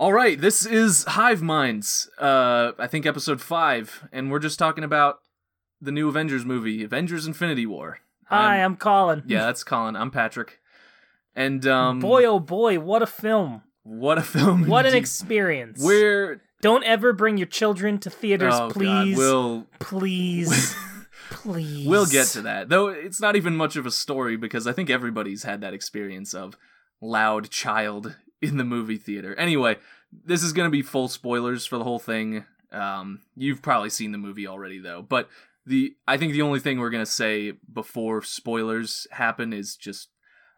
All 0.00 0.14
right, 0.14 0.40
this 0.40 0.64
is 0.64 1.04
Hive 1.04 1.42
Minds. 1.42 2.08
Uh, 2.18 2.72
I 2.78 2.86
think 2.86 3.04
episode 3.04 3.38
five, 3.38 4.08
and 4.10 4.30
we're 4.30 4.38
just 4.38 4.58
talking 4.58 4.82
about 4.82 5.18
the 5.78 5.92
new 5.92 6.08
Avengers 6.08 6.42
movie, 6.46 6.82
Avengers: 6.82 7.26
Infinity 7.26 7.66
War. 7.66 7.98
Hi, 8.28 8.56
I'm- 8.60 8.72
I'm 8.72 8.76
Colin. 8.78 9.24
yeah, 9.26 9.44
that's 9.44 9.62
Colin. 9.62 9.96
I'm 9.96 10.10
Patrick. 10.10 10.58
And 11.36 11.66
um, 11.66 12.00
Boy, 12.00 12.24
oh 12.24 12.40
boy, 12.40 12.80
what 12.80 13.02
a 13.02 13.06
film. 13.06 13.60
what 13.82 14.16
a 14.16 14.22
film! 14.22 14.66
What 14.68 14.86
an 14.86 14.94
experience. 14.94 15.82
We're 15.84 16.40
Don't 16.62 16.84
ever 16.84 17.12
bring 17.12 17.36
your 17.36 17.46
children 17.46 17.98
to 17.98 18.08
theaters, 18.08 18.54
oh, 18.56 18.68
God, 18.70 18.72
please. 18.72 19.16
we'll 19.18 19.66
Please. 19.80 20.74
please. 21.30 21.86
we'll 21.86 22.06
get 22.06 22.26
to 22.28 22.40
that. 22.42 22.70
Though 22.70 22.88
it's 22.88 23.20
not 23.20 23.36
even 23.36 23.54
much 23.54 23.76
of 23.76 23.84
a 23.84 23.90
story 23.90 24.38
because 24.38 24.66
I 24.66 24.72
think 24.72 24.88
everybody's 24.88 25.42
had 25.42 25.60
that 25.60 25.74
experience 25.74 26.32
of 26.32 26.56
loud 27.02 27.50
child 27.50 28.16
in 28.42 28.56
the 28.56 28.64
movie 28.64 28.96
theater. 28.96 29.34
Anyway, 29.34 29.76
this 30.12 30.42
is 30.42 30.52
going 30.52 30.66
to 30.66 30.72
be 30.72 30.82
full 30.82 31.08
spoilers 31.08 31.66
for 31.66 31.78
the 31.78 31.84
whole 31.84 31.98
thing. 31.98 32.44
Um, 32.72 33.20
you've 33.36 33.62
probably 33.62 33.90
seen 33.90 34.12
the 34.12 34.18
movie 34.18 34.46
already 34.46 34.78
though, 34.78 35.02
but 35.02 35.28
the 35.66 35.94
I 36.06 36.16
think 36.16 36.32
the 36.32 36.42
only 36.42 36.60
thing 36.60 36.78
we're 36.78 36.90
going 36.90 37.04
to 37.04 37.10
say 37.10 37.52
before 37.72 38.22
spoilers 38.22 39.06
happen 39.10 39.52
is 39.52 39.76
just 39.76 40.08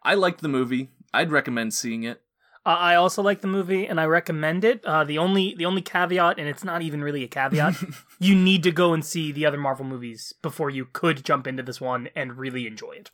I 0.03 0.15
liked 0.15 0.41
the 0.41 0.47
movie. 0.47 0.89
I'd 1.13 1.31
recommend 1.31 1.73
seeing 1.73 2.03
it. 2.03 2.21
Uh, 2.65 2.69
I 2.69 2.95
also 2.95 3.21
like 3.21 3.41
the 3.41 3.47
movie 3.47 3.85
and 3.85 3.99
I 3.99 4.05
recommend 4.05 4.63
it. 4.63 4.85
Uh, 4.85 5.03
the 5.03 5.17
only 5.17 5.53
the 5.55 5.65
only 5.65 5.81
caveat, 5.81 6.39
and 6.39 6.47
it's 6.47 6.63
not 6.63 6.81
even 6.81 7.03
really 7.03 7.23
a 7.23 7.27
caveat, 7.27 7.75
you 8.19 8.35
need 8.35 8.63
to 8.63 8.71
go 8.71 8.93
and 8.93 9.03
see 9.03 9.31
the 9.31 9.45
other 9.45 9.57
Marvel 9.57 9.85
movies 9.85 10.33
before 10.41 10.69
you 10.69 10.85
could 10.85 11.25
jump 11.25 11.45
into 11.45 11.63
this 11.63 11.81
one 11.81 12.09
and 12.15 12.37
really 12.37 12.65
enjoy 12.65 12.91
it. 12.91 13.11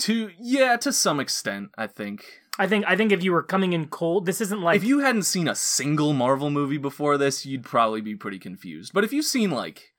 To 0.00 0.30
yeah, 0.38 0.76
to 0.78 0.92
some 0.92 1.20
extent, 1.20 1.70
I 1.76 1.86
think. 1.86 2.24
I 2.60 2.66
think 2.66 2.84
I 2.86 2.94
think 2.94 3.10
if 3.10 3.24
you 3.24 3.32
were 3.32 3.42
coming 3.42 3.72
in 3.72 3.86
cold, 3.88 4.26
this 4.26 4.40
isn't 4.42 4.60
like 4.60 4.76
if 4.76 4.84
you 4.84 4.98
hadn't 5.00 5.22
seen 5.22 5.48
a 5.48 5.54
single 5.54 6.12
Marvel 6.12 6.50
movie 6.50 6.76
before 6.78 7.16
this, 7.16 7.46
you'd 7.46 7.64
probably 7.64 8.02
be 8.02 8.14
pretty 8.14 8.38
confused. 8.38 8.92
But 8.92 9.02
if 9.02 9.12
you've 9.12 9.24
seen 9.24 9.50
like 9.50 9.92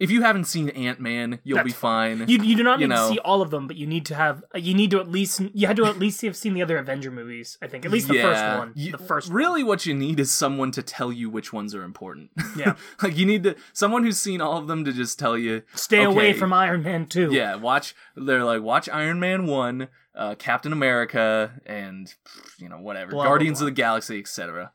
if 0.00 0.10
you 0.10 0.22
haven't 0.22 0.46
seen 0.46 0.70
Ant 0.70 0.98
Man, 0.98 1.38
you'll 1.44 1.56
That's 1.56 1.66
be 1.66 1.72
fine. 1.72 2.24
You, 2.26 2.42
you 2.42 2.56
do 2.56 2.64
not 2.64 2.80
You 2.80 2.88
need 2.88 2.94
know. 2.94 3.08
to 3.08 3.14
see 3.14 3.18
all 3.20 3.42
of 3.42 3.50
them, 3.50 3.68
but 3.68 3.76
you 3.76 3.86
need 3.86 4.04
to 4.06 4.14
have 4.14 4.42
you 4.54 4.74
need 4.74 4.90
to 4.90 4.98
at 4.98 5.08
least 5.08 5.40
you 5.52 5.66
had 5.66 5.76
to 5.76 5.84
at 5.86 5.98
least 5.98 6.20
have 6.22 6.36
seen 6.36 6.54
the 6.54 6.62
other 6.62 6.78
Avenger 6.78 7.10
movies. 7.10 7.58
I 7.62 7.68
think 7.68 7.84
at 7.84 7.92
least 7.92 8.08
the 8.08 8.20
first 8.20 8.42
one. 8.58 8.72
You- 8.74 8.92
the 8.92 8.98
first 8.98 9.28
one. 9.28 9.36
really 9.36 9.62
what 9.62 9.86
you 9.86 9.94
need 9.94 10.18
is 10.18 10.32
someone 10.32 10.72
to 10.72 10.82
tell 10.82 11.12
you 11.12 11.30
which 11.30 11.52
ones 11.52 11.74
are 11.74 11.84
important. 11.84 12.30
Yeah. 12.56 12.74
like 13.02 13.16
you 13.16 13.24
need 13.24 13.44
to 13.44 13.56
someone 13.72 14.02
who's 14.04 14.18
seen 14.18 14.40
all 14.40 14.56
of 14.58 14.66
them 14.66 14.84
to 14.84 14.92
just 14.92 15.18
tell 15.18 15.36
you 15.38 15.62
Stay 15.74 16.02
away 16.02 16.32
from 16.32 16.52
Iron 16.52 16.82
Man 16.82 17.06
two. 17.06 17.28
Yeah, 17.30 17.54
watch 17.56 17.94
they're 18.16 18.42
like 18.44 18.62
watch 18.62 18.88
Iron 18.88 19.20
Man 19.20 19.46
1, 19.46 19.88
uh, 20.16 20.34
Captain 20.36 20.72
America 20.72 21.52
and 21.66 22.12
you 22.58 22.68
know 22.68 22.78
whatever, 22.78 23.10
Blah, 23.12 23.22
blah, 23.24 23.30
Guardians 23.30 23.58
blah. 23.58 23.68
of 23.68 23.74
the 23.74 23.80
Galaxy, 23.80 24.18
etc. 24.20 24.72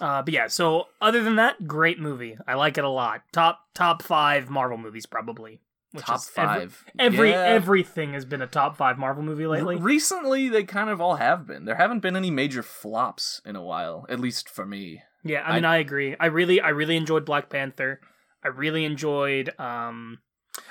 Uh, 0.00 0.22
but 0.22 0.32
yeah. 0.32 0.46
So 0.46 0.86
other 1.00 1.22
than 1.22 1.36
that, 1.36 1.66
great 1.66 1.98
movie. 1.98 2.36
I 2.46 2.54
like 2.54 2.78
it 2.78 2.84
a 2.84 2.88
lot. 2.88 3.22
Top 3.32 3.60
top 3.74 4.02
five 4.02 4.48
Marvel 4.50 4.78
movies 4.78 5.06
probably. 5.06 5.60
Which 5.92 6.04
Top 6.04 6.18
is 6.18 6.30
every- 6.36 6.66
5. 6.68 6.84
Every, 7.00 7.30
Yeah. 7.30 7.42
everything 7.42 8.12
has 8.12 8.24
been 8.24 8.40
a 8.40 8.46
top 8.46 8.76
five 8.76 8.96
Marvel 8.96 9.24
movie 9.24 9.48
lately. 9.48 9.74
Recently, 9.74 10.48
they 10.48 10.62
kind 10.62 10.88
of 10.88 11.00
all 11.00 11.16
have 11.16 11.48
been. 11.48 11.64
There 11.64 11.74
haven't 11.74 11.98
been 11.98 12.14
any 12.14 12.30
major 12.30 12.62
flops 12.62 13.42
in 13.44 13.56
a 13.56 13.60
while, 13.62 14.06
at 14.08 14.20
least 14.20 14.48
for 14.48 14.64
me. 14.64 15.02
Yeah, 15.24 15.42
I 15.44 15.56
mean, 15.56 15.64
I, 15.64 15.78
agree. 15.78 16.14
I 16.20 16.26
really, 16.26 16.60
I 16.60 16.68
really 16.68 16.96
enjoyed 16.96 17.24
Black 17.24 17.50
Panther. 17.50 18.00
I 18.44 18.48
really 18.48 18.84
enjoyed. 18.84 19.52
um 19.58 20.18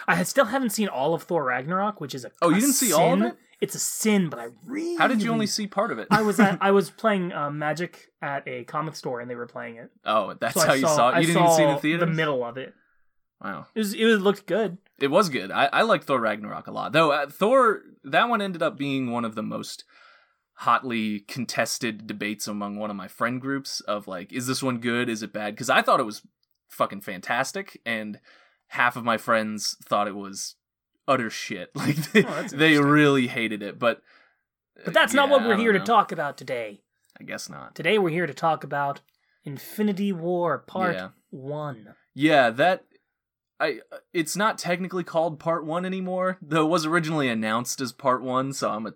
I 0.07 0.23
still 0.23 0.45
haven't 0.45 0.69
seen 0.71 0.87
all 0.87 1.13
of 1.13 1.23
Thor 1.23 1.43
Ragnarok, 1.43 1.99
which 1.99 2.15
is 2.15 2.23
a 2.23 2.31
Oh, 2.41 2.47
you 2.49 2.61
didn't 2.61 2.73
see 2.75 2.93
all 2.93 3.13
of 3.13 3.21
it? 3.21 3.35
It's 3.61 3.75
a 3.75 3.79
sin, 3.79 4.29
but 4.29 4.39
I 4.39 4.47
really. 4.65 4.95
How 4.95 5.07
did 5.07 5.21
you 5.21 5.31
only 5.31 5.47
see 5.47 5.67
part 5.67 5.91
of 5.91 5.99
it? 5.99 6.07
I 6.09 6.21
was 6.21 6.39
at, 6.39 6.57
I 6.61 6.71
was 6.71 6.89
playing 6.89 7.33
uh, 7.33 7.49
Magic 7.51 8.09
at 8.21 8.47
a 8.47 8.63
comic 8.63 8.95
store, 8.95 9.19
and 9.19 9.29
they 9.29 9.35
were 9.35 9.47
playing 9.47 9.75
it. 9.75 9.91
oh, 10.05 10.33
that's 10.39 10.55
So 10.55 10.61
I 10.61 10.65
how 10.65 10.73
you 10.73 10.81
saw 10.87 11.09
it. 11.09 11.13
I 11.13 11.19
You 11.19 11.27
didn't 11.27 11.41
even 11.43 11.55
see 11.55 11.63
it 11.63 11.93
in 11.93 11.99
saw. 11.99 12.05
The 12.05 12.11
middle 12.11 12.43
of 12.43 12.57
it. 12.57 12.73
Wow, 13.43 13.67
It 13.73 13.79
was. 13.79 13.93
It 13.93 14.05
was, 14.05 14.19
looked 14.21 14.45
good. 14.47 14.77
it 14.99 15.07
was 15.07 15.29
good. 15.29 15.49
I, 15.51 15.69
I 15.71 15.81
liked 15.83 16.05
Thor 16.05 16.19
Ragnarok 16.19 16.67
a 16.67 16.71
lot, 16.71 16.91
though. 16.91 17.11
Uh, 17.11 17.27
Thor 17.27 17.81
that 18.03 18.27
one 18.29 18.41
ended 18.41 18.61
up 18.61 18.77
being 18.77 19.11
one 19.11 19.23
of 19.25 19.35
the 19.35 19.43
most 19.43 19.83
hotly 20.53 21.21
contested 21.21 22.05
debates 22.05 22.47
among 22.47 22.75
one 22.75 22.89
of 22.89 22.95
my 22.97 23.07
friend 23.07 23.39
groups 23.39 23.79
of 23.81 24.07
like, 24.07 24.33
is 24.33 24.45
this 24.47 24.61
one 24.61 24.79
good? 24.79 25.07
Is 25.07 25.23
it 25.23 25.31
bad? 25.31 25.53
Because 25.55 25.69
I 25.69 25.81
thought 25.81 26.01
it 26.01 26.05
was 26.05 26.21
fucking 26.69 27.01
fantastic, 27.01 27.79
and 27.85 28.19
half 28.67 28.95
of 28.97 29.05
my 29.05 29.17
friends 29.17 29.77
thought 29.85 30.07
it 30.07 30.15
was 30.15 30.55
utter 31.09 31.29
shit. 31.29 31.71
Like 31.75 31.97
oh, 31.97 32.09
they, 32.13 32.25
Oh, 32.25 32.43
they 32.43 32.77
really 32.79 33.27
hated 33.27 33.61
it, 33.61 33.79
but. 33.79 34.01
But 34.85 34.93
that's 34.93 35.13
not 35.13 35.29
what 35.29 35.45
we're 35.45 35.57
here 35.57 35.73
to 35.73 35.79
talk 35.79 36.13
about 36.13 36.37
today. 36.37 36.81
I 37.19 37.25
guess 37.25 37.49
not. 37.49 37.75
Today 37.75 37.97
we're 37.97 38.11
here 38.11 38.27
to 38.27 38.33
talk 38.33 38.63
about 38.63 39.01
Infinity 39.43 40.13
War 40.13 40.59
Part 40.59 40.95
Yeah. 40.95 41.09
One. 41.31 41.95
Yeah, 42.15 42.49
that 42.51 42.85
I 43.59 43.79
it's 44.13 44.37
not 44.37 44.57
technically 44.57 45.03
called 45.03 45.39
part 45.39 45.65
1 45.65 45.85
anymore, 45.85 46.37
though 46.41 46.65
it 46.65 46.69
was 46.69 46.85
originally 46.85 47.27
announced 47.27 47.81
as 47.81 47.91
part 47.91 48.21
1, 48.21 48.53
so 48.53 48.69
I'm 48.69 48.87
a 48.87 48.93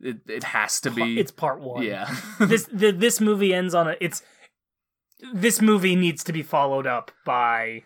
it, 0.00 0.18
it 0.28 0.44
has 0.44 0.80
to 0.82 0.90
be 0.90 1.18
It's 1.18 1.32
Part 1.32 1.60
One. 1.60 1.82
Yeah. 1.82 2.14
this 2.40 2.68
the, 2.72 2.92
this 2.92 3.20
movie 3.20 3.52
ends 3.52 3.74
on 3.74 3.88
a 3.88 3.96
it's 4.00 4.22
this 5.32 5.60
movie 5.60 5.96
needs 5.96 6.22
to 6.24 6.32
be 6.32 6.42
followed 6.42 6.86
up 6.86 7.10
by 7.24 7.82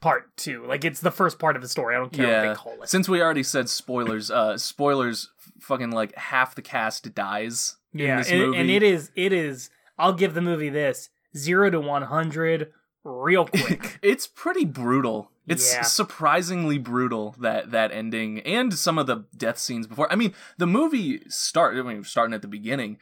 part 0.00 0.36
two 0.36 0.64
like 0.66 0.84
it's 0.84 1.00
the 1.00 1.10
first 1.10 1.38
part 1.38 1.56
of 1.56 1.62
the 1.62 1.68
story 1.68 1.94
i 1.94 1.98
don't 1.98 2.12
care 2.12 2.26
what 2.26 2.32
yeah. 2.32 2.48
they 2.48 2.54
call 2.54 2.80
it 2.82 2.88
Since 2.88 3.08
we 3.08 3.20
already 3.20 3.42
said 3.42 3.68
spoilers, 3.68 4.30
uh 4.30 4.56
spoilers 4.56 5.30
fucking 5.60 5.90
like 5.90 6.14
half 6.16 6.54
the 6.54 6.62
cast 6.62 7.12
dies 7.14 7.76
in 7.92 8.00
yeah 8.00 8.18
this 8.18 8.30
and, 8.30 8.40
movie. 8.40 8.58
and 8.58 8.70
it 8.70 8.82
is 8.82 9.10
it 9.16 9.32
is 9.32 9.70
i'll 9.98 10.12
give 10.12 10.34
the 10.34 10.40
movie 10.40 10.68
this 10.68 11.10
zero 11.36 11.68
to 11.70 11.80
100 11.80 12.72
real 13.04 13.46
quick 13.64 13.98
it's 14.02 14.26
pretty 14.26 14.64
brutal. 14.64 15.30
It's 15.46 15.72
Yeah. 15.72 15.80
surprisingly 15.82 16.76
brutal 16.76 17.34
that 17.40 17.70
that 17.70 17.90
ending 17.90 18.40
and 18.40 18.74
some 18.74 18.98
of 18.98 19.06
the 19.06 19.24
death 19.34 19.58
scenes 19.58 19.86
before. 19.86 20.12
I 20.12 20.14
mean, 20.16 20.34
the 20.58 20.66
movie 20.66 21.22
start. 21.30 21.74
I 21.76 21.82
mean, 21.82 22.04
starting 22.04 22.34
at 22.34 22.42
the 22.42 22.48
beginning, 22.48 22.98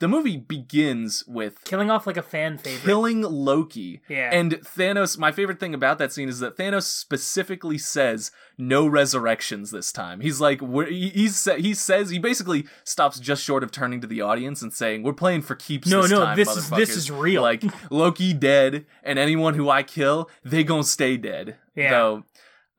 the 0.00 0.08
movie 0.08 0.36
begins 0.36 1.24
with 1.26 1.64
killing 1.64 1.90
off 1.90 2.06
like 2.06 2.16
a 2.16 2.22
fan 2.22 2.56
favorite 2.58 2.84
killing 2.84 3.22
Loki. 3.22 4.00
Yeah. 4.08 4.30
And 4.32 4.52
Thanos, 4.60 5.18
my 5.18 5.32
favorite 5.32 5.58
thing 5.58 5.74
about 5.74 5.98
that 5.98 6.12
scene 6.12 6.28
is 6.28 6.38
that 6.38 6.56
Thanos 6.56 6.84
specifically 6.84 7.78
says 7.78 8.30
no 8.56 8.86
resurrections 8.86 9.70
this 9.70 9.90
time. 9.92 10.20
He's 10.20 10.40
like, 10.40 10.60
we're, 10.60 10.86
he, 10.86 11.08
he's, 11.10 11.44
he 11.56 11.74
says, 11.74 12.10
he 12.10 12.18
basically 12.18 12.66
stops 12.84 13.18
just 13.18 13.42
short 13.42 13.62
of 13.62 13.70
turning 13.72 14.00
to 14.00 14.06
the 14.06 14.20
audience 14.20 14.62
and 14.62 14.72
saying, 14.72 15.02
we're 15.02 15.12
playing 15.12 15.42
for 15.42 15.54
keeps 15.54 15.88
No, 15.88 16.02
this 16.02 16.10
no, 16.10 16.24
time, 16.24 16.36
this 16.36 16.56
is- 16.56 16.70
this 16.70 16.90
is 16.96 17.10
real. 17.10 17.42
Like, 17.42 17.64
Loki 17.90 18.32
dead, 18.32 18.86
and 19.02 19.18
anyone 19.18 19.54
who 19.54 19.68
I 19.68 19.82
kill, 19.82 20.30
they 20.44 20.62
gonna 20.64 20.84
stay 20.84 21.16
dead. 21.16 21.56
Yeah. 21.74 21.90
Though, 21.90 22.24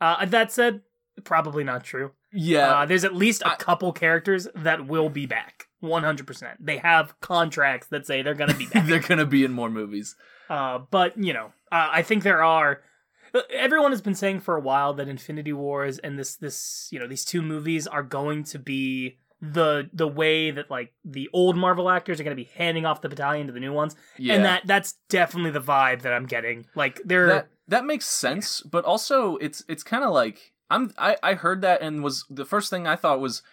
uh, 0.01 0.25
that 0.25 0.51
said 0.51 0.81
probably 1.25 1.63
not 1.66 1.84
true 1.84 2.12
yeah. 2.31 2.80
uh, 2.80 2.86
there's 2.86 3.03
at 3.03 3.13
least 3.13 3.41
a 3.41 3.50
I- 3.50 3.56
couple 3.56 3.91
characters 3.91 4.47
that 4.56 4.88
will 4.88 5.09
be 5.09 5.25
back 5.25 5.68
100% 5.84 6.56
they 6.60 6.78
have 6.78 7.20
contracts 7.22 7.88
that 7.88 8.06
say 8.06 8.22
they're 8.22 8.34
gonna 8.34 8.54
be 8.54 8.66
back 8.74 8.86
they're 8.88 9.00
gonna 9.00 9.26
be 9.26 9.44
in 9.44 9.52
more 9.52 9.70
movies. 9.70 10.16
Uh, 10.50 10.80
but 10.92 11.18
you 11.18 11.32
know, 11.34 11.48
uh, 11.72 11.90
I 11.92 12.02
think 12.02 12.24
there 12.24 12.44
are. 12.44 12.82
uh, 13.36 13.42
Everyone 13.54 13.92
has 13.92 14.02
been 14.02 14.16
saying 14.16 14.40
for 14.42 14.56
a 14.56 14.60
while 14.60 14.94
that 14.96 15.08
Infinity 15.08 15.54
Wars 15.54 16.00
and 16.00 16.18
this 16.18 16.36
this 16.36 16.88
you 16.92 17.00
know 17.00 17.08
these 17.08 17.24
two 17.24 17.42
movies 17.42 17.86
are 17.88 18.04
going 18.04 18.44
to 18.46 18.60
be 18.60 19.18
the 19.42 19.90
the 19.94 20.08
way 20.08 20.52
that 20.52 20.70
like 20.70 20.92
the 21.06 21.30
old 21.32 21.56
Marvel 21.56 21.90
actors 21.90 22.20
are 22.20 22.24
going 22.24 22.36
to 22.36 22.44
be 22.44 22.50
handing 22.56 22.86
off 22.86 23.02
the 23.02 23.08
battalion 23.10 23.48
to 23.48 23.54
the 23.54 23.60
new 23.60 23.72
ones, 23.72 23.96
Yeah. 24.18 24.34
and 24.36 24.44
that 24.46 24.64
that's 24.66 24.94
definitely 25.08 25.52
the 25.52 25.62
vibe 25.62 26.02
that 26.02 26.12
I'm 26.14 26.26
getting. 26.26 26.66
Like 26.76 27.00
they're 27.06 27.28
that 27.28 27.48
that 27.68 27.86
makes 27.86 28.08
sense 28.08 28.62
but 28.62 28.84
also 28.86 29.38
it's 29.38 29.64
it's 29.70 29.84
kind 29.84 30.04
of 30.04 30.10
like 30.12 30.54
i'm 30.72 30.92
I, 30.98 31.18
I 31.22 31.34
heard 31.36 31.62
that 31.62 31.84
and 31.84 32.04
was 32.04 32.26
the 32.28 32.44
first 32.44 32.72
thing 32.72 32.88
i 32.88 32.96
thought 32.96 33.20
was 33.20 33.44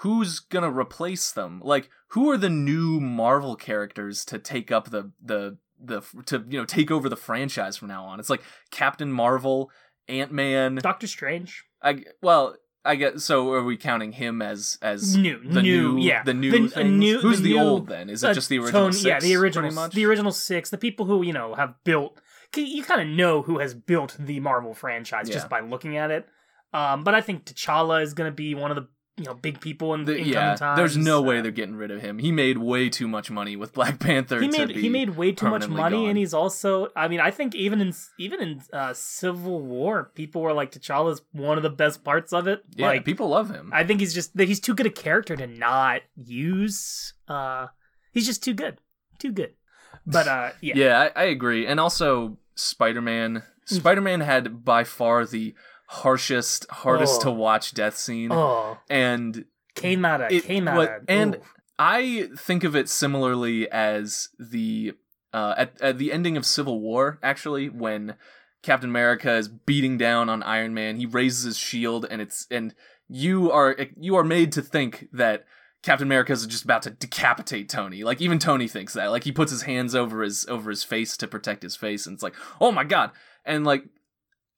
who's 0.00 0.38
gonna 0.40 0.70
replace 0.70 1.30
them 1.32 1.60
like 1.64 1.88
who 2.08 2.30
are 2.30 2.36
the 2.38 2.48
new 2.50 3.00
marvel 3.00 3.56
characters 3.56 4.24
to 4.24 4.38
take 4.38 4.70
up 4.72 4.90
the 4.90 5.10
the 5.22 5.56
the 5.82 6.00
to 6.26 6.44
you 6.48 6.58
know 6.58 6.64
take 6.64 6.90
over 6.90 7.08
the 7.08 7.16
franchise 7.16 7.76
from 7.76 7.88
now 7.88 8.04
on 8.04 8.20
it's 8.20 8.30
like 8.30 8.42
captain 8.70 9.10
marvel 9.12 9.70
ant-man 10.08 10.76
Doctor 10.76 11.06
Strange. 11.06 11.64
i 11.82 12.02
well 12.22 12.56
i 12.84 12.94
get 12.96 13.20
so 13.20 13.52
are 13.52 13.62
we 13.62 13.76
counting 13.76 14.12
him 14.12 14.42
as 14.42 14.78
as 14.82 15.16
New, 15.16 15.38
the 15.42 15.62
new, 15.62 15.92
new 15.94 16.00
yeah. 16.02 16.22
the 16.22 16.34
new 16.34 16.68
The- 16.68 16.84
new- 16.84 17.20
who's 17.20 17.38
the 17.38 17.44
the, 17.52 17.54
new- 17.58 17.60
old 17.60 17.86
then 17.88 18.08
is 18.10 18.24
it 18.24 18.30
Uh, 18.30 18.34
just 18.34 18.48
the 18.48 18.58
original 18.58 18.82
Tony- 18.84 18.92
six, 18.94 19.04
yeah, 19.04 19.20
the 19.20 19.36
original, 19.36 19.88
the 19.88 20.04
original 20.06 20.32
six, 20.32 20.70
the 20.70 20.78
people 20.78 21.06
who 21.06 21.22
you 21.22 21.32
know 21.32 21.54
have 21.54 21.74
built. 21.84 22.20
You 22.56 22.82
kind 22.82 23.00
of 23.00 23.06
know 23.06 23.42
who 23.42 23.58
has 23.60 23.74
built 23.74 24.16
the 24.18 24.40
Marvel 24.40 24.74
franchise 24.74 25.28
Yeah. 25.28 25.34
just 25.34 25.48
by 25.48 25.60
looking 25.60 25.96
at 25.96 26.10
it. 26.10 26.26
Um, 26.74 27.04
but 27.04 27.14
I 27.14 27.20
think 27.20 27.44
T'Challa 27.44 28.02
is 28.02 28.12
going 28.12 28.28
to 28.28 28.34
be 28.34 28.56
one 28.56 28.72
of 28.72 28.76
the 28.76 28.88
you 29.20 29.26
know 29.26 29.34
big 29.34 29.60
people 29.60 29.92
in, 29.94 30.04
The- 30.06 30.20
yeah, 30.22 30.54
times. 30.56 30.78
there's 30.78 30.96
no 30.96 31.20
way 31.20 31.38
Uh, 31.38 31.42
they're 31.42 31.50
getting 31.52 31.76
rid 31.76 31.90
of 31.90 32.00
him. 32.00 32.18
He 32.18 32.32
made 32.32 32.56
way 32.58 32.88
too 32.88 33.06
much 33.06 33.30
money 33.30 33.54
with 33.54 33.74
Black 33.74 33.98
Panther. 34.00 34.40
he 34.40 34.48
made 34.48 34.70
he 34.70 34.88
made 34.88 35.10
way 35.10 35.32
too 35.32 35.48
much 35.50 35.68
money, 35.68 35.96
gone. 35.98 36.08
and 36.08 36.18
he's 36.18 36.32
also. 36.34 36.88
I 36.96 37.06
mean, 37.08 37.20
I 37.20 37.30
think 37.30 37.54
even 37.54 37.80
in 37.80 37.92
even 38.18 38.40
in 38.40 38.62
uh, 38.72 38.94
Civil 38.94 39.60
War, 39.60 40.10
people 40.14 40.40
were 40.42 40.52
like 40.54 40.72
T'Challa's 40.72 41.20
one 41.32 41.56
of 41.58 41.62
the 41.62 41.70
best 41.70 42.02
parts 42.02 42.32
of 42.32 42.46
it. 42.48 42.62
yeah, 42.74 42.86
like 42.88 43.04
people 43.04 43.28
love 43.28 43.50
him. 43.50 43.70
I 43.74 43.84
think 43.84 44.00
he's 44.00 44.14
just 44.14 44.36
that 44.38 44.48
he's 44.48 44.60
too 44.60 44.74
good 44.74 44.86
a 44.86 44.90
character 44.90 45.36
to 45.36 45.46
not 45.46 46.00
use. 46.16 47.12
Uh, 47.28 47.66
he's 48.12 48.26
just 48.26 48.42
too 48.42 48.54
good, 48.54 48.78
too 49.18 49.32
good. 49.32 49.52
But 50.06 50.26
uh, 50.28 50.50
yeah, 50.60 50.74
Yeah, 50.76 51.10
I, 51.14 51.22
I 51.22 51.24
agree. 51.24 51.66
And 51.66 51.78
also, 51.78 52.38
Spider 52.54 53.02
Man. 53.02 53.42
Spider 53.66 54.00
Man 54.00 54.20
had 54.20 54.64
by 54.64 54.82
far 54.82 55.24
the 55.24 55.54
harshest, 55.94 56.66
hardest 56.70 57.20
Oh. 57.20 57.24
to 57.24 57.30
watch 57.32 57.74
death 57.74 57.96
scene. 57.96 58.30
Oh, 58.32 58.78
And 58.88 59.44
came 59.74 60.04
out 60.04 60.20
of 60.20 60.30
It- 60.30 60.44
came 60.44 60.68
out 60.68 60.80
of 60.82 61.02
and- 61.08 61.36
ooh. 61.36 61.40
I 61.78 62.28
think 62.36 62.62
of 62.64 62.76
it 62.76 62.88
similarly 62.90 63.70
as 63.70 64.28
the 64.38 64.92
uh, 65.32 65.54
at 65.56 65.80
at 65.80 65.96
the 65.98 66.12
ending 66.12 66.36
of 66.36 66.44
Civil 66.44 66.80
War. 66.80 67.18
Actually, 67.22 67.68
when 67.70 68.14
Captain 68.62 68.90
America 68.90 69.32
is 69.36 69.48
beating 69.48 69.96
down 69.96 70.28
on 70.28 70.42
Iron 70.42 70.74
Man, 70.74 70.96
he 70.96 71.06
raises 71.06 71.44
his 71.44 71.56
shield, 71.56 72.04
and 72.10 72.20
it's 72.20 72.46
and 72.50 72.74
you 73.08 73.50
are 73.50 73.74
you 73.98 74.14
are 74.16 74.24
made 74.24 74.52
to 74.52 74.60
think 74.62 75.08
that 75.12 75.46
Captain 75.82 76.06
America 76.06 76.32
is 76.32 76.46
just 76.46 76.64
about 76.64 76.82
to 76.82 76.90
decapitate 76.90 77.68
Tony. 77.70 78.04
Like 78.04 78.20
even 78.20 78.38
Tony 78.38 78.68
thinks 78.68 78.92
that. 78.92 79.06
Like 79.10 79.24
he 79.24 79.32
puts 79.32 79.50
his 79.50 79.62
hands 79.62 79.94
over 79.94 80.20
his 80.22 80.44
over 80.48 80.68
his 80.68 80.84
face 80.84 81.16
to 81.16 81.26
protect 81.26 81.62
his 81.62 81.76
face, 81.76 82.06
and 82.06 82.12
it's 82.14 82.22
like, 82.22 82.34
oh 82.60 82.70
my 82.72 82.84
god. 82.84 83.10
And 83.46 83.64
like, 83.64 83.84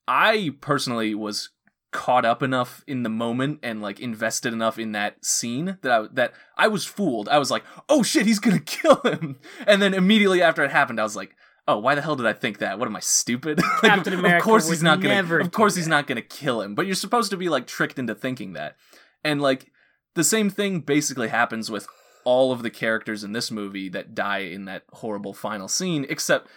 I 0.08 0.50
personally 0.60 1.14
was 1.14 1.50
caught 1.92 2.24
up 2.24 2.42
enough 2.42 2.82
in 2.86 3.02
the 3.02 3.10
moment 3.10 3.60
and 3.62 3.82
like 3.82 4.00
invested 4.00 4.52
enough 4.52 4.78
in 4.78 4.92
that 4.92 5.24
scene 5.24 5.76
that 5.82 5.92
I 5.92 6.06
that 6.12 6.32
I 6.56 6.68
was 6.68 6.84
fooled. 6.84 7.28
I 7.28 7.38
was 7.38 7.50
like, 7.50 7.64
"Oh 7.88 8.02
shit, 8.02 8.26
he's 8.26 8.38
going 8.38 8.58
to 8.62 8.64
kill 8.64 9.00
him." 9.04 9.38
And 9.66 9.80
then 9.80 9.94
immediately 9.94 10.42
after 10.42 10.64
it 10.64 10.70
happened, 10.70 10.98
I 10.98 11.04
was 11.04 11.16
like, 11.16 11.36
"Oh, 11.68 11.78
why 11.78 11.94
the 11.94 12.02
hell 12.02 12.16
did 12.16 12.26
I 12.26 12.32
think 12.32 12.58
that? 12.58 12.78
What 12.78 12.88
am 12.88 12.96
I 12.96 13.00
stupid?" 13.00 13.60
Like, 13.82 13.92
Captain 13.92 14.14
of- 14.14 14.18
America 14.20 14.38
Of 14.38 14.44
course 14.44 14.68
he's 14.68 14.82
not 14.82 15.00
going 15.00 15.26
to 15.26 15.36
Of 15.38 15.52
course 15.52 15.76
he's 15.76 15.88
not 15.88 16.06
going 16.06 16.16
to 16.16 16.22
kill 16.22 16.62
him. 16.62 16.74
But 16.74 16.86
you're 16.86 16.94
supposed 16.94 17.30
to 17.30 17.36
be 17.36 17.48
like 17.48 17.66
tricked 17.66 17.98
into 17.98 18.14
thinking 18.14 18.54
that. 18.54 18.76
And 19.22 19.40
like 19.40 19.70
the 20.14 20.24
same 20.24 20.50
thing 20.50 20.80
basically 20.80 21.28
happens 21.28 21.70
with 21.70 21.86
all 22.24 22.52
of 22.52 22.62
the 22.62 22.70
characters 22.70 23.24
in 23.24 23.32
this 23.32 23.50
movie 23.50 23.88
that 23.88 24.14
die 24.14 24.38
in 24.38 24.64
that 24.66 24.84
horrible 24.92 25.34
final 25.34 25.68
scene 25.68 26.06
except 26.08 26.48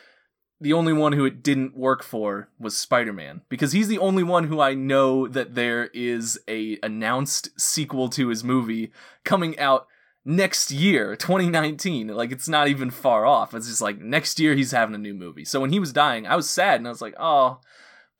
the 0.59 0.73
only 0.73 0.93
one 0.93 1.13
who 1.13 1.25
it 1.25 1.43
didn't 1.43 1.75
work 1.75 2.03
for 2.03 2.49
was 2.59 2.77
Spider-Man 2.77 3.41
because 3.49 3.73
he's 3.73 3.87
the 3.87 3.99
only 3.99 4.23
one 4.23 4.45
who 4.45 4.61
I 4.61 4.73
know 4.73 5.27
that 5.27 5.55
there 5.55 5.87
is 5.93 6.39
a 6.47 6.79
announced 6.81 7.49
sequel 7.59 8.09
to 8.09 8.29
his 8.29 8.43
movie 8.43 8.91
coming 9.23 9.59
out 9.59 9.87
next 10.23 10.71
year, 10.71 11.15
2019. 11.15 12.07
Like 12.07 12.31
it's 12.31 12.47
not 12.47 12.67
even 12.67 12.89
far 12.89 13.25
off. 13.25 13.53
It's 13.53 13.67
just 13.67 13.81
like 13.81 13.99
next 13.99 14.39
year 14.39 14.55
he's 14.55 14.71
having 14.71 14.95
a 14.95 14.99
new 14.99 15.13
movie. 15.13 15.45
So 15.45 15.59
when 15.59 15.71
he 15.71 15.79
was 15.79 15.93
dying, 15.93 16.25
I 16.25 16.35
was 16.35 16.49
sad 16.49 16.79
and 16.79 16.87
I 16.87 16.91
was 16.91 17.01
like, 17.01 17.15
"Oh, 17.19 17.59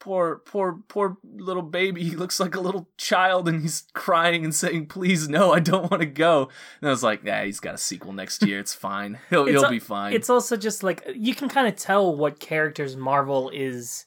poor 0.05 0.35
poor 0.45 0.79
poor 0.87 1.17
little 1.35 1.63
baby. 1.63 2.03
He 2.03 2.11
looks 2.15 2.39
like 2.39 2.53
a 2.55 2.59
little 2.61 2.87
child 2.95 3.49
and 3.49 3.63
he's 3.63 3.85
crying 3.93 4.43
and 4.45 4.53
saying, 4.53 4.85
"Please 4.85 5.27
no, 5.27 5.51
I 5.51 5.59
don't 5.59 5.89
want 5.89 6.01
to 6.01 6.05
go." 6.05 6.49
And 6.79 6.87
I 6.87 6.91
was 6.91 7.01
like, 7.01 7.21
"Yeah, 7.23 7.43
he's 7.43 7.59
got 7.59 7.73
a 7.73 7.79
sequel 7.79 8.13
next 8.13 8.43
year. 8.43 8.59
It's 8.59 8.75
fine. 8.75 9.17
He'll 9.31 9.45
It's 9.47 9.51
he'll 9.53 9.65
a- 9.65 9.69
be 9.69 9.79
fine." 9.79 10.13
it's 10.13 10.29
also 10.29 10.55
just 10.55 10.83
like 10.83 11.03
you 11.15 11.33
can 11.33 11.49
kind 11.49 11.67
of 11.67 11.75
tell 11.75 12.15
what 12.15 12.39
characters 12.39 12.95
Marvel 12.95 13.49
is 13.49 14.05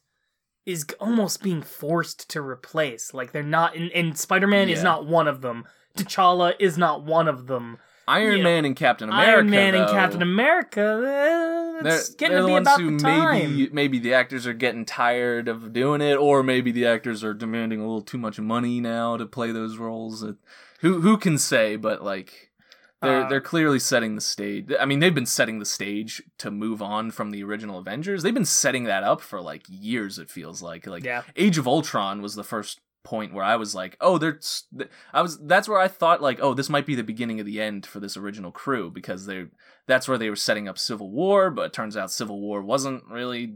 is 0.64 0.86
almost 1.00 1.42
being 1.42 1.62
forced 1.62 2.30
to 2.30 2.40
replace. 2.42 3.12
Like 3.12 3.32
they're 3.32 3.42
not, 3.42 3.74
and, 3.74 3.90
and 3.92 4.16
Spider 4.16 4.46
Man 4.46 4.68
is 4.68 4.82
not 4.82 5.04
one 5.06 5.26
of 5.26 5.40
them. 5.40 5.64
T'Challa 5.96 6.52
is 6.60 6.78
not 6.78 7.02
one 7.02 7.26
of 7.26 7.48
them. 7.48 7.78
Iron 8.08 8.38
know, 8.38 8.44
Man 8.44 8.64
and 8.64 8.74
Captain 8.76 9.08
America. 9.08 9.30
Iron 9.32 9.50
Man 9.50 9.74
and 9.74 9.88
Captain 9.90 10.22
America, 10.22 11.78
They're, 11.82 11.98
it's 11.98 12.14
getting 12.14 12.32
they're 12.34 12.40
to 12.40 12.42
the 12.42 12.46
be 12.48 12.52
ones 12.52 12.66
about 12.66 12.80
who 12.80 12.96
the 12.96 13.02
time. 13.02 13.56
maybe 13.56 13.68
maybe 13.72 13.98
the 13.98 14.14
actors 14.14 14.46
are 14.46 14.52
getting 14.54 14.84
tired 14.84 15.48
of 15.48 15.72
doing 15.72 16.00
it, 16.00 16.16
or 16.16 16.42
maybe 16.42 16.72
the 16.72 16.86
actors 16.86 17.22
are 17.22 17.34
demanding 17.34 17.80
a 17.80 17.82
little 17.82 18.02
too 18.02 18.18
much 18.18 18.40
money 18.40 18.80
now 18.80 19.16
to 19.16 19.26
play 19.26 19.52
those 19.52 19.76
roles. 19.76 20.24
Who 20.80 21.00
who 21.00 21.16
can 21.16 21.38
say? 21.38 21.76
But 21.76 22.02
like 22.02 22.50
they're 23.00 23.26
Uh, 23.26 23.28
they're 23.28 23.40
clearly 23.40 23.78
setting 23.78 24.16
the 24.16 24.20
stage. 24.20 24.72
I 24.80 24.84
mean, 24.84 24.98
they've 24.98 25.14
been 25.14 25.24
setting 25.26 25.60
the 25.60 25.64
stage 25.64 26.20
to 26.38 26.50
move 26.50 26.82
on 26.82 27.12
from 27.12 27.30
the 27.30 27.44
original 27.44 27.78
Avengers. 27.78 28.22
They've 28.24 28.34
been 28.34 28.44
setting 28.44 28.84
that 28.84 29.04
up 29.04 29.20
for 29.20 29.40
like 29.40 29.62
years. 29.68 30.18
It 30.18 30.30
feels 30.30 30.62
like 30.62 30.86
like 30.86 31.04
yeah, 31.04 31.22
Age 31.36 31.58
of 31.58 31.68
Ultron 31.68 32.22
was 32.22 32.34
the 32.34 32.42
first 32.44 32.80
point 33.08 33.32
where 33.32 33.44
I 33.44 33.56
was 33.56 33.74
like, 33.74 33.96
oh, 34.00 34.18
there's, 34.18 34.64
I 35.14 35.22
was, 35.22 35.38
that's 35.46 35.68
where 35.68 35.78
I 35.80 35.88
thought 35.88 36.20
like, 36.20 36.38
oh, 36.42 36.52
this 36.54 36.68
might 36.68 36.84
be 36.86 36.94
the 36.94 37.02
beginning 37.02 37.40
of 37.40 37.46
the 37.46 37.60
end 37.60 37.86
for 37.86 38.00
this 38.00 38.16
original 38.16 38.50
crew 38.52 38.90
because 38.90 39.24
they, 39.26 39.46
that's 39.86 40.06
where 40.06 40.18
they 40.18 40.28
were 40.28 40.36
setting 40.36 40.68
up 40.68 40.78
Civil 40.78 41.10
War, 41.10 41.50
but 41.50 41.66
it 41.66 41.72
turns 41.72 41.96
out 41.96 42.10
Civil 42.10 42.38
War 42.40 42.60
wasn't 42.62 43.04
really 43.10 43.52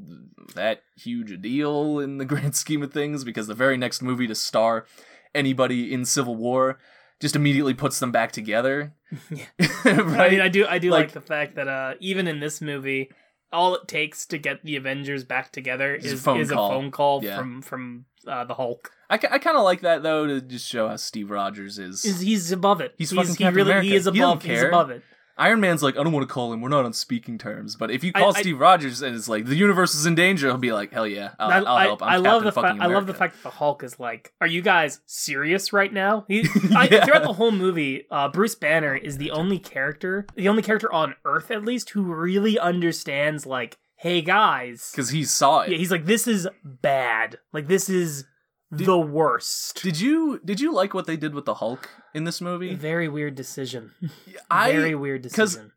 that 0.55 0.83
huge 0.97 1.31
a 1.31 1.37
deal 1.37 1.99
in 1.99 2.19
the 2.19 2.25
grand 2.33 2.57
scheme 2.57 2.83
of 2.83 2.93
things 2.93 3.25
because 3.25 3.47
the 3.47 3.55
very 3.55 3.77
next 3.77 4.01
movie 4.03 4.27
to 4.27 4.35
star 4.35 4.87
anybody 5.35 5.93
in 5.93 6.05
Civil 6.05 6.37
War 6.37 6.79
just 7.21 7.37
immediately 7.37 7.75
puts 7.75 7.99
them 8.01 8.11
back 8.13 8.33
together. 8.33 8.95
Yeah. 9.31 9.45
right? 9.85 10.21
I 10.21 10.29
mean, 10.31 10.41
I 10.41 10.49
do, 10.49 10.67
I 10.67 10.79
do 10.79 10.91
like, 10.91 11.01
Like- 11.09 11.13
the 11.13 11.21
fact 11.21 11.57
that 11.57 11.69
uh, 11.69 11.95
even 12.01 12.27
in 12.27 12.41
this 12.41 12.61
movie, 12.63 13.11
all 13.53 13.75
it 13.75 13.87
takes 13.87 14.25
to 14.27 14.39
get 14.39 14.65
the 14.65 14.77
Avengers 14.77 15.25
back 15.25 15.53
together 15.53 15.95
Is 15.95 16.13
a 16.15 16.17
phone 16.17 16.41
is 16.41 16.51
call. 16.51 16.71
a 16.71 16.73
phone 16.75 16.91
call 16.91 17.23
Yeah. 17.23 17.37
from 17.37 17.61
from 17.61 18.07
uh, 18.27 18.45
the 18.45 18.55
Hulk. 18.55 18.91
I, 19.11 19.15
I 19.15 19.39
kind 19.39 19.57
of 19.57 19.63
like 19.65 19.81
that 19.83 20.03
though 20.03 20.27
to 20.27 20.41
just 20.41 20.69
show 20.69 20.89
how 20.89 20.97
Steve 20.97 21.31
Rogers 21.31 21.79
is. 21.79 22.05
Is 22.05 22.21
he's 22.21 22.51
above 22.53 22.81
it? 22.81 22.95
He's 22.99 23.13
fucking 23.13 23.31
he 23.33 23.37
Captain 23.37 23.55
really 23.55 23.71
America. 23.73 23.89
he 23.89 23.95
is 23.97 24.05
He 24.05 24.19
above. 24.19 24.43
he's 24.43 24.63
above 24.63 24.91
it. 24.91 25.03
Iron 25.39 25.61
Man's 25.61 25.83
like, 25.83 25.97
I 25.97 26.03
don't 26.05 26.13
want 26.13 26.29
to 26.29 26.33
call 26.33 26.53
him. 26.53 26.61
We're 26.61 26.69
not 26.69 26.85
on 26.85 26.93
speaking 26.93 27.39
terms. 27.39 27.75
But 27.75 27.91
if 27.91 28.05
you 28.05 28.13
call 28.13 28.37
I- 28.37 28.41
Steve 28.41 28.61
Rogers 28.61 29.01
and 29.01 29.17
it's 29.17 29.29
like 29.31 29.47
the 29.47 29.57
universe 29.57 29.95
is 29.95 30.05
in 30.05 30.15
danger, 30.15 30.47
he'll 30.49 30.59
be 30.59 30.73
like, 30.73 30.93
hell 30.93 31.07
yeah, 31.07 31.31
I'll, 31.39 31.51
I, 31.67 31.71
I'll 31.71 31.79
help. 31.89 32.03
I'm 32.03 32.09
I 32.11 32.17
love 32.17 32.45
the 32.45 32.53
fucking 32.53 32.79
fact. 32.79 32.83
I 32.83 32.87
love 32.95 33.07
the 33.07 33.15
fact 33.15 33.37
that 33.37 33.43
the 33.43 33.51
Hulk 33.57 33.83
is 33.83 33.99
like, 33.99 34.35
"Are 34.43 34.47
you 34.47 34.61
guys 34.61 35.01
serious 35.07 35.73
right 35.73 35.91
now?" 35.93 36.27
He, 36.29 36.47
I, 36.77 36.87
Yeah. 36.91 37.05
throughout 37.07 37.23
the 37.23 37.33
whole 37.33 37.51
movie, 37.51 38.05
uh, 38.11 38.29
Bruce 38.29 38.55
Banner 38.55 38.95
is 38.95 39.17
the 39.17 39.31
only 39.31 39.59
character, 39.59 40.27
the 40.37 40.49
only 40.49 40.63
character 40.63 40.93
on 40.93 41.15
Earth 41.25 41.51
at 41.51 41.65
least, 41.65 41.91
who 41.91 42.03
really 42.03 42.59
understands 42.59 43.47
like, 43.47 43.79
"Hey 44.03 44.21
guys, 44.21 44.91
because 44.93 45.11
he 45.11 45.25
saw 45.25 45.61
it. 45.61 45.71
yeah." 45.71 45.79
He's 45.79 45.91
like, 45.91 46.07
"This 46.07 46.27
is 46.27 46.49
bad. 46.65 47.39
Like 47.53 47.69
this 47.69 47.89
is 47.89 48.25
the 48.71 48.99
worst." 48.99 49.83
Did 49.83 50.01
you 50.01 50.41
did 50.45 50.61
you 50.61 50.73
like 50.73 50.93
what 50.95 51.07
they 51.07 51.17
did 51.17 51.35
with 51.35 51.45
the 51.45 51.55
Hulk 51.55 51.89
in 52.15 52.25
this 52.25 52.41
movie? 52.41 52.75
Very 52.75 53.09
weird 53.09 53.35
decision. 53.35 53.93
I 54.51 54.73
Very 54.73 54.95
weird 54.95 55.23
decision. 55.23 55.73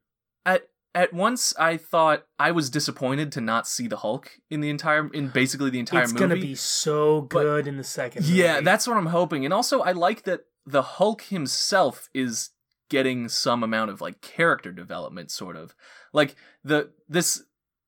at 0.45 0.63
at 0.94 1.13
once 1.13 1.54
I 1.60 1.77
thought 1.77 2.24
I 2.39 2.51
was 2.51 2.69
disappointed 2.69 3.31
to 3.33 3.42
not 3.42 3.68
see 3.68 3.88
the 3.88 3.98
Hulk 3.98 4.31
in 4.50 4.62
the 4.62 4.69
entire 4.69 5.07
in 5.13 5.27
basically 5.27 5.69
the 5.69 5.80
entire 5.80 6.04
It's 6.04 6.13
movie. 6.13 6.24
It's 6.25 6.33
gonna 6.33 6.42
be 6.42 6.56
so 6.56 7.22
But- 7.22 7.44
good 7.44 7.68
in 7.68 7.77
the 7.77 7.83
second. 7.83 8.25
Yeah, 8.25 8.54
movie. 8.54 8.66
that's 8.66 8.88
what 8.88 8.98
I'm 8.98 9.07
hoping. 9.07 9.45
And 9.45 9.54
also 9.54 9.81
I 9.81 9.92
like 9.92 10.24
that 10.24 10.45
the 10.66 10.81
Hulk 10.81 11.22
himself 11.24 12.10
is 12.13 12.50
getting 12.89 13.27
some 13.30 13.62
amount 13.63 13.92
of 13.92 14.00
like 14.01 14.22
character 14.22 14.72
development 14.72 15.30
sort 15.31 15.56
of. 15.57 15.75
Like 16.13 16.36
the 16.63 16.92
this 17.10 17.44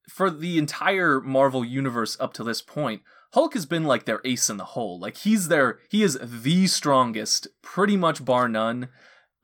for 0.09 0.29
the 0.29 0.57
entire 0.57 1.21
Marvel 1.21 1.63
universe 1.65 2.17
up 2.19 2.33
to 2.33 2.43
this 2.43 2.61
point, 2.61 3.01
Hulk 3.33 3.53
has 3.53 3.65
been 3.65 3.83
like 3.83 4.05
their 4.05 4.21
ace 4.23 4.49
in 4.49 4.57
the 4.57 4.65
hole. 4.65 4.99
Like 4.99 5.17
he's 5.17 5.47
their 5.47 5.79
he 5.89 6.03
is 6.03 6.17
the 6.21 6.67
strongest 6.67 7.47
pretty 7.61 7.97
much 7.97 8.23
bar 8.23 8.47
none 8.47 8.89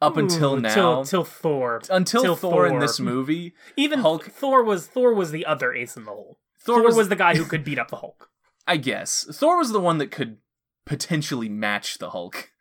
up 0.02 0.18
until 0.18 0.58
now. 0.58 0.74
till, 0.74 1.06
till 1.06 1.24
Thor. 1.24 1.82
until 1.90 2.22
till 2.22 2.36
Thor, 2.36 2.68
in 2.68 2.80
this 2.80 3.00
movie, 3.00 3.54
Even 3.78 4.00
Hulk- 4.00 4.26
Thor 4.26 4.64
was 4.64 4.88
Thor 4.88 5.14
was 5.14 5.32
the 5.32 5.46
other 5.46 5.74
ace 5.74 5.96
in 5.96 6.06
the 6.06 6.12
hole. 6.12 6.40
Thor, 6.60 6.78
Thor, 6.78 6.86
was, 6.86 6.96
was, 6.96 7.10
the 7.10 7.16
guy 7.16 7.36
who 7.36 7.46
could 7.50 7.64
beat 7.64 7.80
up 7.80 7.90
the 7.90 7.98
Hulk. 7.98 8.30
I 8.66 8.78
guess 8.78 9.26
Thor 9.32 9.58
was 9.58 9.72
the 9.72 9.80
one 9.80 9.98
that 9.98 10.12
could 10.12 10.38
potentially 10.86 11.50
match 11.50 11.98
the 11.98 12.12
Hulk. 12.12 12.52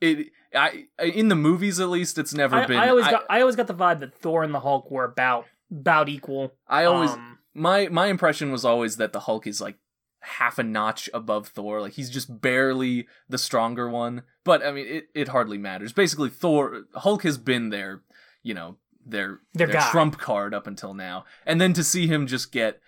It 0.00 0.28
I 0.54 0.86
in 1.00 1.28
the 1.28 1.36
movies 1.36 1.80
at 1.80 1.88
least 1.88 2.18
it's 2.18 2.34
never 2.34 2.56
I, 2.56 2.66
been. 2.66 2.76
I 2.76 2.88
always 2.88 3.06
I, 3.06 3.10
got 3.12 3.24
I 3.30 3.40
always 3.40 3.56
got 3.56 3.66
the 3.66 3.74
vibe 3.74 4.00
that 4.00 4.14
Thor 4.14 4.42
and 4.42 4.52
the 4.52 4.60
Hulk 4.60 4.90
were 4.90 5.04
about 5.04 5.46
about 5.70 6.08
equal. 6.08 6.52
I 6.68 6.84
always 6.84 7.10
Um, 7.10 7.35
my 7.56 7.88
my 7.88 8.06
impression 8.06 8.52
was 8.52 8.64
always 8.64 8.96
that 8.98 9.12
the 9.12 9.20
Hulk 9.20 9.46
is 9.46 9.60
like 9.60 9.76
half 10.20 10.58
a 10.58 10.62
notch 10.62 11.08
above 11.14 11.48
Thor. 11.48 11.80
Like 11.80 11.94
he's 11.94 12.10
just 12.10 12.40
barely 12.40 13.06
the 13.28 13.38
stronger 13.38 13.88
one. 13.88 14.22
But 14.44 14.64
I 14.64 14.70
mean, 14.72 14.86
it 14.86 15.08
it 15.14 15.28
hardly 15.28 15.58
matters. 15.58 15.92
Basically, 15.92 16.30
Thor 16.30 16.84
Hulk 16.94 17.22
has 17.24 17.38
been 17.38 17.70
their 17.70 18.02
you 18.42 18.54
know 18.54 18.76
their 19.04 19.40
Their 19.54 19.66
their 19.68 19.80
trump 19.80 20.18
card 20.18 20.54
up 20.54 20.66
until 20.66 20.94
now, 20.94 21.24
and 21.44 21.60
then 21.60 21.72
to 21.74 21.82
see 21.84 22.06
him 22.06 22.26
just 22.26 22.52
get. 22.52 22.80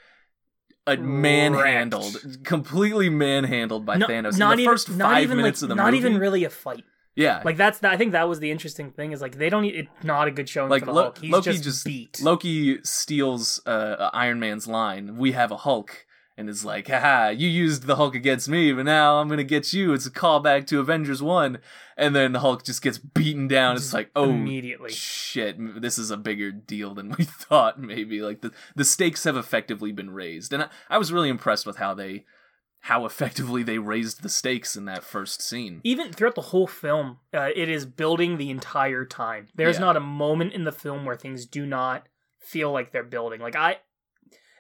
A 0.87 0.96
manhandled, 0.96 2.16
completely 2.44 3.10
manhandled 3.10 3.84
by 3.84 3.98
no- 3.98 4.06
Thanos 4.06 4.38
not 4.38 4.52
in 4.52 4.56
the 4.56 4.62
even, 4.62 4.72
first 4.72 4.88
five 4.88 5.22
even 5.22 5.37
minutes 5.37 5.60
like, 5.60 5.66
of 5.66 5.68
the 5.68 5.75
not 5.75 5.92
movie. 5.92 5.98
even 5.98 6.18
really 6.18 6.44
a 6.44 6.50
fight. 6.50 6.82
Yeah, 7.18 7.42
Like 7.44 7.56
that's 7.56 7.80
the, 7.80 7.90
I 7.90 7.96
think 7.96 8.12
that 8.12 8.28
was 8.28 8.38
the 8.38 8.50
interesting 8.50 8.92
thing 8.92 9.10
is 9.12 9.20
like 9.20 9.37
they 9.38 9.50
don't. 9.50 9.64
It's 9.64 9.88
not 10.04 10.28
a 10.28 10.30
good 10.30 10.48
showing 10.48 10.70
Like, 10.70 10.82
for 10.82 10.87
the 10.87 10.92
Lo- 10.92 11.02
Hulk. 11.02 11.18
He's 11.18 11.30
Loki 11.32 11.50
just, 11.52 11.64
just- 11.64 11.84
beat. 11.84 12.20
Loki 12.22 12.78
steals 12.84 13.60
uh, 13.66 14.10
Iron 14.14 14.38
Man's 14.38 14.66
line, 14.68 15.16
"We 15.18 15.32
have 15.32 15.50
a 15.50 15.56
Hulk," 15.56 16.06
and 16.37 16.48
is 16.48 16.64
like, 16.64 16.87
"Haha, 16.88 17.30
you 17.30 17.48
used 17.48 17.82
the 17.88 17.96
Hulk 17.96 18.14
against 18.14 18.48
me, 18.48 18.72
but 18.72 18.84
now 18.84 19.18
I'm 19.18 19.28
gonna 19.28 19.42
get 19.42 19.72
you." 19.72 19.92
It's 19.92 20.06
a 20.06 20.10
callback 20.12 20.66
to 20.68 20.78
Avengers 20.78 21.20
One, 21.20 21.58
and 21.96 22.14
then 22.14 22.30
the 22.32 22.38
Hulk 22.40 22.64
just 22.64 22.82
gets 22.82 22.98
beaten 22.98 23.48
down. 23.48 23.75
It's 23.75 23.92
like, 23.92 24.10
oh 24.14 24.30
immediately. 24.30 24.92
shit, 24.92 25.56
this 25.82 25.98
is 25.98 26.12
a 26.12 26.16
bigger 26.16 26.52
deal 26.52 26.94
than 26.94 27.10
we 27.18 27.25
thought. 27.48 27.80
Maybe 27.80 28.22
like 28.22 28.42
the 28.42 28.52
the 28.76 28.84
stakes 28.84 29.25
have 29.25 29.37
effectively 29.37 29.90
been 29.90 30.10
raised, 30.10 30.52
and 30.52 30.62
I, 30.62 30.68
I 30.88 30.98
was 30.98 31.12
really 31.12 31.28
impressed 31.30 31.66
with 31.66 31.78
how 31.78 31.94
they 31.94 32.25
how 32.88 33.04
effectively 33.07 33.62
they 33.62 33.78
raised 33.78 34.23
the 34.23 34.28
stakes 34.28 34.76
in 34.76 34.85
that 34.87 35.04
first 35.04 35.40
scene. 35.42 35.80
even 35.85 36.12
throughout 36.12 36.35
the 36.35 36.40
whole 36.52 36.66
film, 36.66 37.18
uh, 37.35 37.49
it 37.54 37.68
is 37.68 37.85
building 37.87 38.37
the 38.38 38.50
entire 38.50 39.04
time. 39.04 39.47
There's 39.54 39.76
Yeah. 39.76 39.80
not 39.87 39.97
a 39.97 40.00
moment 40.00 40.52
in 40.54 40.64
the 40.64 40.73
film 40.73 41.04
where 41.04 41.16
things 41.16 41.47
do 41.47 41.64
not 41.66 42.09
feel 42.40 42.73
like 42.73 42.90
they're 42.92 43.04
building. 43.04 43.40
Like 43.40 43.57
I, 43.57 43.78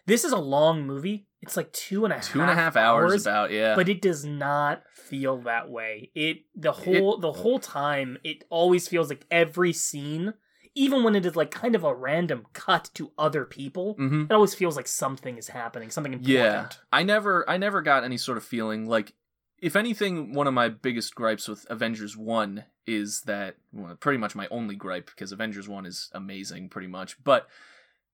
This 0.06 0.24
is 0.24 0.32
a 0.32 0.38
long 0.38 0.86
movie. 0.86 1.26
It's 1.42 1.56
like 1.56 1.70
two 1.72 2.04
and 2.04 2.12
a 2.12 2.16
two 2.16 2.20
half 2.20 2.32
Two 2.32 2.40
and 2.42 2.50
a 2.50 2.54
half 2.54 2.76
hours, 2.76 3.26
about 3.26 3.50
yeah. 3.50 3.74
but 3.74 3.88
it 3.88 4.00
does 4.02 4.24
not 4.24 4.82
feel 4.92 5.38
that 5.42 5.70
way. 5.70 6.10
It 6.14 6.38
the 6.54 6.72
whole 6.72 7.18
the 7.18 7.32
whole 7.32 7.58
time 7.58 8.18
it 8.24 8.44
always 8.50 8.88
feels 8.88 9.08
like 9.10 9.24
every 9.30 9.72
scene, 9.72 10.34
even 10.74 11.02
when 11.02 11.14
it 11.14 11.26
is 11.26 11.36
like 11.36 11.50
kind 11.50 11.74
of 11.74 11.84
a 11.84 11.94
random 11.94 12.46
cut 12.52 12.90
to 12.94 13.12
other 13.18 13.44
people, 13.44 13.94
hmm 13.94 14.24
it 14.24 14.32
always 14.32 14.54
feels 14.54 14.76
like 14.76 14.88
something 14.88 15.38
is 15.38 15.48
happening, 15.48 15.90
something 15.90 16.12
important. 16.12 16.34
Yeah, 16.34 16.68
I 16.92 17.02
never, 17.02 17.48
I 17.48 17.56
never 17.56 17.82
got 17.82 18.04
any 18.04 18.16
sort 18.16 18.38
of 18.38 18.44
feeling 18.44 18.86
like, 18.86 19.14
if 19.60 19.74
anything, 19.74 20.32
one 20.34 20.46
of 20.46 20.54
my 20.54 20.68
biggest 20.68 21.14
gripes 21.14 21.48
with 21.48 21.66
Avengers 21.68 22.16
One 22.16 22.64
is 22.86 23.22
that, 23.22 23.56
well, 23.72 23.96
pretty 23.96 24.18
much 24.18 24.34
my 24.34 24.46
only 24.50 24.76
gripe 24.76 25.06
because 25.06 25.32
Avengers 25.32 25.68
One 25.68 25.84
is 25.84 26.10
amazing, 26.12 26.68
pretty 26.68 26.88
much. 26.88 27.22
But 27.24 27.48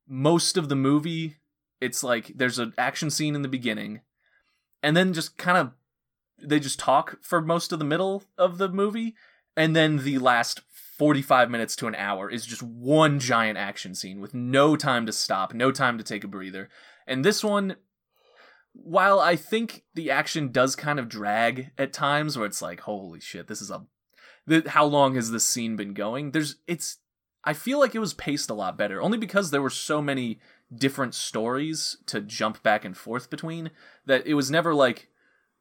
most 0.09 0.57
of 0.57 0.69
the 0.69 0.77
movie, 0.77 1.37
it's 1.81 2.03
like 2.03 2.33
there's 2.35 2.59
an 2.59 2.73
action 2.79 3.11
scene 3.11 3.35
in 3.35 3.43
the 3.43 3.49
beginning, 3.49 4.01
and 4.83 4.97
then 4.97 5.13
just 5.13 5.37
kind 5.37 5.59
of 5.59 5.73
they 6.43 6.59
just 6.59 6.79
talk 6.79 7.19
for 7.23 7.41
most 7.41 7.73
of 7.73 7.79
the 7.79 7.85
middle 7.85 8.25
of 8.39 8.59
the 8.59 8.69
movie, 8.69 9.15
and 9.57 9.77
then 9.77 9.99
the 9.99 10.19
last 10.19 10.63
45 10.99 11.51
minutes 11.51 11.75
to 11.77 11.87
an 11.87 11.95
hour 11.95 12.31
is 12.31 12.47
just 12.47 12.63
one 12.63 13.19
giant 13.19 13.59
action 13.59 13.95
scene 13.95 14.21
with 14.21 14.35
no 14.35 14.77
time 14.77 15.07
to 15.07 15.13
stop, 15.13 15.53
no 15.53 15.73
time 15.73 15.99
to 15.99 16.05
take 16.05 16.25
a 16.25 16.29
breather. 16.29 16.69
And 17.07 17.25
this 17.25 17.43
one, 17.43 17.77
while 18.73 19.19
I 19.19 19.37
think 19.37 19.85
the 19.95 20.11
action 20.11 20.53
does 20.53 20.77
kind 20.77 20.99
of 20.99 21.09
drag 21.09 21.71
at 21.79 21.93
times, 21.93 22.37
where 22.37 22.47
it's 22.47 22.63
like, 22.63 22.81
holy 22.81 23.21
shit, 23.21 23.49
this 23.49 23.61
is 23.61 23.71
a. 23.71 23.87
th- 24.49 24.69
How 24.69 24.85
long 24.85 25.15
has 25.17 25.31
this 25.31 25.45
scene 25.45 25.77
been 25.77 25.95
going? 25.95 26.31
There's, 26.31 26.57
it's. 26.67 26.99
I 27.45 27.53
feel 27.53 27.79
like 27.79 27.95
it 27.95 28.01
was 28.01 28.15
paced 28.15 28.49
a 28.49 28.55
lot 28.55 28.79
better, 28.79 29.03
only 29.03 29.19
because 29.19 29.51
there 29.51 29.63
were 29.63 29.71
so 29.71 30.01
many 30.01 30.39
different 30.75 31.15
stories 31.15 31.99
to 32.07 32.21
jump 32.21 32.63
back 32.63 32.85
and 32.85 32.97
forth 32.97 33.31
between 33.31 33.71
that 34.07 34.27
it 34.27 34.35
was 34.35 34.51
never 34.51 34.75
like, 34.75 35.09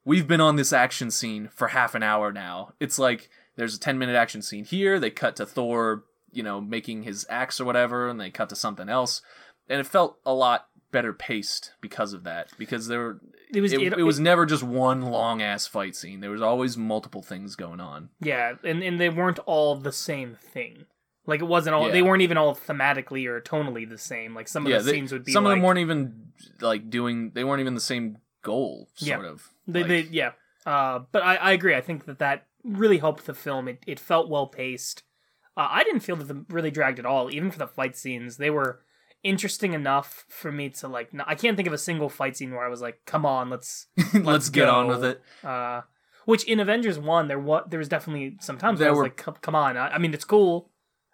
we've 0.05 0.27
been 0.27 0.41
on 0.41 0.55
this 0.55 0.71
action 0.71 1.11
scene 1.11 1.49
for 1.53 1.69
half 1.69 1.93
an 1.93 2.03
hour 2.03 2.31
now. 2.31 2.73
It's 2.79 2.97
like 2.97 3.29
there's 3.55 3.75
a 3.75 3.79
10 3.79 3.97
minute 3.97 4.15
action 4.15 4.41
scene 4.41 4.65
here, 4.65 4.99
they 4.99 5.09
cut 5.11 5.35
to 5.37 5.45
Thor, 5.45 6.03
you 6.31 6.43
know, 6.43 6.59
making 6.61 7.03
his 7.03 7.25
axe 7.29 7.59
or 7.61 7.65
whatever, 7.65 8.09
and 8.09 8.19
they 8.19 8.31
cut 8.31 8.49
to 8.49 8.55
something 8.55 8.89
else. 8.89 9.21
And 9.69 9.79
it 9.79 9.87
felt 9.87 10.17
a 10.25 10.33
lot 10.33 10.67
better 10.91 11.13
paced 11.13 11.73
because 11.81 12.13
of 12.13 12.23
that. 12.23 12.49
Because 12.57 12.87
there 12.87 12.99
were 12.99 13.19
It 13.53 13.61
was 13.61 13.73
it, 13.73 13.81
it, 13.81 13.93
it 13.99 14.03
was 14.03 14.19
never 14.19 14.45
just 14.45 14.63
one 14.63 15.01
long 15.01 15.41
ass 15.41 15.67
fight 15.67 15.95
scene. 15.95 16.19
There 16.19 16.31
was 16.31 16.41
always 16.41 16.77
multiple 16.77 17.21
things 17.21 17.55
going 17.55 17.79
on. 17.79 18.09
yeah, 18.19 18.53
and 18.63 18.83
and 18.83 18.99
they 18.99 19.09
weren't 19.09 19.39
all 19.45 19.75
the 19.75 19.91
same 19.91 20.35
thing. 20.35 20.85
Like 21.25 21.39
it 21.41 21.45
wasn't 21.45 21.75
all. 21.75 21.87
Yeah. 21.87 21.93
They 21.93 22.01
weren't 22.01 22.21
even 22.21 22.37
all 22.37 22.53
thematically 22.53 23.25
or 23.27 23.39
tonally 23.39 23.87
the 23.87 23.97
same. 23.97 24.35
Like 24.35 24.47
some 24.49 24.65
of 24.65 24.71
yeah, 24.71 24.79
the 24.79 24.83
they- 24.83 24.91
scenes 24.91 25.11
would 25.13 25.23
be. 25.23 25.31
some 25.31 25.45
like, 25.45 25.51
of 25.53 25.57
them 25.57 25.63
weren't 25.63 25.79
even 25.79 26.33
like 26.59 26.89
doing. 26.89 27.31
They 27.33 27.43
weren't 27.45 27.61
even 27.61 27.75
the 27.75 27.81
same 27.81 28.17
goal. 28.41 28.89
Yeah. 28.97 29.15
Sort 29.15 29.27
of. 29.27 29.49
They, 29.65 29.79
Like, 29.79 29.87
they, 29.87 30.01
yeah. 30.01 30.31
Uh, 30.65 30.99
but 31.13 31.23
I, 31.23 31.35
I 31.35 31.51
agree. 31.53 31.75
I 31.75 31.81
think 31.81 32.05
that 32.05 32.19
that 32.19 32.45
really 32.63 32.97
helped 32.99 33.25
the 33.25 33.33
film. 33.33 33.67
It, 33.67 33.83
it 33.87 33.99
felt 33.99 34.29
well 34.29 34.47
paced. 34.47 35.03
Uh, 35.55 35.67
I 35.69 35.83
didn't 35.83 35.99
feel 36.01 36.15
that 36.15 36.27
the 36.27 36.45
really 36.49 36.71
dragged 36.71 36.99
at 36.99 37.05
all, 37.05 37.31
even 37.33 37.51
for 37.51 37.59
the 37.59 37.67
fight 37.67 37.95
scenes. 37.95 38.37
They 38.37 38.49
were 38.49 38.81
interesting 39.23 39.73
enough 39.73 40.25
for 40.27 40.51
me 40.51 40.69
to 40.69 40.87
like. 40.87 41.09
I 41.27 41.35
can't 41.35 41.55
think 41.55 41.67
of 41.67 41.73
a 41.73 41.77
single 41.77 42.09
fight 42.09 42.35
scene 42.35 42.51
where 42.51 42.65
I 42.65 42.69
was 42.69 42.81
like, 42.81 43.01
"Come 43.05 43.25
on, 43.25 43.49
let's." 43.49 43.87
let's, 44.13 44.49
get 44.49 44.67
on 44.69 44.87
with 44.87 45.03
it. 45.03 45.21
Uh, 45.43 45.81
which 46.25 46.43
in 46.45 46.59
Avengers 46.59 46.97
One, 46.97 47.27
there 47.27 47.39
was 47.39 47.65
there 47.69 47.79
was 47.79 47.89
definitely 47.89 48.37
some 48.41 48.57
times 48.57 48.79
where 48.79 48.85
There 48.85 48.89
I 48.89 48.91
was 48.91 48.97
were- 48.97 49.03
like, 49.03 49.17
"Come- 49.17 49.37
"Come 49.41 49.55
on!" 49.55 49.77
I, 49.77 49.89
I 49.89 49.97
mean, 49.99 50.13
it's 50.13 50.25
cool, 50.25 50.71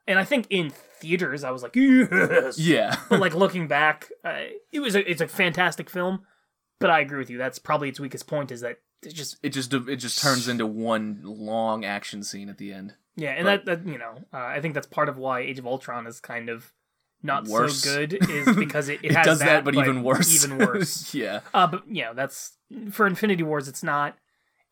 and 0.08 0.18
I 0.18 0.24
think 0.24 0.48
in 0.50 0.70
theaters 0.70 1.44
I 1.44 1.52
was 1.52 1.62
like, 1.64 1.76
"Yes." 1.76 2.58
Yeah. 2.58 2.96
but 3.10 3.20
like 3.20 3.34
looking 3.44 3.68
back, 3.68 4.08
uh, 4.24 4.44
it 4.72 4.80
was 4.80 4.96
a, 4.96 5.10
it's 5.10 5.22
a 5.22 5.28
fantastic 5.28 5.90
film. 5.90 6.22
But 6.80 6.90
I 6.92 7.02
agree 7.02 7.18
with 7.20 7.30
you. 7.30 7.38
That's 7.38 7.60
probably 7.60 7.90
its 7.90 8.00
weakest 8.00 8.26
point. 8.28 8.52
Is 8.52 8.62
that 8.62 8.78
it 9.04 9.14
just 9.14 9.38
it 9.44 9.50
just 9.50 9.74
it 9.74 9.96
just 9.98 10.20
turns 10.22 10.48
into 10.48 10.66
one 10.66 11.22
long 11.24 11.86
action 11.86 12.24
scene 12.24 12.50
at 12.50 12.58
the 12.58 12.74
end. 12.74 12.96
Yeah, 13.16 13.32
and 13.32 13.46
But- 13.46 13.66
that, 13.66 13.84
that 13.84 13.92
you 13.92 13.98
know, 13.98 14.16
uh, 14.34 14.38
I 14.38 14.62
think 14.62 14.74
that's 14.74 14.88
part 14.88 15.10
of 15.10 15.18
why 15.18 15.42
Age 15.42 15.60
of 15.60 15.68
Ultron 15.68 16.08
is 16.08 16.20
kind 16.20 16.50
of 16.50 16.72
not 17.22 17.48
Worse. 17.48 17.84
so 17.84 17.96
good 18.08 18.14
is 18.30 18.56
because 18.56 18.88
it, 18.88 19.00
it, 19.04 19.12
It, 19.12 19.16
has 19.18 19.26
does 19.26 19.40
that, 19.40 19.46
that, 19.46 19.64
but, 19.66 19.76
even 19.76 20.04
worse. 20.04 20.44
even 20.46 20.58
worse. 20.66 21.14
yeah. 21.14 21.42
uh, 21.54 21.68
but 21.68 21.84
you 21.90 22.04
know, 22.04 22.14
that's 22.14 22.58
for 22.92 23.06
Infinity 23.08 23.44
Wars. 23.44 23.68
It's 23.68 23.84
not 23.84 24.16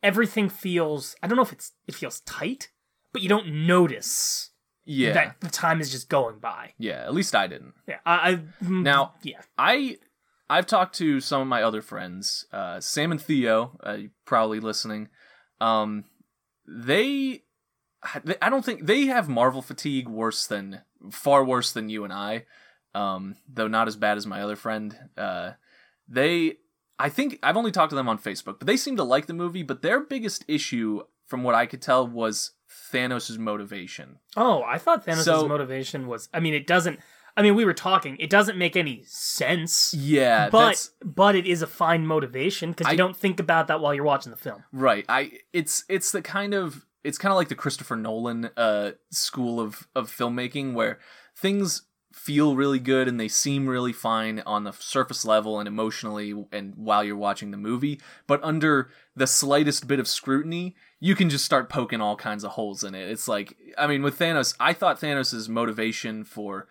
everything 0.02 0.48
feels. 0.48 1.14
I 1.22 1.26
don't 1.26 1.36
know 1.36 1.42
if 1.42 1.52
it's 1.52 1.72
it 1.86 1.94
feels 1.94 2.20
tight, 2.20 2.70
but 3.12 3.20
you 3.22 3.28
don't 3.28 3.66
notice 3.66 4.50
Yeah. 4.86 5.12
that 5.12 5.40
the 5.40 5.50
time 5.50 5.80
is 5.80 5.90
just 5.90 6.08
going 6.08 6.38
by. 6.38 6.72
yeah. 6.78 7.02
At 7.04 7.12
least 7.12 7.34
I 7.34 7.46
didn't. 7.48 7.74
Yeah, 7.86 7.98
I, 8.06 8.30
I 8.30 8.34
mm, 8.64 8.82
Now- 8.82 9.14
yeah, 9.22 9.40
I 9.58 9.98
I've 10.50 10.66
talked 10.66 10.96
to 10.96 11.20
some 11.20 11.42
of 11.42 11.48
my 11.48 11.62
other 11.62 11.82
friends, 11.82 12.46
uh, 12.52 12.80
Sam 12.80 13.12
and 13.12 13.20
Theo, 13.20 13.78
uh, 13.82 13.98
probably 14.24 14.60
listening. 14.60 15.08
Um, 15.60 16.04
they, 16.66 17.42
I 18.40 18.48
don't 18.48 18.64
think 18.64 18.86
they 18.86 19.06
have 19.06 19.28
Marvel 19.28 19.62
fatigue 19.62 20.08
worse 20.08 20.46
than 20.46 20.82
far 21.10 21.44
worse 21.44 21.72
than 21.72 21.88
you 21.88 22.04
and 22.04 22.12
I. 22.12 22.44
Um, 22.94 23.36
though 23.46 23.68
not 23.68 23.86
as 23.88 23.96
bad 23.96 24.16
as 24.16 24.26
my 24.26 24.40
other 24.42 24.56
friend. 24.56 24.96
Uh, 25.16 25.52
they, 26.08 26.54
I 26.98 27.10
think 27.10 27.38
I've 27.42 27.56
only 27.56 27.70
talked 27.70 27.90
to 27.90 27.96
them 27.96 28.08
on 28.08 28.18
Facebook, 28.18 28.58
but 28.58 28.66
they 28.66 28.76
seem 28.78 28.96
to 28.96 29.04
like 29.04 29.26
the 29.26 29.34
movie. 29.34 29.62
But 29.62 29.82
their 29.82 30.00
biggest 30.00 30.44
issue, 30.48 31.02
from 31.26 31.42
what 31.42 31.54
I 31.54 31.66
could 31.66 31.82
tell, 31.82 32.06
was 32.08 32.52
Thanos' 32.90 33.38
motivation. 33.38 34.18
Oh, 34.36 34.62
I 34.62 34.78
thought 34.78 35.04
Thanos' 35.06 35.24
So- 35.24 35.46
motivation 35.46 36.06
was. 36.06 36.28
I 36.32 36.40
mean, 36.40 36.54
it 36.54 36.66
doesn't. 36.66 36.98
I 37.38 37.42
mean, 37.42 37.54
we 37.54 37.64
were 37.64 37.72
talking. 37.72 38.16
It 38.18 38.30
doesn't 38.30 38.58
make 38.58 38.74
any 38.74 39.04
sense. 39.06 39.94
Yeah, 39.94 40.50
but 40.50 40.66
that's 40.70 40.90
but 41.04 41.36
it 41.36 41.46
is 41.46 41.62
a 41.62 41.68
fine 41.68 42.04
motivation 42.04 42.70
because 42.72 42.88
I- 42.88 42.90
you 42.90 42.96
don't 42.96 43.16
think 43.16 43.38
about 43.38 43.68
that 43.68 43.80
while 43.80 43.94
you're 43.94 44.02
watching 44.02 44.30
the 44.32 44.36
film. 44.36 44.64
Right. 44.72 45.04
I 45.08 45.30
it's 45.52 45.84
it's 45.88 46.10
the 46.10 46.20
kind 46.20 46.52
of 46.52 46.84
it's 47.04 47.16
kind 47.16 47.30
of 47.30 47.36
like 47.36 47.48
the 47.48 47.54
Christopher 47.54 47.94
Nolan 47.94 48.50
uh 48.56 48.90
school 49.12 49.60
of 49.60 49.86
of 49.94 50.10
filmmaking 50.10 50.74
where 50.74 50.98
things 51.36 51.82
feel 52.12 52.56
really 52.56 52.80
good 52.80 53.06
and 53.06 53.20
they 53.20 53.28
seem 53.28 53.68
really 53.68 53.92
fine 53.92 54.42
on 54.44 54.64
the 54.64 54.72
surface 54.72 55.24
level 55.24 55.60
and 55.60 55.68
emotionally 55.68 56.34
and 56.50 56.74
while 56.74 57.04
you're 57.04 57.14
watching 57.16 57.52
the 57.52 57.56
movie, 57.56 58.00
but 58.26 58.42
under 58.42 58.90
the 59.14 59.28
slightest 59.28 59.86
bit 59.86 60.00
of 60.00 60.08
scrutiny, 60.08 60.74
you 60.98 61.14
can 61.14 61.30
just 61.30 61.44
start 61.44 61.68
poking 61.68 62.00
all 62.00 62.16
kinds 62.16 62.42
of 62.42 62.50
holes 62.52 62.82
in 62.82 62.96
it. 62.96 63.08
It's 63.08 63.28
like 63.28 63.56
I 63.78 63.86
mean 63.86 64.02
with 64.02 64.18
Thanos, 64.18 64.56
I 64.58 64.72
thought 64.72 65.00
Thanos' 65.00 65.48
motivation 65.48 66.24
for 66.24 66.66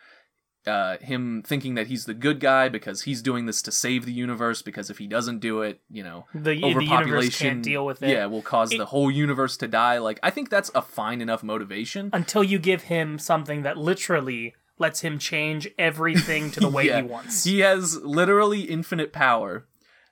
uh, 0.67 0.97
him 0.99 1.41
thinking 1.43 1.75
that 1.75 1.87
he's 1.87 2.05
the 2.05 2.13
good 2.13 2.39
guy 2.39 2.67
because 2.69 3.03
he's 3.03 3.21
doing 3.21 3.45
this 3.45 3.61
to 3.63 3.71
save 3.71 4.05
the 4.05 4.11
universe 4.11 4.61
because 4.61 4.89
if 4.89 4.97
he 4.97 5.07
doesn't 5.07 5.39
do 5.39 5.61
it, 5.61 5.79
you 5.89 6.03
know, 6.03 6.25
The, 6.33 6.41
the 6.41 6.55
universe 6.55 6.83
overpopulation 6.83 7.47
can't 7.49 7.63
deal 7.63 7.85
with 7.85 8.03
it. 8.03 8.09
yeah 8.09 8.25
will 8.25 8.41
cause 8.41 8.71
It- 8.73 8.77
the 8.77 8.85
whole 8.87 9.09
universe 9.09 9.55
to 9.57 9.67
die 9.67 9.97
like 9.99 10.19
i 10.23 10.29
think 10.29 10.49
that's 10.49 10.69
a 10.75 10.81
fine 10.81 11.21
enough 11.21 11.41
motivation 11.43 12.09
Until 12.13 12.43
you 12.43 12.59
give 12.59 12.83
him 12.83 13.17
something 13.19 13.61
that 13.63 13.77
literally 13.77 14.55
lets 14.79 14.99
him 15.01 15.17
change 15.19 15.67
everything 15.79 16.51
to 16.51 16.59
the 16.59 16.67
way 16.77 16.87
Yeah. 16.87 16.97
he 17.01 17.07
wants. 17.07 17.43
he 17.45 17.59
has 17.59 17.95
literally 18.03 18.61
infinite 18.61 19.13
power 19.13 19.65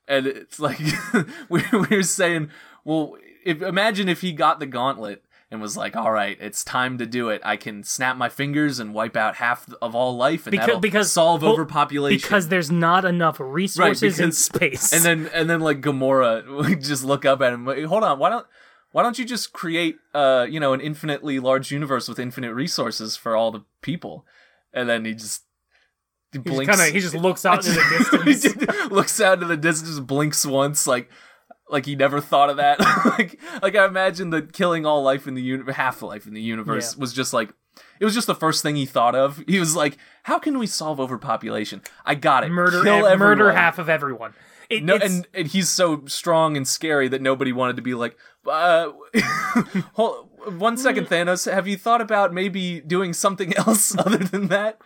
and 0.08 0.26
it's 0.28 0.60
like 0.60 0.80
we 1.50 1.64
we 1.74 1.98
were 1.98 2.04
saying 2.04 2.50
well 2.84 3.18
if, 3.44 3.62
imagine 3.62 4.08
if 4.10 4.22
he 4.22 4.32
got 4.32 4.60
the 4.60 4.66
gauntlet 4.66 5.24
and 5.56 5.62
was 5.62 5.76
like 5.76 5.96
all 5.96 6.12
right 6.12 6.38
it's 6.40 6.64
time 6.64 6.98
to 7.00 7.06
do 7.06 7.30
it 7.30 7.42
i 7.44 7.58
can 7.58 7.84
snap 7.84 8.16
my 8.18 8.30
fingers 8.30 8.80
and 8.80 8.94
wipe 8.94 9.16
out 9.16 9.36
half 9.36 9.68
of 9.82 9.96
all 9.96 10.16
life 10.16 10.46
and 10.46 10.52
Because- 10.52 10.80
because- 10.80 11.12
solve 11.12 11.42
well, 11.42 11.54
overpopulation 11.54 12.18
because 12.22 12.48
there's 12.50 12.70
not 12.70 13.06
enough 13.06 13.40
resources 13.40 14.20
in 14.20 14.26
because- 14.28 14.38
space. 14.52 14.94
and 14.94 15.04
then 15.04 15.30
and 15.34 15.50
then 15.50 15.62
like 15.62 15.82
Gamora 15.82 16.46
would 16.70 16.84
just 16.84 17.04
look 17.04 17.26
up 17.26 17.42
at 17.42 17.54
him. 17.54 17.66
like, 17.66 17.84
Hold 17.86 18.04
on, 18.04 18.20
why 18.20 18.30
don't 18.30 18.46
why 18.92 19.02
don't 19.04 19.18
you 19.20 19.26
just 19.26 19.52
create 19.54 19.98
uh 20.14 20.46
you 20.50 20.60
know 20.60 20.74
an 20.74 20.82
infinitely 20.82 21.40
large 21.40 21.72
universe 21.72 22.08
with 22.08 22.20
infinite 22.20 22.54
resources 22.54 23.18
for 23.18 23.36
all 23.36 23.52
the 23.52 23.64
people? 23.82 24.26
And 24.74 24.88
then 24.90 25.06
he 25.06 25.14
just 25.14 25.44
he 26.32 26.40
just 26.40 26.46
blinks. 26.46 26.76
kind 26.76 26.88
of 26.90 26.94
he 26.94 27.00
just 27.02 27.16
looks 27.16 27.46
out 27.46 27.66
into 27.66 27.72
the 27.80 28.24
distance. 28.34 28.44
just 28.44 28.92
looks 28.92 29.20
out 29.22 29.36
into 29.36 29.46
the 29.48 29.58
distance, 29.58 30.00
blinks 30.00 30.46
once, 30.46 30.86
like 30.88 31.10
like 31.70 31.86
he 31.86 31.96
never 31.96 32.22
thought 32.22 32.50
of 32.50 32.58
that. 32.58 32.80
like 33.18 33.40
like 33.62 33.76
I 33.76 33.86
imagine 33.86 34.30
that 34.32 34.54
killing 34.54 34.86
all 34.86 35.02
life 35.04 35.28
in 35.28 35.34
the 35.36 35.42
uni- 35.42 35.72
half 35.74 36.02
life 36.02 36.28
in 36.28 36.34
the 36.34 36.42
universe 36.42 36.94
Yeah. 36.96 37.02
was 37.02 37.14
just 37.14 37.34
like 37.34 37.54
it 38.00 38.06
was 38.06 38.14
just 38.14 38.28
the 38.28 38.36
first 38.36 38.62
thing 38.64 38.76
he 38.76 38.86
thought 38.86 39.16
of. 39.16 39.44
He 39.48 39.60
was 39.60 39.76
like, 39.76 39.98
"How 40.24 40.40
can 40.40 40.58
we 40.60 40.68
solve 40.68 41.00
overpopulation? 41.00 41.82
I 42.06 42.16
got 42.16 42.44
it. 42.44 42.50
murder 42.50 42.84
Kill 42.84 43.06
ev- 43.06 43.20
murder 43.20 43.52
half 43.52 43.80
of 43.80 43.90
everyone. 43.90 44.34
It, 44.70 44.84
No, 44.84 44.96
and, 44.96 45.28
and 45.34 45.48
he's 45.48 45.70
so 45.70 46.06
strong 46.08 46.58
and 46.58 46.68
scary 46.68 47.08
that 47.10 47.22
nobody 47.22 47.52
wanted 47.54 47.76
to 47.76 47.84
be 47.84 47.94
like, 47.94 48.18
uh, 48.48 48.92
hold, 49.94 50.30
one 50.58 50.76
second, 50.78 51.08
Thanos. 51.08 51.52
Have 51.52 51.68
you 51.68 51.78
thought 51.78 52.02
about 52.02 52.34
maybe 52.34 52.80
doing 52.82 53.14
something 53.14 53.54
else 53.58 53.96
other 53.98 54.18
than 54.18 54.48
that? 54.48 54.80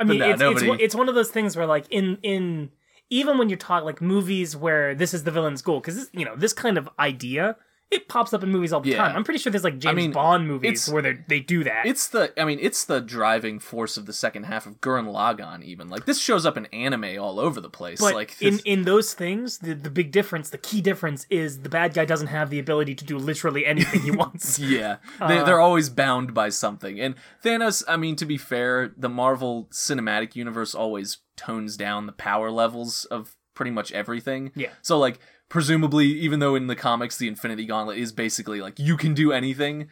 I 0.00 0.04
mean, 0.04 0.18
no, 0.18 0.52
it's, 0.52 0.62
it's 0.62 0.82
it's 0.82 0.94
one 0.94 1.08
of 1.08 1.14
those 1.14 1.30
things 1.30 1.56
where 1.56 1.66
like 1.66 1.86
in 1.90 2.18
in 2.22 2.70
even 3.10 3.38
when 3.38 3.48
you 3.48 3.56
talk 3.56 3.84
like 3.84 4.00
movies 4.00 4.56
where 4.56 4.94
this 4.94 5.14
is 5.14 5.24
the 5.24 5.30
villain's 5.30 5.62
goal 5.62 5.80
because 5.80 6.08
you 6.12 6.24
know 6.24 6.36
this 6.36 6.52
kind 6.52 6.78
of 6.78 6.88
idea 6.98 7.56
it 7.88 8.08
pops 8.08 8.34
up 8.34 8.42
in 8.42 8.50
movies 8.50 8.72
all 8.72 8.80
the 8.80 8.90
Yeah. 8.90 8.96
time. 8.96 9.16
I'm 9.16 9.22
pretty 9.22 9.38
sure 9.38 9.50
there's 9.52 9.62
like 9.62 9.78
James 9.78 9.94
mean, 9.96 10.12
Bond 10.12 10.48
movies 10.48 10.88
where 10.90 11.02
they 11.02 11.18
they 11.28 11.38
do 11.40 11.62
that. 11.64 11.86
It's 11.86 12.08
the 12.08 12.32
I 12.40 12.44
mean, 12.44 12.58
it's 12.60 12.84
the 12.84 13.00
driving 13.00 13.60
force 13.60 13.96
of 13.96 14.06
the 14.06 14.12
second 14.12 14.44
half 14.44 14.66
of 14.66 14.80
Gurren 14.80 15.06
Lagann 15.06 15.62
even. 15.62 15.88
Like 15.88 16.04
this 16.04 16.20
shows 16.20 16.44
up 16.44 16.56
in 16.56 16.66
anime 16.66 17.18
all 17.22 17.38
over 17.38 17.60
the 17.60 17.70
place. 17.70 18.00
but 18.00 18.14
like 18.14 18.40
in 18.42 18.58
in 18.64 18.82
those 18.82 19.14
things, 19.14 19.58
the 19.58 19.74
the 19.74 19.90
big 19.90 20.10
difference, 20.10 20.50
the 20.50 20.58
key 20.58 20.80
difference 20.80 21.26
is 21.30 21.60
the 21.60 21.68
bad 21.68 21.94
guy 21.94 22.04
doesn't 22.04 22.26
have 22.28 22.50
the 22.50 22.58
ability 22.58 22.94
to 22.96 23.04
do 23.04 23.16
literally 23.18 23.64
anything 23.64 24.00
he 24.02 24.10
wants. 24.22 24.58
Yeah, 24.58 24.96
they, 25.20 25.38
Uh, 25.38 25.44
they're 25.44 25.60
always 25.60 25.88
bound 25.88 26.34
by 26.34 26.48
something. 26.48 26.98
And 27.00 27.14
Thanos, 27.44 27.84
I 27.86 27.96
mean, 27.96 28.16
to 28.16 28.26
be 28.26 28.36
fair, 28.38 28.92
the 28.96 29.08
Marvel 29.08 29.68
Cinematic 29.72 30.34
Universe 30.34 30.74
always 30.74 31.18
tones 31.36 31.76
down 31.76 32.06
the 32.06 32.12
power 32.12 32.50
levels 32.50 33.04
of 33.06 33.36
pretty 33.54 33.70
much 33.70 33.92
everything. 33.92 34.52
Yeah. 34.54 34.68
So, 34.82 34.98
like, 34.98 35.18
presumably, 35.48 36.06
even 36.06 36.40
though 36.40 36.54
in 36.54 36.66
the 36.66 36.76
comics 36.76 37.16
the 37.16 37.28
Infinity 37.28 37.66
Gauntlet 37.66 37.98
is 37.98 38.12
basically 38.12 38.60
like 38.60 38.78
you 38.78 38.96
can 38.96 39.14
do 39.14 39.32
anything, 39.32 39.88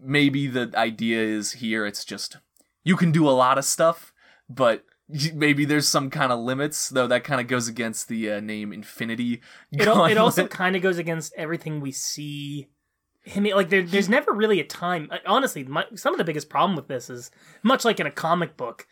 maybe 0.00 0.46
the 0.46 0.70
idea 0.74 1.20
is 1.20 1.52
here 1.52 1.86
it's 1.86 2.04
just 2.04 2.38
you 2.82 2.96
can 2.96 3.12
do 3.12 3.28
a 3.28 3.30
lot 3.30 3.58
of 3.58 3.64
stuff, 3.64 4.12
but 4.48 4.84
maybe 5.34 5.64
there's 5.64 5.88
some 5.88 6.10
kind 6.10 6.32
of 6.32 6.38
limits, 6.38 6.88
though 6.88 7.06
that 7.06 7.24
kind 7.24 7.40
of 7.40 7.46
goes 7.46 7.68
against 7.68 8.08
the 8.08 8.32
uh, 8.32 8.40
name 8.40 8.72
Infinity 8.72 9.40
It, 9.72 9.86
al- 9.86 10.06
it 10.06 10.18
also 10.18 10.46
kind 10.46 10.76
of 10.76 10.82
goes 10.82 10.98
against 10.98 11.34
everything 11.36 11.80
we 11.80 11.92
see. 11.92 12.68
I 13.34 13.40
mean, 13.40 13.54
like 13.54 13.70
there, 13.70 13.82
there's 13.82 14.08
never 14.08 14.32
really 14.32 14.60
a 14.60 14.64
time 14.64 15.08
uh, 15.10 15.16
honestly 15.26 15.64
my, 15.64 15.86
some 15.94 16.12
of 16.12 16.18
the 16.18 16.24
biggest 16.24 16.50
problem 16.50 16.76
with 16.76 16.88
this 16.88 17.08
is 17.08 17.30
much 17.62 17.84
like 17.84 17.98
in 17.98 18.06
a 18.06 18.10
comic 18.10 18.56
book 18.56 18.86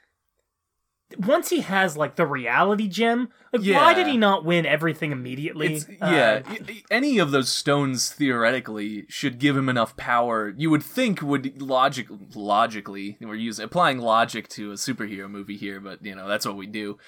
once 1.18 1.50
he 1.50 1.60
has 1.60 1.96
like 1.96 2.16
the 2.16 2.26
reality 2.26 2.88
gem 2.88 3.28
like 3.52 3.62
why 3.64 3.94
did 3.94 4.06
he 4.06 4.16
not 4.16 4.44
win 4.44 4.64
everything 4.66 5.12
immediately 5.12 5.74
It's, 5.74 5.84
Uh, 5.88 5.94
yeah, 6.00 6.42
y- 6.48 6.82
any 6.90 7.18
of 7.18 7.30
those 7.30 7.48
stones 7.48 8.10
theoretically 8.10 9.04
should 9.08 9.38
give 9.38 9.56
him 9.56 9.68
enough 9.68 9.96
power. 9.96 10.52
You 10.56 10.70
would 10.70 10.82
think 10.82 11.22
would 11.22 11.60
logic 11.60 12.06
logically 12.34 13.16
we're 13.20 13.34
using 13.34 13.64
applying 13.64 13.98
logic 13.98 14.48
to 14.50 14.70
a 14.72 14.74
superhero 14.74 15.28
movie 15.30 15.56
here, 15.56 15.80
but 15.80 16.04
you 16.04 16.14
know 16.14 16.28
that's 16.28 16.46
what 16.46 16.56
we 16.56 16.66
do. 16.66 16.98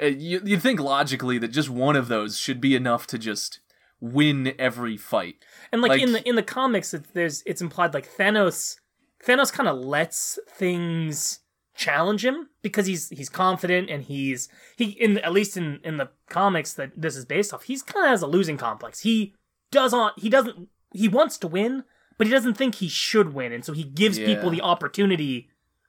Uh, 0.00 0.06
you 0.06 0.40
you 0.44 0.58
think 0.58 0.80
logically 0.80 1.38
that 1.38 1.48
just 1.48 1.68
one 1.70 1.96
of 1.96 2.08
those 2.08 2.38
should 2.38 2.60
be 2.60 2.74
enough 2.74 3.06
to 3.08 3.18
just 3.18 3.60
win 4.00 4.52
every 4.58 4.96
fight. 4.96 5.36
and 5.70 5.80
like, 5.82 6.00
in 6.00 6.12
the 6.12 6.28
in 6.28 6.34
the 6.34 6.42
comics 6.42 6.92
it, 6.92 7.04
there's 7.14 7.42
it's 7.46 7.62
implied 7.62 7.94
like 7.94 8.08
thanos 8.16 8.76
thanos 9.24 9.52
kind 9.52 9.68
of 9.68 9.78
lets 9.78 10.38
things 10.48 11.38
challenge 11.74 12.24
him 12.24 12.48
because 12.60 12.86
he's 12.86 13.08
he's 13.08 13.28
confident 13.28 13.88
and 13.88 14.04
he's 14.04 14.48
he 14.76 14.90
in 14.90 15.18
at 15.18 15.32
least 15.32 15.56
in 15.56 15.80
in 15.82 15.96
the 15.96 16.10
comics 16.28 16.74
that 16.74 16.90
this 16.96 17.16
is 17.16 17.24
based 17.24 17.52
off 17.54 17.62
he's 17.64 17.82
kind 17.82 18.04
of 18.04 18.10
has 18.10 18.22
a 18.22 18.26
losing 18.26 18.56
complex. 18.58 19.00
He 19.00 19.34
doesn't 19.70 20.12
he 20.18 20.28
doesn't 20.28 20.68
he 20.92 21.08
wants 21.08 21.38
to 21.38 21.48
win 21.48 21.84
but 22.18 22.26
he 22.26 22.32
doesn't 22.32 22.54
think 22.54 22.74
he 22.76 22.88
should 22.88 23.32
win 23.32 23.52
and 23.52 23.64
so 23.64 23.72
he 23.72 23.84
gives 23.84 24.18
people 24.18 24.50
the 24.50 24.60
opportunity 24.60 25.48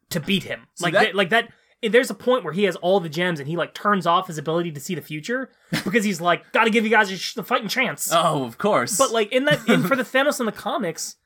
to 0.10 0.20
beat 0.20 0.44
him. 0.44 0.68
Like 0.80 0.94
that- 0.94 1.04
that, 1.08 1.16
like 1.16 1.30
that 1.32 1.50
there's 1.82 2.10
a 2.10 2.14
point 2.16 2.46
where 2.46 2.54
he 2.54 2.64
has 2.64 2.78
all 2.78 3.02
the 3.02 3.10
gems 3.10 3.42
and 3.42 3.50
he 3.50 3.58
like 3.58 3.74
turns 3.74 4.08
off 4.08 4.28
his 4.28 4.38
ability 4.38 4.72
to 4.72 4.80
see 4.80 4.96
the 4.96 5.02
future 5.02 5.50
because 5.84 6.06
he's 6.06 6.22
like 6.22 6.50
got 6.54 6.64
to 6.64 6.70
give 6.70 6.86
you 6.86 6.90
guys 6.90 7.12
a, 7.12 7.18
sh- 7.18 7.36
a 7.36 7.44
fighting 7.44 7.68
chance. 7.68 8.10
Oh, 8.14 8.46
of 8.46 8.58
course. 8.58 8.98
but 8.98 9.12
like 9.12 9.34
in 9.34 9.44
that, 9.46 9.68
in 9.68 9.84
for 9.84 9.98
the 9.98 10.04
Thanos 10.14 10.40
in 10.40 10.46
the 10.46 10.54
comics, 10.54 11.18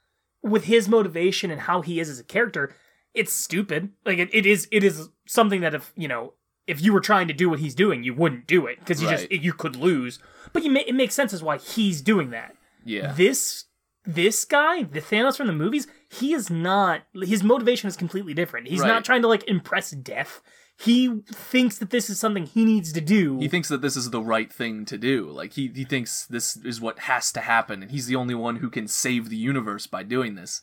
with 0.42 0.64
his 0.64 0.88
motivation 0.90 1.52
and 1.52 1.62
how 1.62 1.82
he 1.82 2.00
is 2.00 2.10
as 2.10 2.20
a 2.20 2.24
character, 2.24 2.74
it's 3.18 3.34
stupid. 3.34 3.90
Like 4.06 4.18
it, 4.20 4.30
it 4.34 4.46
is, 4.46 4.68
it 4.72 4.84
is 4.84 5.10
something 5.26 5.62
that 5.62 5.74
if 5.74 5.92
you 5.96 6.08
know, 6.08 6.34
if 6.68 6.82
you 6.82 6.94
were 6.94 7.00
trying 7.02 7.28
to 7.28 7.34
do 7.34 7.50
what 7.50 7.60
he's 7.60 7.76
doing, 7.76 8.04
you 8.04 8.14
wouldn't 8.14 8.46
do 8.48 8.66
it 8.68 8.80
because 8.80 9.02
you 9.02 9.10
just 9.10 9.30
Right. 9.32 9.42
you 9.42 9.54
could 9.54 9.76
lose. 9.76 10.20
But 10.54 10.64
you 10.64 10.72
ma- 10.72 10.82
it 10.86 10.96
makes 10.96 11.16
sense 11.16 11.34
as 11.34 11.42
why 11.44 11.58
he's 11.58 12.02
doing 12.02 12.30
that. 12.32 12.56
yeah. 12.86 13.14
This 13.14 13.66
this 14.06 14.46
guy, 14.46 14.84
the 14.84 15.02
Thanos 15.02 15.36
from 15.36 15.48
the 15.48 15.54
movies, 15.54 15.86
he 16.10 16.34
is 16.34 16.50
not. 16.50 17.02
His 17.14 17.44
motivation 17.44 17.90
is 17.90 17.98
completely 17.98 18.34
different. 18.34 18.68
He's 18.70 18.80
Right. 18.80 18.88
not 18.88 19.04
trying 19.04 19.22
to 19.24 19.28
like 19.28 19.44
impress 19.50 19.92
death. 19.92 20.42
He 20.80 21.22
thinks 21.34 21.80
that 21.80 21.90
this 21.90 22.08
is 22.10 22.20
something 22.20 22.46
he 22.46 22.64
needs 22.64 22.94
to 22.94 23.02
do. 23.02 23.40
he 23.40 23.48
thinks 23.48 23.68
that 23.68 23.82
this 23.82 23.98
is 23.98 24.12
the 24.12 24.22
right 24.22 24.54
thing 24.54 24.86
to 24.86 24.98
do. 24.98 25.30
Like 25.30 25.54
he 25.54 25.72
he 25.74 25.84
thinks 25.84 26.26
this 26.26 26.56
is 26.58 26.80
what 26.80 27.00
has 27.00 27.32
to 27.34 27.42
happen 27.42 27.82
and 27.82 27.92
he's 27.92 28.06
the 28.06 28.16
only 28.16 28.36
one 28.36 28.58
who 28.58 28.70
can 28.70 28.88
save 28.88 29.30
the 29.30 29.36
universe 29.38 29.88
by 29.88 30.04
doing 30.04 30.36
this. 30.36 30.62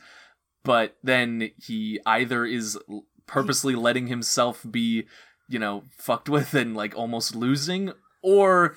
But 0.64 0.96
then 1.03 1.50
he 1.62 2.00
either 2.07 2.44
is 2.44 2.79
purposely 3.27 3.74
letting 3.74 4.07
himself 4.09 4.64
be, 4.68 5.07
you 5.48 5.59
know, 5.59 5.85
fucked 5.96 6.29
with 6.29 6.55
and 6.55 6.74
like 6.74 6.96
almost 6.96 7.35
losing 7.37 7.92
or 8.22 8.74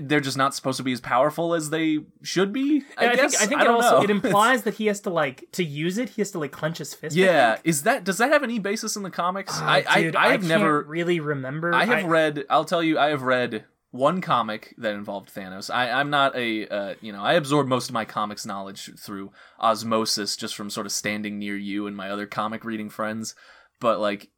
they're 0.00 0.20
just 0.20 0.36
not 0.36 0.54
supposed 0.54 0.76
to 0.76 0.82
be 0.82 0.92
as 0.92 1.00
powerful 1.00 1.54
as 1.54 1.70
they 1.70 1.98
should 2.22 2.52
be. 2.52 2.82
I, 2.96 3.04
And 3.04 3.12
I, 3.12 3.16
guess 3.16 3.32
think 3.32 3.42
I 3.42 3.46
think 3.46 3.60
it 3.62 3.68
also 3.68 3.98
know. 3.98 4.02
it 4.02 4.10
implies 4.24 4.62
that 4.64 4.74
he 4.74 4.86
has 4.86 5.00
to 5.00 5.10
like 5.10 5.44
to 5.52 5.64
use 5.64 5.98
it. 5.98 6.10
He 6.10 6.20
has 6.20 6.30
to 6.32 6.38
like 6.38 6.52
clench 6.52 6.78
his 6.78 6.94
fist. 6.94 7.16
Yeah, 7.16 7.58
is 7.64 7.84
that 7.84 8.04
does 8.04 8.18
that 8.18 8.30
have 8.32 8.42
any 8.42 8.58
basis 8.58 8.96
in 8.96 9.02
the 9.02 9.10
comics? 9.10 9.52
Oh, 9.56 9.64
I, 9.64 10.02
dude, 10.02 10.16
I 10.16 10.26
I 10.26 10.32
have 10.32 10.46
never 10.46 10.82
really 10.82 11.20
remember. 11.20 11.74
I 11.74 11.84
have 11.84 12.04
read. 12.04 12.44
I'll 12.50 12.64
tell 12.64 12.82
you. 12.82 12.98
I 12.98 13.08
have 13.08 13.22
read 13.22 13.64
one 13.90 14.20
comic 14.20 14.74
that 14.78 14.94
involved 14.94 15.34
Thanos. 15.34 15.72
I, 15.72 15.90
I'm 15.90 16.10
not 16.10 16.36
a. 16.36 16.66
Uh, 16.68 16.94
you 17.00 17.12
know, 17.12 17.22
I 17.22 17.34
absorb 17.34 17.66
most 17.66 17.88
of 17.88 17.94
my 17.94 18.04
comics 18.04 18.46
knowledge 18.46 18.90
through 18.98 19.32
osmosis, 19.58 20.36
just 20.36 20.54
from 20.54 20.70
sort 20.70 20.86
of 20.86 20.92
standing 20.92 21.38
near 21.38 21.56
you 21.56 21.86
and 21.86 21.96
my 21.96 22.10
other 22.10 22.26
comic 22.26 22.64
reading 22.64 22.88
friends. 22.88 23.34
But 23.80 23.98
like, 23.98 24.30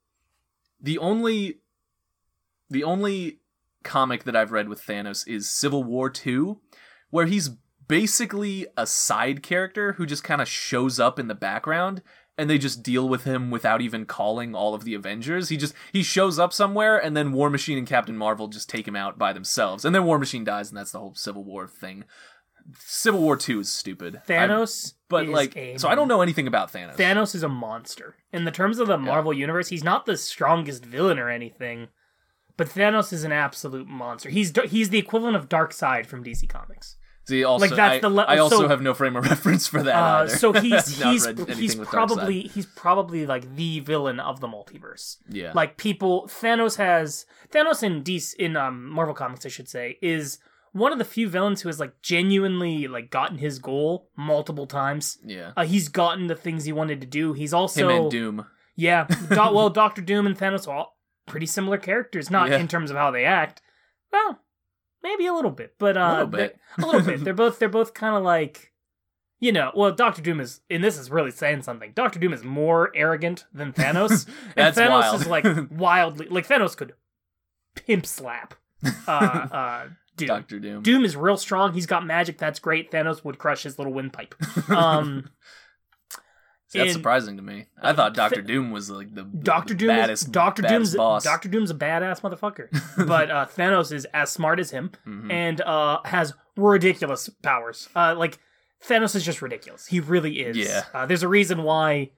the 0.81 0.99
only, 0.99 1.59
the 2.71 2.85
only 2.85 3.41
comic 3.83 4.25
that 4.25 4.37
I've 4.37 4.53
read 4.53 4.69
with 4.69 4.83
Thanos 4.83 5.27
is 5.29 5.51
Civil 5.51 5.85
War 5.85 6.09
Two, 6.09 6.61
where 7.11 7.27
he's 7.27 7.51
basically 7.89 8.67
a 8.77 8.87
side 8.87 9.43
character 9.43 9.95
who 9.95 10.07
just 10.07 10.25
kind 10.25 10.41
of 10.41 10.49
shows 10.49 10.99
up 10.99 11.19
in 11.19 11.29
the 11.29 11.35
background 11.35 12.01
and 12.39 12.49
they 12.49 12.59
just 12.59 12.83
deal 12.83 13.09
with 13.09 13.25
him 13.25 13.51
without 13.51 13.81
even 13.81 14.07
calling 14.07 14.55
all 14.55 14.75
of 14.75 14.85
the 14.85 14.95
Avengers. 14.95 15.49
He 15.49 15.57
just 15.57 15.75
he 15.93 16.03
shows 16.03 16.39
up 16.39 16.53
somewhere 16.53 16.99
and 16.99 17.17
then 17.17 17.33
War 17.33 17.51
Machine 17.51 17.79
and 17.79 17.87
Captain 17.87 18.17
Marvel 18.17 18.49
just 18.49 18.69
take 18.69 18.89
him 18.89 18.97
out 18.97 19.19
by 19.19 19.33
themselves. 19.33 19.85
And 19.85 19.95
then 19.95 20.05
War 20.05 20.19
Machine 20.19 20.45
dies 20.45 20.71
and 20.71 20.77
that's 20.79 20.93
the 20.93 20.99
whole 20.99 21.15
Civil 21.15 21.45
War 21.45 21.67
thing. 21.67 22.05
Civil 22.79 23.21
War 23.21 23.37
2 23.37 23.61
is 23.61 23.71
stupid. 23.71 24.21
Thanos. 24.27 24.95
but 25.09 25.25
is 25.25 25.31
like 25.31 25.57
a 25.57 25.77
so 25.79 25.89
I 25.89 25.95
don't 25.95 26.09
know 26.09 26.23
anything 26.23 26.47
about 26.47 26.73
Thanos. 26.73 26.97
Thanos 26.97 27.35
is 27.35 27.43
a 27.43 27.49
monster. 27.49 28.17
In 28.33 28.45
the 28.45 28.51
terms 28.51 28.79
of 28.79 28.87
the 28.87 28.99
Marvel 28.99 29.33
universe, 29.33 29.69
he's 29.69 29.85
not 29.85 30.07
the 30.07 30.17
strongest 30.17 30.85
villain 30.85 31.19
or 31.19 31.29
anything, 31.29 31.89
but 32.57 32.69
Thanos 32.69 33.13
is 33.13 33.25
an 33.25 33.33
absolute 33.33 33.89
monster. 33.89 34.31
He's 34.31 34.53
he's 34.67 34.91
the 34.91 34.99
equivalent 34.99 35.37
of 35.37 35.49
Darkseid 35.49 36.07
from 36.07 36.25
DC 36.25 36.49
Comics. 36.49 36.97
See, 37.29 37.45
also, 37.45 37.67
like, 37.67 37.77
that's 37.77 37.97
I, 37.97 38.01
the 38.01 38.09
le- 38.09 38.25
I 38.25 38.39
also 38.39 38.63
so- 38.63 38.69
have 38.69 38.83
no 38.83 38.95
frame 38.95 39.15
of 39.17 39.25
reference 39.31 39.67
for 39.67 39.83
that 39.85 39.95
Uh, 39.95 40.27
so 40.29 40.53
he's 40.67 40.99
he's 41.01 41.27
he's 41.57 41.75
probably 41.77 42.43
he's 42.43 42.67
probably 42.67 43.27
like 43.27 43.55
the 43.55 43.79
villain 43.81 44.19
of 44.21 44.41
the 44.41 44.49
multiverse. 44.49 45.19
yeah. 45.29 45.53
Like 45.55 45.77
people, 45.77 46.29
Thanos 46.29 46.77
has 46.79 47.25
Thanos 47.51 47.83
in 47.83 48.03
DC 48.03 48.35
in 48.35 48.57
um, 48.57 48.89
Marvel 48.91 49.15
comics, 49.15 49.47
I 49.47 49.51
should 49.51 49.69
say, 49.69 49.99
is 50.03 50.39
one 50.73 50.91
of 50.91 50.99
the 50.99 51.05
few 51.05 51.29
villains 51.29 51.61
who 51.61 51.69
has 51.69 51.79
like 51.79 52.01
genuinely 52.03 52.89
like 52.89 53.11
gotten 53.11 53.39
his 53.39 53.59
goal 53.59 54.09
multiple 54.17 54.67
times. 54.67 55.19
yeah. 55.25 55.53
Uh, 55.57 55.65
he's 55.65 55.89
gotten 55.89 56.27
the 56.27 56.35
things 56.35 56.65
he 56.65 56.73
wanted 56.73 57.01
to 57.03 57.07
do. 57.07 57.35
He's 57.35 57.53
also 57.55 57.89
Him 57.89 57.97
and 58.03 58.11
Doom. 58.11 58.47
yeah. 58.75 59.05
Do- 59.07 59.37
well, 59.37 59.71
Doctor 59.83 60.03
Doom 60.03 60.27
and 60.27 60.37
Thanos 60.37 60.67
are 60.67 60.75
all 60.77 60.99
pretty 61.27 61.47
similar 61.47 61.79
characters, 61.79 62.31
not 62.31 62.49
Yeah. 62.51 62.59
in 62.59 62.67
terms 62.69 62.91
of 62.91 62.97
how 62.97 63.11
they 63.13 63.25
act. 63.25 63.63
Well, 64.13 64.41
maybe 65.03 65.27
a 65.27 65.35
little 65.35 65.51
bit, 65.51 65.75
but 65.79 65.97
uh, 65.97 66.13
little 66.13 66.27
bit. 66.27 66.59
a 66.79 66.87
little 66.87 67.01
bit. 67.03 67.25
They're 67.25 67.35
both 67.35 67.59
they're 67.59 67.69
both 67.69 67.95
kind 67.95 68.17
of 68.17 68.23
like. 68.23 68.71
You 69.41 69.51
know, 69.51 69.73
well, 69.75 69.91
Doctor 69.91 70.23
Doom 70.23 70.39
is, 70.39 70.61
and 70.71 70.85
this 70.85 70.97
is 70.97 71.11
really 71.11 71.33
saying 71.33 71.63
something. 71.63 71.91
Doctor 71.97 72.21
Doom 72.21 72.33
is 72.33 72.45
more 72.45 72.93
arrogant 72.95 73.45
than 73.53 73.73
Thanos, 73.73 74.29
and 74.57 74.73
Thanos 74.73 74.91
wild. 74.91 75.21
is 75.21 75.27
like 75.27 75.45
wildly, 75.73 76.29
like 76.29 76.47
Thanos 76.47 76.77
could 76.77 76.93
pimp 77.75 78.07
slap 78.07 78.55
uh, 79.09 79.11
uh, 79.11 79.87
Doom. 80.17 80.29
Doctor 80.29 80.61
Doom. 80.61 80.83
Doom 80.85 81.05
is 81.05 81.17
real 81.17 81.37
strong. 81.37 81.73
He's 81.73 81.87
got 81.87 82.07
magic. 82.07 82.39
That's 82.39 82.61
great. 82.61 82.93
Thanos 82.93 83.25
would 83.25 83.39
crush 83.39 83.65
his 83.65 83.79
little 83.79 83.93
windpipe. 83.93 84.37
Um, 84.71 85.31
See, 86.73 86.79
that's 86.79 86.89
in- 86.89 86.95
surprising 86.95 87.37
to 87.37 87.43
me. 87.43 87.67
I 87.83 87.93
thought 87.93 88.15
Doctor 88.15 88.37
Th- 88.37 88.47
Doom 88.47 88.71
was 88.71 88.89
like 88.91 89.15
the 89.15 89.25
Doctor 89.25 89.75
Doom 89.75 89.89
baddest, 89.89 90.23
is 90.23 90.29
Doctor 90.31 90.63
baddest 90.63 90.93
Doom's 90.93 90.97
boss. 90.97 91.23
Doctor 91.23 91.51
Doom's 91.51 91.71
a 91.71 91.75
badass 91.75 92.23
motherfucker, 92.23 92.69
but 93.07 93.31
uh, 93.31 93.47
Thanos 93.47 93.93
is 93.93 94.07
as 94.07 94.31
smart 94.31 94.59
as 94.59 94.71
him 94.71 94.91
Mhm. 95.07 95.31
and 95.31 95.61
uh, 95.61 95.99
has 96.07 96.33
ridiculous 96.57 97.29
powers. 97.43 97.91
Uh, 97.95 98.15
like 98.17 98.39
Thanos 98.83 99.15
is 99.15 99.23
just 99.23 99.43
ridiculous. 99.43 99.87
He 99.87 100.01
really 100.01 100.41
is. 100.41 100.57
Yeah. 100.57 100.85
Uh, 100.95 101.05
there's 101.05 101.23
a 101.23 101.29
reason 101.29 101.63
why, 101.63 102.11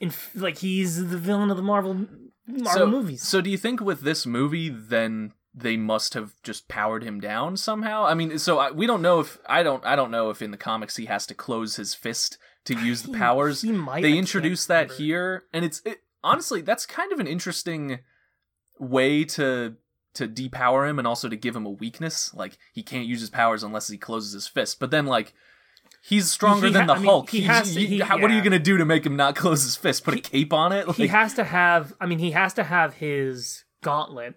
in 0.00 0.12
like 0.34 0.58
he's 0.58 1.08
the 1.08 1.16
villain 1.18 1.50
of 1.52 1.56
the 1.56 1.62
Marvel 1.62 2.06
Marvel 2.48 2.72
so, 2.72 2.86
movies. 2.88 3.22
So 3.22 3.40
do 3.40 3.48
you 3.48 3.56
think 3.58 3.80
with 3.80 4.00
this 4.00 4.26
movie, 4.26 4.70
then 4.70 5.34
they 5.54 5.76
must 5.76 6.14
have 6.14 6.32
just 6.42 6.66
powered 6.66 7.04
him 7.04 7.20
down 7.20 7.56
somehow? 7.56 8.04
I 8.06 8.14
mean, 8.14 8.38
so 8.40 8.58
I, 8.58 8.70
we 8.72 8.86
don't 8.88 9.02
know 9.02 9.20
if 9.20 9.38
I 9.48 9.62
don't 9.62 9.84
I 9.86 9.94
don't 9.94 10.10
know 10.10 10.30
if 10.30 10.42
in 10.42 10.50
the 10.50 10.56
comics 10.56 10.96
he 10.96 11.06
has 11.06 11.26
to 11.26 11.34
close 11.34 11.76
his 11.76 11.94
fist 11.94 12.38
to 12.66 12.74
use 12.74 13.02
the 13.02 13.12
powers. 13.16 13.62
He 13.62 13.72
might. 13.72 14.02
They 14.02 14.16
introduce 14.18 14.66
that 14.66 14.82
remember. 14.90 14.94
here, 14.94 15.42
and 15.52 15.64
it's 15.64 15.80
it, 15.84 15.98
honestly 16.22 16.60
that's 16.60 16.84
kind 16.86 17.12
of 17.12 17.18
an 17.20 17.26
interesting 17.26 18.00
way 18.78 19.24
to 19.24 19.76
to 20.14 20.26
depower 20.26 20.88
him 20.88 20.98
and 20.98 21.06
also 21.06 21.28
to 21.28 21.36
give 21.36 21.54
him 21.54 21.66
a 21.66 21.70
weakness. 21.70 22.34
Like 22.34 22.58
he 22.72 22.82
can't 22.82 23.06
use 23.06 23.20
his 23.20 23.30
powers 23.30 23.62
unless 23.62 23.88
he 23.88 23.96
closes 23.96 24.32
his 24.32 24.48
fist. 24.48 24.80
But 24.80 24.90
then 24.90 25.06
like 25.06 25.32
He's 26.02 26.30
stronger 26.30 26.68
He 26.68 26.72
than 26.72 26.82
ha- 26.88 26.94
the 26.94 26.94
I 26.94 26.98
mean, 26.98 27.04
Hulk. 27.10 27.28
he 27.28 27.42
has 27.42 27.74
to- 27.74 27.78
he- 27.80 27.98
how- 28.00 28.18
What 28.18 28.30
are 28.30 28.34
you 28.34 28.40
gonna 28.42 28.58
do 28.58 28.78
to 28.78 28.86
make 28.86 29.04
him 29.04 29.16
not 29.16 29.36
close 29.42 29.64
his 29.64 29.76
fist? 29.76 30.02
Put 30.02 30.14
a 30.14 30.18
cape 30.20 30.50
on 30.52 30.72
it? 30.72 30.88
he 30.92 31.08
has 31.08 31.34
to 31.34 31.44
have 31.44 31.92
i 32.00 32.06
mean 32.06 32.18
he 32.18 32.30
has 32.30 32.54
to 32.54 32.64
have 32.64 32.94
his 32.94 33.64
gauntlet 33.82 34.34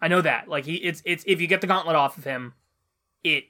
i 0.00 0.08
know 0.08 0.20
that 0.20 0.48
like 0.48 0.64
he 0.64 0.74
it's 0.76 1.00
it's 1.04 1.22
if 1.28 1.40
you 1.40 1.46
get 1.46 1.60
the 1.60 1.66
gauntlet 1.68 1.94
off 1.96 2.18
of 2.18 2.24
him 2.24 2.54
it 3.22 3.44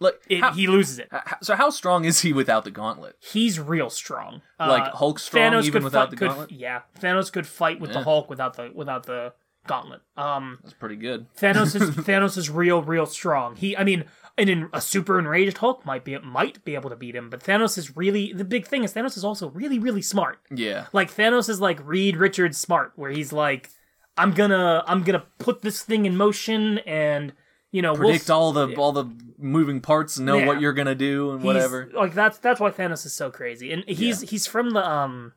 like, 0.00 0.20
it 0.28 0.40
how- 0.40 0.52
he 0.52 0.66
loses 0.66 0.98
it 0.98 1.08
h- 1.12 1.34
so 1.42 1.54
how 1.54 1.70
strong 1.70 2.04
is 2.04 2.20
he 2.22 2.32
without 2.32 2.64
the 2.64 2.70
gauntlet? 2.70 3.16
he's 3.20 3.60
real 3.60 3.90
strong 3.90 4.42
Like 4.58 4.92
Uh, 4.92 4.96
Hulk 4.96 5.18
strong 5.18 5.52
Thanos 5.52 5.64
even 5.64 5.84
without 5.84 6.04
fight, 6.08 6.10
the 6.10 6.16
could, 6.16 6.28
gauntlet? 6.28 6.50
yeah 6.52 6.80
Thanos 7.00 7.30
could 7.32 7.46
fight 7.46 7.78
with 7.80 7.92
the 7.92 8.02
Hulk 8.02 8.28
without 8.28 8.56
the 8.56 8.70
without 8.74 9.04
the 9.06 9.32
gauntlet 9.66 10.00
um 10.16 10.58
That's 10.62 10.74
pretty 10.74 10.96
good. 10.96 11.26
Thanos 11.34 11.74
is 11.80 11.90
Thanos 12.08 12.36
is 12.38 12.48
real 12.50 12.82
real 12.82 13.06
strong 13.06 13.56
he 13.56 13.76
I 13.76 13.84
mean 13.84 14.04
and 14.38 14.48
in 14.48 14.68
a 14.72 14.80
super 14.80 15.18
enraged 15.18 15.58
Hulk 15.58 15.84
might 15.84 16.02
be 16.04 16.16
might 16.18 16.64
be 16.64 16.74
able 16.74 16.88
to 16.88 16.96
beat 16.96 17.14
him 17.14 17.28
but 17.28 17.40
Thanos 17.44 17.76
is 17.76 17.94
really 17.96 18.32
the 18.32 18.44
big 18.44 18.66
thing 18.66 18.84
is 18.84 18.94
Thanos 18.94 19.16
is 19.18 19.24
also 19.24 19.50
really 19.50 19.78
really 19.78 20.00
smart 20.02 20.38
Yeah. 20.50 20.86
like 20.94 21.14
Thanos 21.14 21.48
is 21.50 21.60
like 21.60 21.78
Reed 21.86 22.16
Richards 22.16 22.56
smart, 22.56 22.92
where 22.96 23.10
he's 23.10 23.32
like, 23.34 23.68
I'm 24.16 24.32
gonna 24.32 24.82
I'm 24.86 25.02
gonna 25.02 25.24
put 25.38 25.60
this 25.62 25.82
thing 25.82 26.06
in 26.06 26.16
motion 26.16 26.78
and 26.86 27.32
you 27.72 27.82
know 27.82 27.94
Predict 27.94 28.28
we'll, 28.28 28.36
all 28.38 28.52
the 28.52 28.74
all 28.76 28.92
the 28.92 29.06
moving 29.38 29.80
parts 29.80 30.16
and 30.16 30.26
know 30.26 30.38
Yeah. 30.38 30.46
what 30.46 30.60
you're 30.60 30.72
gonna 30.72 30.94
do 30.94 31.30
and 31.32 31.40
he's- 31.40 31.46
whatever. 31.46 31.90
Like 31.94 32.14
that's 32.14 32.38
that's 32.38 32.60
why 32.60 32.70
Thanos 32.70 33.04
is 33.06 33.12
so 33.12 33.30
crazy, 33.30 33.72
and 33.72 33.84
he's 33.88 34.20
he's 34.22 34.46
from 34.46 34.70
the 34.70 34.86
um. 34.88 35.32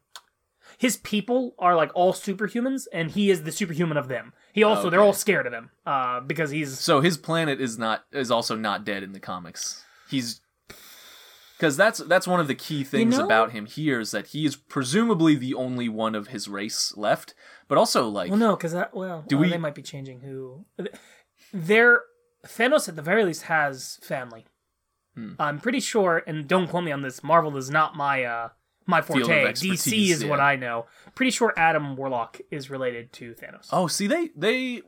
His 0.79 0.97
people 0.97 1.53
are 1.59 1.75
like 1.75 1.91
all 1.93 2.13
superhumans, 2.13 2.87
and 2.91 3.11
he 3.11 3.29
is 3.29 3.43
the 3.43 3.51
superhuman 3.51 3.95
of 3.95 4.07
them. 4.07 4.33
He 4.53 4.63
also 4.63 4.89
they're 4.89 5.01
all 5.01 5.13
scared 5.13 5.45
of 5.45 5.53
him, 5.53 5.69
uh, 5.85 6.19
because 6.21 6.49
he's 6.49 6.79
So 6.79 6.99
his 6.99 7.15
planet 7.17 7.61
is 7.61 7.77
not 7.77 8.05
is 8.11 8.31
also 8.31 8.55
not 8.55 8.83
dead 8.83 9.03
in 9.03 9.13
the 9.13 9.19
comics. 9.19 9.83
He's 10.09 10.41
because 11.57 11.77
that's 11.77 11.99
that's 11.99 12.27
one 12.27 12.39
of 12.39 12.47
the 12.47 12.55
key 12.55 12.83
things 12.83 13.17
know- 13.17 13.23
about 13.25 13.51
him 13.51 13.67
here 13.67 13.99
is 13.99 14.11
that 14.11 14.27
he 14.27 14.45
is 14.45 14.55
presumably 14.55 15.35
the 15.35 15.53
only 15.53 15.87
one 15.87 16.15
of 16.15 16.29
his 16.29 16.47
race 16.49 16.93
left, 16.97 17.35
but 17.67 17.77
also 17.77 18.07
like 18.07 18.31
well 18.31 18.39
no, 18.39 18.55
because 18.55 18.71
that 18.73 18.95
well 18.95 19.23
Do 19.27 19.37
uh, 19.37 19.41
we- 19.41 19.49
they 19.49 19.57
might 19.59 19.75
be 19.75 19.83
changing 19.83 20.21
who. 20.21 20.65
They're 21.53 22.01
Thanos 22.45 22.89
at 22.89 22.95
the 22.95 23.01
very 23.01 23.23
least 23.23 23.43
has 23.43 23.99
family. 24.01 24.45
Hmm. 25.15 25.33
I'm 25.39 25.59
pretty 25.59 25.79
sure, 25.79 26.23
and 26.25 26.47
don't 26.47 26.67
quote 26.67 26.83
me 26.83 26.91
on 26.91 27.01
this. 27.01 27.23
Marvel 27.23 27.55
is 27.57 27.69
not 27.69 27.95
my 27.95 28.23
uh 28.23 28.49
my 28.85 29.01
forte. 29.01 29.53
DC 29.53 30.09
is 30.09 30.25
what. 30.25 30.39
I 30.39 30.55
know. 30.55 30.87
Pretty 31.15 31.31
sure 31.31 31.53
Adam 31.55 31.95
Warlock 31.95 32.39
is 32.51 32.69
related 32.69 33.13
to 33.13 33.33
Thanos. 33.33 33.69
oh 33.71 33.87
see 33.87 34.07
they 34.07 34.29
they 34.35 34.81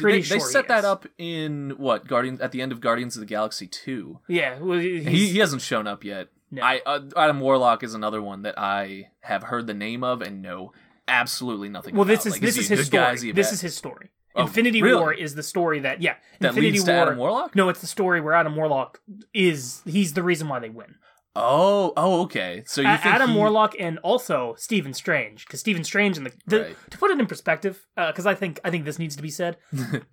Pretty 0.00 0.18
they, 0.18 0.22
sure 0.22 0.38
they 0.38 0.44
set 0.44 0.68
that 0.68 0.84
up 0.84 1.06
in 1.18 1.74
what 1.76 2.06
Guardians 2.06 2.40
at 2.40 2.52
the 2.52 2.62
end 2.62 2.72
of 2.72 2.80
Guardians 2.80 3.16
of 3.16 3.20
the 3.20 3.26
Galaxy 3.26 3.66
two. 3.66 4.20
Yeah, 4.28 4.58
well, 4.58 4.78
He 4.78 5.00
he 5.00 5.38
hasn't 5.38 5.62
shown 5.62 5.86
up 5.86 6.04
yet. 6.04 6.28
No. 6.50 6.62
I 6.62 6.80
uh, 6.84 7.00
Adam 7.16 7.40
Warlock 7.40 7.82
is 7.82 7.94
another 7.94 8.22
one 8.22 8.42
that 8.42 8.58
I 8.58 9.10
have 9.20 9.44
heard 9.44 9.66
the 9.66 9.74
name 9.74 10.02
of 10.02 10.22
and 10.22 10.42
know 10.42 10.72
absolutely 11.06 11.68
nothing. 11.68 11.94
well, 11.94 12.02
about. 12.02 12.12
this 12.12 12.26
is 12.26 12.32
Like, 12.32 12.40
this 12.40 12.54
he 12.56 12.60
is 12.62 12.68
his 12.68 12.86
story. 12.86 13.14
Is 13.14 13.34
This 13.34 13.52
is 13.52 13.60
his 13.60 13.76
story. 13.76 14.10
Oh, 14.36 14.42
Infinity 14.42 14.80
really? 14.82 15.00
War 15.00 15.12
is 15.12 15.34
the 15.34 15.42
story 15.42 15.80
that 15.80 16.00
yeah. 16.00 16.14
that 16.40 16.48
Infinity 16.50 16.72
leads 16.72 16.84
to 16.84 16.92
War. 16.92 17.00
Adam 17.02 17.18
Warlock. 17.18 17.56
No, 17.56 17.68
it's 17.68 17.80
the 17.80 17.86
story 17.86 18.20
where 18.20 18.34
Adam 18.34 18.54
Warlock 18.56 19.00
is 19.34 19.82
he's 19.84 20.12
the 20.14 20.22
reason 20.22 20.48
why 20.48 20.58
they 20.60 20.68
win. 20.70 20.94
Oh, 21.36 21.92
oh, 21.96 22.22
okay. 22.22 22.62
So 22.66 22.80
you 22.80 22.88
A- 22.88 22.90
Adam 22.90 23.30
he- 23.30 23.36
Warlock 23.36 23.74
and 23.78 23.98
also 24.00 24.54
Stephen 24.58 24.92
Strange 24.94 25.46
because 25.46 25.60
Stephen 25.60 25.84
Strange 25.84 26.16
and 26.16 26.26
the, 26.26 26.32
the 26.46 26.60
Right. 26.62 26.76
to 26.90 26.98
put 26.98 27.10
it 27.10 27.18
in 27.20 27.26
perspective 27.26 27.86
because 27.96 28.26
I 28.26 28.34
think 28.34 28.60
I 28.64 28.70
think 28.70 28.84
this 28.84 28.98
needs 28.98 29.16
to 29.16 29.22
be 29.22 29.30
said. 29.30 29.56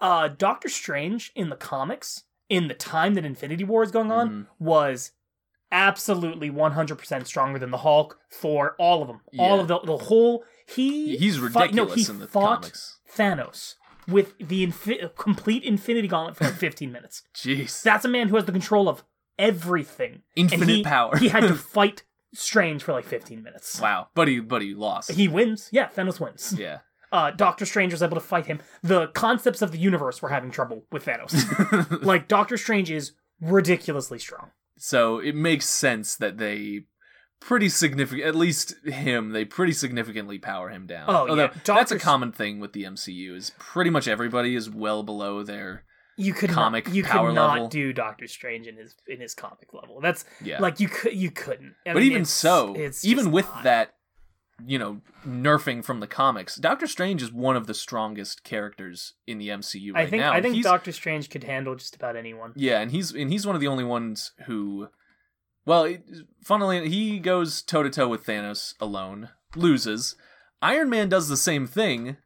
uh, 0.00 0.28
Doctor 0.28 0.68
Strange 0.68 1.32
in 1.34 1.48
the 1.50 1.56
comics 1.56 2.24
in 2.48 2.68
the 2.68 2.74
time 2.74 3.14
that 3.14 3.24
Infinity 3.24 3.64
War 3.64 3.82
is 3.82 3.90
going 3.92 4.10
on 4.10 4.30
Mhm. 4.30 4.46
was 4.58 5.12
absolutely 5.72 6.50
100% 6.50 7.26
stronger 7.26 7.58
than 7.58 7.70
the 7.70 7.78
Hulk, 7.78 8.18
Thor, 8.32 8.74
all 8.78 9.02
of 9.02 9.08
them. 9.08 9.20
All 9.38 9.60
of 9.60 9.68
the 9.68 9.78
the 9.80 9.96
whole 9.96 10.44
he 10.74 11.16
He's 11.16 11.36
fought- 11.38 11.72
no, 11.74 11.84
ridiculous 11.84 12.06
he 12.06 12.12
in 12.12 12.18
the 12.20 12.26
fought 12.28 12.62
comics. 12.62 12.98
Thanos 13.16 13.74
with 14.08 14.34
the 14.38 14.66
infi- 14.66 15.14
complete 15.16 15.62
Infinity 15.62 16.08
Gauntlet 16.08 16.36
for 16.36 16.44
like 16.44 16.54
15 16.68 16.90
minutes. 16.90 17.22
Jeez. 17.34 17.82
That's 17.82 18.04
a 18.04 18.08
man 18.08 18.28
who 18.28 18.36
has 18.36 18.44
the 18.44 18.52
control 18.52 18.88
of 18.88 19.04
everything. 19.38 20.22
Infinite 20.36 20.68
he- 20.68 20.82
power. 20.84 21.16
he 21.16 21.28
had 21.28 21.42
to 21.42 21.54
fight 21.76 22.04
Strange 22.32 22.84
for 22.84 22.92
like 22.92 23.04
15 23.04 23.42
minutes. 23.42 23.80
wow. 23.80 24.08
But 24.14 24.28
he 24.28 24.38
but 24.38 24.62
he 24.62 24.72
lost. 24.74 25.10
He 25.10 25.26
wins. 25.26 25.68
Yeah, 25.72 25.88
Thanos 25.88 26.20
wins. 26.20 26.54
yeah. 26.56 26.78
Uh, 27.12 27.32
Doctor 27.32 27.66
Strange 27.66 27.92
was 27.92 28.04
able 28.04 28.14
to 28.14 28.20
fight 28.20 28.46
him. 28.46 28.60
The 28.84 29.08
concepts 29.08 29.62
of 29.62 29.72
the 29.72 29.78
universe 29.78 30.22
were 30.22 30.28
having 30.28 30.52
trouble 30.52 30.84
with 30.92 31.04
Thanos. 31.06 32.02
like, 32.04 32.28
Doctor 32.28 32.56
Strange 32.56 32.88
is 32.88 33.12
ridiculously 33.40 34.20
strong. 34.20 34.50
so 34.76 35.18
it 35.18 35.34
makes 35.34 35.68
sense 35.68 36.14
that 36.16 36.38
they 36.38 36.82
pretty 37.40 37.68
significant 37.68 38.26
at 38.28 38.34
least 38.34 38.74
him 38.86 39.30
they 39.30 39.44
pretty 39.44 39.72
significantly 39.72 40.38
power 40.38 40.68
him 40.68 40.86
down 40.86 41.06
Oh, 41.08 41.24
yeah. 41.24 41.30
Although 41.30 41.50
that's 41.64 41.90
a 41.90 41.98
common 41.98 42.32
thing 42.32 42.60
with 42.60 42.72
the 42.74 42.84
mcu 42.84 43.34
is 43.34 43.52
pretty 43.58 43.90
much 43.90 44.06
everybody 44.06 44.54
is 44.54 44.68
well 44.68 45.02
below 45.02 45.42
their 45.42 45.84
You 46.16 46.34
could 46.34 46.50
Comic 46.50 46.86
not, 46.86 46.94
you 46.94 47.02
power 47.02 47.28
could 47.28 47.34
not 47.36 47.52
level. 47.54 47.68
do 47.68 47.92
Doctor 47.94 48.26
Strange 48.26 48.66
in 48.66 48.76
his 48.76 48.94
in 49.08 49.20
his 49.20 49.34
comic 49.34 49.72
level. 49.72 50.00
That's 50.02 50.24
yeah 50.42 50.60
like 50.60 50.80
you 50.80 50.88
could 50.88 51.14
you 51.14 51.30
couldn't. 51.30 51.74
I 51.86 51.94
but 51.94 52.00
mean, 52.00 52.06
even 52.12 52.22
it's- 52.22 52.30
so 52.30 52.74
it's 52.76 53.04
even 53.06 53.30
with 53.32 53.46
not. 53.46 53.64
that 53.64 53.94
you 54.66 54.78
know 54.78 55.00
nerfing 55.26 55.82
from 55.82 56.00
the 56.00 56.06
comics 56.06 56.56
doctor 56.56 56.86
strange 56.86 57.22
is 57.22 57.32
one 57.32 57.56
of 57.56 57.66
the 57.66 57.72
strongest 57.72 58.44
characters 58.44 59.14
in 59.26 59.38
the 59.38 59.48
mcu 59.48 59.94
right 59.94 60.06
I 60.06 60.10
think 60.10 60.20
now 60.20 60.32
I 60.34 60.42
think 60.42 60.52
He's- 60.56 60.64
Doctor 60.64 60.92
Strange 60.92 61.30
could 61.30 61.44
handle 61.44 61.74
just 61.74 61.96
about 61.96 62.14
anyone. 62.14 62.52
Yeah, 62.54 62.80
and 62.80 62.90
he's 62.90 63.12
and 63.14 63.30
he's 63.32 63.46
one 63.46 63.54
of 63.54 63.62
the 63.62 63.68
only 63.68 63.84
ones 63.84 64.32
who, 64.44 64.88
well, 65.66 65.94
funnily 66.42 66.88
he 66.88 67.18
goes 67.18 67.62
toe 67.62 67.82
to 67.82 67.90
toe 67.90 68.08
with 68.08 68.24
Thanos 68.24 68.74
alone, 68.80 69.30
loses. 69.54 70.16
Iron 70.62 70.90
Man 70.90 71.08
does 71.08 71.28
the 71.28 71.36
same 71.36 71.66
thing, 71.66 72.16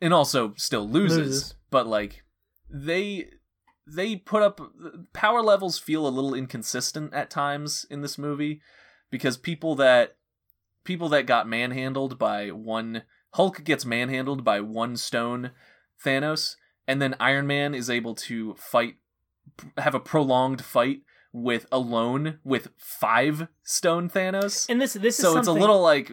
and 0.00 0.12
also 0.12 0.54
still 0.56 0.88
loses. 0.88 1.18
Loses. 1.18 1.54
But 1.70 1.86
like 1.86 2.24
they 2.70 3.30
they 3.86 4.16
put 4.16 4.42
up 4.42 4.60
power 5.12 5.42
levels 5.42 5.78
feel 5.78 6.06
a 6.06 6.08
little 6.08 6.34
inconsistent 6.34 7.12
at 7.12 7.30
times 7.30 7.86
in 7.90 8.00
this 8.00 8.16
movie 8.16 8.60
because 9.10 9.36
people 9.36 9.74
that 9.76 10.16
people 10.84 11.08
that 11.10 11.26
got 11.26 11.48
manhandled 11.48 12.18
by 12.18 12.50
one 12.50 13.02
Hulk 13.34 13.64
gets 13.64 13.84
manhandled 13.84 14.44
by 14.44 14.60
one 14.60 14.96
stone 14.96 15.50
Thanos 16.02 16.56
and 16.86 17.00
then 17.00 17.14
Iron 17.20 17.46
Man 17.46 17.74
is 17.74 17.90
able 17.90 18.14
to 18.16 18.54
fight 18.54 18.96
have 19.76 19.94
a 19.94 20.00
prolonged 20.00 20.64
fight 20.64 21.02
with 21.34 21.66
alone 21.72 22.38
with 22.44 22.68
five 22.78 23.48
stone 23.64 24.08
Thanos. 24.08 24.66
And 24.70 24.80
this 24.80 24.92
this 24.94 25.18
is 25.18 25.22
so 25.24 25.36
it's 25.36 25.48
a 25.48 25.52
little 25.52 25.82
like 25.82 26.08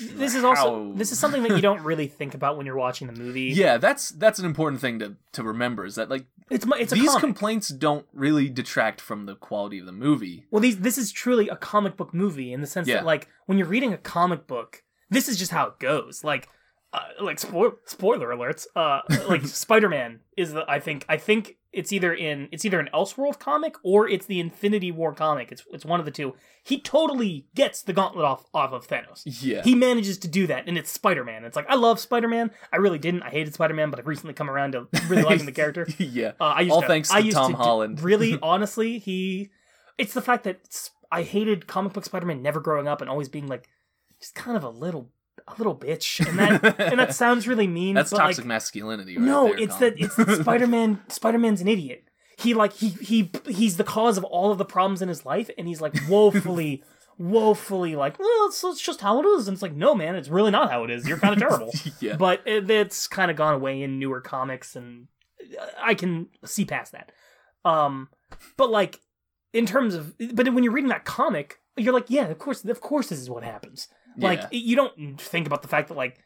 this 0.00 0.36
is 0.36 0.44
also 0.44 0.92
this 0.94 1.10
is 1.10 1.18
something 1.18 1.42
that 1.42 1.50
you 1.50 1.60
don't 1.60 1.82
really 1.82 2.06
think 2.06 2.32
about 2.32 2.56
when 2.56 2.64
you're 2.64 2.76
watching 2.76 3.08
the 3.08 3.12
movie. 3.20 3.42
yeah 3.54 3.76
that's 3.76 4.10
that's 4.10 4.38
an 4.38 4.46
important 4.46 4.80
thing 4.80 5.00
to 5.00 5.16
to 5.32 5.42
remember 5.42 5.84
is 5.84 5.96
that 5.96 6.08
like 6.08 6.26
it's 6.48 6.64
it's 6.78 6.92
these 6.92 7.14
complaints 7.16 7.68
don't 7.70 8.06
really 8.12 8.48
detract 8.48 9.00
from 9.00 9.26
the 9.26 9.34
quality 9.34 9.80
of 9.80 9.86
the 9.86 9.92
movie 9.92 10.46
Well, 10.52 10.60
these 10.60 10.78
this 10.78 10.96
is 10.96 11.10
truly 11.10 11.48
a 11.48 11.56
comic 11.56 11.96
book 11.96 12.14
movie 12.14 12.52
in 12.52 12.60
the 12.60 12.66
sense 12.68 12.86
Yeah. 12.86 12.96
that 12.98 13.04
like 13.04 13.28
when 13.46 13.58
you're 13.58 13.66
reading 13.66 13.92
a 13.92 13.98
comic 13.98 14.46
book, 14.46 14.84
this 15.10 15.28
is 15.28 15.36
just 15.38 15.50
how 15.50 15.66
it 15.66 15.80
goes. 15.80 16.22
Like, 16.22 16.48
uh, 16.92 17.00
like 17.20 17.40
spoil- 17.40 17.78
spoiler 17.86 18.28
alerts. 18.28 18.66
Uh, 18.76 19.00
like 19.28 19.44
Spider 19.46 19.88
Man 19.88 20.20
is 20.36 20.52
the 20.52 20.64
I 20.70 20.78
think 20.78 21.04
I 21.08 21.16
think 21.16 21.56
it's 21.72 21.92
either 21.92 22.12
in 22.12 22.48
it's 22.52 22.64
either 22.64 22.78
an 22.80 22.88
Elseworld 22.92 23.38
comic 23.38 23.76
or 23.82 24.08
it's 24.08 24.26
the 24.26 24.40
Infinity 24.40 24.90
War 24.92 25.14
comic. 25.14 25.50
It's 25.50 25.64
it's 25.72 25.84
one 25.84 26.00
of 26.00 26.06
the 26.06 26.12
two. 26.12 26.34
He 26.64 26.80
totally 26.80 27.46
gets 27.54 27.82
the 27.82 27.92
gauntlet 27.92 28.24
off 28.24 28.44
off 28.54 28.72
of 28.72 28.86
Thanos. 28.86 29.22
yeah 29.24 29.62
He 29.62 29.74
manages 29.74 30.18
to 30.18 30.28
do 30.28 30.46
that, 30.46 30.68
and 30.68 30.76
it's 30.78 30.90
Spider 30.90 31.24
Man. 31.24 31.44
It's 31.44 31.56
like 31.56 31.66
I 31.68 31.74
love 31.74 31.98
Spider 31.98 32.28
Man. 32.28 32.50
I 32.72 32.76
really 32.76 32.98
didn't. 32.98 33.22
I 33.22 33.30
hated 33.30 33.54
Spider 33.54 33.74
Man, 33.74 33.90
but 33.90 33.98
I've 33.98 34.06
recently 34.06 34.34
come 34.34 34.50
around 34.50 34.72
to 34.72 34.86
really 35.08 35.22
liking 35.22 35.46
the 35.46 35.52
character. 35.52 35.86
yeah 35.98 36.32
Uh, 36.40 36.44
I 36.44 36.60
used 36.60 36.72
All 36.72 36.82
to, 36.82 36.86
thanks 36.86 37.10
I 37.10 37.20
to 37.20 37.24
used 37.26 37.36
Tom 37.36 37.52
to 37.52 37.56
do- 37.56 37.62
Holland. 37.62 38.00
really, 38.02 38.38
honestly, 38.42 38.98
he. 38.98 39.50
It's 39.98 40.14
the 40.14 40.22
fact 40.22 40.44
that 40.44 40.90
I 41.10 41.22
hated 41.22 41.66
comic 41.66 41.92
book 41.92 42.04
Spider-Man 42.04 42.42
never 42.42 42.60
growing 42.60 42.88
up 42.88 43.00
and 43.02 43.10
always 43.10 43.28
being 43.28 43.46
like, 43.46 43.68
just 44.20 44.34
kind 44.34 44.56
of 44.56 44.64
a 44.64 44.70
little, 44.70 45.10
a 45.54 45.58
little 45.58 45.76
bitch, 45.76 46.26
and 46.26 46.38
that 46.38 46.80
and 46.80 46.98
that 46.98 47.14
sounds 47.14 47.48
really 47.48 47.66
mean. 47.66 47.94
that's 47.96 48.10
toxic 48.10 48.44
like, 48.44 48.46
masculinity 48.46 49.16
right 49.16 49.24
no, 49.24 49.46
there, 49.46 49.58
it's 49.58 49.76
Colin. 49.76 49.94
that 49.94 50.04
it's 50.04 50.16
that 50.16 50.40
Spider-Man. 50.42 51.00
Spider-Man's 51.08 51.60
an 51.60 51.68
idiot. 51.68 52.04
He 52.38 52.54
like 52.54 52.72
he 52.72 52.88
he 52.88 53.30
he's 53.46 53.76
the 53.76 53.84
cause 53.84 54.18
of 54.18 54.24
all 54.24 54.50
of 54.50 54.58
the 54.58 54.64
problems 54.64 55.02
in 55.02 55.08
his 55.08 55.24
life, 55.24 55.50
and 55.56 55.66
he's 55.68 55.80
like 55.80 55.94
woefully. 56.08 56.82
woefully 57.18 57.94
like 57.94 58.18
well 58.18 58.46
it's, 58.46 58.64
it's 58.64 58.80
just 58.80 59.02
how 59.02 59.20
it 59.20 59.26
is 59.26 59.46
and 59.46 59.54
it's 59.54 59.62
like 59.62 59.74
no 59.74 59.94
man 59.94 60.16
it's 60.16 60.30
really 60.30 60.50
not 60.50 60.70
how 60.70 60.82
it 60.82 60.90
is 60.90 61.06
you're 61.06 61.18
kind 61.18 61.34
of 61.34 61.38
terrible 61.38 61.70
yeah 62.00 62.16
but 62.16 62.40
it, 62.46 62.68
it's 62.68 63.06
kind 63.06 63.30
of 63.30 63.36
gone 63.36 63.54
away 63.54 63.82
in 63.82 63.98
newer 63.98 64.20
comics 64.20 64.74
and 64.74 65.06
i 65.80 65.92
can 65.92 66.26
see 66.42 66.64
past 66.64 66.90
that 66.90 67.12
um 67.66 68.08
but 68.56 68.70
like 68.70 69.02
in 69.52 69.66
terms 69.66 69.94
of 69.94 70.14
but 70.32 70.52
when 70.54 70.64
you're 70.64 70.72
reading 70.72 70.88
that 70.88 71.04
comic 71.04 71.60
you're 71.76 71.92
like 71.92 72.08
yeah 72.08 72.28
of 72.28 72.38
course 72.38 72.64
of 72.64 72.80
course 72.80 73.10
this 73.10 73.20
is 73.20 73.30
what 73.30 73.44
happens 73.44 73.88
like 74.18 74.40
Yeah. 74.40 74.48
you 74.50 74.76
don't 74.76 75.20
think 75.20 75.46
about 75.46 75.62
the 75.62 75.68
fact 75.68 75.88
that 75.88 75.96
like 75.96 76.18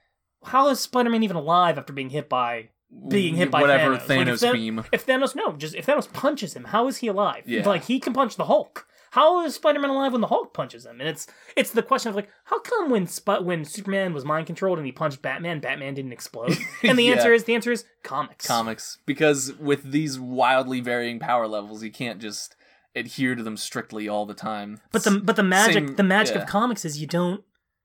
how 0.44 0.68
is 0.68 0.80
spider-man 0.80 1.22
even 1.22 1.36
alive 1.36 1.78
after 1.78 1.92
being 1.92 2.10
hit 2.10 2.28
by 2.28 2.70
being 3.08 3.34
hit 3.34 3.50
by 3.50 3.60
whatever 3.60 3.96
Thanos. 3.96 4.08
Like, 4.08 4.28
if 4.28 4.40
Thanos 4.40 4.52
beam 4.52 4.84
if 4.92 5.06
Thanos 5.06 5.34
no, 5.34 5.52
just 5.56 5.74
if 5.74 5.86
Thanos 5.86 6.12
punches 6.12 6.54
him, 6.54 6.64
how 6.64 6.86
is 6.88 6.98
he 6.98 7.08
alive? 7.08 7.42
Yeah. 7.46 7.66
Like 7.68 7.84
he 7.84 7.98
can 7.98 8.12
punch 8.12 8.36
the 8.36 8.44
Hulk. 8.44 8.86
how 9.10 9.44
is 9.44 9.54
Spider-Man 9.54 9.90
alive 9.90 10.12
when 10.12 10.20
the 10.20 10.26
Hulk 10.28 10.52
punches 10.54 10.86
him? 10.86 11.00
And 11.00 11.08
it's 11.08 11.26
it's 11.56 11.70
the 11.72 11.82
question 11.82 12.10
of 12.10 12.16
like, 12.16 12.28
how 12.44 12.60
come 12.60 12.90
when 12.90 13.06
Sp- 13.10 13.42
when 13.42 13.64
Superman 13.64 14.14
was 14.14 14.24
mind 14.24 14.46
controlled 14.46 14.78
and 14.78 14.86
he 14.86 14.92
punched 14.92 15.20
Batman, 15.22 15.58
Batman 15.60 15.94
didn't 15.94 16.12
explode? 16.12 16.56
And 16.84 16.96
the 16.98 17.02
Yeah. 17.04 17.12
answer 17.14 17.32
is 17.32 17.44
the 17.44 17.54
answer 17.56 17.72
is 17.72 17.84
comics. 18.04 18.46
comics 18.46 18.98
because 19.04 19.52
with 19.54 19.90
these 19.90 20.18
wildly 20.20 20.80
varying 20.80 21.18
power 21.18 21.48
levels, 21.48 21.82
you 21.82 21.90
can't 21.90 22.20
just 22.20 22.54
adhere 22.94 23.34
to 23.34 23.42
them 23.42 23.56
strictly 23.56 24.08
all 24.08 24.26
the 24.26 24.34
time. 24.34 24.80
But 24.92 25.02
the 25.04 25.18
but 25.22 25.34
the 25.36 25.42
magic 25.42 25.88
Same- 25.88 25.96
the 25.96 26.02
magic 26.04 26.36
yeah. 26.36 26.42
of 26.42 26.48
comics 26.48 26.84
is 26.84 27.00
you 27.00 27.06
don't 27.08 27.42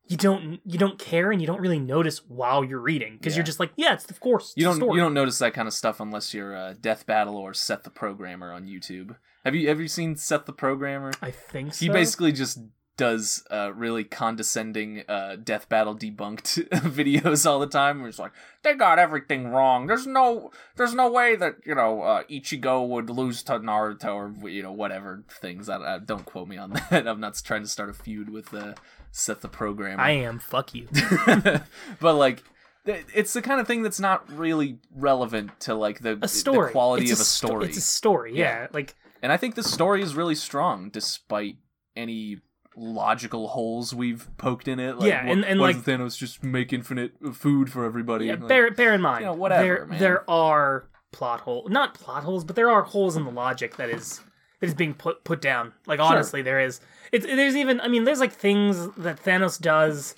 you 0.07 0.17
don't 0.17 0.59
you 0.65 0.77
don't 0.77 0.99
care 0.99 1.31
and 1.31 1.39
you 1.39 1.47
don't 1.47 1.61
really 1.61 1.79
notice 1.79 2.19
while 2.27 2.63
you're 2.63 2.79
reading 2.79 3.17
because 3.17 3.33
Yeah. 3.33 3.37
you're 3.39 3.45
just 3.45 3.59
like 3.59 3.71
yeah 3.75 3.93
it's 3.93 4.09
of 4.09 4.19
course 4.19 4.53
you 4.57 4.63
don't 4.65 4.75
story. 4.75 4.95
you 4.95 5.01
don't 5.01 5.13
notice 5.13 5.39
that 5.39 5.53
kind 5.53 5.67
of 5.67 5.73
stuff 5.73 5.99
unless 5.99 6.33
you're 6.33 6.55
uh, 6.55 6.73
Death 6.79 7.05
Battle 7.05 7.37
or 7.37 7.53
Seth 7.53 7.83
the 7.83 7.89
Programmer 7.89 8.51
on 8.51 8.65
YouTube. 8.67 9.15
Have 9.45 9.55
you 9.55 9.67
have 9.69 9.79
you 9.79 9.87
seen 9.87 10.15
Seth 10.15 10.45
the 10.45 10.53
Programmer? 10.53 11.11
I 11.21 11.31
think 11.31 11.73
so. 11.73 11.85
He 11.85 11.89
basically 11.91 12.31
just 12.31 12.59
does 12.97 13.43
uh, 13.49 13.71
really 13.73 14.03
condescending 14.03 15.03
uh, 15.07 15.35
death 15.41 15.67
battle 15.69 15.95
debunked 15.95 16.67
videos 16.69 17.49
all 17.49 17.59
the 17.59 17.65
time. 17.65 17.99
Where 17.99 18.09
it's 18.09 18.19
like 18.19 18.33
they 18.63 18.75
got 18.75 18.99
everything 18.99 19.47
wrong. 19.47 19.87
There's 19.87 20.05
no, 20.05 20.51
there's 20.75 20.93
no 20.93 21.09
way 21.09 21.35
that 21.35 21.55
you 21.65 21.73
know 21.73 22.01
uh, 22.01 22.23
Ichigo 22.29 22.87
would 22.87 23.09
lose 23.09 23.41
to 23.43 23.53
Naruto 23.59 24.13
or 24.43 24.49
you 24.49 24.61
know 24.61 24.73
whatever 24.73 25.23
things. 25.29 25.69
I, 25.69 25.77
I 25.95 25.99
don't 25.99 26.25
quote 26.25 26.47
me 26.47 26.57
on 26.57 26.71
that. 26.91 27.07
I'm 27.07 27.19
not 27.19 27.41
trying 27.43 27.63
to 27.63 27.69
start 27.69 27.89
a 27.89 27.93
feud 27.93 28.29
with 28.29 28.53
uh, 28.53 28.73
Seth 29.11 29.41
the 29.41 29.47
programmer. 29.47 30.01
I 30.01 30.11
am 30.11 30.39
fuck 30.39 30.73
you. 30.73 30.87
but 31.99 32.15
like. 32.15 32.43
It's 32.83 33.33
the 33.33 33.43
kind 33.43 33.61
of 33.61 33.67
thing 33.67 33.83
that's 33.83 33.99
not 33.99 34.27
really 34.35 34.79
relevant 34.95 35.51
to 35.61 35.75
like 35.75 35.99
the 35.99 36.17
A 36.19 36.27
story. 36.27 36.69
the 36.69 36.71
quality 36.71 37.03
It's 37.03 37.11
of 37.13 37.19
a 37.19 37.23
sto- 37.23 37.47
story. 37.49 37.65
it's 37.67 37.77
a 37.77 37.81
story. 37.81 38.35
Yeah, 38.35 38.67
like 38.73 38.95
And 39.21 39.31
I 39.31 39.37
think 39.37 39.53
the 39.53 39.61
story 39.61 40.01
is 40.01 40.15
really 40.15 40.33
strong, 40.33 40.89
despite 40.89 41.57
any 41.95 42.39
logical 42.75 43.49
holes 43.49 43.93
we've 43.93 44.27
poked 44.37 44.67
in 44.67 44.79
it. 44.79 44.97
Like, 44.97 45.09
Yeah, 45.09 45.23
and- 45.27 45.45
and, 45.45 45.59
like- 45.59 45.75
Thanos 45.77 46.17
just 46.17 46.43
make 46.43 46.73
infinite 46.73 47.11
food 47.35 47.71
for 47.71 47.85
everybody. 47.85 48.25
yeah, 48.25 48.31
Like, 48.33 48.47
bear 48.47 48.71
bear 48.71 48.95
in 48.95 49.01
mind. 49.01 49.19
you 49.21 49.27
know, 49.27 49.33
whatever, 49.33 49.61
there 49.89 49.99
there 49.99 50.29
are 50.29 50.89
plot 51.11 51.41
holes, 51.41 51.69
not 51.69 51.93
plot 51.93 52.23
holes, 52.23 52.43
but 52.43 52.55
there 52.55 52.71
are 52.71 52.81
holes 52.81 53.15
in 53.15 53.25
the 53.25 53.31
logic 53.31 53.75
that 53.75 53.91
is 53.91 54.21
that 54.59 54.65
is 54.65 54.73
being 54.73 54.95
put 54.95 55.23
put 55.23 55.39
down. 55.39 55.73
Like 55.85 55.99
honestly, 55.99 56.41
there 56.41 56.59
is. 56.59 56.79
It's 57.11 57.25
there's 57.25 57.55
even 57.55 57.81
I 57.81 57.87
mean 57.87 58.03
there's 58.03 58.19
like 58.19 58.33
things 58.33 58.89
that 58.97 59.23
Thanos 59.23 59.59
does 59.59 60.15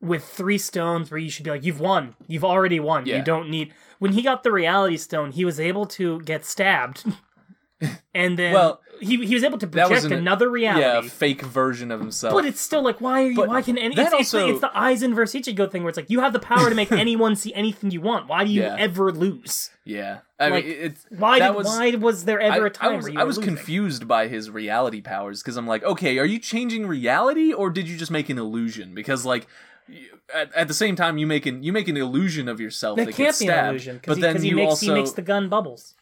with 0.00 0.24
three 0.24 0.58
stones 0.58 1.10
where 1.10 1.18
you 1.18 1.30
should 1.30 1.44
be 1.44 1.50
like 1.50 1.64
you've 1.64 1.80
won, 1.80 2.14
you've 2.26 2.44
already 2.44 2.80
won. 2.80 3.06
Yeah. 3.06 3.18
You 3.18 3.24
don't 3.24 3.48
need. 3.48 3.72
When 4.00 4.12
he 4.12 4.22
got 4.22 4.42
the 4.42 4.50
Reality 4.50 4.96
Stone, 4.96 5.32
he 5.32 5.44
was 5.44 5.60
able 5.60 5.86
to 5.86 6.20
get 6.22 6.44
stabbed, 6.44 7.04
and 8.14 8.38
then 8.38 8.52
Well, 8.54 8.80
he 9.00 9.24
he 9.26 9.34
was 9.34 9.42
able 9.42 9.58
to 9.58 9.66
project 9.66 10.04
an- 10.04 10.12
another 10.12 10.48
reality. 10.48 10.80
yeah, 10.84 10.98
a 10.98 11.02
fake 11.02 11.42
version 11.42 11.90
of 11.90 11.98
himself. 12.00 12.32
But 12.34 12.44
it's 12.44 12.60
still 12.60 12.82
like, 12.82 13.00
why 13.00 13.24
are 13.24 13.28
you? 13.30 13.44
Why 13.44 13.62
can 13.62 13.76
any? 13.78 13.94
It's, 13.94 14.00
it's, 14.12 14.30
the, 14.30 14.38
also- 14.38 14.48
it's 14.48 14.60
the 14.60 14.68
Aizen 14.68 15.14
versus 15.14 15.40
Ichigo 15.42 15.70
thing, 15.70 15.82
where 15.82 15.88
it's 15.88 15.96
like 15.96 16.10
you 16.10 16.20
have 16.20 16.32
the 16.32 16.38
power 16.38 16.68
to 16.68 16.74
make 16.74 16.92
anyone 17.06 17.34
see 17.36 17.52
anything 17.54 17.90
you 17.90 18.00
want. 18.00 18.28
Why 18.28 18.44
do 18.44 18.50
you 18.50 18.62
Yeah. 18.62 18.76
ever 18.78 19.10
lose? 19.12 19.70
yeah, 19.84 20.18
I 20.38 20.48
like, 20.48 20.64
mean, 20.64 20.76
it's 20.78 21.06
Why 21.10 21.38
did? 21.40 21.54
was- 21.54 21.66
why 21.66 21.90
was 21.96 22.24
there 22.24 22.40
ever 22.40 22.64
I, 22.64 22.66
a 22.68 22.70
time 22.70 22.92
I 22.92 22.96
was, 22.96 23.04
where 23.04 23.12
you 23.14 23.20
I 23.20 23.24
was 23.24 23.38
losing? 23.38 23.56
confused 23.56 24.06
by 24.06 24.28
his 24.28 24.48
reality 24.50 25.00
powers 25.00 25.42
because 25.42 25.56
I'm 25.56 25.66
like, 25.66 25.82
okay, 25.82 26.18
are 26.18 26.24
you 26.24 26.38
changing 26.38 26.86
reality 26.86 27.52
or 27.52 27.70
did 27.70 27.88
you 27.88 27.96
just 27.96 28.10
make 28.12 28.28
an 28.30 28.38
illusion? 28.38 28.94
Because 28.94 29.24
like. 29.24 29.46
At, 30.32 30.54
at 30.54 30.68
the 30.68 30.74
same 30.74 30.96
time, 30.96 31.18
you 31.18 31.26
make 31.26 31.44
an 31.44 31.62
you 31.62 31.72
make 31.72 31.88
an 31.88 31.96
illusion 31.96 32.48
of 32.48 32.60
yourself 32.60 32.96
That 32.96 33.06
that, 33.06 33.14
can't 33.14 33.38
be 33.38 33.48
an 33.48 33.66
illusion 33.66 33.96
because 33.96 34.18
but 34.18 34.36
he, 34.40 34.48
he 34.50 34.54
makes 34.54 34.70
also 34.70 34.86
he 34.86 34.92
makes 34.92 35.10
the 35.12 35.22
gun 35.22 35.48
bubbles 35.48 35.94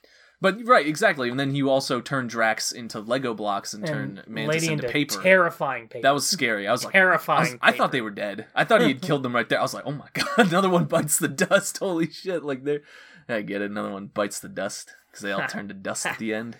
But 0.42 0.64
right, 0.64 0.86
exactly, 0.86 1.28
and 1.28 1.38
then 1.38 1.54
you 1.54 1.68
also 1.68 2.00
turn 2.00 2.26
Drax 2.26 2.72
into 2.72 3.00
Lego 3.00 3.34
blocks 3.34 3.74
and, 3.74 3.86
turn 3.86 4.22
and 4.24 4.34
Mantis 4.34 4.54
Lady 4.62 4.72
into, 4.72 4.84
into 4.86 4.92
paper. 4.92 5.22
terrifying 5.22 5.88
paper. 5.88 6.02
that 6.02 6.14
was 6.14 6.26
scary. 6.26 6.66
I 6.66 6.72
was 6.72 6.82
like, 6.84 6.92
terrifying. 6.94 7.58
I, 7.60 7.70
was- 7.70 7.74
I 7.74 7.76
thought 7.76 7.92
they 7.92 8.00
were 8.00 8.10
dead. 8.10 8.46
I 8.54 8.64
thought 8.64 8.80
he 8.80 8.88
had 8.88 9.02
killed 9.08 9.22
them 9.22 9.34
right 9.34 9.46
there. 9.48 9.58
I 9.58 9.62
was 9.62 9.74
like, 9.74 9.84
oh 9.86 9.92
my 9.92 10.08
god, 10.14 10.26
another 10.38 10.70
one 10.70 10.86
bites 10.86 11.18
the 11.18 11.28
dust. 11.28 11.76
Holy 11.78 12.10
shit! 12.10 12.42
Like 12.42 12.64
they're, 12.64 12.80
I 13.28 13.42
get 13.42 13.60
it. 13.60 13.70
Another 13.70 13.90
one 13.90 14.06
bites 14.06 14.40
the 14.40 14.48
dust 14.48 14.90
because 15.10 15.22
they 15.22 15.32
all 15.32 15.46
turn 15.46 15.68
to 15.68 15.74
dust 15.74 16.06
at 16.06 16.18
the 16.18 16.32
end. 16.34 16.56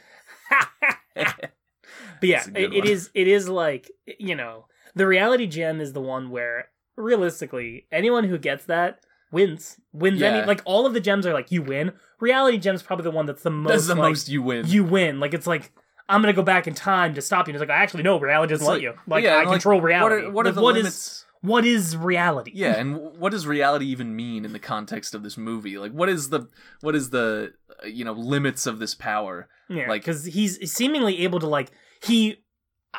But 1.15 2.29
yeah, 2.29 2.37
That's 2.39 2.49
a 2.49 2.51
good 2.51 2.63
it, 2.75 2.77
it 2.77 2.85
is. 2.85 3.11
It 3.15 3.29
is 3.29 3.49
like 3.49 3.91
you 4.19 4.35
know, 4.35 4.67
the 4.95 5.07
reality 5.07 5.47
gem 5.47 5.81
is 5.81 5.93
the 5.93 6.01
one 6.03 6.31
where 6.31 6.69
realistically, 6.97 7.87
anyone 7.91 8.25
who 8.25 8.37
gets 8.39 8.67
that 8.67 9.01
wins. 9.31 9.79
Wins 9.93 10.21
any 10.23 10.47
like 10.47 10.63
all 10.65 10.87
of 10.87 10.93
the 10.95 11.01
gems 11.01 11.27
are 11.27 11.33
like 11.33 11.51
you 11.51 11.63
win. 11.63 11.93
Reality 12.21 12.59
gem's 12.59 12.83
probably 12.83 13.05
the 13.05 13.11
one 13.11 13.27
that's 13.27 13.43
the 13.43 13.51
most 13.51 13.71
That's 13.73 13.87
the 13.87 13.95
like, 13.95 14.11
most 14.11 14.29
you 14.29 14.43
win. 14.43 14.67
you 14.67 14.85
win. 14.85 15.21
Like 15.21 15.35
it's 15.35 15.47
like 15.47 15.73
I'm 16.09 16.21
gonna 16.21 16.33
go 16.33 16.43
back 16.43 16.67
in 16.67 16.75
time 16.75 17.15
to 17.15 17.23
stop 17.23 17.47
you. 17.47 17.53
And 17.55 17.63
it's 17.63 17.69
like 17.69 17.77
I 17.77 17.83
actually 17.83 18.03
no, 18.03 18.19
reality 18.21 18.53
doesn't 18.53 18.65
It's 18.65 18.69
let 18.69 18.75
like- 18.75 18.83
you. 18.83 18.95
Like 19.07 19.25
yeah, 19.25 19.35
I 19.37 19.39
like, 19.45 19.49
control 19.53 19.81
what 19.81 19.85
reality. 19.87 20.27
are, 20.27 20.31
what 20.31 20.47
are 20.47 20.51
Like, 20.51 20.55
the 20.57 20.63
what 20.63 20.77
is- 20.77 21.25
what 21.43 21.65
is 21.65 21.97
reality? 21.97 22.51
Yeah, 22.55 22.75
and 22.79 22.97
what 23.19 23.31
does 23.33 23.47
reality 23.47 23.87
even 23.87 24.15
mean 24.15 24.45
in 24.45 24.53
the 24.53 24.59
context 24.59 25.15
of 25.15 25.23
this 25.23 25.39
movie? 25.39 25.79
Like, 25.79 25.93
what 25.93 26.09
is 26.11 26.29
the 26.29 26.49
what 26.83 26.95
is 26.95 27.11
the 27.11 27.55
you 27.87 28.05
know 28.05 28.13
limits 28.13 28.67
of 28.67 28.79
this 28.79 28.95
power? 28.95 29.49
Yeah, 29.69 29.89
Like- 29.89 30.03
because 30.03 30.25
he's 30.27 30.71
seemingly 30.73 31.21
able 31.21 31.41
to 31.41 31.47
like 31.47 31.71
he. 32.03 32.43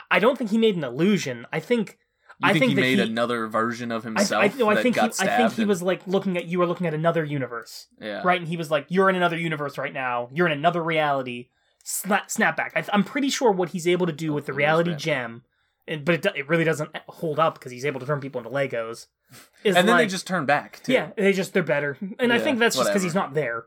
I 0.10 0.20
don't 0.20 0.38
think 0.38 0.52
he 0.52 0.58
made 0.58 0.76
an 0.78 0.84
illusion. 0.86 1.46
I 1.52 1.60
think 1.60 1.98
You 2.44 2.50
I 2.50 2.54
think, 2.54 2.62
think 2.66 2.72
he 2.72 2.82
made 2.82 2.98
he- 2.98 3.04
another 3.12 3.48
version 3.48 3.92
of 3.92 4.04
I, 4.04 4.10
himself 4.10 4.44
I, 4.44 4.48
no, 4.58 4.70
I 4.70 4.82
think 4.82 4.96
he, 4.96 5.02
I 5.02 5.10
think 5.10 5.54
he 5.54 5.62
and- 5.62 5.70
was 5.70 5.82
like 5.84 6.06
looking 6.08 6.38
at 6.38 6.46
you 6.46 6.58
were 6.60 6.66
looking 6.66 6.88
at 6.88 6.94
another 6.94 7.24
universe, 7.24 7.88
yeah. 8.00 8.22
right? 8.24 8.40
And 8.40 8.48
he 8.48 8.58
was 8.58 8.72
like, 8.72 8.88
"You're 8.90 9.10
in 9.10 9.16
another 9.16 9.38
universe 9.38 9.78
right 9.78 9.94
now. 9.94 10.30
You're 10.34 10.48
in 10.48 10.54
another 10.54 10.84
reality." 10.84 11.50
Snap, 11.84 12.30
snap 12.30 12.56
back. 12.58 12.74
I, 12.76 12.84
I'm 12.94 13.04
pretty 13.04 13.30
sure 13.30 13.52
what 13.52 13.70
he's 13.70 13.88
able 13.88 14.06
to 14.06 14.12
do 14.14 14.32
oh, 14.32 14.36
with 14.36 14.46
the 14.46 14.54
reality 14.54 14.96
gem, 14.96 15.44
and, 15.88 16.06
but 16.06 16.14
it, 16.16 16.26
it 16.36 16.48
really 16.48 16.64
doesn't 16.64 16.96
hold 17.08 17.40
up 17.40 17.56
because 17.56 17.72
he's 17.72 17.86
able 17.86 18.00
to 18.00 18.06
turn 18.06 18.20
people 18.20 18.40
into 18.40 18.52
Legos. 18.52 19.08
Is 19.64 19.76
And 19.76 19.88
then 19.88 19.96
like, 19.96 20.06
they 20.06 20.12
just 20.12 20.28
turn 20.28 20.46
back 20.46 20.82
too. 20.84 20.94
yeah, 20.94 21.10
they 21.18 21.34
just 21.34 21.54
they're 21.54 21.64
better, 21.64 21.98
and 22.20 22.32
I 22.32 22.40
think 22.40 22.60
that's 22.60 22.76
just 22.76 22.90
because 22.90 23.04
he's 23.04 23.16
not 23.16 23.34
there, 23.34 23.66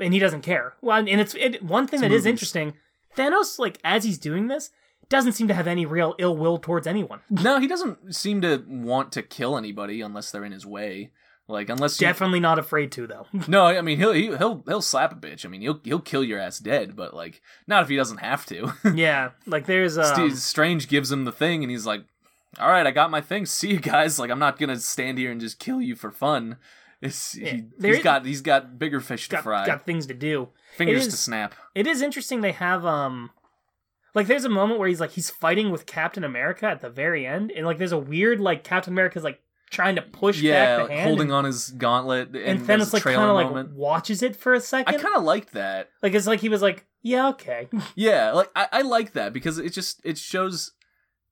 and 0.00 0.12
he 0.12 0.20
doesn't 0.20 0.42
care. 0.42 0.74
Well, 0.82 0.98
and 0.98 1.08
it's 1.08 1.34
it, 1.34 1.62
one 1.62 1.86
thing 1.86 1.98
It's 1.98 2.02
that 2.02 2.12
is 2.12 2.24
movies. 2.24 2.26
interesting. 2.26 2.74
Thanos, 3.16 3.58
like 3.58 3.78
as 3.84 4.04
he's 4.04 4.18
doing 4.18 4.48
this, 4.48 4.70
doesn't 5.08 5.32
seem 5.32 5.48
to 5.48 5.54
have 5.54 5.66
any 5.66 5.86
real 5.86 6.14
ill 6.18 6.36
will 6.36 6.58
towards 6.58 6.86
anyone. 6.86 7.20
No, 7.30 7.58
he 7.60 7.66
doesn't 7.66 8.14
seem 8.14 8.40
to 8.42 8.64
want 8.68 9.12
to 9.12 9.22
kill 9.22 9.56
anybody 9.56 10.00
unless 10.00 10.30
they're 10.30 10.44
in 10.44 10.52
his 10.52 10.64
way. 10.66 11.10
Like 11.46 11.68
unless 11.68 12.00
you, 12.00 12.06
Definitely 12.06 12.40
not 12.40 12.58
afraid 12.58 12.90
to 12.92 13.06
though. 13.06 13.26
no, 13.48 13.66
I 13.66 13.82
mean 13.82 13.98
he'll 13.98 14.12
he- 14.12 14.34
he'll 14.36 14.62
he'll 14.66 14.80
slap 14.80 15.12
a 15.12 15.14
bitch. 15.16 15.44
I 15.44 15.48
mean 15.48 15.60
he'll 15.60 15.78
he'll 15.84 16.00
kill 16.00 16.24
your 16.24 16.38
ass 16.38 16.58
dead, 16.58 16.96
but 16.96 17.12
like 17.14 17.42
not 17.66 17.82
if 17.82 17.88
he 17.90 17.96
doesn't 17.96 18.18
have 18.18 18.46
to. 18.46 18.72
yeah, 18.94 19.30
like 19.46 19.66
there's 19.66 19.98
um, 19.98 20.30
Strange 20.30 20.88
gives 20.88 21.12
him 21.12 21.24
the 21.26 21.32
thing, 21.32 21.62
and 21.62 21.70
he's 21.70 21.84
like, 21.84 22.02
"All 22.58 22.70
right, 22.70 22.86
I 22.86 22.92
got 22.92 23.10
my 23.10 23.20
thing. 23.20 23.44
See 23.44 23.68
you 23.72 23.78
guys. 23.80 24.18
Like 24.18 24.30
I'm 24.30 24.38
not 24.38 24.58
gonna 24.58 24.78
stand 24.78 25.18
here 25.18 25.30
and 25.30 25.38
just 25.40 25.58
kill 25.58 25.82
you 25.82 25.94
for 25.96 26.10
fun. 26.10 26.56
It's 27.02 27.36
Yeah, 27.36 27.58
he, 27.78 27.88
is- 27.90 28.02
got 28.02 28.24
he's 28.24 28.40
got 28.40 28.78
bigger 28.78 29.00
fish 29.00 29.28
to 29.28 29.42
fry, 29.42 29.66
got 29.66 29.84
things 29.84 30.06
to 30.06 30.14
do. 30.14 30.48
fingers 30.78 31.08
it 31.08 31.10
to 31.10 31.16
snap. 31.18 31.54
It 31.74 31.86
is 31.86 32.00
interesting 32.00 32.40
they 32.40 32.52
have 32.52 32.86
um 32.86 33.28
like 34.14 34.26
there's 34.26 34.44
a 34.44 34.48
moment 34.48 34.78
where 34.78 34.88
he's 34.88 35.00
like 35.00 35.10
he's 35.12 35.30
fighting 35.30 35.70
with 35.70 35.86
Captain 35.86 36.24
America 36.24 36.66
at 36.66 36.80
the 36.80 36.90
very 36.90 37.26
end 37.26 37.50
and 37.50 37.66
like 37.66 37.78
there's 37.78 37.92
a 37.92 37.98
weird 37.98 38.40
like 38.40 38.64
Captain 38.64 38.92
America's 38.92 39.24
like 39.24 39.40
trying 39.70 39.96
to 39.96 40.02
push 40.02 40.40
Yeah, 40.40 40.78
back 40.78 40.88
the 40.88 40.94
hand 40.94 41.08
holding 41.08 41.28
and, 41.28 41.32
on 41.36 41.44
his 41.44 41.70
gauntlet, 41.70 42.28
and, 42.28 42.36
and 42.36 42.60
Thanos 42.60 42.92
like 42.92 43.02
kind 43.02 43.16
of 43.20 43.56
like 43.56 43.68
watches 43.74 44.22
it 44.22 44.36
for 44.36 44.54
a 44.54 44.60
second. 44.60 44.94
I 44.94 44.98
kind 44.98 45.16
of 45.16 45.24
liked 45.24 45.52
that. 45.52 45.90
like 46.02 46.14
it's 46.14 46.26
like 46.26 46.40
he 46.40 46.48
was 46.48 46.62
like, 46.62 46.86
"Yeah, 47.02 47.28
okay." 47.30 47.68
Yeah, 47.96 48.32
like 48.32 48.50
I, 48.54 48.68
I 48.70 48.82
like 48.82 49.14
that 49.14 49.32
because 49.32 49.58
it 49.58 49.72
just 49.72 50.00
it 50.04 50.16
shows 50.18 50.72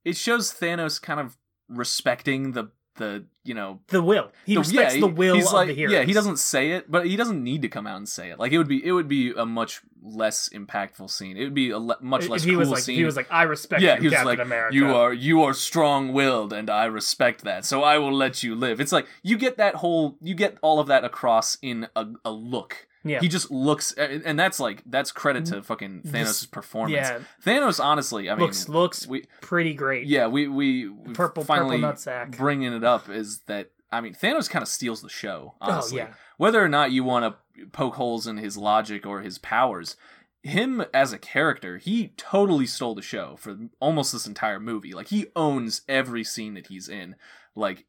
it 0.05 0.17
shows 0.17 0.53
Thanos 0.53 1.01
kind 1.01 1.21
of 1.21 1.37
respecting 1.69 2.53
the 2.53 2.71
the 2.97 3.27
you 3.45 3.55
know 3.55 3.81
The 3.89 4.03
will. 4.03 4.31
He 4.47 4.55
the, 4.55 4.61
respects 4.61 4.95
yeah, 4.95 5.01
the 5.01 5.07
will 5.07 5.35
he's 5.35 5.47
of 5.47 5.53
like, 5.53 5.69
the 5.69 5.75
heroes. 5.75 5.93
Yeah, 5.93 6.03
he 6.03 6.13
doesn't 6.13 6.39
say 6.39 6.73
it, 6.73 6.91
but 6.91 7.07
he 7.07 7.17
doesn't 7.17 7.43
need 7.43 7.63
to 7.63 7.69
come 7.69 7.87
out 7.87 7.97
and 7.97 8.09
say 8.09 8.31
it. 8.31 8.39
Like 8.39 8.53
it 8.53 8.59
would 8.59 8.69
be 8.69 8.85
it 8.85 8.93
would 8.93 9.09
be 9.09 9.33
a 9.33 9.45
much 9.45 9.83
less 10.03 10.49
impactful 10.49 11.11
scene. 11.11 11.37
It 11.37 11.45
would 11.45 11.55
be 11.55 11.71
a 11.71 11.79
le- 11.79 11.99
much 12.01 12.25
If 12.25 12.31
less 12.31 12.43
he 12.43 12.51
cool 12.51 12.61
was 12.61 12.71
like 12.71 12.83
scene. 12.83 12.97
he 12.97 13.05
was 13.05 13.17
like, 13.17 13.29
"I 13.31 13.43
respect 13.45 13.83
yeah, 13.83 13.95
you, 13.97 14.01
he 14.03 14.07
was 14.07 14.15
Captain 14.15 14.27
like, 14.29 14.39
America." 14.39 14.75
"You 14.75 14.95
are 14.95 15.13
you 15.13 15.43
are 15.43 15.55
strong 15.55 16.13
willed, 16.13 16.53
and 16.53 16.69
I 16.71 16.85
respect 16.87 17.43
that. 17.45 17.65
So 17.65 17.83
I 17.83 17.99
will 17.99 18.13
let 18.15 18.43
you 18.43 18.55
live." 18.55 18.81
It's 18.81 18.93
like 18.93 19.07
you 19.23 19.37
get 19.39 19.57
that 19.59 19.77
whole 19.77 20.17
you 20.21 20.35
get 20.35 20.59
all 20.63 20.81
of 20.81 20.87
that 20.89 21.05
across 21.05 21.59
in 21.63 21.89
a, 21.97 22.07
a 22.25 22.31
look. 22.31 22.87
Yeah. 23.05 23.21
He 23.21 23.29
just 23.29 23.51
looks, 23.51 23.93
and 23.93 24.39
that's 24.39 24.61
like 24.61 24.83
that's 24.87 25.11
credit 25.13 25.47
to 25.47 25.63
fucking 25.63 26.03
Thanos' 26.07 26.49
performance. 26.51 26.95
yeah. 26.95 27.19
Thanos, 27.45 27.83
honestly, 27.83 28.31
I 28.31 28.35
mean, 28.35 28.43
looks 28.45 28.69
looks 28.69 29.07
we 29.07 29.25
pretty 29.41 29.75
great. 29.75 30.07
yeah 30.07 30.27
we 30.29 30.47
we 30.49 30.89
we 30.89 31.13
Purple- 31.13 31.45
finally 31.45 31.81
purple 31.81 31.93
nutsack. 31.95 32.37
bringing 32.37 32.73
it 32.73 32.85
up 32.85 33.09
is 33.09 33.41
that 33.47 33.71
I 33.91 34.01
mean 34.01 34.15
Thanos 34.15 34.49
kind 34.49 34.63
of 34.63 34.69
steals 34.69 35.03
the 35.03 35.09
show. 35.09 35.55
Oh, 35.61 35.73
honestly, 35.73 36.01
Oh 36.01 36.05
yeah. 36.05 36.13
whether 36.37 36.63
or 36.65 36.69
not 36.69 36.93
you 36.93 37.03
want 37.05 37.35
to 37.57 37.67
poke 37.67 37.97
holes 37.97 38.27
in 38.27 38.37
his 38.39 38.57
logic 38.57 39.05
or 39.05 39.21
his 39.21 39.39
powers, 39.39 39.97
him 40.43 40.85
as 40.95 41.13
a 41.13 41.19
character, 41.19 41.79
he 41.79 42.09
totally 42.17 42.67
stole 42.67 42.95
the 42.95 43.03
show 43.03 43.37
for 43.37 43.57
almost 43.81 44.13
this 44.13 44.27
entire 44.27 44.59
movie. 44.61 44.93
Like 44.93 45.09
he 45.09 45.27
owns 45.37 45.83
every 45.89 46.25
scene 46.25 46.55
that 46.55 46.69
he's 46.69 46.89
in. 46.89 47.17
Like 47.55 47.85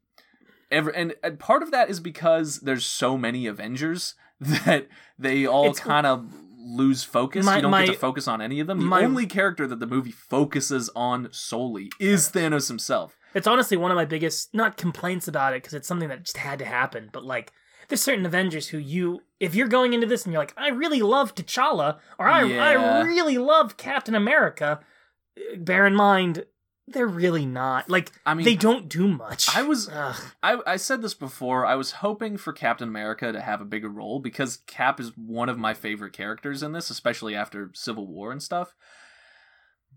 every 0.70 0.94
and, 0.94 1.14
and 1.22 1.38
part 1.38 1.62
of 1.62 1.70
that 1.70 1.90
is 1.90 2.00
because 2.00 2.60
there's 2.60 2.86
so 2.86 3.16
many 3.16 3.46
Avengers 3.46 4.14
that 4.40 4.88
they 5.18 5.46
all 5.46 5.72
kind 5.74 6.06
of 6.06 6.26
lose 6.58 7.04
focus. 7.04 7.44
My- 7.44 7.56
you 7.56 7.62
don't 7.62 7.70
my- 7.70 7.86
get 7.86 7.92
to 7.92 7.98
focus 7.98 8.26
on 8.26 8.40
any 8.40 8.60
of 8.60 8.66
them. 8.66 8.78
The 8.78 8.84
my- 8.86 9.04
only 9.04 9.26
character 9.26 9.66
that 9.66 9.80
the 9.80 9.86
movie 9.86 10.12
focuses 10.12 10.90
on 10.96 11.28
solely 11.32 11.90
is 12.00 12.30
Thanos 12.30 12.68
himself. 12.68 13.16
It's 13.34 13.46
honestly 13.46 13.76
one 13.76 13.90
of 13.90 13.96
my 13.96 14.04
biggest 14.04 14.54
not 14.54 14.76
complaints 14.76 15.26
about 15.28 15.52
it 15.54 15.62
because 15.62 15.74
it's 15.74 15.88
something 15.88 16.08
that 16.08 16.22
just 16.24 16.36
had 16.36 16.58
to 16.60 16.64
happen. 16.64 17.10
But 17.12 17.24
like, 17.24 17.52
there's 17.88 18.00
certain 18.00 18.24
Avengers 18.24 18.68
who 18.68 18.78
you, 18.78 19.20
if 19.40 19.54
you're 19.54 19.68
going 19.68 19.92
into 19.92 20.06
this 20.06 20.24
and 20.24 20.32
you're 20.32 20.40
like, 20.40 20.54
I 20.56 20.68
really 20.68 21.02
love 21.02 21.34
T'Challa 21.34 21.98
or 22.18 22.28
I, 22.28 22.44
Yeah. 22.44 22.64
I 22.64 23.02
really 23.02 23.36
love 23.38 23.76
Captain 23.76 24.14
America. 24.14 24.80
Bear 25.56 25.84
in 25.84 25.94
mind, 25.96 26.44
they're 26.86 27.06
really 27.06 27.46
not 27.46 27.88
like 27.88 28.12
I 28.26 28.34
mean, 28.34 28.44
they 28.44 28.56
don't 28.56 28.88
do 28.88 29.08
much. 29.08 29.48
I 29.56 29.62
was- 29.62 29.88
Ugh. 29.88 30.16
I, 30.42 30.58
I 30.66 30.76
said 30.76 31.00
this 31.02 31.14
before. 31.14 31.64
I 31.64 31.74
was 31.76 31.92
hoping 31.92 32.36
for 32.36 32.52
Captain 32.52 32.88
America 32.88 33.32
to 33.32 33.40
have 33.40 33.60
a 33.60 33.64
bigger 33.64 33.88
role 33.88 34.20
because 34.20 34.58
Cap 34.66 35.00
is 35.00 35.12
one 35.16 35.48
of 35.48 35.58
my 35.58 35.72
favorite 35.74 36.12
characters 36.12 36.62
in 36.62 36.72
this, 36.72 36.90
especially 36.90 37.34
after 37.34 37.70
Civil 37.74 38.06
War 38.06 38.30
and 38.32 38.42
stuff. 38.42 38.74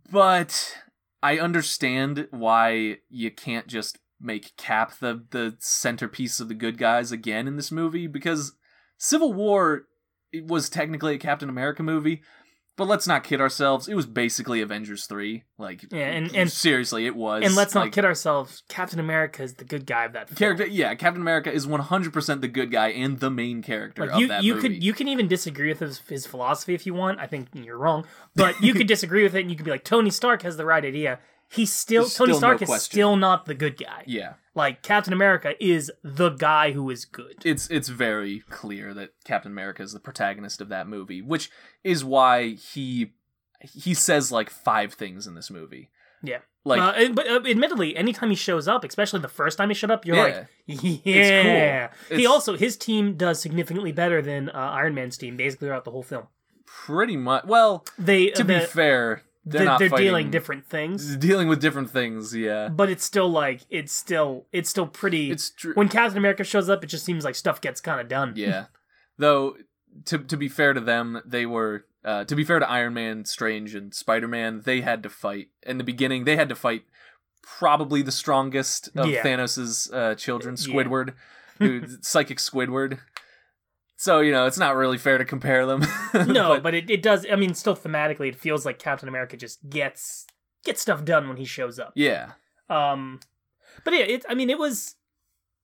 But 0.10 0.78
I 1.22 1.40
understand 1.40 2.28
why 2.32 2.98
you 3.10 3.32
can't 3.32 3.68
just 3.68 4.00
make 4.20 4.56
Cap 4.58 4.94
the 5.00 5.26
the 5.32 5.56
centerpiece 5.60 6.40
of 6.40 6.48
the 6.48 6.54
good 6.56 6.78
guys 6.78 7.12
again 7.12 7.48
in 7.48 7.56
this 7.56 7.72
movie 7.72 8.08
because 8.08 8.54
Civil 8.98 9.34
War 9.34 9.84
it 10.32 10.46
was 10.46 10.70
technically 10.70 11.16
a 11.16 11.20
Captain 11.20 11.50
America 11.50 11.84
movie. 11.84 12.22
But 12.78 12.88
let's 12.88 13.08
not 13.08 13.24
kid 13.24 13.42
ourselves. 13.42 13.88
It 13.88 13.96
was 13.96 14.06
basically 14.06 14.62
Avengers 14.62 15.06
3. 15.08 15.44
Like 15.58 15.92
Yeah, 15.92 16.06
and- 16.06 16.34
and- 16.36 16.52
seriously, 16.52 17.06
it 17.08 17.16
was. 17.16 17.44
and 17.44 17.56
let's 17.56 17.74
not 17.76 17.86
like, 17.86 17.94
kid 17.94 18.06
ourselves. 18.06 18.64
Captain 18.70 19.00
America 19.00 19.42
is 19.44 19.56
the 19.56 19.66
good 19.66 19.86
guy 19.86 20.06
of 20.06 20.14
that 20.14 20.30
film. 20.30 20.38
character 20.38 20.66
yeah 20.68 20.94
captain 20.96 21.22
america 21.22 21.52
is 21.52 21.66
100% 21.66 22.42
the 22.42 22.48
good 22.48 22.70
guy 22.72 22.90
and 22.90 23.20
the 23.20 23.32
main 23.32 23.62
character 23.64 24.04
Like 24.04 24.12
of 24.12 24.20
you, 24.22 24.28
that 24.28 24.44
you 24.44 24.54
movie 24.56 24.70
could 24.70 24.84
you 24.84 24.94
can 24.94 25.08
even 25.08 25.28
disagree 25.28 25.70
with 25.70 25.80
his, 25.80 26.00
his 26.08 26.26
philosophy 26.28 26.74
if 26.76 26.86
you 26.86 26.94
want. 26.94 27.20
I 27.20 27.26
think 27.28 27.48
you're 27.54 27.78
wrong, 27.78 28.06
but 28.36 28.62
you 28.62 28.74
could 28.74 28.88
disagree 28.96 29.24
with 29.24 29.36
it, 29.36 29.42
and 29.42 29.50
you 29.50 29.58
could 29.58 29.66
be 29.66 29.72
like, 29.72 29.84
Tony 29.84 30.10
Stark 30.12 30.44
has 30.44 30.56
the 30.58 30.66
right 30.66 30.86
idea. 30.86 31.20
He's 31.50 31.72
still 31.72 32.04
There's 32.04 32.16
Tony 32.16 32.32
still 32.34 32.40
Stark 32.40 32.60
no 32.62 32.64
is 32.64 32.68
question. 32.70 32.92
still 32.92 33.16
not 33.16 33.46
the 33.46 33.54
good 33.54 33.78
guy. 33.78 34.04
yeah 34.06 34.34
Like 34.56 34.82
Captain 34.84 35.14
America 35.14 35.54
is 35.64 35.92
the 36.04 36.30
guy 36.30 36.72
who 36.74 36.90
is 36.90 37.06
good. 37.06 37.42
it's 37.46 37.70
it's 37.70 37.88
very 37.90 38.44
clear 38.50 38.94
that 38.94 39.10
captain 39.24 39.52
america 39.52 39.82
is 39.84 39.94
the 39.94 40.00
protagonist 40.00 40.60
of 40.62 40.70
that 40.70 40.88
movie 40.88 41.22
which 41.22 41.50
is 41.84 42.04
why 42.04 42.50
he 42.50 43.14
he 43.62 43.94
says 43.94 44.32
like 44.32 44.50
five 44.50 44.94
things 44.94 45.26
in 45.28 45.36
this 45.36 45.50
movie 45.50 45.90
Yeah. 46.22 46.40
like 46.66 46.80
uh, 46.82 47.14
but 47.14 47.28
uh, 47.28 47.42
admittedly, 47.50 47.96
anytime 47.96 48.30
he 48.30 48.36
shows 48.36 48.68
up, 48.68 48.84
especially 48.84 49.20
the 49.22 49.28
first 49.30 49.58
time 49.58 49.70
he 49.70 49.74
showed 49.76 49.90
up, 49.92 50.06
you're 50.06 50.16
Yeah. 50.18 50.24
like, 50.24 50.48
yeah. 51.06 51.90
He 52.10 52.16
It's- 52.16 52.28
also 52.28 52.56
his 52.58 52.76
team 52.78 53.16
does 53.16 53.40
significantly 53.42 53.92
better 53.92 54.22
than 54.22 54.50
uh, 54.50 54.54
Iron 54.82 54.94
Man's 54.94 55.18
team 55.18 55.38
basically 55.38 55.68
throughout 55.70 55.86
the 55.86 55.92
whole 55.92 56.04
film. 56.04 56.28
pretty 56.66 57.16
much 57.18 57.46
well 57.46 57.86
They 57.98 58.30
to 58.32 58.44
the, 58.44 58.60
be 58.60 58.66
fair 58.66 59.24
they're 59.50 59.60
they're, 59.60 59.66
not 59.66 59.80
they're 59.80 59.90
fighting, 59.90 60.06
dealing 60.06 60.32
different 60.32 60.66
things, 60.66 61.16
dealing 61.18 61.48
with 61.48 61.62
different 61.62 61.90
things 61.90 62.36
yeah 62.36 62.68
but 62.70 62.90
it's 62.90 63.04
still 63.04 63.30
like 63.30 63.62
it's 63.70 63.94
still 63.94 64.46
it's 64.52 64.70
still 64.70 64.88
pretty. 64.88 65.32
it's 65.32 65.50
true 65.50 65.74
when 65.74 65.90
Captain 65.90 66.18
America 66.18 66.44
shows 66.44 66.70
up, 66.70 66.84
it 66.84 66.88
just 66.88 67.06
seems 67.06 67.24
like 67.24 67.36
stuff 67.36 67.62
gets 67.62 67.80
kind 67.82 68.00
of 68.02 68.08
done. 68.08 68.34
Yeah. 68.36 68.66
Though 69.18 69.56
to 70.06 70.18
to 70.20 70.38
be 70.38 70.48
fair 70.50 70.74
to 70.74 70.80
them, 70.82 71.22
they 71.26 71.46
were 71.46 71.86
uh, 72.06 72.24
to 72.26 72.36
be 72.36 72.44
fair 72.44 72.60
to 72.60 72.70
Iron 72.70 72.94
Man, 72.94 73.26
Strange, 73.26 73.74
and 73.76 73.94
Spider 73.94 74.28
Man, 74.28 74.62
they 74.64 74.82
had 74.82 75.04
to 75.04 75.10
fight 75.10 75.48
in 75.64 75.78
the 75.78 75.84
beginning. 75.84 76.24
They 76.24 76.36
had 76.36 76.50
to 76.50 76.56
fight 76.56 76.84
probably 77.42 78.02
the 78.02 78.12
strongest 78.12 78.90
of 78.96 79.08
Yeah. 79.10 79.24
Thanos's 79.24 79.90
uh, 79.92 80.16
children, 80.16 80.56
Yeah. 80.58 80.68
Squidward, 80.74 81.14
who 81.58 81.84
psychic 82.02 82.38
Squidward. 82.38 83.00
So 83.98 84.20
you 84.22 84.32
know 84.32 84.46
it's 84.46 84.58
not 84.60 84.76
really 84.76 84.98
fair 84.98 85.18
to 85.18 85.26
compare 85.26 85.66
them. 85.66 85.84
No, 86.28 86.60
but, 86.60 86.74
it, 86.74 86.90
it 86.90 87.02
does. 87.02 87.26
I 87.32 87.36
mean, 87.36 87.54
still 87.54 87.76
thematically, 87.76 88.30
it 88.30 88.36
feels 88.36 88.66
like 88.66 88.80
Captain 88.80 89.10
America 89.10 89.36
just 89.38 89.68
gets 89.70 90.26
gets 90.64 90.82
stuff 90.82 91.04
done 91.04 91.28
when 91.28 91.38
he 91.38 91.46
shows 91.46 91.78
up. 91.80 91.94
yeah, 91.96 92.32
Um, 92.70 93.20
but 93.84 93.94
yeah, 93.94 94.02
it. 94.02 94.26
I 94.30 94.34
mean, 94.36 94.50
it 94.50 94.58
was. 94.60 94.96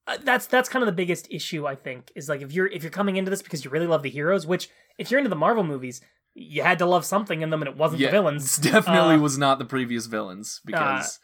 Uh, 0.05 0.17
that's 0.21 0.47
that's 0.47 0.67
kind 0.67 0.83
of 0.83 0.87
the 0.87 0.91
biggest 0.91 1.27
issue 1.31 1.65
I 1.65 1.75
think 1.75 2.11
is 2.15 2.27
like 2.27 2.41
if 2.41 2.51
you're 2.51 2.67
if 2.67 2.83
you're 2.83 2.91
coming 2.91 3.15
into 3.15 3.29
this 3.31 3.41
because 3.41 3.63
you 3.63 3.71
really 3.71 3.87
love 3.87 4.03
the 4.03 4.09
heroes, 4.09 4.45
which 4.45 4.69
if 4.97 5.09
you're 5.09 5.17
into 5.19 5.29
the 5.29 5.35
Marvel 5.35 5.63
movies, 5.63 6.01
you 6.35 6.61
had 6.61 6.77
to 6.79 6.85
love 6.85 7.05
something 7.05 7.41
in 7.41 7.49
them, 7.51 7.61
and 7.61 7.69
it 7.69 7.77
wasn't 7.77 8.01
yeah, 8.01 8.07
the 8.07 8.11
villains. 8.11 8.57
definitely 8.73 9.15
Uh, 9.15 9.19
was 9.19 9.37
not 9.37 9.59
the 9.59 9.65
previous 9.65 10.05
villains 10.07 10.59
because 10.65 11.19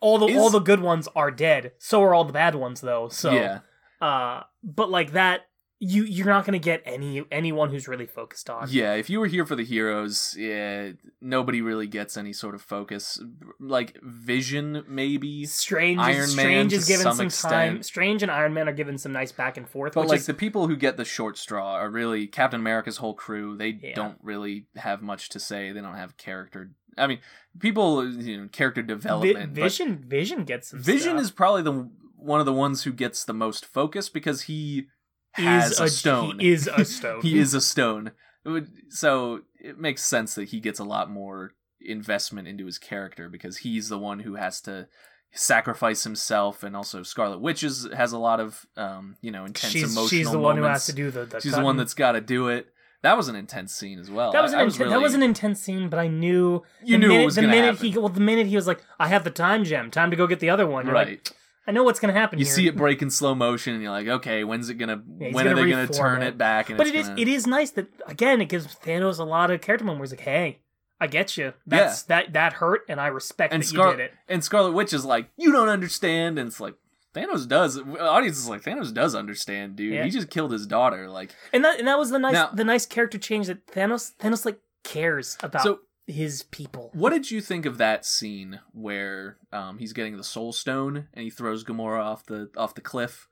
All 0.00 0.18
the 0.18 0.26
Is- 0.26 0.36
all 0.36 0.50
the 0.50 0.58
good 0.58 0.80
ones 0.80 1.08
are 1.14 1.30
dead. 1.30 1.72
So 1.78 2.02
are 2.02 2.12
all 2.14 2.24
the 2.24 2.32
bad 2.32 2.54
ones, 2.56 2.80
though. 2.80 3.08
So 3.08 3.32
yeah, 3.32 3.60
Uh, 4.00 4.42
but 4.64 4.90
like 4.90 5.12
that, 5.12 5.42
you 5.84 6.04
you're 6.04 6.26
not 6.28 6.44
gonna 6.46 6.60
get 6.60 6.80
any 6.84 7.24
anyone 7.32 7.70
who's 7.70 7.88
really 7.88 8.06
focused 8.06 8.48
on. 8.48 8.68
Yeah, 8.70 8.94
if 8.94 9.10
you 9.10 9.18
were 9.18 9.26
here 9.26 9.44
for 9.44 9.56
the 9.56 9.64
heroes, 9.64 10.32
yeah, 10.38 10.92
nobody 11.20 11.60
really 11.60 11.88
gets 11.88 12.16
any 12.16 12.32
sort 12.32 12.54
of 12.54 12.62
focus. 12.62 13.20
Like 13.58 13.98
Vision, 14.00 14.84
maybe, 14.88 15.44
Strange, 15.44 15.98
Iron 15.98 16.22
is, 16.22 16.36
Man 16.36 16.44
Strange 16.44 16.72
is 16.72 16.86
given 16.86 17.02
some 17.12 17.30
some, 17.30 17.50
time. 17.50 17.82
Strange 17.82 18.22
and 18.22 18.30
Iron 18.30 18.54
Man 18.54 18.68
are 18.68 18.72
given 18.72 18.96
some 18.96 19.10
nice 19.12 19.32
back 19.32 19.56
and 19.56 19.68
forth. 19.68 19.94
but 19.94 20.06
like 20.06 20.20
is, 20.20 20.26
the 20.26 20.34
people 20.34 20.68
who 20.68 20.76
get 20.76 20.96
the 20.96 21.04
short 21.04 21.36
straw 21.36 21.72
are 21.74 21.90
really 21.90 22.28
Captain 22.28 22.60
America's 22.60 22.98
whole 22.98 23.14
crew. 23.14 23.56
They 23.56 23.78
Yeah. 23.82 23.94
don't 23.96 24.18
really 24.22 24.66
have 24.76 25.02
much 25.02 25.30
to 25.30 25.40
say. 25.40 25.72
They 25.72 25.80
don't 25.80 25.96
have 25.96 26.16
character. 26.16 26.70
I 26.96 27.08
mean, 27.08 27.18
people, 27.58 28.08
you 28.08 28.42
know, 28.42 28.48
character 28.52 28.82
development. 28.82 29.54
but 29.54 29.62
Vision 29.62 30.04
Vision 30.06 30.44
gets 30.44 30.68
some 30.68 30.78
Vision 30.78 31.14
stuff. 31.14 31.22
is 31.22 31.30
probably 31.32 31.62
the 31.62 31.88
one 32.16 32.38
of 32.38 32.46
the 32.46 32.52
ones 32.52 32.84
who 32.84 32.92
gets 32.92 33.24
the 33.24 33.34
most 33.34 33.64
focus 33.66 34.08
because 34.08 34.42
he 34.42 34.86
has 35.32 35.72
is 35.72 35.80
a, 35.80 35.88
stone. 35.88 36.38
He 36.38 36.52
is 36.52 36.66
a 36.66 36.84
stone. 36.84 37.22
he 37.22 37.38
is 37.38 37.54
a 37.54 37.60
stone. 37.60 38.12
It 38.44 38.48
would, 38.48 38.68
so 38.88 39.42
it 39.60 39.78
makes 39.78 40.02
sense 40.02 40.34
that 40.34 40.48
he 40.48 40.60
gets 40.60 40.78
a 40.78 40.84
lot 40.84 41.10
more 41.10 41.52
investment 41.80 42.48
into 42.48 42.66
his 42.66 42.78
character 42.78 43.28
because 43.28 43.58
he's 43.58 43.88
the 43.88 43.98
one 43.98 44.20
who 44.20 44.34
has 44.34 44.60
to 44.62 44.88
sacrifice 45.32 46.04
himself, 46.04 46.62
and 46.62 46.76
also 46.76 47.02
Scarlet 47.02 47.40
Witch 47.40 47.62
is, 47.62 47.88
has 47.94 48.12
a 48.12 48.18
lot 48.18 48.40
of 48.40 48.66
um, 48.76 49.16
you 49.20 49.30
know 49.30 49.44
intense 49.44 49.72
she's 49.72 49.82
emotional 49.84 50.08
she's 50.08 50.30
the 50.30 50.38
one 50.38 50.56
who 50.56 50.64
has 50.64 50.86
to 50.86 50.92
do 50.92 51.10
the. 51.10 51.24
the 51.24 51.40
She's 51.40 51.54
the 51.54 51.62
one 51.62 51.76
that's 51.76 51.94
got 51.94 52.12
to 52.12 52.20
do 52.20 52.48
it. 52.48 52.66
That 53.02 53.16
was 53.16 53.26
an 53.26 53.34
intense 53.34 53.74
scene 53.74 53.98
as 53.98 54.08
well. 54.08 54.30
That 54.30 54.42
was, 54.42 54.52
an 54.52 54.60
I 54.60 54.62
was 54.62 54.76
inten- 54.76 54.80
really, 54.80 54.90
that 54.92 55.00
was 55.00 55.14
an 55.14 55.24
intense 55.24 55.60
scene, 55.60 55.88
but 55.88 55.98
I 55.98 56.06
knew 56.06 56.62
you 56.84 56.96
the 56.96 56.98
knew 56.98 57.08
minute, 57.08 57.22
it 57.22 57.24
was 57.24 57.34
the 57.34 57.42
minute 57.42 57.74
happen. 57.74 57.90
he 57.90 57.98
well 57.98 58.08
the 58.08 58.20
minute 58.20 58.46
he 58.46 58.54
was 58.54 58.68
like, 58.68 58.80
I 58.98 59.08
have 59.08 59.24
the 59.24 59.30
time 59.30 59.64
gem, 59.64 59.90
time 59.90 60.10
to 60.10 60.16
go 60.16 60.28
get 60.28 60.38
the 60.38 60.50
other 60.50 60.66
one. 60.66 60.86
You're 60.86 60.94
like, 60.94 61.08
right. 61.08 61.32
I 61.66 61.70
know 61.72 61.84
what's 61.84 62.00
gonna 62.00 62.12
happen. 62.12 62.38
You 62.38 62.44
here. 62.44 62.54
see 62.54 62.66
it 62.66 62.76
break 62.76 63.02
in 63.02 63.10
slow 63.10 63.34
motion, 63.34 63.74
and 63.74 63.82
you're 63.82 63.92
like, 63.92 64.08
okay, 64.08 64.42
when's 64.44 64.68
it 64.68 64.74
gonna? 64.74 65.02
Yeah, 65.18 65.32
when 65.32 65.44
gonna 65.44 65.50
are 65.60 65.64
they 65.64 65.70
gonna 65.70 65.86
turn 65.88 66.22
it. 66.22 66.28
it, 66.28 66.38
back? 66.38 66.68
But 66.76 66.86
it 66.86 66.94
is 66.94 67.08
gonna- 67.08 67.20
it 67.20 67.28
is 67.28 67.46
nice 67.46 67.70
that 67.72 67.86
again 68.06 68.40
it 68.40 68.46
gives 68.48 68.66
Thanos 68.66 69.18
a 69.18 69.24
lot 69.24 69.50
of 69.50 69.60
character 69.60 69.84
moments. 69.84 70.10
Like, 70.12 70.20
hey, 70.20 70.58
I 71.00 71.06
get 71.06 71.36
you. 71.36 71.52
That's 71.66 72.02
that 72.04 72.32
that 72.32 72.54
hurt, 72.54 72.82
and 72.88 73.00
I 73.00 73.06
respect 73.08 73.52
and 73.52 73.62
that 73.62 73.66
Scar- 73.66 73.92
you 73.92 73.96
did 73.98 74.04
it. 74.06 74.12
and 74.28 74.42
Scarlet 74.42 74.72
Witch 74.72 74.92
is 74.92 75.04
like, 75.04 75.28
you 75.36 75.52
don't 75.52 75.68
understand, 75.68 76.38
and 76.38 76.48
it's 76.48 76.58
like 76.60 76.74
Thanos 77.14 77.46
does. 77.46 77.78
Audience 77.78 78.38
is 78.38 78.48
like, 78.48 78.62
Thanos 78.62 78.92
does 78.92 79.14
understand, 79.14 79.76
dude. 79.76 79.92
Yeah. 79.94 80.04
He 80.04 80.10
just 80.10 80.30
killed 80.30 80.50
his 80.50 80.66
daughter. 80.66 81.08
Like, 81.10 81.30
And 81.52 81.64
that 81.64 81.78
and 81.78 81.86
that 81.86 81.98
was 81.98 82.10
the 82.10 82.18
nice 82.18 82.32
Now- 82.32 82.50
the 82.52 82.64
nice 82.64 82.86
character 82.86 83.18
change 83.18 83.46
that 83.48 83.66
Thanos 83.66 84.12
Thanos 84.16 84.44
like 84.44 84.58
cares 84.82 85.36
about 85.42 85.62
so 85.62 85.80
his 86.06 86.42
people. 86.44 86.90
what 86.92 87.10
did 87.10 87.30
you 87.30 87.40
think 87.40 87.64
of 87.66 87.78
that 87.78 88.04
scene 88.04 88.60
where 88.72 89.36
um, 89.52 89.78
he's 89.78 89.92
getting 89.92 90.16
the 90.16 90.24
Soul 90.24 90.52
Stone 90.52 91.08
and 91.14 91.24
he 91.24 91.30
throws 91.30 91.64
Gamora 91.64 92.02
off 92.02 92.26
the 92.26 92.50
off 92.56 92.74
the 92.74 92.80
cliff? 92.80 93.28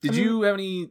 Did 0.00 0.12
I 0.12 0.14
mean- 0.16 0.24
you 0.24 0.42
have 0.42 0.54
any 0.54 0.90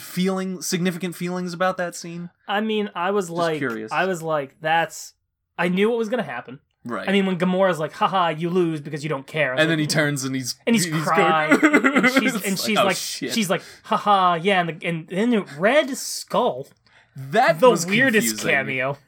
feeling 0.00 0.60
significant 0.60 1.14
feelings 1.14 1.54
about 1.54 1.76
that 1.76 1.94
scene? 1.94 2.30
I 2.48 2.60
mean, 2.60 2.90
I 2.94 3.12
was 3.12 3.30
like, 3.30 3.58
curious. 3.58 3.92
I 3.92 4.06
was 4.06 4.22
like, 4.22 4.56
that's. 4.60 5.14
I 5.56 5.68
knew 5.68 5.88
what 5.88 5.98
was 5.98 6.08
gonna 6.08 6.24
happen. 6.24 6.58
Right. 6.86 7.08
I 7.08 7.12
mean, 7.12 7.24
when 7.24 7.38
Gamora's 7.38 7.78
like, 7.78 7.92
haha, 7.92 8.28
you 8.28 8.50
lose 8.50 8.80
because 8.80 9.02
you 9.04 9.08
don't 9.08 9.26
care. 9.26 9.54
And 9.54 9.70
then 9.70 9.78
he 9.78 9.86
turns 9.86 10.24
and 10.24 10.34
he's 10.34 10.56
and 10.66 10.74
he's, 10.74 10.86
going- 10.86 11.02
crying, 11.02 11.52
and 11.62 12.10
she's 12.10 12.44
and 12.44 12.58
she's 12.58 12.76
oh, 12.78 12.84
like, 12.84 12.96
she's 12.96 13.48
like, 13.48 13.62
haha, 13.84 14.34
yeah, 14.34 14.60
and 14.60 14.68
the, 14.68 14.86
and 14.86 15.08
then 15.08 15.30
the 15.30 15.42
Red 15.56 15.96
Skull, 15.96 16.66
that 17.16 17.60
the 17.60 17.70
weirdest 17.88 18.28
confusing. 18.28 18.50
cameo 18.50 18.98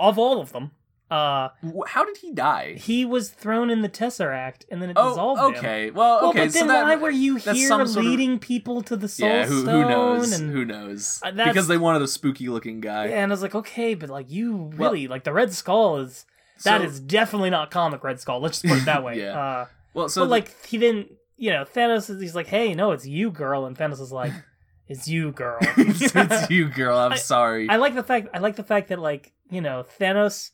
of 0.00 0.18
all 0.18 0.40
of 0.40 0.52
them. 0.52 0.72
Uh, 1.10 1.48
How 1.88 2.04
did 2.04 2.18
he 2.18 2.32
die? 2.32 2.74
he 2.78 3.04
was 3.04 3.30
thrown 3.30 3.68
in 3.68 3.82
the 3.82 3.88
Tesseract, 3.88 4.62
and 4.70 4.80
then 4.80 4.90
it 4.90 4.96
Oh, 4.96 5.08
dissolved 5.08 5.40
him. 5.40 5.46
okay. 5.58 5.90
Well, 5.90 6.20
Well, 6.20 6.30
okay. 6.30 6.44
but 6.44 6.52
so 6.52 6.58
then 6.60 6.68
that, 6.68 6.84
why 6.84 6.94
were 6.96 7.10
you 7.10 7.34
here 7.34 7.66
sort 7.68 7.80
of- 7.80 7.96
leading 7.96 8.38
people 8.38 8.80
to 8.82 8.96
the 8.96 9.08
Soul 9.08 9.28
yeah, 9.28 9.44
who, 9.46 9.62
Stone? 9.62 9.82
who 9.82 9.88
knows? 9.88 10.32
And, 10.38 10.50
who 10.52 10.64
knows? 10.64 11.20
Uh, 11.24 11.32
because 11.32 11.66
they 11.66 11.78
wanted 11.78 12.02
a 12.02 12.06
spooky 12.06 12.48
looking 12.48 12.80
guy. 12.80 13.06
Yeah, 13.06 13.22
and 13.24 13.32
I 13.32 13.34
was 13.34 13.42
like, 13.42 13.56
okay, 13.56 13.94
but 13.94 14.08
like 14.08 14.30
you 14.30 14.70
really 14.76 15.08
like 15.08 15.24
the 15.24 15.32
Red 15.32 15.52
Skull 15.52 15.96
is 15.98 16.26
that 16.62 16.80
So- 16.80 16.86
is 16.86 17.00
definitely 17.00 17.50
not 17.50 17.72
comic 17.72 18.04
Red 18.04 18.20
Skull. 18.20 18.38
Let's 18.40 18.62
just 18.62 18.72
put 18.72 18.80
it 18.82 18.84
that 18.86 19.02
way. 19.08 19.18
Yeah. 19.18 19.36
Uh, 19.40 19.66
well, 19.94 20.08
so 20.08 20.20
but 20.20 20.24
the- 20.26 20.30
like 20.30 20.66
he 20.66 20.78
didn't, 20.78 21.08
you 21.36 21.50
know, 21.50 21.64
Thanos 21.64 22.08
is 22.08 22.20
he's 22.22 22.36
like, 22.36 22.46
hey, 22.46 22.72
no, 22.74 22.92
it's 22.92 23.04
you, 23.04 23.32
girl, 23.32 23.66
and 23.66 23.76
Thanos 23.76 24.00
is 24.00 24.12
like, 24.12 24.32
it's 24.88 25.08
you, 25.08 25.32
girl. 25.32 25.58
it's 25.60 26.50
you, 26.50 26.68
girl. 26.68 26.96
I'm 26.96 27.12
I- 27.14 27.16
sorry. 27.16 27.68
I 27.68 27.76
like 27.78 27.96
the 27.96 28.04
fact 28.04 28.28
I 28.32 28.38
like 28.38 28.54
the 28.54 28.62
fact 28.62 28.90
that 28.90 29.00
like 29.00 29.32
you 29.50 29.60
know 29.60 29.84
Thanos 29.98 30.50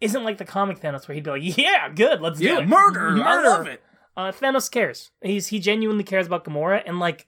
isn't 0.00 0.24
like 0.24 0.38
the 0.38 0.44
comic 0.44 0.80
Thanos 0.80 1.06
where 1.06 1.14
he'd 1.14 1.24
be 1.24 1.30
like, 1.30 1.58
yeah, 1.58 1.88
good, 1.88 2.20
let's 2.20 2.40
yeah, 2.40 2.56
do 2.56 2.60
it, 2.60 2.68
murder. 2.68 3.22
I 3.22 3.42
love 3.42 3.66
it. 3.66 3.82
Uh, 4.16 4.32
Thanos 4.32 4.70
cares. 4.70 5.10
He's 5.22 5.48
he 5.48 5.58
genuinely 5.58 6.04
cares 6.04 6.26
about 6.26 6.44
Gamora, 6.44 6.82
and 6.86 6.98
like 6.98 7.26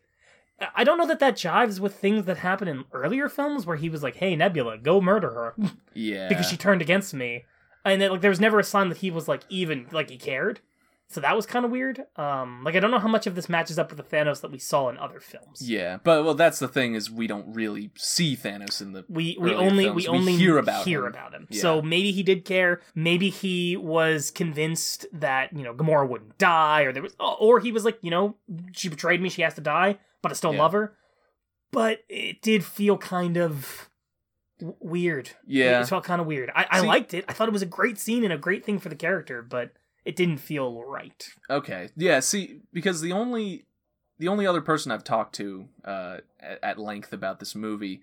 I 0.75 0.85
don't 0.85 0.99
know 0.99 1.07
that 1.07 1.21
that 1.21 1.37
jives 1.37 1.79
with 1.79 1.95
things 1.95 2.25
that 2.25 2.39
happen 2.39 2.67
in 2.67 2.85
earlier 2.93 3.29
films 3.29 3.65
where 3.67 3.77
he 3.77 3.89
was 3.89 4.03
like, 4.03 4.17
"Hey, 4.17 4.35
Nebula, 4.35 4.79
go 4.79 5.01
murder 5.01 5.31
her," 5.31 5.55
Yeah. 5.95 6.29
because 6.31 6.49
she 6.49 6.57
turned 6.57 6.83
against 6.83 7.15
me, 7.15 7.45
and 7.85 8.01
then 8.01 8.11
like 8.11 8.21
there 8.23 8.31
was 8.31 8.41
never 8.41 8.59
a 8.59 8.65
sign 8.65 8.89
that 8.89 8.99
he 8.99 9.11
was 9.11 9.29
like 9.29 9.43
even 9.49 9.87
like 9.93 10.11
he 10.11 10.17
cared. 10.17 10.61
So 11.11 11.23
that 11.23 11.35
was 11.35 11.47
kind 11.47 11.65
of 11.65 11.71
weird. 11.71 12.05
Um, 12.17 12.63
like 12.65 12.75
I 12.77 12.81
don't 12.81 12.91
know 12.91 12.99
how 12.99 13.09
much 13.09 13.27
of 13.27 13.35
this 13.35 13.49
matches 13.49 13.79
up 13.79 13.91
with 13.91 13.97
the 13.97 14.17
Thanos 14.17 14.43
that 14.43 14.51
we 14.51 14.59
saw 14.59 14.91
in 14.91 14.99
other 14.99 15.21
films. 15.21 15.63
Yeah, 15.67 15.97
but 16.05 16.23
well, 16.23 16.35
that's 16.35 16.59
the 16.59 16.69
thing 16.69 16.95
is 16.95 17.11
we 17.11 17.27
don't 17.27 17.55
really 17.55 17.91
see 17.97 18.37
Thanos 18.37 18.83
in 18.83 18.93
the. 18.93 19.07
We 19.09 19.37
we 19.41 19.55
only 19.55 19.85
films. 19.85 19.97
we 19.97 20.03
We 20.03 20.09
only 20.19 20.37
hear 20.37 20.59
about 20.59 20.85
hear 20.85 21.07
him. 21.07 21.13
about 21.15 21.33
him. 21.33 21.47
Yeah. 21.49 21.63
So 21.63 21.81
maybe 21.81 22.13
he 22.13 22.23
did 22.23 22.45
care. 22.45 22.83
Maybe 22.95 23.31
he 23.31 23.75
was 23.75 24.31
convinced 24.31 25.07
that 25.15 25.55
you 25.57 25.63
know 25.65 25.73
Gamora 25.73 26.07
wouldn't 26.07 26.37
die, 26.37 26.83
or 26.83 26.93
there 26.93 27.03
was, 27.03 27.17
or 27.19 27.61
he 27.61 27.73
was 27.73 27.87
like, 27.87 27.99
you 28.03 28.11
know, 28.11 28.37
she 28.73 28.91
betrayed 28.91 29.23
me, 29.23 29.31
she 29.31 29.41
has 29.41 29.55
to 29.55 29.63
die, 29.63 29.99
but 30.21 30.31
I 30.31 30.35
still 30.35 30.53
Yeah. 30.53 30.61
love 30.61 30.73
her. 30.73 30.95
But 31.73 32.01
it 32.11 32.43
did 32.43 32.65
feel 32.65 32.99
kind 32.99 33.39
of 33.39 33.89
w- 34.59 34.77
weird. 34.81 35.31
Yeah. 35.47 35.81
it 35.81 35.89
felt 35.89 36.05
kind 36.05 36.21
of 36.21 36.27
weird. 36.27 36.51
I, 36.55 36.67
I 36.71 36.81
liked 36.81 37.15
it. 37.15 37.25
I 37.29 37.33
thought 37.33 37.49
it 37.49 37.53
was 37.53 37.63
a 37.63 37.67
great 37.67 37.99
scene 37.99 38.25
and 38.25 38.33
a 38.33 38.39
great 38.39 38.65
thing 38.65 38.79
for 38.79 38.89
the 38.91 38.95
character, 38.97 39.41
but 39.43 39.73
it 40.05 40.17
didn't 40.17 40.39
feel 40.39 40.83
right. 40.85 41.29
Okay. 41.51 41.91
Yeah. 41.97 42.21
See, 42.21 42.61
because 42.73 43.01
the 43.01 43.13
only 43.13 43.67
the 44.19 44.29
only 44.29 44.47
other 44.47 44.61
person 44.61 44.93
I've 44.93 45.05
talked 45.05 45.35
to 45.37 45.69
uh, 45.85 46.19
at, 46.41 46.79
length 46.79 47.13
about 47.13 47.39
this 47.39 47.55
movie, 47.55 48.03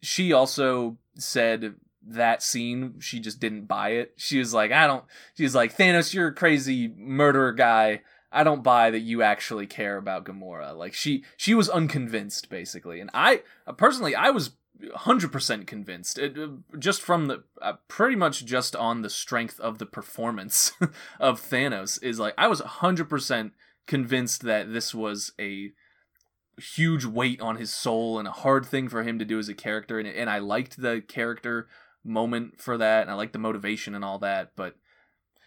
she 0.00 0.32
also 0.32 0.96
said 1.16 1.74
that 2.06 2.42
scene 2.42 2.94
she 3.00 3.20
just 3.20 3.40
didn't 3.40 3.66
buy 3.66 3.90
it. 3.90 4.14
She 4.16 4.38
was 4.38 4.54
like, 4.54 4.72
I 4.72 4.86
don't. 4.86 5.04
She 5.34 5.42
was 5.42 5.54
like, 5.54 5.76
Thanos, 5.76 6.14
you're 6.14 6.28
a 6.28 6.34
crazy 6.34 6.92
murderer 6.96 7.52
guy. 7.52 8.02
I 8.30 8.44
don't 8.44 8.62
buy 8.62 8.90
that 8.90 9.00
you 9.00 9.22
actually 9.22 9.66
care 9.66 9.96
about 9.96 10.24
Gamora. 10.24 10.76
Like 10.76 10.94
she 10.94 11.24
she 11.36 11.54
was 11.54 11.68
unconvinced 11.68 12.48
basically, 12.50 13.00
and 13.00 13.10
I 13.14 13.42
personally 13.76 14.14
I 14.14 14.30
was. 14.30 14.50
100% 14.82 15.66
convinced 15.66 16.18
it, 16.18 16.38
uh, 16.38 16.48
just 16.78 17.02
from 17.02 17.26
the 17.26 17.42
uh, 17.60 17.74
pretty 17.88 18.16
much 18.16 18.44
just 18.44 18.76
on 18.76 19.02
the 19.02 19.10
strength 19.10 19.58
of 19.60 19.78
the 19.78 19.86
performance 19.86 20.72
of 21.20 21.40
Thanos 21.40 22.02
is 22.02 22.18
like 22.18 22.34
I 22.38 22.46
was 22.48 22.60
100% 22.60 23.50
convinced 23.86 24.42
that 24.42 24.72
this 24.72 24.94
was 24.94 25.32
a 25.40 25.72
huge 26.58 27.04
weight 27.04 27.40
on 27.40 27.56
his 27.56 27.72
soul 27.72 28.18
and 28.18 28.26
a 28.28 28.32
hard 28.32 28.66
thing 28.66 28.88
for 28.88 29.02
him 29.02 29.18
to 29.18 29.24
do 29.24 29.38
as 29.38 29.48
a 29.48 29.54
character 29.54 29.98
and, 29.98 30.08
and 30.08 30.28
I 30.28 30.38
liked 30.38 30.80
the 30.80 31.00
character 31.06 31.68
moment 32.04 32.60
for 32.60 32.76
that 32.78 33.02
and 33.02 33.10
I 33.10 33.14
liked 33.14 33.32
the 33.32 33.38
motivation 33.38 33.94
and 33.94 34.04
all 34.04 34.18
that 34.20 34.52
but 34.56 34.74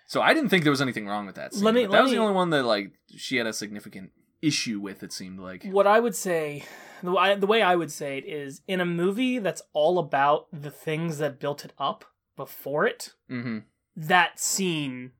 so 0.08 0.22
I 0.22 0.34
didn't 0.34 0.50
think 0.50 0.64
there 0.64 0.72
was 0.72 0.82
anything 0.82 1.08
wrong 1.08 1.26
with 1.26 1.36
that 1.36 1.54
scene. 1.54 1.64
Let 1.64 1.74
me- 1.74 1.84
let 1.84 1.92
that 1.92 2.02
was 2.02 2.12
me- 2.12 2.18
the 2.18 2.22
only 2.24 2.34
one 2.34 2.50
that 2.50 2.64
like 2.64 2.92
she 3.16 3.38
had 3.38 3.48
a 3.48 3.54
significant 3.54 4.12
issue 4.42 4.80
with 4.80 5.04
it 5.04 5.12
seemed 5.14 5.40
like 5.40 5.64
What 5.66 5.88
I 5.88 6.00
would 6.00 6.16
say, 6.16 6.64
the 7.04 7.12
way, 7.12 7.36
the 7.36 7.48
way 7.48 7.62
I 7.62 7.76
would 7.76 7.92
say 7.92 8.18
it 8.18 8.26
is 8.26 8.62
in 8.68 8.80
a 8.82 8.86
movie 8.86 9.40
that's 9.40 9.62
all 9.74 10.00
about 10.00 10.48
the 10.52 10.72
things 10.72 11.18
that 11.20 11.40
built 11.40 11.64
it 11.66 11.74
up 11.78 12.06
before 12.36 12.86
it, 12.88 13.14
hmm 13.30 13.60
that 13.96 14.40
scene 14.40 15.12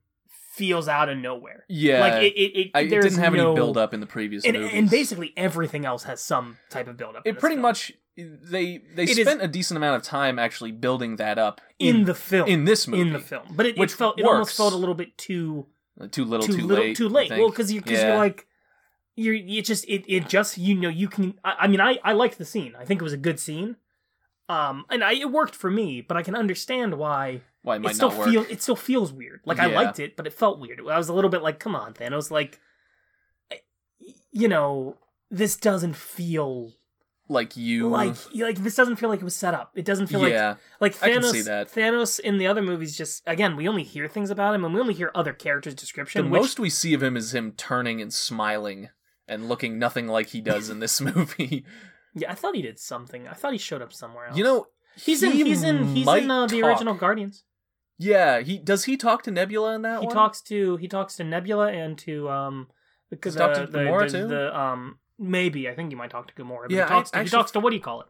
feels 0.54 0.88
out 0.88 1.08
of 1.10 1.16
nowhere. 1.18 1.64
yeah 1.68 2.00
like 2.00 2.22
it, 2.22 2.32
it, 2.34 2.58
it, 2.58 2.70
I, 2.74 2.80
it 2.80 2.88
didn't 2.88 3.18
have 3.18 3.32
no, 3.34 3.48
any 3.48 3.54
build 3.54 3.76
up 3.76 3.92
in 3.94 4.00
the 4.00 4.06
previous 4.06 4.44
and, 4.44 4.56
movies 4.56 4.70
and 4.74 4.90
basically 4.90 5.32
everything 5.36 5.84
else 5.86 6.04
has 6.04 6.20
some 6.22 6.56
type 6.70 6.88
of 6.88 6.96
build 6.96 7.16
up. 7.16 7.22
it 7.26 7.38
pretty 7.38 7.56
much 7.56 7.92
they 8.16 8.78
they 8.94 9.04
It 9.04 9.18
is- 9.18 9.26
spent 9.26 9.42
a 9.42 9.48
decent 9.48 9.76
amount 9.76 9.96
of 9.96 10.02
time 10.02 10.38
actually 10.38 10.72
building 10.72 11.16
that 11.16 11.38
up 11.38 11.60
in, 11.78 12.04
the 12.04 12.14
film, 12.14 12.48
in 12.48 12.64
this 12.64 12.86
movie 12.88 13.02
in 13.02 13.12
the 13.12 13.18
film, 13.18 13.46
but 13.52 13.66
it, 13.66 13.78
which 13.78 13.92
felt 13.94 14.18
it 14.18 14.24
almost 14.26 14.56
felt 14.56 14.72
a 14.72 14.76
little 14.76 14.94
bit 14.94 15.16
too 15.16 15.66
too 16.10 16.24
little 16.24 16.46
too, 16.46 16.56
too, 16.56 16.66
little 16.66 16.84
late 16.84 16.96
too 16.96 17.08
late. 17.08 17.30
Well, 17.30 17.48
because 17.50 17.70
you 17.72 17.80
because 17.80 18.00
Yeah. 18.00 18.08
you're 18.08 18.16
like 18.18 18.46
you're 19.16 19.34
it 19.34 19.64
just 19.64 19.84
it 19.86 20.04
it 20.06 20.28
just 20.28 20.58
you 20.58 20.74
know 20.74 20.88
you 20.88 21.08
can. 21.08 21.38
I, 21.44 21.54
I 21.60 21.66
mean 21.68 21.80
I 21.80 21.98
I 22.02 22.12
liked 22.12 22.38
the 22.38 22.44
scene. 22.44 22.74
I 22.78 22.84
think 22.84 23.00
it 23.00 23.04
was 23.04 23.12
a 23.12 23.18
good 23.18 23.38
scene. 23.38 23.76
Um, 24.48 24.84
and 24.90 25.02
I, 25.02 25.14
it 25.14 25.30
worked 25.30 25.54
for 25.54 25.70
me, 25.70 26.02
but 26.02 26.16
I 26.16 26.22
can 26.22 26.34
understand 26.34 26.98
why 26.98 27.42
why 27.62 27.76
it 27.76 27.82
might 27.82 27.92
it 27.92 27.94
still 27.94 28.10
not 28.10 28.18
work 28.18 28.28
feel 28.28 28.46
it 28.48 28.62
still 28.62 28.76
feels 28.76 29.12
weird. 29.12 29.40
Like 29.44 29.58
I 29.58 29.66
liked 29.66 29.98
it, 29.98 30.16
but 30.16 30.26
it 30.26 30.32
felt 30.32 30.58
weird. 30.58 30.80
I 30.80 30.98
was 30.98 31.08
a 31.08 31.14
little 31.14 31.30
bit 31.30 31.42
like, 31.42 31.58
come 31.58 31.74
on, 31.74 31.94
Thanos. 31.94 32.30
Like, 32.30 32.58
you 34.30 34.48
know, 34.48 34.96
this 35.30 35.56
doesn't 35.56 35.96
feel 35.96 36.72
like 37.28 37.56
you 37.56 37.88
like 37.88 38.16
like 38.34 38.58
this 38.58 38.74
doesn't 38.74 38.96
feel 38.96 39.08
like 39.08 39.20
it 39.20 39.24
was 39.24 39.36
set 39.36 39.54
up. 39.54 39.72
It 39.74 39.84
doesn't 39.84 40.08
feel 40.08 40.20
like 40.20 40.32
yeah 40.32 40.56
like 40.80 40.94
Thanos. 40.96 41.02
I 41.02 41.12
can 41.12 41.22
see 41.22 41.42
that. 41.42 41.72
Thanos 41.72 42.20
in 42.20 42.38
the 42.38 42.46
other 42.46 42.62
movies 42.62 42.96
just 42.96 43.22
again 43.26 43.56
we 43.56 43.68
only 43.68 43.84
hear 43.84 44.08
things 44.08 44.28
about 44.28 44.54
him 44.54 44.64
and 44.64 44.74
we 44.74 44.80
only 44.80 44.94
hear 44.94 45.10
other 45.14 45.32
characters' 45.32 45.74
the 45.74 45.80
description. 45.80 46.30
which, 46.30 46.40
most 46.40 46.60
we 46.60 46.68
see 46.68 46.92
of 46.92 47.02
him 47.02 47.16
is 47.16 47.34
him 47.34 47.52
turning 47.52 48.02
and 48.02 48.12
smiling 48.12 48.90
and 49.32 49.48
looking 49.48 49.78
nothing 49.78 50.06
like 50.08 50.28
he 50.28 50.40
does 50.40 50.68
in 50.70 50.78
this 50.80 51.00
movie 51.08 51.64
yeah, 52.14 52.30
I 52.30 52.34
thought 52.34 52.54
he 52.54 52.60
did 52.60 52.78
something. 52.78 53.26
I 53.26 53.32
thought 53.32 53.52
he 53.52 53.58
showed 53.58 53.80
up 53.80 53.92
somewhere 53.92 54.26
else. 54.26 54.36
you 54.36 54.44
know 54.44 54.66
he's 54.96 55.22
in 55.22 55.32
he's 55.32 55.62
in 55.62 55.94
he's 55.94 56.06
in 56.06 56.30
uh, 56.30 56.46
the 56.46 56.62
original 56.62 56.94
Guardians. 56.94 57.44
yeah 57.98 58.40
he 58.40 58.58
does 58.58 58.84
he 58.84 58.96
talk 58.96 59.22
to 59.24 59.30
nebula 59.30 59.74
in 59.76 59.82
that 59.82 60.00
He 60.00 60.06
one 60.06 60.14
talks 60.14 60.40
to 60.42 60.76
he 60.76 60.88
talks 60.88 61.16
to 61.16 61.24
Nebula 61.24 61.72
and 61.72 61.96
to 62.06 62.28
um 62.28 62.68
because 63.10 63.34
he 63.34 63.40
uh, 63.40 63.66
the, 63.66 63.78
Gamora 63.78 64.10
the, 64.10 64.18
too? 64.18 64.28
the 64.28 64.58
um 64.58 64.98
maybe 65.18 65.68
I 65.68 65.74
think 65.74 65.90
you 65.90 65.96
might 65.96 66.10
talk 66.10 66.26
to 66.28 66.34
Gamora. 66.42 66.62
But 66.64 66.70
Yeah, 66.72 66.84
he 66.84 66.88
talks 66.90 67.10
I 67.10 67.12
to, 67.12 67.18
actually- 67.20 67.24
he 67.24 67.30
talks 67.40 67.50
to 67.52 67.60
what 67.60 67.70
do 67.70 67.76
you 67.76 67.82
call 67.82 68.00
it? 68.02 68.08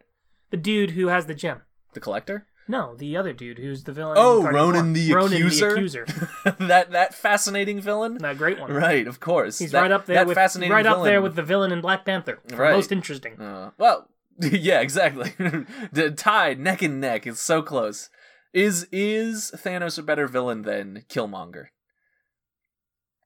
The 0.50 0.56
dude 0.56 0.90
who 0.92 1.06
has 1.08 1.26
the 1.26 1.34
gem. 1.34 1.62
the 1.94 2.00
collector 2.00 2.46
No, 2.68 2.94
the 2.94 3.16
other 3.16 3.32
dude 3.32 3.58
who's 3.58 3.84
the 3.84 3.92
villain. 3.92 4.16
oh 4.18 4.42
ronan 4.48 4.92
the 4.92 5.12
Ronan 5.12 5.32
accuser 5.34 5.68
the 5.68 5.74
accuser. 5.74 6.06
that 6.60 6.92
that 6.92 7.14
fascinating 7.14 7.80
villain 7.80 8.18
That 8.18 8.38
great 8.38 8.60
one. 8.60 8.70
right 8.72 9.06
of 9.06 9.18
course 9.20 9.58
He's 9.58 9.72
That- 9.72 9.82
right 9.82 9.90
up 9.90 10.06
there 10.06 10.16
that 10.16 10.26
with 10.26 10.36
fascinating 10.36 10.72
right 10.72 10.86
up 10.86 11.02
there 11.04 11.20
with 11.20 11.34
the 11.34 11.42
villain 11.42 11.72
in 11.72 11.80
Black 11.80 12.04
Panther. 12.04 12.38
Right. 12.52 12.72
Most 12.74 12.92
interesting. 12.92 13.40
Uh, 13.40 13.70
well, 13.78 14.08
yeah, 14.40 14.80
exactly. 14.80 15.32
The 15.92 16.10
tied 16.10 16.58
neck 16.58 16.82
and 16.82 17.00
neck. 17.00 17.26
It's 17.26 17.40
so 17.40 17.62
close. 17.62 18.08
Is 18.54 18.86
is 18.92 19.50
Thanos 19.54 19.98
a 19.98 20.02
better 20.02 20.26
villain 20.28 20.62
than 20.62 21.04
Killmonger? 21.08 21.66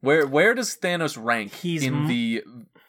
Where 0.01 0.27
where 0.27 0.55
does 0.55 0.77
Thanos 0.77 1.17
rank 1.23 1.53
He's 1.53 1.85
in 1.85 2.07
the 2.07 2.43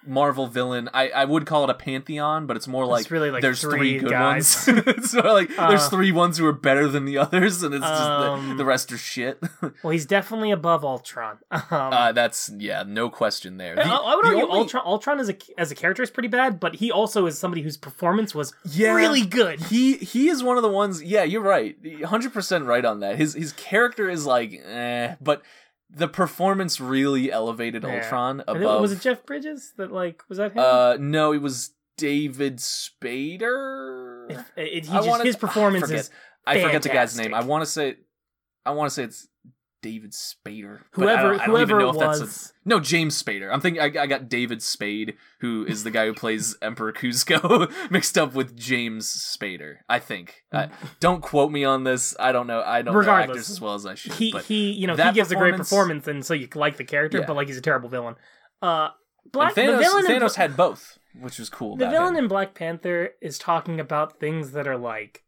Marvel 0.08 0.48
villain? 0.48 0.90
I, 0.94 1.10
I 1.10 1.26
would 1.26 1.46
call 1.46 1.64
it 1.66 1.70
a 1.70 1.74
pantheon, 1.74 2.46
but 2.48 2.56
it's 2.58 2.68
more 2.68 2.86
like, 2.86 3.02
It's 3.02 3.12
really 3.12 3.32
like 3.32 3.42
there's 3.42 3.62
three 3.62 4.00
good 4.00 4.10
guys. 4.10 4.66
ones. 4.68 4.84
it's 4.88 5.14
more 5.14 5.34
like 5.34 5.50
there's 5.50 5.82
Uh, 5.86 5.90
three 5.90 6.12
ones 6.12 6.38
who 6.38 6.46
are 6.46 6.54
better 6.54 6.88
than 6.88 7.06
the 7.06 7.18
others, 7.18 7.64
and 7.64 7.74
it's 7.74 7.86
just 7.86 8.02
Um, 8.02 8.50
the, 8.50 8.56
the 8.56 8.66
rest 8.66 8.92
are 8.92 8.98
shit. 8.98 9.40
Well, 9.84 9.92
he's 9.92 10.06
definitely 10.06 10.52
above 10.52 10.84
Ultron. 10.86 11.38
Um, 11.52 11.94
uh, 11.94 12.12
that's 12.14 12.50
yeah, 12.58 12.84
no 12.88 13.10
question 13.10 13.58
there. 13.58 13.76
The- 13.76 13.84
I, 13.84 13.96
I 13.96 14.16
would 14.16 14.26
argue 14.26 14.44
only- 14.44 14.60
Ultron. 14.60 14.84
Ultron 14.86 15.20
as 15.20 15.30
a 15.30 15.36
as 15.58 15.72
a 15.72 15.76
character 15.76 16.02
is 16.04 16.10
pretty 16.10 16.30
bad, 16.30 16.60
but 16.60 16.76
he 16.76 16.92
also 16.92 17.26
is 17.26 17.38
somebody 17.38 17.62
whose 17.62 17.78
performance 17.78 18.34
was 18.34 18.54
Yeah. 18.64 18.94
really 18.94 19.26
good. 19.26 19.60
He 19.60 19.98
he 19.98 20.30
is 20.30 20.42
one 20.44 20.56
of 20.58 20.64
the 20.64 20.70
ones. 20.70 21.04
Yeah, 21.04 21.24
you're 21.24 21.42
right. 21.42 21.76
Hundred 22.06 22.34
percent 22.34 22.66
right 22.66 22.86
on 22.86 23.02
that. 23.02 23.18
His 23.18 23.34
his 23.34 23.52
character 23.54 24.10
is 24.10 24.26
like, 24.26 24.62
eh, 24.66 25.16
but 25.22 25.42
the 25.90 26.08
performance 26.08 26.80
really 26.82 27.32
elevated 27.32 27.84
Yeah. 27.84 27.96
Ultron 28.04 28.44
above. 28.48 28.82
was 28.82 28.92
it 28.92 29.02
Jeff 29.02 29.26
Bridges 29.26 29.74
that 29.78 29.92
like 29.92 30.24
was 30.30 30.38
that 30.38 30.52
him? 30.54 30.60
Uh, 30.60 30.98
no, 31.00 31.32
it 31.34 31.42
was 31.42 31.72
David 31.98 32.58
Spader. 32.58 34.30
It- 34.30 34.46
it- 34.58 34.86
he 34.86 34.92
I 34.92 34.96
just, 34.98 35.08
wanna- 35.08 35.24
his 35.24 35.36
performance 35.36 35.86
I 35.86 35.88
forget, 35.88 36.00
is 36.02 36.10
I 36.46 36.62
forget 36.62 36.82
the 36.84 36.90
guy's 36.90 37.18
name. 37.18 37.34
I 37.34 37.44
want 37.44 37.64
to 37.64 37.70
say, 37.70 37.98
I 38.66 38.72
want 38.72 38.90
to 38.90 38.94
say 38.94 39.04
it's 39.04 39.28
David 39.82 40.12
Spader. 40.12 40.82
but 40.96 41.08
I 41.08 41.12
whoever 41.22 41.32
don't- 41.32 41.40
I 41.42 41.46
don't 41.46 41.56
even 41.56 41.70
whoever 41.70 41.80
know 41.80 41.90
it 41.90 41.94
if 41.94 42.00
that's 42.00 42.20
a- 42.20 42.24
was. 42.24 42.54
no, 42.66 42.80
James 42.80 43.22
Spader. 43.22 43.52
I'm 43.54 43.62
thinking 43.62 43.82
I, 43.82 44.04
I 44.04 44.08
got 44.08 44.28
David 44.28 44.62
Spade, 44.64 45.16
who 45.40 45.66
is 45.66 45.84
the 45.84 45.92
guy 45.92 46.06
who 46.08 46.14
plays 46.14 46.56
Emperor 46.62 46.92
Kuzco, 46.92 47.72
mixed 47.92 48.18
up 48.18 48.34
with 48.34 48.56
James 48.58 49.08
Spader. 49.08 49.76
I 49.88 50.00
think. 50.00 50.44
Uh, 50.52 50.68
don't 51.00 51.22
quote 51.22 51.52
me 51.52 51.64
on 51.64 51.84
this. 51.84 52.16
I 52.20 52.32
don't 52.32 52.48
know. 52.48 52.62
I 52.62 52.82
don't 52.82 52.94
know 52.94 53.12
actors 53.12 53.50
as 53.50 53.62
well 53.62 53.76
as 53.76 53.86
I 53.86 53.96
should. 53.96 54.14
he 54.14 54.32
but 54.32 54.46
he 54.46 54.72
you 54.72 54.88
know 54.88 54.96
he 54.96 55.12
gives 55.14 55.32
a 55.32 55.36
great 55.36 55.56
performance- 55.56 56.08
and 56.08 56.26
so 56.26 56.34
you 56.34 56.48
like 56.56 56.78
the 56.78 56.84
character, 56.84 57.20
Yeah. 57.20 57.26
but 57.28 57.36
like 57.36 57.48
he's 57.48 57.58
a 57.58 57.62
terrible 57.62 57.90
villain. 57.90 58.16
Uh, 58.62 58.90
and 59.24 59.32
Black 59.32 59.54
Thanos, 59.56 59.72
the 59.74 59.78
villain 59.78 60.06
in 60.06 60.12
Thanos 60.22 60.36
Bla- 60.36 60.38
had 60.38 60.58
both, 60.58 60.98
which 61.20 61.38
was 61.38 61.50
cool. 61.50 61.76
the 61.78 61.90
villain 61.90 62.16
him. 62.16 62.24
in 62.24 62.28
Black 62.30 62.54
Panther 62.56 63.10
is 63.22 63.38
talking 63.38 63.80
about 63.80 64.20
things 64.20 64.52
that 64.54 64.68
are 64.68 64.78
like 64.78 65.24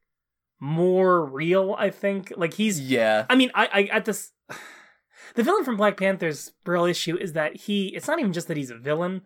more 0.60 1.26
real. 1.26 1.76
I 1.78 1.90
think 1.90 2.34
like 2.38 2.54
he's 2.56 2.80
yeah, 2.80 3.26
I 3.30 3.36
mean, 3.36 3.52
I, 3.56 3.70
I 3.74 3.84
at 3.92 4.06
this, 4.06 4.32
the 5.36 5.44
villain 5.44 5.64
from 5.64 5.78
Black 5.78 5.98
Panther's 5.98 6.52
real 6.66 6.86
issue 6.86 7.18
is 7.18 7.34
that 7.34 7.56
he. 7.56 7.88
It's 7.90 8.08
not 8.08 8.20
even 8.20 8.34
just 8.34 8.48
that 8.48 8.58
he's 8.58 8.70
a 8.72 8.78
villain. 8.78 9.22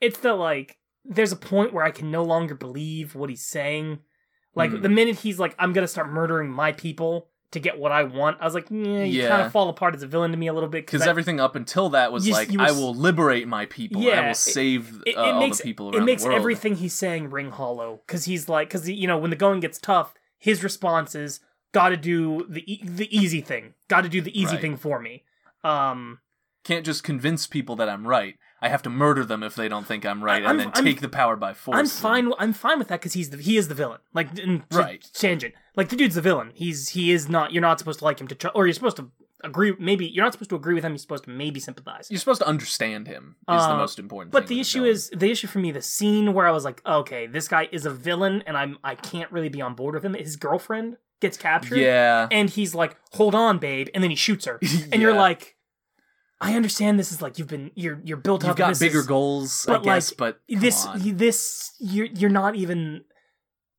It's 0.00 0.18
that 0.20 0.34
like 0.34 0.78
there's 1.04 1.32
a 1.32 1.36
point 1.36 1.72
where 1.72 1.84
I 1.84 1.90
can 1.90 2.10
no 2.10 2.24
longer 2.24 2.54
believe 2.54 3.14
what 3.14 3.30
he's 3.30 3.44
saying. 3.44 4.00
Like 4.54 4.70
Mhm. 4.70 4.82
the 4.82 4.88
minute 4.88 5.16
he's 5.20 5.38
like, 5.38 5.54
I'm 5.58 5.72
gonna 5.72 5.86
start 5.88 6.10
murdering 6.10 6.50
my 6.50 6.72
people 6.72 7.28
to 7.52 7.60
get 7.60 7.78
what 7.78 7.92
I 7.92 8.02
want. 8.02 8.38
I 8.40 8.44
was 8.44 8.54
like, 8.54 8.66
yeah, 8.70 9.04
you 9.04 9.22
Yeah. 9.22 9.28
kind 9.28 9.42
of 9.42 9.52
fall 9.52 9.68
apart 9.68 9.94
as 9.94 10.02
a 10.02 10.06
villain 10.08 10.32
to 10.32 10.36
me 10.36 10.48
a 10.48 10.52
little 10.52 10.68
bit 10.68 10.84
because 10.84 11.02
everything 11.06 11.38
up 11.38 11.54
until 11.54 11.90
that 11.90 12.10
was 12.10 12.26
You- 12.26 12.32
like, 12.34 12.50
you 12.50 12.58
were 12.58 12.64
I 12.64 12.72
will 12.72 12.92
liberate 12.92 13.46
my 13.46 13.66
people. 13.66 14.02
and 14.02 14.20
I 14.20 14.26
will 14.28 14.34
save 14.34 15.00
it, 15.06 15.16
uh, 15.16 15.20
it 15.22 15.26
all 15.28 15.40
makes 15.40 15.58
the 15.58 15.62
people 15.62 15.90
it 15.90 15.96
around 15.96 16.06
makes 16.06 16.22
the 16.22 16.30
world. 16.30 16.40
everything 16.40 16.74
he's 16.74 16.92
saying 16.94 17.30
ring 17.30 17.50
hollow 17.52 18.00
because 18.06 18.24
he's 18.24 18.48
like 18.48 18.68
because 18.68 18.88
you 18.90 19.06
know 19.06 19.16
when 19.16 19.30
the 19.30 19.36
going 19.36 19.60
gets 19.60 19.78
tough, 19.78 20.12
his 20.38 20.62
response 20.62 21.14
is 21.14 21.40
got 21.72 21.90
to 21.90 21.96
do 21.96 22.46
the 22.48 22.62
e- 22.72 22.82
the 22.84 23.14
easy 23.16 23.40
thing, 23.40 23.74
got 23.88 24.02
to 24.02 24.08
do 24.08 24.20
the 24.20 24.38
easy 24.38 24.52
Right. 24.52 24.60
thing 24.60 24.76
for 24.76 25.00
me. 25.00 25.24
Um, 25.64 26.20
Can't 26.64 26.84
just 26.84 27.04
convince 27.04 27.46
people 27.46 27.76
that 27.76 27.88
I'm 27.88 28.06
right. 28.06 28.36
I 28.60 28.68
have 28.68 28.82
to 28.82 28.90
murder 28.90 29.24
them 29.24 29.42
if 29.42 29.54
they 29.54 29.68
don't 29.68 29.86
think 29.86 30.04
I'm 30.04 30.24
right, 30.24 30.42
I'm- 30.42 30.52
and 30.52 30.60
then 30.60 30.72
I'm- 30.74 30.84
take 30.84 31.00
the 31.00 31.08
power 31.08 31.36
by 31.36 31.52
force. 31.54 31.76
I'm 31.76 31.86
fine. 31.86 32.32
I'm 32.38 32.52
fine 32.52 32.78
with 32.78 32.88
that 32.88 33.00
because 33.00 33.12
he's 33.12 33.30
the 33.30 33.36
he 33.36 33.56
is 33.56 33.68
the 33.68 33.74
villain. 33.74 34.00
Like 34.14 34.28
Right. 34.72 35.06
tangent. 35.12 35.54
Like 35.76 35.90
the 35.90 35.96
dude's 35.96 36.14
the 36.16 36.22
villain. 36.22 36.50
He's 36.54 36.88
he 36.90 37.12
is 37.12 37.28
not. 37.28 37.52
You're 37.52 37.60
not 37.62 37.78
supposed 37.78 37.98
to 38.00 38.04
like 38.04 38.20
him 38.20 38.28
to 38.28 38.34
try, 38.34 38.50
or 38.54 38.66
you're 38.66 38.72
supposed 38.74 38.96
to 38.96 39.10
agree. 39.44 39.74
Maybe 39.78 40.06
you're 40.06 40.24
not 40.24 40.32
supposed 40.32 40.50
to 40.50 40.56
agree 40.56 40.74
with 40.74 40.84
him. 40.84 40.92
You're 40.92 40.98
supposed 40.98 41.24
to 41.24 41.30
maybe 41.30 41.60
sympathize. 41.60 42.10
You're 42.10 42.18
supposed 42.20 42.40
to 42.40 42.46
understand 42.46 43.06
him. 43.06 43.36
Is 43.48 43.62
the 43.62 43.70
Uh, 43.72 43.76
most 43.76 43.98
important. 43.98 44.32
But 44.32 44.46
the 44.46 44.60
issue 44.60 44.84
is 44.84 45.10
the 45.10 45.30
issue 45.30 45.46
for 45.46 45.58
me. 45.58 45.72
The 45.72 45.82
scene 45.82 46.32
where 46.34 46.46
I 46.46 46.50
was 46.50 46.64
like, 46.64 46.80
okay, 46.86 47.26
this 47.26 47.48
guy 47.48 47.68
is 47.72 47.86
a 47.86 47.90
villain, 47.90 48.42
and 48.46 48.56
I'm 48.56 48.78
I 48.84 48.94
can't 48.94 49.30
really 49.32 49.48
be 49.48 49.60
on 49.60 49.74
board 49.74 49.94
with 49.94 50.04
him. 50.04 50.14
His 50.14 50.36
girlfriend 50.36 50.96
gets 51.20 51.36
captured. 51.36 51.78
yeah, 51.78 52.28
and 52.30 52.50
he's 52.50 52.74
like, 52.74 52.96
"Hold 53.12 53.34
on, 53.34 53.58
babe," 53.58 53.88
and 53.94 54.02
then 54.02 54.10
he 54.10 54.16
shoots 54.16 54.44
her, 54.44 54.58
and 54.92 55.00
you're 55.00 55.14
like, 55.14 55.56
"I 56.40 56.54
understand 56.54 56.98
this 56.98 57.10
is 57.12 57.22
like 57.22 57.38
you've 57.38 57.48
been 57.48 57.70
you're 57.74 58.00
you're 58.04 58.16
built 58.18 58.42
you've 58.42 58.50
up. 58.52 58.56
got 58.58 58.78
bigger 58.78 59.00
is- 59.00 59.06
goals, 59.06 59.66
I 59.68 59.72
but, 59.74 59.82
guess. 59.84 60.10
like, 60.12 60.16
but 60.18 60.40
This 60.60 60.84
on. 60.86 61.16
this 61.16 61.72
you're 61.78 62.06
you're 62.06 62.30
not 62.30 62.54
even. 62.56 63.04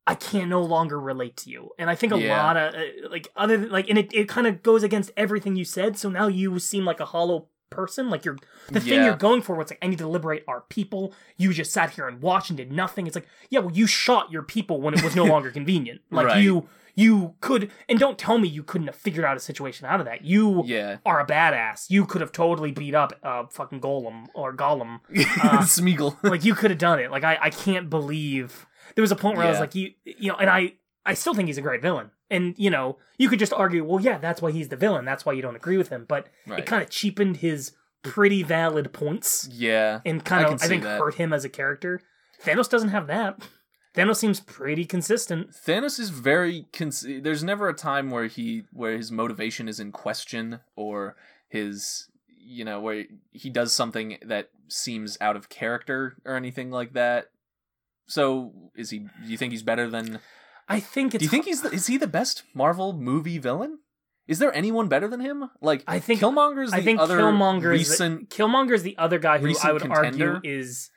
I 0.08 0.14
can 0.14 0.48
no 0.48 0.62
longer 0.62 0.98
relate 0.98 1.36
to 1.38 1.50
you, 1.50 1.70
and 1.78 1.88
I 1.90 1.94
think 1.94 2.12
a 2.12 2.18
Yeah. 2.18 2.36
lot 2.44 2.56
of 2.56 2.74
uh, 2.74 3.08
like 3.10 3.28
other 3.36 3.56
than, 3.56 3.70
like, 3.70 3.88
and 3.88 3.98
it, 3.98 4.12
it 4.12 4.28
kind 4.28 4.46
of 4.46 4.62
goes 4.62 4.82
against 4.82 5.10
everything 5.16 5.54
you 5.56 5.64
said. 5.64 5.96
So 5.96 6.08
now 6.08 6.26
you 6.28 6.58
seem 6.58 6.84
like 6.84 7.00
a 7.00 7.04
hollow 7.06 7.46
person. 7.70 8.08
Like 8.08 8.24
you're 8.24 8.38
the 8.72 8.80
thing 8.80 9.04
you're 9.04 9.14
going 9.16 9.42
for. 9.42 9.54
What's 9.54 9.70
like 9.70 9.78
I 9.82 9.86
need 9.88 9.98
to 9.98 10.08
liberate 10.08 10.42
our 10.48 10.62
people. 10.62 11.12
You 11.36 11.52
just 11.52 11.72
sat 11.72 11.90
here 11.90 12.08
and 12.08 12.22
watched 12.22 12.48
and 12.50 12.56
did 12.56 12.72
nothing. 12.72 13.06
It's 13.06 13.14
like 13.14 13.28
yeah, 13.50 13.60
well, 13.60 13.74
you 13.74 13.86
shot 13.86 14.32
your 14.32 14.42
people 14.42 14.80
when 14.80 14.94
it 14.94 15.02
was 15.04 15.14
no 15.14 15.24
longer 15.34 15.50
convenient. 15.50 16.00
Like 16.10 16.26
Right. 16.28 16.42
you 16.42 16.68
you 16.94 17.34
could 17.42 17.70
and 17.88 17.98
don't 17.98 18.18
tell 18.18 18.38
me 18.38 18.48
you 18.48 18.62
couldn't 18.62 18.86
have 18.88 18.96
figured 18.96 19.24
out 19.24 19.36
a 19.36 19.40
situation 19.40 19.86
out 19.86 20.00
of 20.00 20.06
that. 20.06 20.24
You 20.24 20.62
yeah, 20.64 20.96
are 21.04 21.20
a 21.20 21.26
badass. 21.26 21.90
You 21.90 22.06
could 22.06 22.22
have 22.22 22.32
totally 22.32 22.72
beat 22.72 22.94
up 22.94 23.12
uh 23.22 23.44
fucking 23.50 23.80
Gollum 23.82 24.26
or 24.34 24.54
Gollum 24.54 25.00
Uh, 25.42 25.58
Smeagol. 25.62 26.16
like 26.22 26.44
you 26.46 26.54
could 26.54 26.70
have 26.70 26.78
done 26.80 26.98
it. 27.00 27.10
Like 27.10 27.22
I, 27.24 27.36
I 27.42 27.50
can't 27.50 27.90
believe 27.90 28.66
there 28.94 29.02
was 29.02 29.12
a 29.12 29.16
point 29.16 29.36
where 29.36 29.46
I 29.46 29.50
was 29.50 29.60
like 29.60 29.74
you 29.74 29.92
you 30.04 30.30
know, 30.30 30.36
and 30.36 30.48
I 30.50 30.74
I 31.06 31.14
still 31.14 31.34
think 31.34 31.46
he's 31.48 31.58
a 31.58 31.62
great 31.62 31.82
villain. 31.82 32.10
And 32.30 32.54
you 32.58 32.68
know, 32.70 32.98
you 33.16 33.28
could 33.30 33.38
just 33.38 33.52
argue, 33.54 33.82
well, 33.84 34.00
yeah, 34.02 34.18
that's 34.18 34.42
why 34.42 34.50
he's 34.52 34.68
the 34.68 34.76
villain. 34.76 35.04
That's 35.06 35.24
why 35.24 35.32
you 35.32 35.40
don't 35.42 35.56
agree 35.56 35.78
with 35.78 35.88
him. 35.88 36.04
But 36.06 36.28
Right. 36.46 36.58
it 36.58 36.66
kind 36.66 36.82
of 36.82 36.90
cheapened 36.90 37.38
his 37.38 37.72
pretty 38.02 38.42
valid 38.42 38.92
points 38.92 39.48
yeah, 39.50 40.00
and 40.04 40.24
kind 40.24 40.44
of 40.44 40.50
can 40.60 40.60
I, 40.62 40.68
think 40.68 40.82
that. 40.82 40.98
hurt 41.00 41.14
him 41.14 41.32
as 41.32 41.44
a 41.44 41.48
character. 41.48 42.00
Thanos 42.44 42.68
doesn't 42.68 42.90
have 42.90 43.06
that. 43.06 43.40
Thanos 43.94 44.16
seems 44.16 44.38
pretty 44.40 44.84
consistent. 44.84 45.50
Thanos 45.50 45.98
is 45.98 46.10
very. 46.10 46.66
Cons- 46.72 47.06
There's 47.08 47.42
never 47.42 47.68
a 47.68 47.74
time 47.74 48.10
where 48.10 48.26
he 48.26 48.64
where 48.72 48.96
his 48.96 49.10
motivation 49.10 49.66
is 49.68 49.80
in 49.80 49.90
question 49.92 50.60
or 50.76 51.16
his 51.48 52.08
you 52.28 52.64
know 52.64 52.80
where 52.80 53.04
he 53.32 53.48
does 53.50 53.72
something 53.72 54.18
that 54.24 54.50
seems 54.68 55.16
out 55.20 55.34
of 55.36 55.48
character 55.48 56.16
or 56.26 56.36
anything 56.36 56.70
like 56.70 56.92
that. 56.92 57.30
So 58.08 58.70
is 58.74 58.90
he? 58.90 58.98
Do 58.98 59.08
you 59.26 59.36
think 59.36 59.52
he's 59.52 59.62
better 59.62 59.88
than? 59.88 60.18
I 60.68 60.80
think 60.80 61.14
it's 61.14 61.20
Do 61.20 61.24
you 61.24 61.30
think 61.30 61.44
he's 61.46 61.62
the, 61.62 61.70
is 61.70 61.86
he 61.86 61.96
the 61.96 62.06
best 62.06 62.42
Marvel 62.54 62.92
movie 62.92 63.38
villain? 63.38 63.78
Is 64.26 64.38
there 64.38 64.52
anyone 64.54 64.88
better 64.88 65.08
than 65.08 65.20
him? 65.20 65.48
Like 65.62 65.82
I 65.86 65.98
think- 66.00 66.20
Killmonger's 66.20 66.70
the 66.72 66.76
I 66.78 66.82
think 66.82 67.00
other 67.00 67.18
Killmonger 67.18 67.70
recent. 67.70 68.22
is 68.22 68.28
the, 68.28 68.34
Killmonger 68.36 68.72
is 68.74 68.82
the 68.82 68.98
other 68.98 69.18
guy 69.18 69.38
who 69.38 69.54
I 69.62 69.72
would 69.72 69.80
contender? 69.82 70.34
argue 70.34 70.50
is 70.50 70.90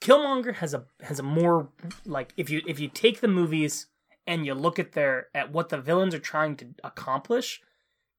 Killmonger 0.00 0.54
has 0.56 0.74
a 0.74 0.84
has 1.02 1.18
a 1.18 1.24
more 1.24 1.70
like 2.06 2.32
if 2.36 2.50
you 2.50 2.62
if 2.66 2.78
you 2.78 2.86
take 2.88 3.20
the 3.20 3.26
movies 3.28 3.86
and 4.28 4.46
you 4.46 4.54
look 4.54 4.78
at 4.78 4.92
their 4.92 5.26
at 5.34 5.50
what 5.50 5.70
the 5.70 5.78
villains 5.78 6.14
are 6.14 6.20
trying 6.20 6.54
to 6.56 6.66
accomplish, 6.84 7.60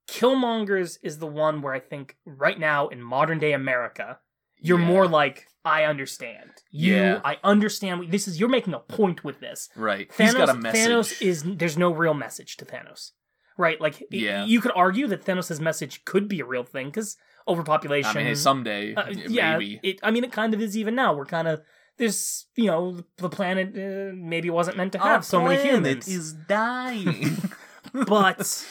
Killmonger's 0.09 0.97
is 1.03 1.19
the 1.19 1.27
one 1.27 1.61
where 1.61 1.73
I 1.73 1.79
think 1.79 2.17
right 2.25 2.59
now 2.59 2.87
in 2.89 3.01
modern 3.01 3.39
day 3.39 3.53
America, 3.53 4.19
you're 4.59 4.79
Yeah. 4.79 4.85
more 4.85 5.07
like 5.07 5.47
I 5.65 5.83
understand. 5.83 6.51
You 6.71 6.95
Yeah. 6.95 7.21
I 7.23 7.37
understand 7.43 7.99
what- 7.99 8.11
this 8.11 8.27
is 8.27 8.39
you're 8.39 8.49
making 8.49 8.73
a 8.73 8.79
point 8.79 9.23
with 9.23 9.39
this. 9.39 9.69
right. 9.75 10.09
Thanos, 10.09 10.23
he's 10.25 10.33
got 10.33 10.49
a 10.49 10.53
message. 10.53 10.87
Thanos 10.87 11.21
is 11.21 11.43
there's 11.45 11.77
no 11.77 11.91
real 11.91 12.13
message 12.13 12.57
to 12.57 12.65
Thanos, 12.65 13.11
right? 13.57 13.79
Like, 13.81 14.03
Yeah. 14.09 14.45
you 14.45 14.61
could 14.61 14.71
argue 14.75 15.07
that 15.07 15.25
Thanos' 15.25 15.59
message 15.59 16.05
could 16.05 16.27
be 16.27 16.39
a 16.39 16.45
real 16.45 16.63
thing 16.63 16.87
because 16.87 17.17
overpopulation. 17.47 18.17
I 18.17 18.23
mean, 18.23 18.35
someday 18.35 18.93
uh, 18.95 19.05
maybe. 19.07 19.23
yeah, 19.33 19.59
it. 19.83 19.99
I 20.03 20.11
mean, 20.11 20.23
it 20.23 20.31
kind 20.31 20.53
of 20.53 20.61
is 20.61 20.77
even 20.77 20.95
now. 20.95 21.13
We're 21.13 21.25
kind 21.25 21.47
of 21.47 21.61
there's 21.97 22.47
you 22.55 22.67
know 22.67 23.03
the 23.17 23.29
planet 23.29 23.69
uh, 23.75 24.13
maybe 24.15 24.49
wasn't 24.49 24.77
meant 24.77 24.93
to 24.93 24.99
have 24.99 25.25
so 25.25 25.41
many 25.43 25.61
humans, 25.61 26.07
is 26.07 26.33
dying. 26.33 27.37
but 27.93 28.65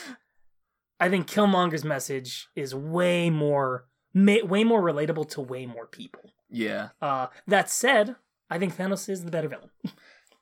I 1.01 1.09
think 1.09 1.27
Killmonger's 1.29 1.85
message 1.85 2.49
is 2.57 2.75
way 2.75 3.31
more 3.31 3.85
ma- 4.15 4.45
way 4.45 4.65
more 4.65 4.83
relatable 4.83 5.29
to 5.31 5.41
way 5.41 5.67
more 5.67 5.87
people. 5.87 6.31
yeah. 6.51 6.89
Uh, 7.03 7.27
that 7.47 7.69
said, 7.71 8.17
I 8.51 8.59
think 8.59 8.77
Thanos 8.77 9.09
is 9.09 9.25
the 9.25 9.31
better 9.31 9.49
villain. 9.49 9.71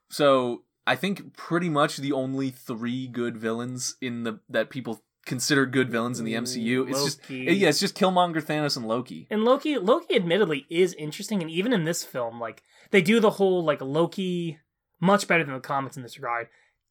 So 0.08 0.62
I 0.86 0.94
think 0.94 1.36
pretty 1.36 1.68
much 1.68 1.96
the 1.96 2.12
only 2.12 2.50
three 2.50 3.08
good 3.08 3.36
villains 3.36 3.96
in 4.00 4.22
the 4.22 4.38
that 4.48 4.70
people 4.70 5.02
consider 5.24 5.66
good 5.66 5.90
villains 5.90 6.20
in 6.20 6.24
the 6.24 6.34
MCU. 6.34 6.88
It's 6.88 7.04
just 7.04 7.22
Loki. 7.28 7.56
yeah, 7.56 7.68
it's 7.68 7.80
just 7.80 7.96
Killmonger, 7.96 8.40
Thanos, 8.40 8.76
and 8.76 8.86
Loki. 8.86 9.26
And 9.30 9.44
Loki, 9.44 9.76
Loki, 9.78 10.14
admittedly, 10.14 10.64
is 10.70 10.94
interesting, 10.94 11.42
and 11.42 11.50
even 11.50 11.72
in 11.72 11.82
this 11.82 12.04
film, 12.04 12.38
like 12.38 12.62
they 12.92 13.02
do 13.02 13.18
the 13.18 13.30
whole 13.30 13.64
like 13.64 13.80
Loki 13.80 14.60
much 15.00 15.26
better 15.26 15.42
than 15.42 15.54
the 15.54 15.60
comics 15.60 15.96
in 15.96 16.04
this 16.04 16.16
regard. 16.16 16.46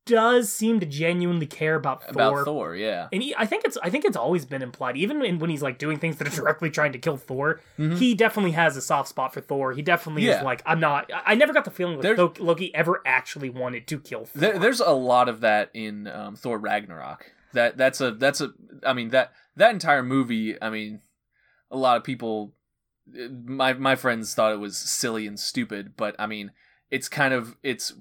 Does 0.06 0.54
seem 0.54 0.80
to 0.82 0.86
genuinely 0.86 1.48
care 1.48 1.74
about 1.76 2.04
Thor. 2.04 2.12
About 2.12 2.46
Thor, 2.46 2.76
yeah. 2.76 3.08
And 3.12 3.24
he, 3.24 3.34
I 3.36 3.46
think 3.48 3.66
it's 3.66 3.76
I 3.82 3.90
think 3.90 4.06
it's 4.06 4.16
always 4.16 4.46
been 4.46 4.62
implied, 4.62 4.98
even 4.98 5.24
in, 5.26 5.40
when 5.40 5.50
he's 5.50 5.64
like 5.64 5.80
doing 5.80 5.98
things 5.98 6.18
that 6.18 6.28
are 6.28 6.36
directly 6.36 6.70
trying 6.70 6.92
to 6.92 7.00
kill 7.00 7.18
Thor. 7.18 7.60
Mhm. 7.80 7.98
He 7.98 8.14
definitely 8.14 8.52
has 8.52 8.78
a 8.78 8.82
soft 8.82 9.10
spot 9.10 9.34
for 9.34 9.42
Thor. 9.42 9.74
He 9.74 9.82
definitely 9.82 10.24
Yeah. 10.26 10.38
is 10.38 10.44
like 10.44 10.62
I'm 10.66 10.80
not. 10.80 11.10
I 11.26 11.34
never 11.34 11.54
got 11.54 11.66
the 11.66 11.72
feeling 11.72 11.96
that 12.00 12.16
There's- 12.16 12.40
Loki, 12.40 12.74
ever 12.76 13.02
actually 13.06 13.50
wanted 13.50 13.88
to 13.88 14.00
kill 14.00 14.26
Thor. 14.26 14.42
There, 14.42 14.60
there's 14.60 14.80
a 14.80 14.92
lot 14.92 15.28
of 15.28 15.42
that 15.42 15.72
in 15.74 16.08
um, 16.08 16.36
Thor 16.36 16.60
Ragnarok. 16.60 17.32
That 17.54 17.76
that's 17.78 18.00
a 18.00 18.12
that's 18.12 18.42
a 18.42 18.52
I 18.86 18.94
mean 18.94 19.10
that 19.10 19.32
that 19.56 19.72
entire 19.72 20.04
movie. 20.04 20.62
I 20.62 20.70
mean, 20.70 21.00
a 21.72 21.78
lot 21.78 21.98
of 21.98 22.04
people, 22.04 22.54
uh, 23.18 23.30
my 23.46 23.74
my 23.74 23.96
friends 23.96 24.36
thought 24.36 24.54
it 24.54 24.60
was 24.60 24.78
silly 24.78 25.26
and 25.26 25.40
stupid, 25.40 25.94
but 25.98 26.16
I 26.20 26.28
mean, 26.28 26.52
it's 26.92 27.10
kind 27.10 27.34
of 27.34 27.56
it's 27.64 27.94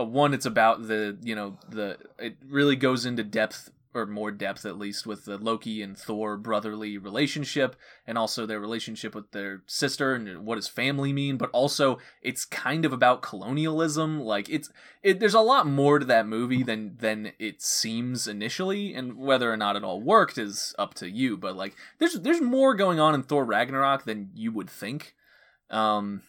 a 0.00 0.04
one. 0.04 0.34
It's 0.34 0.46
about 0.46 0.88
the 0.88 1.18
you 1.22 1.34
know 1.34 1.58
the 1.68 1.98
it 2.18 2.36
really 2.48 2.76
goes 2.76 3.06
into 3.06 3.22
depth 3.22 3.70
or 3.92 4.06
more 4.06 4.30
depth 4.30 4.64
at 4.64 4.78
least 4.78 5.06
with 5.06 5.24
the 5.24 5.36
Loki 5.36 5.82
and 5.82 5.98
Thor 5.98 6.36
brotherly 6.36 6.96
relationship 6.96 7.74
and 8.06 8.16
also 8.16 8.46
their 8.46 8.60
relationship 8.60 9.14
with 9.14 9.32
their 9.32 9.62
sister 9.66 10.14
and 10.14 10.44
what 10.46 10.54
does 10.54 10.68
family 10.68 11.12
mean 11.12 11.36
but 11.36 11.50
also 11.52 11.98
it's 12.22 12.44
kind 12.44 12.84
of 12.84 12.92
about 12.92 13.22
colonialism 13.22 14.20
like 14.20 14.48
it's 14.48 14.70
it, 15.02 15.18
there's 15.18 15.34
a 15.34 15.40
lot 15.40 15.66
more 15.66 15.98
to 15.98 16.04
that 16.04 16.26
movie 16.26 16.62
than 16.62 16.96
than 16.98 17.32
it 17.38 17.60
seems 17.60 18.28
initially 18.28 18.94
and 18.94 19.16
whether 19.16 19.52
or 19.52 19.56
not 19.56 19.76
it 19.76 19.84
all 19.84 20.00
worked 20.00 20.38
is 20.38 20.74
up 20.78 20.94
to 20.94 21.10
you 21.10 21.36
but 21.36 21.56
like 21.56 21.74
there's 21.98 22.14
there's 22.20 22.40
more 22.40 22.74
going 22.74 23.00
on 23.00 23.14
in 23.14 23.22
Thor 23.22 23.44
Ragnarok 23.44 24.04
than 24.04 24.30
you 24.34 24.52
would 24.52 24.70
think 24.70 25.14
um 25.68 26.22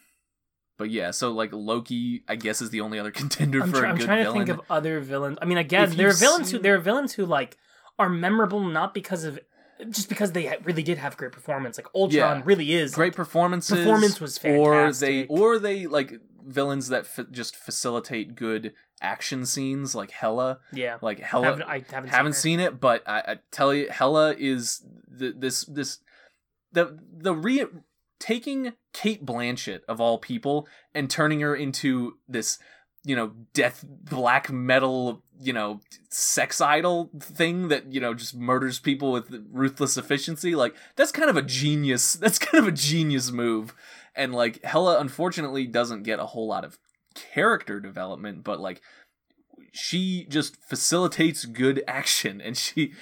but 0.82 0.90
yeah 0.90 1.12
so 1.12 1.32
like 1.32 1.52
Loki 1.54 2.24
I 2.28 2.36
guess 2.36 2.60
is 2.60 2.72
the 2.72 2.82
only 2.82 2.98
other 2.98 3.12
contender 3.22 3.62
I'm, 3.62 3.72
for 3.72 3.82
try- 3.82 3.90
a 3.90 3.92
I'm 3.92 3.98
good 3.98 4.06
trying 4.06 4.24
villain 4.24 4.40
to 4.40 4.46
think 4.54 4.60
of 4.60 4.66
other 4.72 5.00
villains. 5.00 5.38
I 5.40 5.46
mean, 5.46 5.60
again, 5.60 5.84
If 5.92 5.96
there 5.96 6.10
are 6.10 6.14
villains 6.14 6.50
who 6.50 6.58
there 6.58 6.74
are 6.74 6.80
villains 6.80 7.14
who 7.14 7.26
like 7.28 7.58
are 8.00 8.10
memorable 8.10 8.60
not 8.62 8.96
because 8.96 9.24
of 9.24 9.40
just 9.92 10.10
because 10.10 10.32
they 10.32 10.58
really 10.64 10.82
did 10.82 10.98
have 10.98 11.18
great 11.18 11.32
performance. 11.32 11.78
Like 11.78 11.88
Ultron 11.94 12.38
Yeah. 12.38 12.42
really 12.46 12.74
is 12.74 12.96
great 12.96 13.16
performances 13.16 13.78
Performance 13.78 14.20
was 14.20 14.40
fantastic. 14.40 14.60
or 14.60 14.92
they 14.92 15.26
or 15.28 15.60
they 15.60 15.86
like 15.88 16.14
villains 16.44 16.88
that 16.90 17.06
f- 17.06 17.28
just 17.32 17.56
facilitate 17.56 18.34
good 18.36 18.74
action 19.04 19.46
scenes 19.46 19.94
like 19.94 20.10
Hela. 20.12 20.60
Yeah, 20.74 20.98
like 21.02 21.20
Hela 21.20 21.46
haven't, 21.46 21.64
I 21.64 21.84
haven't, 21.92 22.10
haven't 22.10 22.34
seen, 22.34 22.58
seen 22.58 22.60
it, 22.60 22.80
but 22.80 23.04
I, 23.08 23.20
I 23.20 23.36
tell 23.52 23.72
you, 23.74 23.88
Hela 23.90 24.34
is 24.38 24.84
the, 25.08 25.34
this 25.38 25.66
this 25.66 26.00
the 26.72 26.98
the 27.18 27.36
re 27.36 27.66
taking 28.22 28.74
Cate 28.93 29.26
Blanchett 29.26 29.82
of 29.88 29.99
all 29.99 30.17
people 30.17 30.67
and 30.93 31.09
turning 31.09 31.41
her 31.41 31.55
into 31.55 32.17
this 32.28 32.59
you 33.03 33.15
know 33.15 33.32
death 33.53 33.84
black 33.88 34.51
metal 34.51 35.24
you 35.39 35.51
know 35.51 35.80
sex 36.11 36.61
idol 36.61 37.09
thing 37.19 37.67
that 37.69 37.91
you 37.91 37.99
know 37.99 38.13
just 38.13 38.36
murders 38.36 38.80
people 38.80 39.11
with 39.11 39.43
ruthless 39.51 39.97
efficiency 39.97 40.53
like 40.53 40.76
that's 40.95 41.11
kind 41.11 41.30
of 41.30 41.36
a 41.36 41.41
genius 41.41 42.13
that's 42.22 42.38
kind 42.38 42.63
of 42.63 42.67
a 42.67 42.76
genius 42.76 43.32
move 43.32 43.74
and 44.15 44.34
like 44.36 44.63
Hela 44.63 44.99
unfortunately 44.99 45.65
doesn't 45.65 46.03
get 46.03 46.19
a 46.19 46.28
whole 46.28 46.47
lot 46.47 46.63
of 46.63 46.78
character 47.15 47.80
development 47.80 48.43
but 48.43 48.59
like 48.59 48.82
she 49.74 50.26
just 50.30 50.57
facilitates 50.63 51.45
good 51.45 51.84
action 51.88 52.39
and 52.39 52.55
she 52.55 52.93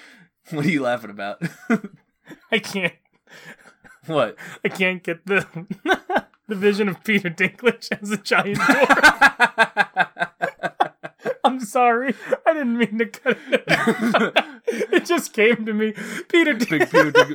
what 0.51 0.65
are 0.65 0.70
you 0.70 0.82
laughing 0.82 1.09
about. 1.09 1.41
I 2.51 2.59
can't. 2.59 2.93
What 4.10 4.36
I 4.64 4.70
can't 4.70 5.03
get 5.03 5.26
the 5.26 5.45
the 6.47 6.55
vision 6.55 6.89
of 6.89 7.03
Peter 7.03 7.30
Dinklage 7.30 7.89
as 8.01 8.12
a 8.12 8.18
giant 8.18 8.57
dwarf. 8.57 10.30
I'm 11.43 11.60
sorry, 11.62 12.16
I 12.45 12.53
didn't 12.53 12.78
mean 12.78 12.97
to 12.99 13.05
cut 13.05 13.38
it. 13.47 13.64
it 14.93 15.05
just 15.05 15.34
came 15.34 15.66
to 15.66 15.74
me. 15.74 15.93
Peter. 16.28 16.53
Dinklage, 16.53 17.34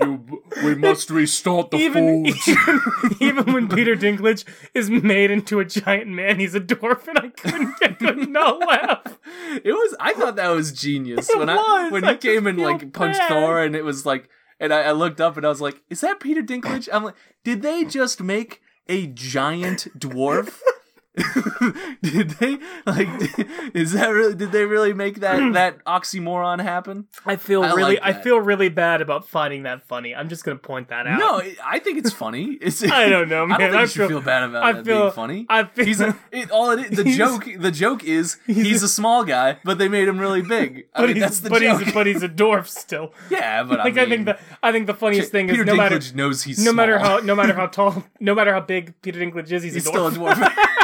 you 0.00 0.42
we 0.62 0.74
must 0.74 1.10
restart 1.10 1.70
the 1.70 1.78
even, 1.78 2.26
even 2.26 2.80
even 3.20 3.52
when 3.52 3.68
Peter 3.68 3.94
Dinklage 3.96 4.44
is 4.74 4.90
made 4.90 5.30
into 5.30 5.58
a 5.60 5.64
giant 5.64 6.08
man, 6.08 6.38
he's 6.38 6.54
a 6.54 6.60
dwarf, 6.60 7.06
and 7.08 7.18
I 7.18 7.28
couldn't 7.28 7.74
I 7.82 7.88
could 7.88 8.28
not 8.28 8.58
laugh. 8.60 9.18
It 9.64 9.72
was. 9.72 9.96
I 10.00 10.12
thought 10.14 10.36
that 10.36 10.48
was 10.48 10.72
genius 10.72 11.28
It 11.30 11.38
when 11.38 11.48
I 11.48 11.56
was. 11.56 11.92
when 11.92 12.04
I 12.04 12.12
he 12.12 12.18
came 12.18 12.46
and 12.46 12.58
like 12.58 12.92
punched 12.92 13.20
bad. 13.20 13.28
Thor, 13.28 13.62
and 13.62 13.74
it 13.74 13.84
was 13.84 14.04
like, 14.06 14.28
and 14.60 14.72
I, 14.72 14.82
I 14.82 14.92
looked 14.92 15.20
up 15.20 15.36
and 15.36 15.46
I 15.46 15.48
was 15.48 15.60
like, 15.60 15.82
"Is 15.90 16.00
that 16.00 16.20
Peter 16.20 16.42
Dinklage?" 16.42 16.88
I'm 16.92 17.04
like, 17.04 17.16
"Did 17.44 17.62
they 17.62 17.84
just 17.84 18.22
make 18.22 18.60
a 18.88 19.06
giant 19.06 19.88
dwarf?" 19.98 20.60
did 22.02 22.30
they 22.30 22.58
like? 22.84 23.08
Is 23.74 23.92
that 23.92 24.08
really? 24.08 24.34
Did 24.34 24.52
they 24.52 24.64
really 24.64 24.92
make 24.92 25.20
that 25.20 25.36
that 25.54 25.82
oxymoron 25.84 26.60
happen? 26.62 27.06
I 27.24 27.36
feel 27.36 27.62
I 27.62 27.68
really 27.72 27.94
like 27.94 28.00
I 28.02 28.12
feel 28.12 28.38
really 28.40 28.68
bad 28.68 29.00
about 29.00 29.26
finding 29.28 29.62
that 29.62 29.82
funny. 29.82 30.14
I'm 30.14 30.28
just 30.28 30.44
gonna 30.44 30.58
point 30.58 30.88
that 30.88 31.06
out. 31.06 31.18
No, 31.18 31.42
I 31.64 31.78
think 31.78 31.98
it's 31.98 32.12
funny. 32.12 32.58
It's, 32.66 32.82
I 32.82 33.08
don't 33.08 33.28
know, 33.28 33.44
I 33.44 33.46
man. 33.46 33.60
don't 33.60 33.70
think 33.70 33.78
I 33.78 33.82
you 33.82 33.86
should 33.86 33.98
feel- 34.00 34.08
feel, 34.08 34.20
bad 34.22 34.42
about 34.42 34.62
I 34.64 34.72
that 34.72 34.84
feel- 34.84 35.00
being 35.02 35.12
funny. 35.12 35.46
I 35.48 35.64
feel 35.64 35.84
He's 35.84 36.00
a, 36.00 36.16
it, 36.32 36.50
all 36.50 36.70
it 36.72 36.90
is, 36.92 36.96
the 36.96 37.04
He's- 37.04 37.16
joke. 37.16 37.46
The 37.58 37.70
joke 37.70 38.02
is 38.04 38.38
he's, 38.46 38.82
a 38.82 38.88
small 38.88 39.24
guy, 39.24 39.58
but 39.64 39.78
they 39.78 39.88
made 39.88 40.08
him 40.08 40.18
really 40.18 40.42
big. 40.42 40.86
I 40.94 41.00
but 41.00 41.06
mean, 41.06 41.16
he's 41.16 41.22
that's 41.24 41.40
the 41.40 41.50
but 41.50 41.62
joke. 41.62 41.82
he's 41.82 41.92
but 41.94 42.06
he's 42.06 42.22
a 42.22 42.28
dwarf 42.28 42.66
still. 42.66 43.12
yeah, 43.30 43.62
but 43.62 43.78
like 43.78 43.96
I, 43.96 44.02
I, 44.02 44.08
think 44.08 44.24
the 44.26 44.38
I 44.62 44.72
think 44.72 44.86
the 44.86 44.94
funniest 44.94 45.30
thing 45.30 45.48
Peter 45.48 45.62
is 45.62 45.66
no 45.66 45.76
matter 45.76 46.00
knows 46.14 46.42
he's 46.42 46.64
no 46.64 46.72
matter 46.72 46.98
how 46.98 47.18
no 47.18 47.34
matter 47.34 47.54
how 47.54 47.66
tall 47.66 48.04
no 48.20 48.34
matter 48.34 48.52
how 48.52 48.60
big 48.60 49.00
Peter 49.02 49.18
Dinklage 49.20 49.50
is, 49.52 49.62
he's, 49.62 49.74
he's 49.74 49.86
a 49.86 49.88
still 49.88 50.06
a 50.08 50.10
dwarf. 50.10 50.34
dwarf. 50.34 50.82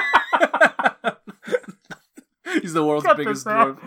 he's 2.63 2.73
the 2.73 2.85
world's 2.85 3.07
Cut 3.07 3.17
biggest 3.17 3.47
dwarf. 3.47 3.79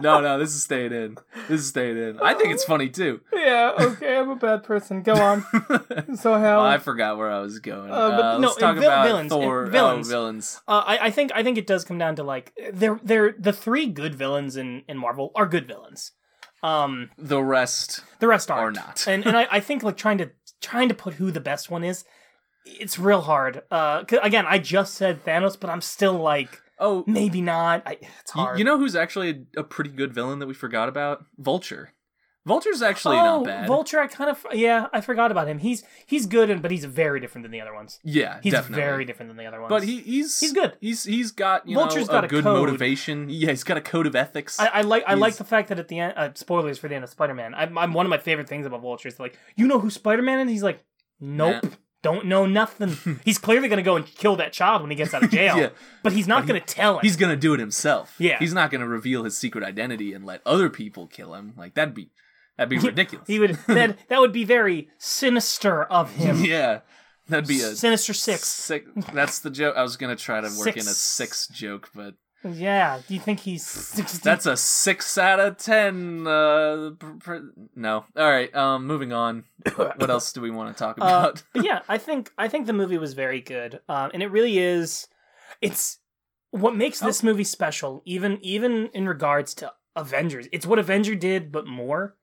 No, 0.00 0.20
no, 0.20 0.38
this 0.38 0.54
is 0.54 0.62
staying 0.62 0.92
in. 0.92 1.16
This 1.48 1.60
is 1.60 1.68
staying 1.68 1.96
in. 1.96 2.20
I 2.20 2.34
think 2.34 2.52
it's 2.54 2.64
funny 2.72 2.88
too. 2.88 3.20
yeah, 3.32 3.72
okay, 3.78 4.16
I'm 4.16 4.30
a 4.30 4.36
bad 4.36 4.62
person. 4.64 5.02
Go 5.02 5.14
on. 5.14 5.44
So 6.16 6.38
how 6.38 6.60
I 6.60 6.78
forgot 6.78 7.18
where 7.18 7.30
I 7.30 7.40
was 7.40 7.58
going. 7.58 7.90
Uh, 7.90 8.10
but 8.10 8.20
Uh, 8.24 8.38
no, 8.38 8.48
let's 8.48 8.58
talk 8.60 8.76
vil- 8.76 8.84
about 8.84 9.06
villains, 9.06 9.30
Thor. 9.32 9.66
villains. 9.66 10.08
Oh, 10.08 10.10
villains. 10.10 10.60
Uh, 10.68 10.82
I, 10.86 11.06
I 11.06 11.10
think 11.10 11.30
I 11.34 11.42
think 11.42 11.58
it 11.58 11.66
does 11.66 11.84
come 11.84 11.98
down 11.98 12.16
to 12.16 12.22
like 12.22 12.52
they're 12.72 12.98
they're 13.02 13.34
the 13.38 13.52
three 13.52 13.86
good 13.86 14.14
villains 14.14 14.56
in, 14.56 14.82
in 14.88 14.96
Marvel 14.98 15.32
are 15.34 15.46
good 15.46 15.66
villains. 15.66 16.12
Um, 16.62 17.10
The 17.18 17.42
rest 17.42 18.02
the 18.20 18.28
rest 18.28 18.50
are 18.50 18.58
aren't. 18.58 19.06
and 19.06 19.26
and 19.26 19.36
I, 19.36 19.46
I 19.50 19.60
think 19.60 19.82
like 19.82 19.96
trying 19.96 20.18
to 20.18 20.30
trying 20.60 20.88
to 20.88 20.94
put 20.94 21.14
who 21.14 21.30
the 21.30 21.40
best 21.40 21.70
one 21.70 21.84
is, 21.84 22.04
it's 22.64 22.98
real 22.98 23.20
hard. 23.22 23.62
Uh, 23.70 24.04
again, 24.22 24.46
I 24.48 24.58
just 24.58 24.94
said 24.94 25.24
Thanos, 25.24 25.58
but 25.58 25.70
I'm 25.70 25.80
still 25.82 26.14
like 26.14 26.60
oh, 26.78 27.04
maybe 27.06 27.40
not. 27.40 27.82
I, 27.86 27.98
it's 28.20 28.30
hard. 28.30 28.58
you 28.58 28.64
know 28.64 28.78
who's 28.78 28.96
actually 28.96 29.46
a, 29.56 29.60
a 29.60 29.64
pretty 29.64 29.90
good 29.90 30.12
villain 30.14 30.38
that 30.40 30.46
we 30.46 30.54
forgot 30.54 30.88
about? 30.88 31.24
Vulture. 31.38 31.92
Vulture's 32.46 32.80
actually 32.80 33.16
oh, 33.16 33.38
not 33.38 33.44
bad. 33.44 33.66
Vulture, 33.66 33.98
I 34.00 34.06
kind 34.06 34.30
of 34.30 34.46
yeah, 34.52 34.86
I 34.92 35.00
forgot 35.00 35.32
about 35.32 35.48
him. 35.48 35.58
He's 35.58 35.82
he's 36.06 36.26
good, 36.26 36.48
and 36.48 36.62
but 36.62 36.70
he's 36.70 36.84
very 36.84 37.18
different 37.18 37.42
than 37.42 37.50
the 37.50 37.60
other 37.60 37.74
ones. 37.74 37.98
yeah, 38.04 38.38
He's 38.40 38.52
definitely. 38.52 38.84
very 38.84 39.04
different 39.04 39.30
than 39.30 39.36
the 39.36 39.46
other 39.46 39.60
ones. 39.60 39.68
But 39.68 39.82
he, 39.82 39.98
he's 40.00 40.38
He's 40.38 40.52
good. 40.52 40.76
He's 40.80 41.02
he's 41.02 41.32
got 41.32 41.66
you 41.66 41.74
Vulture's 41.74 42.06
know 42.06 42.12
got 42.12 42.22
a 42.22 42.28
a 42.28 42.30
good 42.30 42.44
code. 42.44 42.56
motivation. 42.56 43.28
Yeah, 43.30 43.50
he's 43.50 43.64
got 43.64 43.78
a 43.78 43.80
code 43.80 44.06
of 44.06 44.14
ethics. 44.14 44.60
I, 44.60 44.66
I 44.68 44.80
like 44.82 45.02
I 45.08 45.14
like 45.14 45.34
the 45.34 45.42
fact 45.44 45.70
that 45.70 45.80
at 45.80 45.88
the 45.88 45.98
end, 45.98 46.14
uh, 46.16 46.30
spoilers 46.34 46.78
for 46.78 46.86
the 46.86 46.94
end 46.94 47.02
of 47.02 47.10
Spider 47.10 47.34
Man. 47.34 47.52
I'm, 47.52 47.76
I'm 47.76 47.92
one 47.92 48.06
of 48.06 48.10
my 48.10 48.18
favorite 48.18 48.48
things 48.48 48.64
about 48.64 48.80
Vulture 48.80 49.08
is 49.08 49.18
like, 49.18 49.36
you 49.56 49.66
know 49.66 49.80
who 49.80 49.90
Spider 49.90 50.22
Man 50.22 50.38
is? 50.46 50.52
He's 50.52 50.62
like, 50.62 50.84
nope, 51.18 51.64
Nah. 51.64 51.70
Don't 52.06 52.26
know 52.26 52.46
nothing. 52.46 53.18
he's 53.24 53.38
clearly 53.38 53.68
gonna 53.68 53.82
go 53.82 53.96
and 53.96 54.06
kill 54.06 54.36
that 54.36 54.52
child 54.52 54.82
when 54.82 54.90
he 54.90 54.96
gets 54.96 55.12
out 55.14 55.22
of 55.24 55.30
jail, 55.30 55.56
Yeah. 55.58 55.68
but 56.02 56.12
he's 56.12 56.26
not 56.28 56.46
gonna 56.46 56.60
tell 56.60 56.94
him. 56.98 57.02
he's 57.02 57.16
gonna 57.16 57.36
do 57.36 57.52
it 57.54 57.60
himself. 57.60 58.14
Yeah. 58.18 58.38
he's 58.38 58.54
not 58.54 58.70
gonna 58.70 58.86
reveal 58.88 59.24
his 59.24 59.36
secret 59.36 59.64
identity 59.64 60.12
and 60.12 60.24
let 60.24 60.40
other 60.46 60.70
people 60.70 61.06
kill 61.06 61.34
him. 61.34 61.52
Like 61.56 61.74
that'd 61.74 61.94
be 61.94 62.10
that'd 62.56 62.70
be 62.70 62.78
ridiculous. 62.90 63.26
he 63.26 63.38
would 63.38 63.58
that 63.66 63.96
that 64.08 64.20
would 64.20 64.32
be 64.32 64.44
very 64.44 64.88
sinister 64.98 65.84
of 65.84 66.14
him. 66.14 66.44
yeah, 66.44 66.80
that'd 67.28 67.48
be 67.48 67.60
a 67.60 67.74
Sinister 67.74 68.12
Six. 68.14 68.44
Sick. 68.46 68.84
That's 69.12 69.40
the 69.40 69.50
joke. 69.50 69.76
I 69.76 69.82
was 69.82 69.96
gonna 69.96 70.16
try 70.16 70.40
to 70.40 70.48
work 70.58 70.68
in 70.76 70.80
a 70.80 70.94
Six. 70.94 70.98
six 70.98 71.48
joke, 71.48 71.90
but 71.94 72.14
Yeah. 72.44 73.00
Do 73.08 73.14
you 73.14 73.20
think 73.20 73.40
he's 73.40 73.66
sixty? 73.66 74.18
that's 74.22 74.46
a 74.46 74.56
six 74.56 75.18
out 75.18 75.40
of 75.40 75.56
ten. 75.56 76.26
Uh, 76.26 76.90
pr- 76.98 77.12
pr- 77.18 77.38
no. 77.74 78.04
All 78.16 78.30
right. 78.30 78.54
Um, 78.54 78.86
moving 78.86 79.12
on. 79.12 79.44
What 79.76 80.10
else 80.10 80.32
do 80.32 80.40
we 80.40 80.50
want 80.50 80.74
to 80.76 80.78
talk 80.78 80.96
Uh, 81.00 81.04
about? 81.04 81.42
but 81.52 81.64
yeah, 81.64 81.80
I 81.88 81.98
think 81.98 82.30
I 82.38 82.46
think 82.48 82.66
the 82.66 82.72
movie 82.72 82.98
was 82.98 83.14
very 83.14 83.40
good, 83.40 83.80
um, 83.88 84.10
and 84.14 84.22
it 84.22 84.28
really 84.30 84.58
is. 84.58 85.08
It's 85.60 85.98
what 86.50 86.76
makes 86.76 87.00
this 87.00 87.22
movie 87.22 87.44
special, 87.44 88.02
even 88.04 88.38
even 88.42 88.88
in 88.94 89.08
regards 89.08 89.54
to 89.54 89.72
Avengers. 89.96 90.46
It's 90.52 90.66
what 90.66 90.78
Avenger 90.78 91.14
did, 91.16 91.50
but 91.50 91.66
more. 91.66 92.16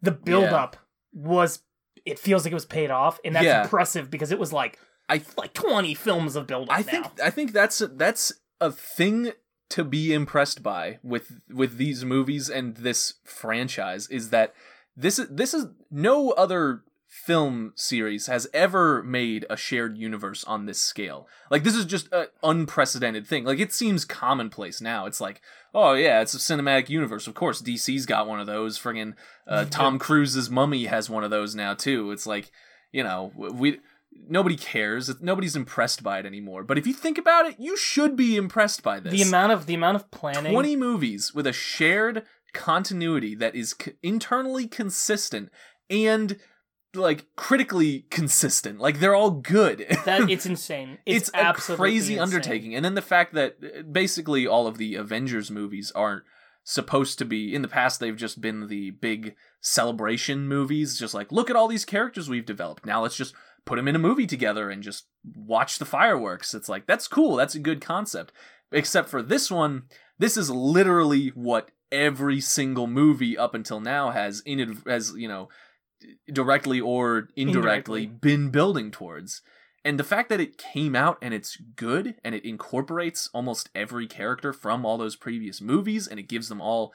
The 0.00 0.12
build 0.12 0.44
Yeah. 0.44 0.56
up 0.62 0.76
was. 1.12 1.60
It 2.06 2.18
feels 2.18 2.44
like 2.44 2.52
it 2.52 2.54
was 2.54 2.64
paid 2.64 2.90
off, 2.90 3.20
and 3.24 3.34
that's 3.36 3.44
Yeah. 3.44 3.64
impressive 3.64 4.10
because 4.10 4.32
it 4.32 4.38
was 4.38 4.52
like 4.54 4.78
I 5.08 5.20
like 5.36 5.52
twenty 5.52 5.92
films 5.94 6.34
of 6.36 6.46
build 6.46 6.70
up. 6.70 6.76
I 6.78 6.82
think 6.82 7.06
I 7.22 7.28
think 7.30 7.52
that's 7.52 7.82
that's 7.96 8.32
a 8.60 8.70
thing 8.70 9.32
to 9.70 9.84
be 9.84 10.12
impressed 10.12 10.62
by 10.62 10.98
with 11.02 11.40
with 11.48 11.76
these 11.76 12.04
movies 12.04 12.50
and 12.50 12.76
this 12.76 13.14
franchise 13.24 14.08
is 14.08 14.30
that 14.30 14.52
this 14.96 15.18
is 15.18 15.28
this 15.28 15.54
is 15.54 15.66
no 15.90 16.30
other 16.30 16.82
film 17.10 17.72
series 17.74 18.28
has 18.28 18.46
ever 18.54 19.02
made 19.02 19.44
a 19.50 19.56
shared 19.56 19.98
universe 19.98 20.44
on 20.44 20.66
this 20.66 20.80
scale. 20.80 21.26
Like 21.50 21.64
this 21.64 21.74
is 21.74 21.84
just 21.84 22.08
an 22.12 22.26
unprecedented 22.44 23.26
thing. 23.26 23.44
Like 23.44 23.58
it 23.58 23.72
seems 23.72 24.04
commonplace 24.04 24.80
now. 24.80 25.06
It's 25.06 25.20
like, 25.20 25.40
oh 25.74 25.94
yeah, 25.94 26.20
it's 26.20 26.34
a 26.34 26.38
cinematic 26.38 26.88
universe. 26.88 27.26
Of 27.26 27.34
course, 27.34 27.62
DC's 27.62 28.06
got 28.06 28.28
one 28.28 28.38
of 28.38 28.46
those. 28.46 28.78
Friggin' 28.78 29.14
uh, 29.48 29.64
Tom 29.68 29.98
Cruise's 30.00 30.50
Mummy 30.50 30.84
has 30.86 31.10
one 31.10 31.24
of 31.24 31.30
those 31.30 31.56
now 31.56 31.74
too. 31.74 32.12
It's 32.12 32.26
like, 32.26 32.52
you 32.92 33.02
know, 33.02 33.32
we 33.36 33.80
nobody 34.12 34.56
cares. 34.56 35.20
Nobody's 35.20 35.56
impressed 35.56 36.02
by 36.02 36.18
it 36.18 36.26
anymore. 36.26 36.64
But 36.64 36.78
if 36.78 36.86
you 36.86 36.92
think 36.92 37.18
about 37.18 37.46
it, 37.46 37.56
you 37.58 37.76
should 37.76 38.16
be 38.16 38.36
impressed 38.36 38.82
by 38.82 39.00
this. 39.00 39.12
the 39.12 39.22
amount 39.22 39.52
of 39.52 39.66
the 39.66 39.74
amount 39.74 39.96
of 39.96 40.10
planning. 40.10 40.52
20 40.52 40.76
movies 40.76 41.34
with 41.34 41.46
a 41.46 41.52
shared 41.52 42.24
continuity 42.52 43.34
that 43.34 43.54
is 43.54 43.74
c- 43.80 43.92
internally 44.02 44.66
consistent 44.66 45.50
and 45.88 46.38
like 46.94 47.26
critically 47.36 48.06
consistent. 48.10 48.80
Like 48.80 49.00
they're 49.00 49.14
all 49.14 49.30
good. 49.30 49.86
that 50.04 50.28
it's 50.30 50.46
insane. 50.46 50.98
It's, 51.06 51.28
it's, 51.28 51.36
a 51.36 51.40
absolutely 51.40 51.90
crazy 51.90 52.14
insane. 52.14 52.22
undertaking. 52.22 52.74
And 52.74 52.84
then 52.84 52.94
the 52.94 53.02
fact 53.02 53.34
that 53.34 53.56
uh, 53.62 53.82
basically 53.82 54.46
all 54.46 54.66
of 54.66 54.78
the 54.78 54.96
Avengers 54.96 55.50
movies 55.50 55.92
aren't 55.94 56.24
supposed 56.62 57.18
to 57.18 57.24
be 57.24 57.54
in 57.54 57.62
the 57.62 57.68
past 57.68 58.00
they've 58.00 58.16
just 58.16 58.40
been 58.40 58.68
the 58.68 58.90
big 58.90 59.34
celebration 59.60 60.46
movies 60.46 60.98
just 60.98 61.14
like 61.14 61.32
look 61.32 61.48
at 61.48 61.56
all 61.56 61.66
these 61.66 61.86
characters 61.86 62.28
we've 62.28 62.44
developed 62.44 62.84
now 62.84 63.00
let's 63.00 63.16
just 63.16 63.34
put 63.64 63.76
them 63.76 63.88
in 63.88 63.96
a 63.96 64.00
movie 64.00 64.26
together 64.26 64.70
and 64.70 64.82
just 64.82 65.06
watch 65.34 65.78
the 65.78 65.84
fireworks 65.84 66.54
it's 66.54 66.68
like 66.68 66.86
that's 66.86 67.08
cool 67.08 67.36
that's 67.36 67.54
a 67.54 67.60
good 67.60 67.80
concept 67.80 68.32
except 68.72 69.08
for 69.08 69.22
this 69.22 69.50
one 69.50 69.84
this 70.18 70.36
is 70.36 70.50
literally 70.50 71.28
what 71.28 71.70
every 71.92 72.40
single 72.40 72.86
movie 72.86 73.36
up 73.36 73.54
until 73.54 73.80
now 73.80 74.10
has 74.10 74.40
in 74.46 74.60
it. 74.60 74.68
has 74.86 75.12
you 75.16 75.28
know 75.28 75.48
directly 76.32 76.80
or 76.80 77.28
indirectly, 77.36 78.04
Indirectly. 78.04 78.06
been 78.06 78.50
building 78.50 78.90
towards 78.90 79.42
and 79.84 79.98
the 79.98 80.04
fact 80.04 80.28
that 80.28 80.40
it 80.40 80.58
came 80.58 80.94
out 80.94 81.18
and 81.22 81.32
it's 81.34 81.56
good 81.76 82.14
and 82.22 82.34
it 82.34 82.44
incorporates 82.44 83.28
almost 83.32 83.70
every 83.74 84.06
character 84.06 84.52
from 84.52 84.84
all 84.84 84.98
those 84.98 85.16
previous 85.16 85.60
movies 85.60 86.06
and 86.06 86.18
it 86.20 86.28
gives 86.28 86.48
them 86.48 86.60
all 86.60 86.92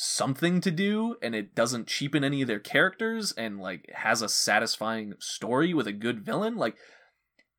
something 0.00 0.60
to 0.60 0.70
do 0.70 1.16
and 1.20 1.34
it 1.34 1.56
doesn't 1.56 1.88
cheapen 1.88 2.22
any 2.22 2.40
of 2.40 2.46
their 2.46 2.60
characters 2.60 3.32
and 3.32 3.58
like 3.58 3.90
has 3.92 4.22
a 4.22 4.28
satisfying 4.28 5.12
story 5.18 5.74
with 5.74 5.88
a 5.88 5.92
good 5.92 6.20
villain 6.24 6.54
like 6.56 6.76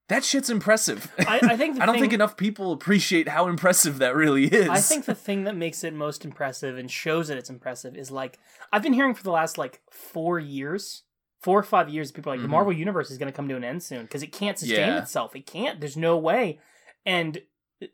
that 0.07 0.23
shit's 0.23 0.49
impressive. 0.49 1.11
I, 1.19 1.39
I 1.43 1.57
think. 1.57 1.79
I 1.81 1.85
don't 1.85 1.95
thing, 1.95 2.03
think 2.03 2.13
enough 2.13 2.37
people 2.37 2.71
appreciate 2.71 3.27
how 3.27 3.47
impressive 3.47 3.99
that 3.99 4.15
really 4.15 4.45
is. 4.45 4.69
I 4.69 4.79
think 4.79 5.03
the 5.05 5.13
thing 5.13 5.43
that 5.43 5.55
makes 5.57 5.83
it 5.83 5.93
most 5.93 6.23
impressive 6.25 6.77
and 6.77 6.89
shows 6.89 7.27
that 7.27 7.37
it's 7.37 7.49
impressive 7.49 7.95
is 7.97 8.09
like 8.09 8.39
I've 8.71 8.81
been 8.83 8.93
hearing 8.93 9.13
for 9.13 9.21
the 9.23 9.31
last 9.31 9.57
like 9.57 9.81
four 9.91 10.39
years, 10.39 11.03
four 11.41 11.59
or 11.59 11.63
five 11.63 11.89
years, 11.89 12.11
people 12.11 12.31
are 12.31 12.37
like 12.37 12.41
the 12.41 12.47
Mhm. 12.47 12.51
Marvel 12.51 12.73
universe 12.73 13.11
is 13.11 13.17
going 13.17 13.31
to 13.31 13.35
come 13.35 13.49
to 13.49 13.55
an 13.57 13.63
end 13.65 13.83
soon 13.83 14.03
because 14.03 14.23
it 14.23 14.31
can't 14.31 14.57
sustain 14.57 14.79
Yeah. 14.87 14.99
itself. 14.99 15.35
It 15.35 15.45
can't. 15.45 15.79
There's 15.81 15.97
no 15.97 16.17
way. 16.17 16.59
And 17.05 17.41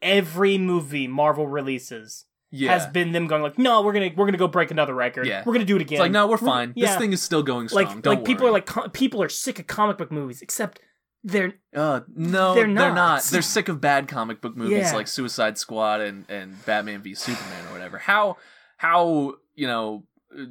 every 0.03 0.57
movie 0.59 1.07
Marvel 1.07 1.47
releases 1.47 2.25
yeah. 2.51 2.71
has 2.73 2.85
been 2.87 3.11
them 3.11 3.27
going 3.27 3.41
like, 3.41 3.57
no, 3.57 3.81
we're 3.81 3.93
gonna 3.93 4.11
we're 4.15 4.25
gonna 4.25 4.37
go 4.37 4.47
break 4.47 4.71
another 4.71 4.93
record. 4.93 5.27
Yeah. 5.27 5.43
we're 5.45 5.53
gonna 5.53 5.65
do 5.65 5.75
it 5.75 5.81
again. 5.81 5.95
it's 5.97 5.99
like 6.01 6.11
no, 6.11 6.27
we're 6.27 6.37
fine. 6.37 6.73
yeah. 6.75 6.87
This 6.87 6.97
thing 6.97 7.13
is 7.13 7.21
still 7.21 7.43
going 7.43 7.67
strong. 7.67 7.85
like 7.85 8.01
Don't 8.01 8.15
like 8.17 8.25
people 8.25 8.47
are 8.47 8.51
like 8.51 8.65
co- 8.65 8.89
people 8.89 9.21
are 9.21 9.29
sick 9.29 9.59
of 9.59 9.67
comic 9.67 9.97
book 9.97 10.11
movies, 10.11 10.41
except 10.41 10.79
they're 11.23 11.53
Uh, 11.75 12.01
no, 12.15 12.53
They're 12.53 12.65
they're 12.65 12.73
not. 12.73 12.93
not. 12.93 13.23
They're 13.23 13.41
sick 13.41 13.67
of 13.67 13.81
bad 13.81 14.07
comic 14.07 14.41
book 14.41 14.55
movies 14.55 14.77
Yeah. 14.77 14.93
like 14.95 15.07
Suicide 15.07 15.57
Squad 15.57 16.01
and, 16.01 16.25
and 16.29 16.63
Batman 16.65 17.01
v 17.01 17.15
Superman 17.15 17.65
or 17.67 17.71
whatever. 17.73 17.97
How 17.97 18.37
how 18.77 19.35
you 19.55 19.65
know 19.67 20.03
uh, 20.37 20.43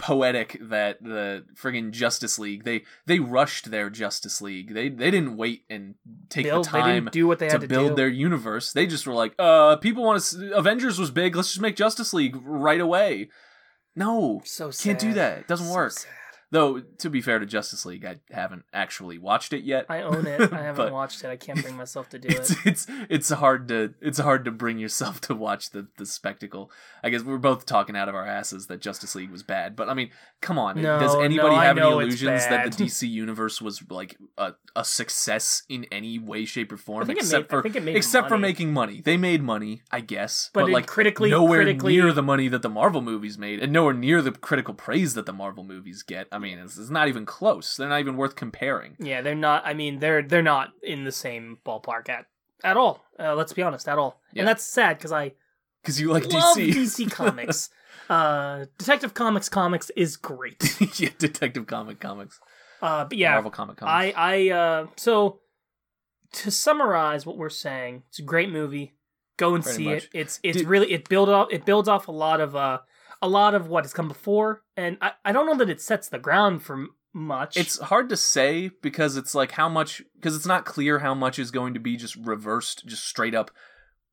poetic 0.00 0.56
that 0.62 1.02
the 1.02 1.44
friggin' 1.54 1.90
Justice 1.92 2.38
League 2.38 2.64
they 2.64 2.84
they 3.06 3.20
rushed 3.20 3.70
their 3.70 3.90
Justice 3.90 4.40
League. 4.40 4.72
They 4.74 4.88
they 4.88 5.10
didn't 5.10 5.36
wait 5.36 5.64
and 5.68 5.94
take 6.30 6.46
build. 6.46 6.64
the 6.64 6.70
time 6.70 7.08
do 7.12 7.26
what 7.26 7.38
they 7.38 7.48
to 7.48 7.52
had 7.52 7.60
to 7.60 7.68
build 7.68 7.90
do. 7.90 7.94
their 7.96 8.08
universe. 8.08 8.72
They 8.72 8.86
just 8.86 9.06
were 9.06 9.12
like, 9.14 9.34
uh, 9.38 9.76
people 9.76 10.02
want 10.02 10.22
to. 10.22 10.52
Avengers 10.56 10.98
was 10.98 11.10
big. 11.10 11.36
Let's 11.36 11.48
just 11.50 11.60
make 11.60 11.76
Justice 11.76 12.12
League 12.14 12.36
right 12.42 12.80
away. 12.80 13.28
No, 13.96 14.40
so 14.44 14.70
sad. 14.70 14.84
can't 14.84 14.98
do 14.98 15.14
that. 15.14 15.38
It 15.40 15.48
doesn't 15.48 15.66
So 15.66 15.72
work. 15.74 15.92
sad. 15.92 16.10
Though 16.52 16.80
to 16.80 17.08
be 17.10 17.20
fair 17.20 17.38
to 17.38 17.46
Justice 17.46 17.86
League, 17.86 18.04
I 18.04 18.16
haven't 18.30 18.64
actually 18.72 19.18
watched 19.18 19.52
it 19.52 19.62
yet. 19.62 19.86
I 19.88 20.02
own 20.02 20.26
it. 20.26 20.52
I 20.52 20.62
haven't 20.62 20.92
watched 20.92 21.22
it. 21.22 21.28
I 21.28 21.36
can't 21.36 21.62
bring 21.62 21.76
myself 21.76 22.08
to 22.10 22.18
do 22.18 22.28
it's 22.28 22.50
it. 22.50 22.58
it's 22.64 22.86
it's 23.08 23.28
hard 23.30 23.68
to 23.68 23.94
it's 24.00 24.18
hard 24.18 24.44
to 24.46 24.50
bring 24.50 24.78
yourself 24.78 25.20
to 25.22 25.34
watch 25.34 25.70
the 25.70 25.86
the 25.96 26.04
spectacle. 26.06 26.70
I 27.04 27.10
guess 27.10 27.22
we're 27.22 27.38
both 27.38 27.66
talking 27.66 27.96
out 27.96 28.08
of 28.08 28.14
our 28.16 28.26
asses 28.26 28.66
that 28.66 28.80
Justice 28.80 29.14
League 29.14 29.30
was 29.30 29.42
bad, 29.44 29.76
but 29.76 29.88
I 29.88 29.94
mean, 29.94 30.10
come 30.40 30.58
on, 30.58 30.82
No, 30.82 30.98
does 30.98 31.14
anybody 31.14 31.54
no, 31.54 31.60
have 31.60 31.78
any 31.78 31.86
illusions 31.88 32.46
that 32.48 32.72
the 32.76 32.84
DC 32.84 33.08
universe 33.08 33.62
was 33.62 33.82
like 33.88 34.16
a, 34.36 34.54
a 34.74 34.84
success 34.84 35.62
in 35.68 35.86
any 35.92 36.18
way, 36.18 36.44
shape, 36.44 36.72
or 36.72 36.76
form? 36.76 37.04
I 37.04 37.06
think 37.06 37.18
it 37.20 37.22
except 37.22 37.44
made- 37.44 37.50
for 37.50 37.62
think 37.62 37.76
it 37.76 37.82
made 37.84 37.96
except 37.96 38.28
for 38.28 38.38
making 38.38 38.72
money, 38.72 39.00
they 39.00 39.16
made 39.16 39.42
money, 39.42 39.82
I 39.92 40.00
guess, 40.00 40.50
But 40.52 40.62
but, 40.62 40.70
like 40.70 40.86
critically- 40.86 41.30
nowhere 41.30 41.62
critically- 41.62 41.92
near 41.96 42.12
the 42.12 42.22
money 42.22 42.48
that 42.48 42.62
the 42.62 42.68
Marvel 42.68 43.02
movies 43.02 43.38
made, 43.38 43.60
and 43.62 43.72
nowhere 43.72 43.94
near 43.94 44.20
the 44.20 44.32
critical 44.32 44.74
praise 44.74 45.14
that 45.14 45.26
the 45.26 45.32
Marvel 45.32 45.62
movies 45.64 46.02
get. 46.02 46.26
I 46.32 46.38
mean, 46.40 46.58
it's, 46.58 46.76
it's 46.78 46.90
not 46.90 47.06
even 47.08 47.24
close. 47.26 47.76
They're 47.76 47.88
not 47.88 48.00
even 48.00 48.16
worth 48.16 48.34
comparing. 48.34 48.96
Yeah, 48.98 49.22
they're 49.22 49.34
not. 49.34 49.62
I 49.64 49.74
mean, 49.74 50.00
they're 50.00 50.22
they're 50.22 50.42
not 50.42 50.70
in 50.82 51.04
the 51.04 51.12
same 51.12 51.58
ballpark 51.64 52.08
at 52.08 52.26
at 52.64 52.76
all. 52.76 53.04
Uh, 53.18 53.34
let's 53.34 53.52
be 53.52 53.62
honest, 53.62 53.88
at 53.88 53.98
all. 53.98 54.20
Yeah. 54.32 54.40
And 54.42 54.48
that's 54.48 54.64
sad 54.64 54.98
because 54.98 55.12
I 55.12 55.32
Because 55.82 56.00
you 56.00 56.10
like 56.10 56.24
DC. 56.24 56.72
DC 56.72 57.10
Comics. 57.12 57.70
uh, 58.08 58.64
Detective 58.78 59.14
Comics 59.14 59.48
comics 59.48 59.90
is 59.96 60.16
great. 60.16 60.76
yeah, 61.00 61.10
Detective 61.18 61.66
Comic 61.66 62.00
comics. 62.00 62.40
Uh, 62.82 63.04
but 63.04 63.16
yeah, 63.18 63.32
Marvel 63.32 63.50
Comic 63.50 63.76
Comics. 63.76 64.16
I 64.16 64.48
I 64.50 64.50
uh 64.50 64.86
so 64.96 65.40
to 66.32 66.50
summarize 66.50 67.26
what 67.26 67.36
we're 67.36 67.48
saying, 67.50 68.02
it's 68.08 68.18
a 68.18 68.22
great 68.22 68.50
movie. 68.50 68.94
Go 69.36 69.54
and 69.54 69.64
Pretty 69.64 69.76
see 69.78 69.84
much. 69.84 70.04
it. 70.04 70.10
It's 70.14 70.40
it's 70.42 70.58
Did- 70.58 70.66
really 70.68 70.92
it 70.92 71.08
build 71.08 71.28
off 71.28 71.48
it 71.50 71.64
builds 71.64 71.88
off 71.88 72.08
a 72.08 72.12
lot 72.12 72.40
of 72.40 72.54
uh 72.56 72.78
a 73.22 73.28
lot 73.28 73.54
of 73.54 73.68
what 73.68 73.84
has 73.84 73.92
come 73.92 74.08
before, 74.08 74.62
and 74.76 74.96
I 75.00 75.12
I 75.24 75.32
don't 75.32 75.46
know 75.46 75.56
that 75.56 75.70
it 75.70 75.80
sets 75.80 76.08
the 76.08 76.18
ground 76.18 76.62
for 76.62 76.74
m- 76.74 76.94
much. 77.12 77.56
It's 77.56 77.78
hard 77.78 78.08
to 78.08 78.16
say 78.16 78.70
because 78.82 79.16
it's 79.16 79.34
like 79.34 79.52
how 79.52 79.68
much 79.68 80.02
because 80.14 80.36
it's 80.36 80.46
not 80.46 80.64
clear 80.64 81.00
how 81.00 81.14
much 81.14 81.38
is 81.38 81.50
going 81.50 81.74
to 81.74 81.80
be 81.80 81.96
just 81.96 82.16
reversed, 82.16 82.86
just 82.86 83.04
straight 83.04 83.34
up, 83.34 83.50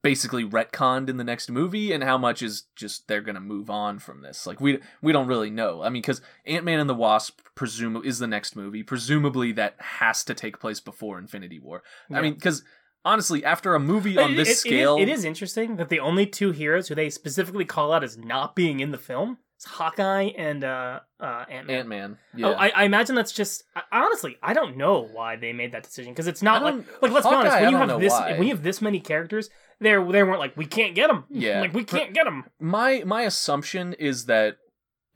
basically 0.02 0.44
retconned 0.44 1.10
in 1.10 1.18
the 1.18 1.24
next 1.24 1.50
movie, 1.50 1.92
and 1.92 2.04
how 2.04 2.18
much 2.18 2.42
is 2.42 2.64
just 2.76 3.08
they're 3.08 3.22
gonna 3.22 3.40
move 3.40 3.70
on 3.70 4.00
from 4.00 4.22
this. 4.22 4.46
Like 4.46 4.60
we 4.60 4.80
we 5.02 5.14
don't 5.14 5.28
really 5.28 5.50
know. 5.50 5.84
I 5.84 5.90
mean, 5.90 6.02
because 6.02 6.22
Ant 6.46 6.66
Man 6.66 6.80
and 6.80 6.90
the 6.90 6.96
Wasp 6.96 7.40
presume 7.56 8.02
is 8.04 8.20
the 8.20 8.28
next 8.28 8.56
movie. 8.56 8.84
Presumably 8.84 9.52
that 9.54 9.76
has 9.80 10.24
to 10.26 10.34
take 10.34 10.60
place 10.60 10.80
before 10.80 11.18
Infinity 11.20 11.60
War. 11.60 11.84
Yeah. 12.10 12.20
I 12.20 12.22
mean, 12.22 12.34
because 12.34 12.64
honestly, 13.08 13.44
after 13.44 13.74
a 13.76 13.80
movie 13.80 14.18
on 14.18 14.36
this 14.36 14.48
it- 14.48 14.52
it 14.52 14.54
is- 14.54 14.60
scale, 14.60 14.98
it 14.98 15.10
is 15.10 15.24
interesting 15.24 15.78
that 15.78 15.90
the 15.90 16.00
only 16.00 16.26
two 16.26 16.52
heroes 16.52 16.88
who 16.88 16.96
they 16.96 17.10
specifically 17.10 17.66
call 17.66 17.92
out 17.94 18.04
as 18.04 18.18
not 18.18 18.56
being 18.56 18.80
in 18.80 18.92
the 18.92 18.98
film 18.98 19.38
is 19.60 19.66
Hawkeye 19.66 20.30
and 20.38 20.64
uh, 20.64 21.00
uh, 21.20 21.46
Ant 21.50 21.68
Man. 21.68 21.76
Ant 21.78 21.88
Man. 21.88 22.18
Yeah. 22.36 22.48
Oh, 22.48 22.52
I, 22.54 22.70
I 22.70 22.84
imagine 22.84 23.16
that's 23.16 23.32
just 23.32 23.64
I, 23.76 23.82
honestly. 24.06 24.38
I 24.44 24.54
don't 24.54 24.78
know 24.78 25.02
why 25.12 25.36
they 25.38 25.54
made 25.54 25.72
that 25.72 25.84
decision 25.84 26.14
because 26.14 26.28
it's 26.28 26.42
not 26.44 26.62
like 26.64 26.76
like 27.02 27.12
let's 27.12 27.26
be 27.28 27.34
honest. 27.34 27.54
Hawkeye, 27.56 27.62
When 27.64 27.72
you 27.72 27.78
have 27.78 28.00
this, 28.00 28.12
why. 28.14 28.32
when 28.34 28.44
you 28.44 28.54
have 28.54 28.64
this 28.64 28.82
many 28.82 29.00
characters, 29.00 29.50
there 29.80 30.00
they 30.12 30.24
weren't 30.24 30.40
like 30.40 30.56
we 30.58 30.66
can't 30.66 30.94
get 30.94 31.08
them. 31.08 31.24
Yeah. 31.30 31.62
like 31.62 31.74
we 31.74 31.84
can't 31.84 32.14
get 32.14 32.26
them. 32.26 32.44
my 32.60 33.04
my 33.06 33.24
assumption 33.24 33.94
is 33.94 34.26
that 34.26 34.58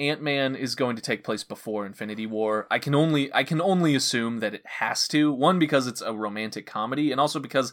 Ant-Man 0.01 0.55
is 0.55 0.75
going 0.75 0.95
to 0.95 1.01
take 1.01 1.23
place 1.23 1.43
before 1.43 1.85
Infinity 1.85 2.25
War. 2.25 2.67
I 2.71 2.79
can 2.79 2.95
only 2.95 3.33
I 3.33 3.43
can 3.43 3.61
only 3.61 3.95
assume 3.95 4.39
that 4.39 4.53
it 4.53 4.63
has 4.65 5.07
to. 5.09 5.31
One 5.31 5.59
because 5.59 5.87
it's 5.87 6.01
a 6.01 6.13
romantic 6.13 6.65
comedy 6.65 7.11
and 7.11 7.21
also 7.21 7.39
because 7.39 7.71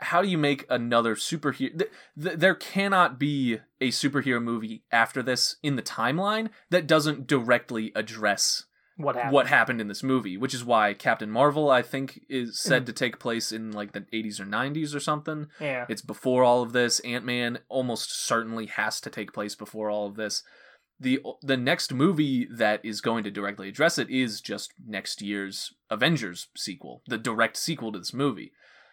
how 0.00 0.20
do 0.20 0.28
you 0.28 0.36
make 0.38 0.66
another 0.68 1.14
superhero 1.14 1.78
th- 1.78 1.90
th- 2.20 2.38
there 2.38 2.54
cannot 2.54 3.18
be 3.18 3.58
a 3.80 3.88
superhero 3.90 4.42
movie 4.42 4.82
after 4.92 5.22
this 5.22 5.56
in 5.62 5.76
the 5.76 5.82
timeline 5.82 6.50
that 6.70 6.86
doesn't 6.86 7.26
directly 7.28 7.92
address 7.94 8.64
What 8.96 9.14
happened? 9.14 9.32
what 9.32 9.46
happened 9.46 9.80
in 9.80 9.86
this 9.88 10.02
movie, 10.02 10.36
which 10.36 10.52
is 10.52 10.64
why 10.64 10.94
Captain 10.94 11.30
Marvel 11.30 11.70
I 11.70 11.82
think 11.82 12.20
is 12.28 12.50
Mm-hmm. 12.50 12.68
said 12.68 12.86
to 12.86 12.92
take 12.92 13.18
place 13.20 13.52
in 13.52 13.70
like 13.70 13.92
the 13.92 14.00
80s 14.12 14.40
or 14.40 14.44
90s 14.46 14.94
or 14.94 15.00
something. 15.00 15.46
Yeah, 15.60 15.86
It's 15.88 16.02
before 16.02 16.42
all 16.42 16.62
of 16.62 16.72
this. 16.72 16.98
Ant 17.00 17.24
Man 17.24 17.60
almost 17.68 18.10
certainly 18.26 18.66
has 18.66 19.00
to 19.02 19.10
take 19.10 19.32
place 19.32 19.54
before 19.54 19.88
all 19.90 20.06
of 20.08 20.16
this. 20.16 20.42
The 21.04 21.20
the 21.42 21.56
next 21.56 21.92
movie 21.92 22.46
that 22.50 22.84
is 22.84 23.00
going 23.00 23.24
to 23.24 23.30
directly 23.30 23.68
address 23.68 23.98
it 23.98 24.10
is 24.10 24.40
just 24.40 24.72
next 24.84 25.22
year's 25.22 25.74
Avengers 25.90 26.48
sequel, 26.56 27.02
the 27.06 27.18
direct 27.18 27.56
sequel 27.56 27.92
to 27.92 27.98
this 27.98 28.12
movie. 28.12 28.52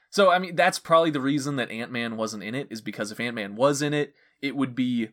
So 0.09 0.29
I 0.29 0.37
mean 0.37 0.55
that's 0.55 0.77
probably 0.77 1.09
the 1.09 1.21
reason 1.21 1.55
that 1.55 1.71
Ant 1.71 1.91
Man 1.91 2.17
wasn't 2.17 2.43
in 2.43 2.53
it 2.53 2.67
is 2.69 2.81
because 2.81 3.11
if 3.11 3.19
Ant 3.19 3.35
Man 3.35 3.55
was 3.55 3.81
in 3.81 3.93
it, 3.93 4.13
it 4.41 4.55
would 4.55 4.75
be 4.75 5.09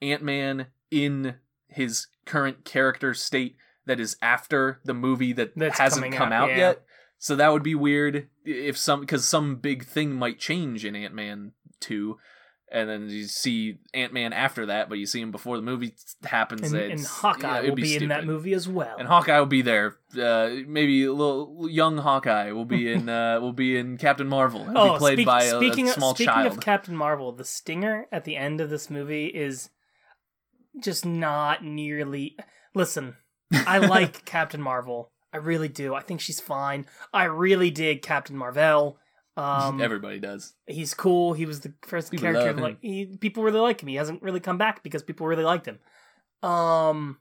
Ant 0.00 0.22
Man 0.22 0.68
in 0.90 1.36
his 1.68 2.06
current 2.24 2.64
character 2.64 3.14
state 3.14 3.56
that 3.86 4.00
is 4.00 4.16
after 4.22 4.80
the 4.84 4.94
movie 4.94 5.32
that 5.34 5.52
That's 5.56 5.78
hasn't 5.78 6.14
come 6.14 6.32
out, 6.32 6.44
out, 6.44 6.50
yeah. 6.50 6.56
yet. 6.56 6.82
So 7.18 7.36
that 7.36 7.52
would 7.52 7.62
be 7.62 7.74
weird 7.74 8.28
if 8.46 8.78
some 8.78 9.00
because 9.00 9.26
some 9.26 9.56
big 9.56 9.84
thing 9.84 10.14
might 10.14 10.38
change 10.38 10.86
in 10.86 10.96
Ant 10.96 11.14
Man 11.14 11.52
two, 11.80 12.18
and 12.70 12.88
then 12.88 13.08
you 13.08 13.24
see 13.24 13.78
Ant 13.92 14.12
Man 14.12 14.32
after 14.32 14.66
that, 14.66 14.88
but 14.88 14.98
you 14.98 15.06
see 15.06 15.20
him 15.20 15.30
before 15.32 15.56
the 15.56 15.62
movie 15.62 15.94
happens. 16.24 16.72
and, 16.72 16.92
and 16.92 17.04
Hawkeye 17.04 17.62
yeah, 17.62 17.68
will 17.68 17.76
be, 17.76 17.96
in 17.96 18.08
that 18.08 18.24
movie 18.24 18.52
as 18.52 18.68
well. 18.68 18.96
And 18.98 19.08
Hawkeye 19.08 19.38
will 19.38 19.46
be 19.46 19.62
there. 19.62 19.96
Uh, 20.16 20.50
maybe 20.66 21.04
a 21.04 21.12
little 21.12 21.68
young 21.68 21.98
Hawkeye 21.98 22.52
will 22.52 22.64
be 22.64 22.90
in. 22.90 23.10
Uh, 23.20 23.40
will 23.40 23.52
be 23.52 23.76
in 23.76 23.96
Captain 23.96 24.28
Marvel. 24.28 24.64
He'll 24.64 24.78
oh, 24.78 24.92
be 24.92 24.98
played 24.98 25.16
speak- 25.16 25.26
by 25.26 25.42
a, 25.44 25.56
speaking 25.56 25.86
a 25.86 25.90
of, 25.90 25.94
small 25.94 26.14
speaking 26.14 26.32
child. 26.32 26.46
of 26.46 26.60
Captain 26.60 26.94
Marvel, 26.94 27.32
the 27.32 27.44
stinger 27.44 28.06
at 28.12 28.24
the 28.24 28.36
end 28.36 28.60
of 28.60 28.70
this 28.70 28.88
movie 28.88 29.26
is 29.26 29.70
just 30.78 31.04
not 31.04 31.64
nearly. 31.64 32.36
Listen, 32.72 33.16
I 33.52 33.78
like 33.86 34.24
Captain 34.24 34.62
Marvel. 34.62 35.10
I 35.32 35.38
really 35.38 35.68
do. 35.68 35.94
I 35.94 36.02
think 36.02 36.20
she's 36.20 36.40
fine. 36.40 36.86
I 37.12 37.24
really 37.24 37.70
dig 37.70 38.02
Captain 38.02 38.36
Marvel. 38.36 38.99
Um, 39.36 39.80
Everybody 39.80 40.18
does. 40.18 40.54
he's 40.66 40.92
cool. 40.92 41.32
He 41.32 41.46
was 41.46 41.60
the 41.60 41.72
first 41.82 42.10
People 42.10 42.32
character 42.32 42.60
like 42.60 42.78
he, 42.82 43.06
people 43.20 43.42
really 43.42 43.60
like 43.60 43.80
him. 43.82 43.88
He 43.88 43.94
hasn't 43.94 44.22
really 44.22 44.40
come 44.40 44.58
back 44.58 44.82
because 44.82 45.02
people 45.02 45.26
really 45.26 45.44
liked 45.44 45.66
him. 45.66 45.78
Um, 46.42 47.18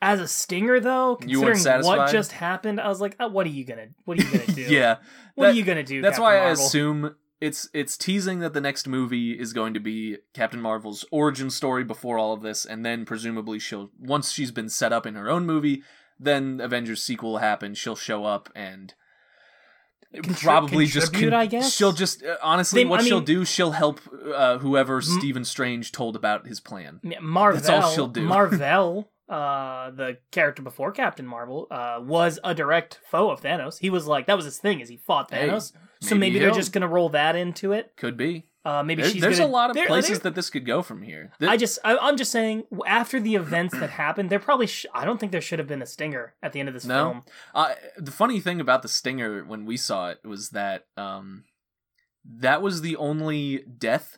as 0.00 0.20
a 0.20 0.26
stinger 0.28 0.80
though, 0.80 1.16
considering 1.16 1.84
what 1.84 2.10
just 2.10 2.32
happened, 2.32 2.80
I 2.80 2.88
was 2.88 3.00
like, 3.00 3.16
oh, 3.20 3.28
what 3.28 3.46
are 3.46 3.50
you 3.50 3.64
gonna, 3.64 3.88
what 4.04 4.18
are 4.18 4.22
you 4.24 4.30
gonna 4.30 4.46
do? 4.54 4.62
yeah, 4.62 4.96
what 5.34 5.46
that- 5.46 5.54
are 5.54 5.56
you 5.56 5.64
gonna 5.64 5.84
do? 5.84 6.02
That's 6.02 6.18
Captain 6.18 6.22
why 6.24 6.36
I 6.38 6.50
assume 6.50 7.14
it's 7.40 7.68
it's 7.72 7.96
teasing 7.96 8.40
that 8.40 8.52
the 8.52 8.60
next 8.60 8.86
movie 8.88 9.32
is 9.38 9.52
going 9.52 9.74
to 9.74 9.80
be 9.80 10.18
Captain 10.34 10.60
Marvel's 10.60 11.04
origin 11.10 11.50
story 11.50 11.84
before 11.84 12.18
all 12.18 12.32
of 12.32 12.42
this, 12.42 12.64
and 12.64 12.84
then 12.84 13.04
presumably 13.04 13.58
she'll 13.58 13.90
once 13.98 14.32
she's 14.32 14.50
been 14.50 14.68
set 14.68 14.92
up 14.92 15.06
in 15.06 15.14
her 15.14 15.30
own 15.30 15.46
movie, 15.46 15.82
then 16.18 16.60
Avengers 16.60 17.02
sequel 17.02 17.32
will 17.32 17.38
happen. 17.38 17.74
She'll 17.74 17.96
show 17.96 18.24
up 18.24 18.48
and 18.54 18.94
probably 20.40 20.86
just 20.86 21.12
contribute, 21.12 21.36
I 21.36 21.46
guess? 21.46 21.72
she'll 21.74 21.92
just 21.92 22.22
uh, 22.22 22.36
honestly 22.42 22.82
They- 22.84 22.88
what 22.88 23.00
I 23.00 23.04
she'll 23.04 23.20
do 23.20 23.44
she'll 23.44 23.72
help 23.72 24.00
uh, 24.34 24.58
whoever 24.58 25.00
Stephen 25.00 25.44
Strange 25.44 25.92
told 25.92 26.16
about 26.16 26.46
his 26.46 26.60
plan. 26.60 27.00
Marvel. 27.20 27.60
That's 27.60 27.68
all 27.70 27.90
she'll 27.92 28.08
do. 28.08 28.22
Marvel, 28.22 29.10
uh, 29.28 29.90
the 29.90 30.18
character 30.30 30.62
before 30.62 30.92
Captain 30.92 31.26
Marvel, 31.26 31.66
uh, 31.70 31.98
was 32.02 32.38
a 32.44 32.54
direct 32.54 33.00
foe 33.10 33.30
of 33.30 33.40
Thanos. 33.40 33.78
He 33.78 33.90
was 33.90 34.06
like 34.06 34.26
that 34.26 34.36
was 34.36 34.44
his 34.44 34.58
thing, 34.58 34.80
is 34.80 34.88
he 34.88 34.96
fought 34.96 35.32
Hey, 35.32 35.48
Thanos. 35.48 35.72
so 36.00 36.14
maybe 36.14 36.18
maybe 36.34 36.38
they're 36.40 36.50
just 36.50 36.72
gonna 36.72 36.88
roll 36.88 37.08
that 37.10 37.36
into 37.36 37.72
it. 37.72 37.92
Could 37.96 38.16
be. 38.16 38.46
Uh, 38.64 38.82
maybe 38.82 39.02
There- 39.02 39.10
there's 39.12 39.38
gonna, 39.38 39.50
a 39.50 39.52
lot 39.52 39.70
of 39.70 39.86
places 39.86 40.20
that 40.20 40.36
this 40.36 40.48
could 40.48 40.64
go 40.64 40.82
from 40.82 41.02
here. 41.02 41.32
I 41.40 41.56
just, 41.56 41.80
I, 41.84 41.96
I'm 41.98 42.16
just 42.16 42.30
saying, 42.30 42.64
after 42.86 43.18
the 43.18 43.34
events 43.34 43.76
that 43.76 43.90
happened, 43.90 44.30
there 44.30 44.38
probably, 44.38 44.68
sh- 44.68 44.86
I 44.94 45.04
don't 45.04 45.18
think 45.18 45.32
there 45.32 45.40
should 45.40 45.58
have 45.58 45.66
been 45.66 45.82
a 45.82 45.86
stinger 45.86 46.34
at 46.44 46.52
the 46.52 46.60
end 46.60 46.68
of 46.68 46.74
this 46.74 46.84
No? 46.84 47.10
film. 47.10 47.22
Uh, 47.56 47.74
the 47.96 48.12
funny 48.12 48.38
thing 48.38 48.60
about 48.60 48.82
the 48.82 48.88
stinger 48.88 49.44
when 49.44 49.66
we 49.66 49.76
saw 49.76 50.10
it 50.10 50.20
was 50.24 50.50
that 50.50 50.84
um, 50.96 51.42
that 52.24 52.62
was 52.62 52.82
the 52.82 52.94
only 52.96 53.64
death 53.78 54.16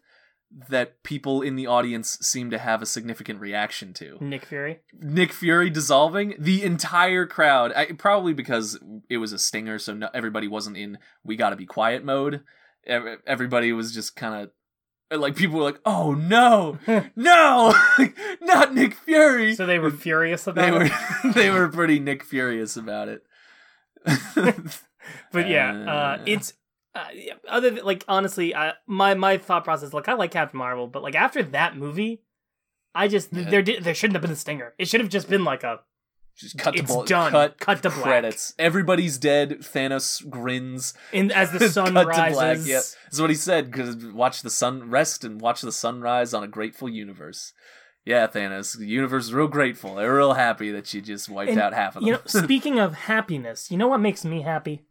that 0.69 1.03
people 1.03 1.41
in 1.43 1.57
the 1.57 1.67
audience 1.67 2.19
seemed 2.21 2.51
to 2.53 2.59
have 2.59 2.81
a 2.83 2.87
significant 2.87 3.41
reaction 3.41 3.93
to. 3.95 4.19
Nick 4.21 4.45
Fury. 4.45 4.81
Nick 4.93 5.33
Fury 5.33 5.71
dissolving 5.71 6.35
the 6.39 6.63
entire 6.63 7.27
crowd, 7.27 7.73
I, 7.75 7.87
probably 7.93 8.35
because 8.35 8.79
it 9.09 9.17
was 9.17 9.33
a 9.33 9.39
stinger, 9.39 9.79
so 9.81 9.95
no, 9.95 10.11
everybody 10.15 10.47
wasn't 10.47 10.77
in 10.77 10.99
"we 11.25 11.35
got 11.35 11.51
to 11.51 11.57
be 11.57 11.67
quiet" 11.67 12.05
mode. 12.05 12.43
Ev- 12.87 13.21
Everybody 13.27 13.73
was 13.73 13.93
just 13.93 14.17
kind 14.17 14.51
of 15.11 15.21
like 15.21 15.37
people 15.37 15.59
were 15.59 15.65
like, 15.65 15.81
"Oh 15.85 16.13
no, 16.15 16.79
no, 17.17 17.75
not 18.41 18.75
Nick 18.75 18.95
Fury!" 18.95 19.55
So 19.55 19.67
they 19.67 19.79
were 19.79 19.91
furious 19.91 20.47
about 20.47 20.61
they 20.81 20.87
it. 20.87 20.93
were 21.25 21.33
they 21.35 21.51
were 21.51 21.69
pretty 21.69 21.99
Nick 22.01 22.25
furious 22.25 22.77
about 22.77 23.09
it. 23.09 23.23
but 25.33 25.49
yeah, 25.49 25.73
uh, 25.87 25.91
Uh. 25.91 26.23
it's 26.27 26.55
uh, 26.95 27.05
other 27.49 27.71
than, 27.71 27.85
like 27.85 28.05
honestly, 28.09 28.55
I, 28.55 28.73
my 28.87 29.15
my 29.15 29.39
thought 29.39 29.65
process 29.65 29.93
like 29.93 30.09
I 30.09 30.15
like 30.15 30.31
Captain 30.31 30.59
Marvel, 30.59 30.87
but 30.87 31.03
like 31.03 31.15
after 31.15 31.43
that 31.43 31.77
movie, 31.77 32.23
I 32.95 33.09
just 33.09 33.33
Yeah. 33.33 33.49
there 33.51 33.63
did 33.63 33.85
there 33.85 33.95
shouldn't 33.95 34.15
have 34.15 34.23
been 34.23 34.31
a 34.31 34.37
stinger. 34.37 34.75
It 34.79 34.89
should 34.89 35.01
have 35.01 35.11
just 35.11 35.29
been 35.29 35.45
like 35.45 35.63
a 35.65 35.81
Just 36.37 36.59
cut 36.59 36.75
to 36.75 36.81
It's 36.81 36.91
bull- 36.91 37.05
done. 37.05 37.31
Cut, 37.31 37.59
Cut 37.61 37.83
to 37.85 37.91
black. 37.91 38.03
credits. 38.03 38.55
Everybody's 38.59 39.19
dead. 39.19 39.61
Thanos 39.61 40.29
grins. 40.29 40.93
in 41.13 41.31
as 41.31 41.53
the 41.53 41.69
sun 41.69 41.95
cut 41.95 42.07
rises. 42.09 42.27
to 42.27 42.35
black. 42.35 42.59
Yep. 42.67 42.83
That's 43.05 43.21
what 43.21 43.31
he 43.31 43.37
said. 43.37 43.71
Because 43.71 43.97
watch 44.07 44.43
the 44.43 44.51
sun 44.51 44.91
rest 44.91 45.23
and 45.25 45.41
watch 45.41 45.61
the 45.63 45.71
sunrise 45.73 46.35
on 46.35 46.43
a 46.43 46.49
grateful 46.49 46.89
universe. 46.89 47.53
Yeah, 48.05 48.27
Thanos. 48.27 48.77
The 48.77 48.87
universe 48.87 49.27
is 49.27 49.33
real 49.35 49.47
grateful. 49.47 49.95
They're 49.95 50.15
real 50.15 50.35
happy 50.35 50.71
that 50.73 50.93
you 50.93 51.01
just 51.01 51.29
wiped 51.29 51.53
And, 51.53 51.61
out 51.61 51.73
half 51.73 51.97
of 51.97 52.01
them. 52.03 52.09
You 52.09 52.13
know, 52.15 52.21
speaking 52.27 52.79
of 52.81 52.95
happiness, 52.95 53.71
you 53.71 53.79
know 53.79 53.89
what 53.89 54.01
makes 54.01 54.25
me 54.25 54.43
happy? 54.43 54.85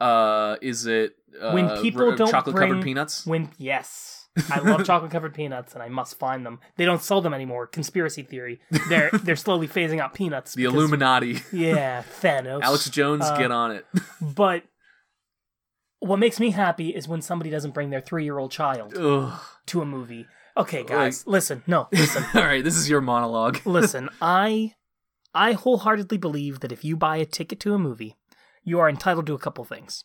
uh, 0.00 0.56
is 0.60 0.86
it 0.86 1.14
uh, 1.40 1.52
When 1.52 1.80
people 1.82 2.14
don't 2.16 2.30
chocolate 2.30 2.56
covered 2.56 2.82
peanuts? 2.82 3.24
When 3.26 3.50
yes, 3.58 4.19
I 4.50 4.60
love 4.60 4.84
chocolate 4.86 5.10
covered 5.10 5.34
peanuts, 5.34 5.74
and 5.74 5.82
I 5.82 5.88
must 5.88 6.18
find 6.18 6.46
them. 6.46 6.60
They 6.76 6.84
don't 6.84 7.02
sell 7.02 7.20
them 7.20 7.34
anymore. 7.34 7.66
Conspiracy 7.66 8.22
theory. 8.22 8.60
They're 8.88 9.10
they're 9.22 9.36
slowly 9.36 9.66
phasing 9.68 9.98
out 10.00 10.14
peanuts. 10.14 10.54
The 10.54 10.62
because- 10.64 10.74
Illuminati. 10.74 11.40
Yeah, 11.52 12.02
Thanos. 12.20 12.60
Alex 12.62 12.88
Jones, 12.90 13.24
Uh, 13.24 13.36
get 13.38 13.50
on 13.50 13.72
it. 13.72 13.86
But 14.20 14.64
what 15.98 16.18
makes 16.18 16.40
me 16.40 16.50
happy 16.50 16.90
is 16.90 17.06
when 17.08 17.20
somebody 17.22 17.50
doesn't 17.50 17.72
bring 17.74 17.90
their 17.90 18.00
three 18.00 18.24
year 18.24 18.38
old 18.38 18.50
child 18.52 18.94
Ugh. 18.96 19.38
to 19.66 19.82
a 19.82 19.84
movie. 19.84 20.26
Okay, 20.56 20.82
guys, 20.84 21.26
listen. 21.26 21.62
No, 21.66 21.88
listen. 21.92 22.24
All 22.34 22.42
right, 22.42 22.62
this 22.64 22.76
is 22.76 22.88
your 22.90 23.00
monologue. 23.00 23.60
listen. 23.64 24.08
I 24.20 24.74
I 25.34 25.52
wholeheartedly 25.52 26.18
believe 26.18 26.60
that 26.60 26.72
if 26.72 26.84
you 26.84 26.96
buy 26.96 27.16
a 27.18 27.24
ticket 27.26 27.60
to 27.60 27.74
a 27.74 27.78
movie, 27.78 28.16
you 28.64 28.78
are 28.80 28.88
entitled 28.88 29.26
to 29.26 29.34
a 29.34 29.38
couple 29.38 29.64
things. 29.64 30.04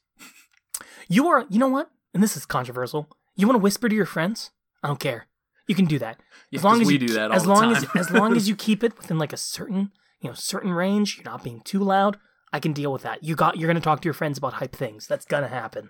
You 1.07 1.27
are, 1.27 1.45
you 1.49 1.59
know 1.59 1.67
what? 1.67 1.89
And 2.13 2.21
this 2.23 2.35
is 2.37 2.45
controversial. 2.45 3.09
You 3.35 3.47
want 3.47 3.55
to 3.55 3.63
whisper 3.63 3.89
to 3.89 3.95
your 3.95 4.05
friends? 4.05 4.51
I 4.83 4.87
don't 4.87 4.99
care. 4.99 5.27
You 5.67 5.75
can 5.75 5.85
do 5.85 5.99
that. 5.99 6.19
Yeah, 6.51 6.59
as 6.59 6.63
long 6.63 6.81
as 6.81 6.87
we 6.87 6.93
you, 6.93 6.99
do 6.99 7.13
that 7.13 7.31
all 7.31 7.37
as 7.37 7.43
the 7.43 7.49
long 7.49 7.73
time. 7.73 7.75
as 7.95 8.07
as 8.07 8.11
long 8.11 8.35
as 8.35 8.47
you 8.47 8.55
keep 8.67 8.83
it 8.83 8.97
within 8.97 9.17
like 9.17 9.33
a 9.33 9.37
certain 9.37 9.91
you 10.21 10.29
know 10.29 10.35
certain 10.35 10.71
range, 10.71 11.17
you're 11.17 11.31
not 11.31 11.43
being 11.43 11.61
too 11.61 11.79
loud. 11.79 12.17
I 12.53 12.59
can 12.59 12.71
deal 12.73 12.93
with 12.93 13.01
that. 13.01 13.23
You 13.23 13.35
got 13.35 13.57
you're 13.57 13.67
gonna 13.67 13.81
talk 13.81 14.01
to 14.01 14.05
your 14.05 14.13
friends 14.13 14.37
about 14.37 14.53
hype 14.53 14.75
things. 14.75 15.07
That's 15.07 15.25
gonna 15.25 15.47
happen. 15.47 15.89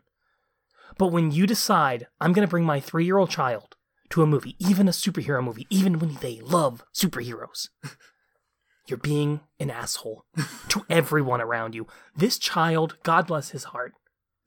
But 0.98 1.08
when 1.08 1.32
you 1.32 1.46
decide 1.46 2.08
I'm 2.22 2.34
gonna 2.34 2.48
bring 2.48 2.64
my 2.64 2.80
three 2.80 3.06
year 3.06 3.18
old 3.18 3.30
child 3.30 3.76
to 4.10 4.22
a 4.22 4.28
movie, 4.28 4.56
even 4.60 4.88
a 4.88 4.92
superhero 4.92 5.44
movie, 5.44 5.68
even 5.70 6.00
when 6.00 6.16
they 6.16 6.40
love 6.40 6.84
superheroes, 6.94 7.70
you're 8.88 8.98
being 8.98 9.42
an 9.60 9.70
asshole 9.70 10.26
to 10.70 10.86
everyone 10.90 11.42
around 11.42 11.76
you. 11.76 11.88
This 12.16 12.38
child, 12.38 12.98
God 13.04 13.28
bless 13.28 13.50
his 13.50 13.66
heart, 13.66 13.94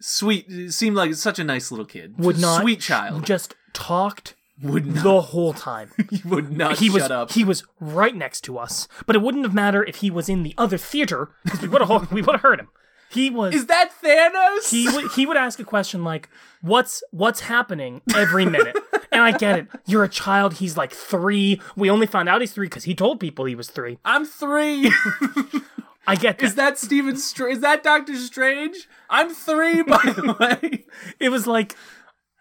Sweet. 0.00 0.72
Seemed 0.72 0.96
like 0.96 1.14
such 1.14 1.38
a 1.38 1.44
nice 1.44 1.70
little 1.70 1.86
kid. 1.86 2.14
would 2.18 2.38
not 2.38 2.60
Sweet 2.62 2.80
child. 2.80 3.24
just 3.26 3.54
talked 3.72 4.34
Would 4.62 4.86
not. 4.86 5.04
the 5.04 5.20
whole 5.20 5.52
time. 5.52 5.90
he 6.10 6.22
would 6.24 6.56
not 6.56 6.78
he 6.78 6.86
shut 6.86 6.94
was 6.94 7.02
up. 7.10 7.32
he 7.32 7.44
was 7.44 7.64
right 7.80 8.14
next 8.14 8.42
to 8.42 8.58
us, 8.58 8.86
but 9.06 9.16
it 9.16 9.20
wouldn't 9.22 9.44
have 9.44 9.54
mattered 9.54 9.88
if 9.88 9.96
he 9.96 10.10
was 10.10 10.28
in 10.28 10.42
the 10.42 10.54
other 10.58 10.78
theater 10.78 11.30
because 11.44 11.60
we 11.62 11.68
would 11.68 11.80
have 11.82 12.12
we 12.12 12.22
would 12.22 12.34
have 12.34 12.42
heard 12.42 12.60
him. 12.60 12.68
He 13.10 13.30
was 13.30 13.54
Is 13.54 13.66
that 13.66 13.90
Thanos? 14.04 14.70
he 14.70 14.86
would 14.88 15.12
he 15.12 15.24
would 15.26 15.36
ask 15.38 15.58
a 15.58 15.64
question 15.64 16.04
like 16.04 16.28
what's 16.60 17.02
what's 17.10 17.40
happening 17.40 18.02
every 18.14 18.44
minute 18.44 18.76
and 19.12 19.22
i 19.22 19.32
get 19.32 19.58
it 19.60 19.66
you're 19.86 20.04
a 20.04 20.08
child 20.10 20.54
he's 20.54 20.76
like 20.76 20.92
three 20.92 21.58
we 21.74 21.88
only 21.88 22.06
found 22.06 22.28
out 22.28 22.42
he's 22.42 22.52
three 22.52 22.66
because 22.66 22.84
he 22.84 22.94
told 22.94 23.18
people 23.18 23.46
he 23.46 23.54
was 23.54 23.70
three 23.70 23.98
I'm 24.04 24.26
three. 24.26 24.92
i 26.08 26.14
get 26.16 26.42
is 26.42 26.54
that 26.56 26.70
that 26.74 26.78
Stephen? 26.78 27.16
Str- 27.16 27.48
is 27.48 27.60
that 27.60 27.82
Doctor 27.82 28.16
Strange? 28.16 28.88
I'm 29.10 29.34
three, 29.34 29.82
by 29.82 30.02
the 30.04 30.36
way. 30.62 30.84
it 31.20 31.28
was 31.28 31.46
like 31.46 31.74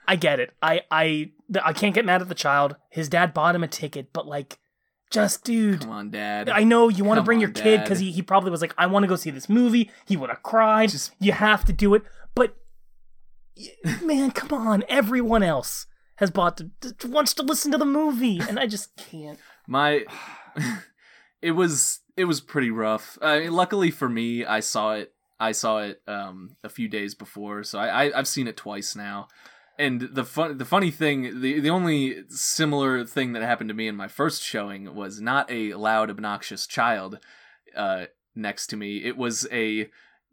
i 0.07 0.15
get 0.15 0.39
it 0.39 0.53
i 0.61 0.81
i 0.89 1.31
i 1.63 1.73
can't 1.73 1.93
get 1.93 2.05
mad 2.05 2.21
at 2.21 2.29
the 2.29 2.35
child 2.35 2.75
his 2.89 3.09
dad 3.09 3.33
bought 3.33 3.55
him 3.55 3.63
a 3.63 3.67
ticket 3.67 4.11
but 4.13 4.25
like 4.27 4.57
just 5.11 5.43
dude 5.45 5.81
Come 5.81 5.89
on, 5.91 6.09
Dad. 6.11 6.49
I 6.49 6.63
know 6.63 6.89
you 6.89 7.05
want 7.05 7.17
to 7.17 7.23
bring 7.23 7.37
on, 7.37 7.41
your 7.41 7.51
kid 7.51 7.81
because 7.81 7.99
he, 7.99 8.11
he 8.11 8.21
probably 8.21 8.51
was 8.51 8.59
like, 8.59 8.73
I 8.77 8.87
want 8.87 9.03
to 9.03 9.07
go 9.07 9.15
see 9.15 9.29
this 9.31 9.47
movie. 9.47 9.89
He 10.05 10.17
would 10.17 10.29
have 10.29 10.43
cried. 10.43 10.89
Just- 10.89 11.13
You 11.17 11.31
have 11.31 11.63
to 11.63 11.71
do 11.71 11.93
it. 11.93 12.03
But, 12.35 12.57
man, 14.03 14.31
come 14.31 14.51
on. 14.51 14.83
Everyone 14.89 15.43
else 15.43 15.85
has 16.17 16.29
bought, 16.29 16.59
wants 17.05 17.33
to 17.35 17.43
listen 17.43 17.71
to 17.71 17.77
the 17.77 17.85
movie. 17.85 18.41
And 18.49 18.59
I 18.59 18.67
just 18.67 18.97
can't. 18.97 19.39
my 19.65 20.03
it 21.41 21.51
was 21.51 21.99
it 22.17 22.25
was 22.25 22.41
pretty 22.41 22.71
rough. 22.71 23.17
I 23.21 23.39
mean, 23.39 23.53
luckily 23.53 23.91
for 23.91 24.09
me 24.09 24.43
i 24.43 24.59
saw 24.59 24.93
it 24.93 25.13
i 25.39 25.51
saw 25.51 25.79
it 25.79 26.01
um 26.07 26.57
a 26.63 26.69
few 26.69 26.87
days 26.87 27.13
before 27.15 27.63
so 27.63 27.79
I, 27.79 28.05
I 28.05 28.19
i've 28.19 28.27
seen 28.27 28.47
it 28.47 28.57
twice 28.57 28.95
now. 28.95 29.27
And 29.79 30.09
the 30.11 30.23
fun 30.23 30.57
the 30.57 30.65
funny 30.65 30.89
thing 30.89 31.39
the 31.41 31.59
the 31.59 31.69
only 31.69 32.23
similar 32.29 33.05
thing 33.05 33.33
that 33.33 33.43
happened 33.43 33.69
to 33.69 33.75
me 33.75 33.87
in 33.87 33.95
my 33.95 34.07
first 34.07 34.41
showing 34.41 34.95
was 34.95 35.21
not 35.21 35.49
a 35.51 35.75
loud 35.75 36.09
obnoxious 36.09 36.65
child 36.65 37.19
uh 37.75 38.05
next 38.35 38.67
to 38.67 38.77
me. 38.77 39.03
It 39.03 39.17
was 39.17 39.47
a 39.51 39.89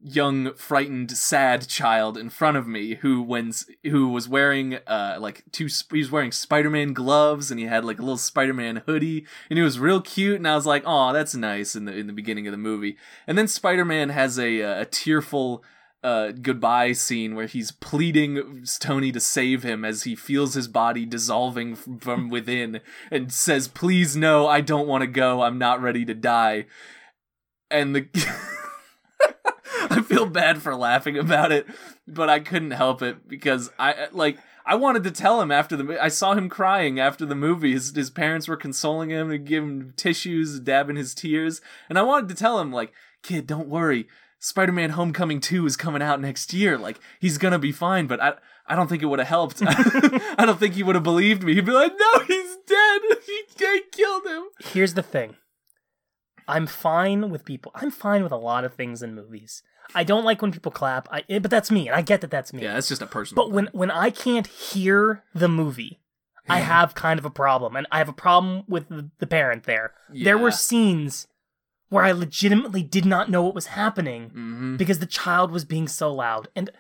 young 0.07 0.53
frightened 0.55 1.11
sad 1.11 1.67
child 1.67 2.19
in 2.19 2.29
front 2.29 2.59
of 2.59 2.67
me 2.67 2.97
who 2.97 3.23
when 3.23 3.51
who 3.85 4.07
was 4.11 4.29
wearing 4.29 4.75
uh 4.87 5.17
like 5.19 5.43
two 5.51 5.67
he 5.91 5.99
was 5.99 6.11
wearing 6.11 6.31
spider-man 6.31 6.93
gloves 6.93 7.51
and 7.51 7.59
he 7.59 7.65
had 7.65 7.87
like 7.87 7.99
a 7.99 8.03
little 8.03 8.19
spider-man 8.19 8.83
hoodie 8.85 9.25
and 9.49 9.59
he 9.59 9.63
was 9.63 9.79
real 9.79 10.03
cute 10.03 10.37
and 10.37 10.47
i 10.47 10.55
was 10.55 10.67
like 10.67 10.83
oh 10.85 11.11
that's 11.15 11.35
nice 11.35 11.75
in 11.75 11.87
the 11.87 11.97
in 11.97 12.07
the 12.07 12.13
beginning 12.13 12.47
of 12.47 12.51
the 12.51 12.59
movie 12.59 12.99
and 13.27 13.39
then 13.39 13.49
spider-man 13.49 14.11
has 14.11 14.39
a 14.39 14.63
uh, 14.63 14.83
a 14.83 14.85
tearful 14.85 15.65
uh, 16.03 16.33
goodbye 16.33 16.93
scene 16.93 17.35
where 17.35 17.47
he's 17.47 17.73
pleading 17.73 18.63
Tony 18.79 19.11
to 19.11 19.21
save 19.21 19.63
him 19.63 19.87
as 19.87 20.03
he 20.03 20.15
feels 20.15 20.53
his 20.53 20.69
body 20.69 21.07
dissolving 21.07 21.75
from 21.75 22.29
within 22.31 22.83
and 23.11 23.33
says, 23.33 23.69
Please, 23.69 24.15
no, 24.15 24.47
I 24.47 24.61
don't 24.61 24.87
want 24.87 25.01
to 25.01 25.07
go. 25.07 25.41
I'm 25.41 25.57
not 25.57 25.81
ready 25.81 26.05
to 26.05 26.13
die. 26.13 26.67
And 27.71 27.97
the. 27.97 28.59
I 29.91 30.03
feel 30.03 30.27
bad 30.27 30.63
for 30.63 30.75
laughing 30.75 31.19
about 31.19 31.53
it, 31.53 31.67
but 32.07 32.29
I 32.29 32.41
couldn't 32.41 32.73
help 32.73 33.03
it 33.03 33.29
because 33.29 33.71
I 33.79 34.09
like 34.13 34.39
I 34.67 34.77
wanted 34.77 35.05
to 35.05 35.11
tell 35.11 35.41
him 35.41 35.51
after 35.51 35.77
the 35.77 36.03
I 36.03 36.09
saw 36.09 36.35
him 36.35 36.49
crying 36.49 36.99
after 36.99 37.27
the 37.27 37.35
movie. 37.35 37.73
His, 37.73 37.95
his 37.95 38.11
parents 38.11 38.49
were 38.49 38.57
consoling 38.57 39.11
him 39.11 39.31
and 39.31 39.47
giving 39.47 39.69
him 39.69 39.95
tissues, 39.97 40.59
dabbing 40.59 40.97
his 40.97 41.15
tears, 41.15 41.61
and 41.89 41.99
I 41.99 42.03
wanted 42.03 42.29
to 42.31 42.35
tell 42.35 42.61
him 42.61 42.73
like, 42.73 42.93
"Kid, 43.23 43.47
don't 43.47 43.69
worry. 43.69 44.09
Spider-Man: 44.39 44.91
Homecoming 44.91 45.41
2 45.41 45.67
is 45.67 45.77
coming 45.77 46.03
out 46.03 46.21
next 46.21 46.53
year. 46.53 46.79
Like 46.79 46.99
he's 47.21 47.39
to 47.39 47.59
be 47.59 47.73
fine." 47.73 48.07
But 48.07 48.23
I 48.23 48.35
I 48.67 48.75
don't 48.75 48.89
think 48.89 49.03
it 49.03 49.07
would 49.07 49.19
have 49.19 49.29
helped. 49.29 49.63
I 49.67 50.45
don't 50.47 50.59
think 50.59 50.75
he 50.75 50.83
would 50.83 50.95
have 50.95 51.05
believed 51.05 51.43
me. 51.43 51.55
He'd 51.55 51.67
be 51.67 51.73
like, 51.73 51.93
"No, 51.99 52.21
he's 52.21 52.57
dead. 52.67 53.03
He, 53.57 53.81
killed 53.93 54.27
him." 54.27 54.45
Here's 54.61 54.95
the 54.95 55.03
thing 55.03 55.37
I'm 56.49 56.67
fine 56.67 57.31
with 57.31 57.45
people. 57.45 57.73
I'm 57.75 57.91
fine 57.91 58.23
with 58.23 58.33
a 58.33 58.37
lot 58.37 58.65
of 58.65 58.75
things 58.75 59.03
in 59.03 59.15
movies. 59.15 59.63
I 59.95 60.05
don't 60.05 60.25
like 60.25 60.43
when 60.43 60.53
people 60.53 60.73
clap, 60.73 61.09
I, 61.11 61.25
eh, 61.29 61.39
but 61.39 61.51
that's 61.51 61.71
me, 61.71 61.89
and 61.89 61.97
I 61.97 62.03
get 62.03 62.21
that 62.21 62.31
that's 62.31 62.53
me. 62.53 62.63
Yeah, 62.63 62.75
that's 62.75 62.89
just 62.89 63.03
a 63.03 63.07
personal. 63.07 63.45
But 63.45 63.53
when 63.53 63.69
when 63.73 63.91
I 63.91 64.11
can't 64.11 64.47
hear 64.47 65.23
the 65.35 65.49
movie, 65.49 66.01
I 66.49 66.61
have 66.61 66.95
kind 66.95 67.19
of 67.19 67.25
a 67.25 67.31
problem, 67.31 67.77
and 67.77 67.87
I 67.91 67.99
have 67.99 68.09
a 68.09 68.13
problem 68.15 68.65
with 68.69 68.89
the, 68.89 69.11
the 69.19 69.27
parent 69.27 69.65
there. 69.65 69.95
There 70.11 70.39
were 70.39 70.51
scenes 70.51 71.27
where 71.89 72.05
I 72.05 72.13
legitimately 72.13 72.83
did 72.83 73.05
not 73.05 73.31
know 73.31 73.43
what 73.43 73.55
was 73.55 73.67
happening 73.67 74.31
hmm 74.31 74.77
because 74.77 74.99
the 74.99 75.07
child 75.07 75.53
was 75.53 75.65
being 75.65 75.87
so 75.87 76.13
loud. 76.13 76.49
And 76.57 76.71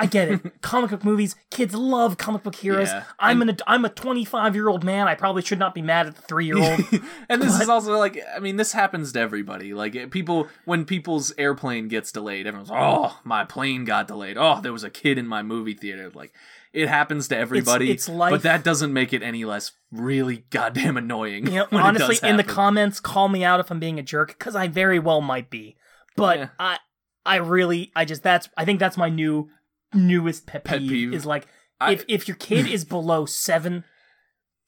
I 0.00 0.06
get 0.06 0.28
it. 0.28 0.60
comic 0.62 0.90
book 0.90 1.04
movies, 1.04 1.36
kids 1.50 1.74
love 1.74 2.16
comic 2.16 2.42
book 2.42 2.54
heroes. 2.54 2.88
Yeah. 2.88 3.04
I'm 3.18 3.42
an 3.42 3.56
I'm 3.66 3.84
a 3.84 3.90
25 3.90 4.54
year 4.54 4.68
old 4.68 4.82
man. 4.82 5.06
I 5.06 5.14
probably 5.14 5.42
should 5.42 5.58
not 5.58 5.74
be 5.74 5.82
mad 5.82 6.06
at 6.06 6.16
the 6.16 6.22
three 6.22 6.46
year 6.46 6.56
old. 6.58 6.80
and 7.28 7.42
this 7.42 7.60
is 7.60 7.68
also 7.68 7.98
like 7.98 8.18
I 8.34 8.38
mean 8.38 8.56
this 8.56 8.72
happens 8.72 9.12
to 9.12 9.20
everybody. 9.20 9.74
Like 9.74 10.10
people 10.10 10.48
when 10.64 10.84
people's 10.84 11.32
airplane 11.36 11.88
gets 11.88 12.10
delayed, 12.12 12.46
everyone's 12.46 12.70
oh 12.72 13.20
my 13.24 13.44
plane 13.44 13.84
got 13.84 14.08
delayed. 14.08 14.36
Oh 14.38 14.60
there 14.60 14.72
was 14.72 14.84
a 14.84 14.90
kid 14.90 15.18
in 15.18 15.26
my 15.26 15.42
movie 15.42 15.74
theater. 15.74 16.10
Like 16.14 16.32
it 16.72 16.88
happens 16.88 17.28
to 17.28 17.36
everybody. 17.36 17.90
it's 17.90 18.08
life. 18.08 18.30
but 18.30 18.42
that 18.42 18.64
doesn't 18.64 18.92
make 18.92 19.12
it 19.12 19.22
any 19.22 19.44
less 19.44 19.72
really 19.90 20.44
goddamn 20.50 20.96
annoying. 20.96 21.46
You 21.46 21.52
know, 21.52 21.66
honestly, 21.72 22.16
in 22.26 22.36
the 22.36 22.44
comments, 22.44 23.00
call 23.00 23.28
me 23.28 23.44
out 23.44 23.60
if 23.60 23.70
I'm 23.70 23.80
being 23.80 23.98
a 23.98 24.02
jerk 24.02 24.28
because 24.38 24.54
I 24.54 24.68
very 24.68 24.98
well 24.98 25.20
might 25.20 25.50
be. 25.50 25.76
But 26.16 26.38
Yeah. 26.38 26.48
I, 26.58 26.78
I 27.26 27.36
really, 27.36 27.92
I 27.94 28.04
just 28.04 28.22
that's 28.22 28.48
I 28.56 28.64
think 28.64 28.80
that's 28.80 28.96
my 28.96 29.08
new 29.08 29.50
newest 29.94 30.46
pet 30.46 30.64
peeve, 30.64 30.70
Pet 30.72 30.80
peeve. 30.80 31.14
is 31.14 31.26
like 31.26 31.46
I- 31.80 31.92
if 31.92 32.04
if 32.08 32.28
your 32.28 32.36
kid 32.36 32.66
is 32.66 32.84
below 32.84 33.26
seven, 33.26 33.84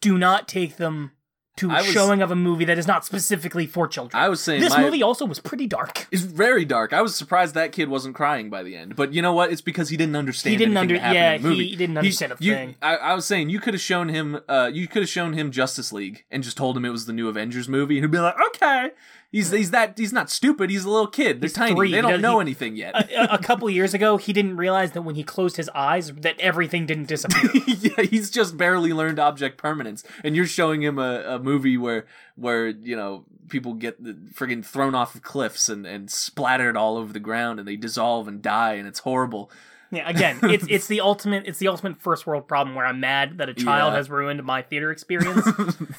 do 0.00 0.18
not 0.18 0.48
take 0.48 0.76
them 0.76 1.12
to 1.58 1.70
a 1.70 1.74
was- 1.74 1.86
showing 1.86 2.22
of 2.22 2.30
a 2.30 2.34
movie 2.34 2.64
that 2.64 2.78
is 2.78 2.86
not 2.86 3.04
specifically 3.04 3.66
for 3.66 3.86
children. 3.86 4.18
I 4.20 4.30
was 4.30 4.40
saying 4.40 4.62
this 4.62 4.72
my- 4.72 4.80
movie 4.80 5.02
also 5.02 5.26
was 5.26 5.38
pretty 5.38 5.66
dark. 5.66 6.08
It's 6.10 6.22
very 6.22 6.64
dark. 6.64 6.94
I 6.94 7.02
was 7.02 7.14
surprised 7.14 7.54
that 7.54 7.72
kid 7.72 7.90
wasn't 7.90 8.14
crying 8.14 8.48
by 8.48 8.62
the 8.62 8.74
end. 8.74 8.96
But 8.96 9.12
you 9.12 9.20
know 9.20 9.34
what? 9.34 9.52
It's 9.52 9.60
because 9.60 9.90
he 9.90 9.98
didn't 9.98 10.16
understand. 10.16 10.52
He 10.52 10.56
didn't 10.56 10.74
anything 10.78 10.96
under- 10.96 11.14
that 11.14 11.14
happened 11.16 11.44
yeah, 11.44 11.50
movie. 11.50 11.68
he 11.68 11.76
didn't 11.76 11.98
understand 11.98 12.32
a 12.32 12.36
you- 12.40 12.54
thing. 12.54 12.76
I, 12.80 12.96
I 12.96 13.14
was 13.14 13.26
saying 13.26 13.50
you 13.50 13.60
could 13.60 13.74
have 13.74 13.82
shown 13.82 14.08
him. 14.08 14.40
Uh, 14.48 14.70
you 14.72 14.88
could 14.88 15.02
have 15.02 15.10
shown 15.10 15.34
him 15.34 15.50
Justice 15.50 15.92
League 15.92 16.24
and 16.30 16.42
just 16.42 16.56
told 16.56 16.74
him 16.74 16.86
it 16.86 16.90
was 16.90 17.04
the 17.04 17.12
new 17.12 17.28
Avengers 17.28 17.68
movie, 17.68 17.98
and 17.98 18.04
he'd 18.04 18.10
be 18.10 18.18
like, 18.18 18.34
okay. 18.54 18.90
He's 19.32 19.50
he's 19.50 19.70
that 19.70 19.98
he's 19.98 20.12
not 20.12 20.28
stupid. 20.28 20.68
He's 20.68 20.84
a 20.84 20.90
little 20.90 21.06
kid. 21.06 21.40
They're 21.40 21.46
He's 21.48 21.54
tiny. 21.54 21.74
three. 21.74 21.90
They 21.90 22.02
don't 22.02 22.20
know 22.20 22.36
he- 22.38 22.42
anything 22.42 22.76
yet. 22.76 22.94
a, 23.10 23.34
a 23.34 23.38
couple 23.38 23.68
years 23.70 23.94
ago, 23.94 24.18
he 24.18 24.34
didn't 24.34 24.58
realize 24.58 24.92
that 24.92 25.02
when 25.02 25.14
he 25.14 25.24
closed 25.24 25.56
his 25.56 25.70
eyes, 25.74 26.12
that 26.12 26.38
everything 26.38 26.84
didn't 26.84 27.08
disappear. 27.08 27.50
yeah, 27.66 28.02
he's 28.04 28.30
just 28.30 28.58
barely 28.58 28.92
learned 28.92 29.18
object 29.18 29.56
permanence, 29.56 30.04
and 30.22 30.36
you're 30.36 30.46
showing 30.46 30.82
him 30.82 30.98
a, 30.98 31.22
a 31.26 31.38
movie 31.38 31.78
where 31.78 32.04
where 32.36 32.68
you 32.68 32.94
know 32.94 33.24
people 33.48 33.72
get 33.72 34.02
friggin' 34.34 34.62
thrown 34.64 34.94
off 34.94 35.14
of 35.14 35.22
cliffs 35.22 35.70
and 35.70 35.86
and 35.86 36.10
splattered 36.10 36.76
all 36.76 36.98
over 36.98 37.10
the 37.14 37.18
ground, 37.18 37.58
and 37.58 37.66
they 37.66 37.76
dissolve 37.76 38.28
and 38.28 38.42
die, 38.42 38.74
and 38.74 38.86
it's 38.86 38.98
horrible. 39.00 39.50
Yeah, 39.90 40.06
again, 40.10 40.40
it's 40.42 40.66
it's 40.68 40.86
the 40.88 41.00
ultimate 41.00 41.44
it's 41.46 41.58
the 41.58 41.68
ultimate 41.68 42.02
first 42.02 42.26
world 42.26 42.46
problem 42.48 42.74
where 42.76 42.84
I'm 42.84 43.00
mad 43.00 43.38
that 43.38 43.48
a 43.48 43.54
child 43.54 43.92
Yeah. 43.92 43.96
has 43.96 44.10
ruined 44.10 44.42
my 44.44 44.60
theater 44.60 44.90
experience. 44.90 45.46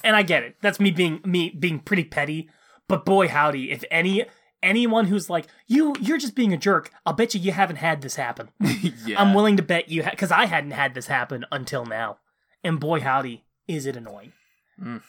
and 0.04 0.16
I 0.16 0.22
get 0.22 0.44
it. 0.44 0.56
That's 0.62 0.80
me 0.80 0.92
being 0.92 1.20
me 1.26 1.50
being 1.50 1.80
pretty 1.80 2.04
petty. 2.04 2.50
But 2.88 3.06
boy 3.06 3.28
howdy, 3.28 3.72
if 3.72 3.84
any 3.90 4.26
anyone 4.62 5.08
who's 5.08 5.30
like, 5.30 5.48
you 5.68 5.96
you're 6.00 6.18
just 6.18 6.36
being 6.36 6.54
a 6.54 6.58
jerk, 6.58 6.92
I'll 7.06 7.14
bet 7.14 7.34
you 7.34 7.40
you 7.40 7.52
haven't 7.52 7.78
had 7.78 8.02
this 8.02 8.16
happen. 8.16 8.50
yeah. 9.06 9.22
I'm 9.22 9.34
willing 9.34 9.58
to 9.58 9.64
bet 9.64 9.90
you 9.90 10.04
because 10.04 10.32
I 10.32 10.46
hadn't 10.46 10.72
had 10.72 10.94
this 10.94 11.08
happen 11.08 11.46
until 11.52 11.86
now. 11.86 12.18
And 12.64 12.80
boy 12.80 13.02
howdy, 13.02 13.44
is 13.68 13.86
it 13.86 13.96
annoying. 13.96 14.34
Mm. 14.82 15.02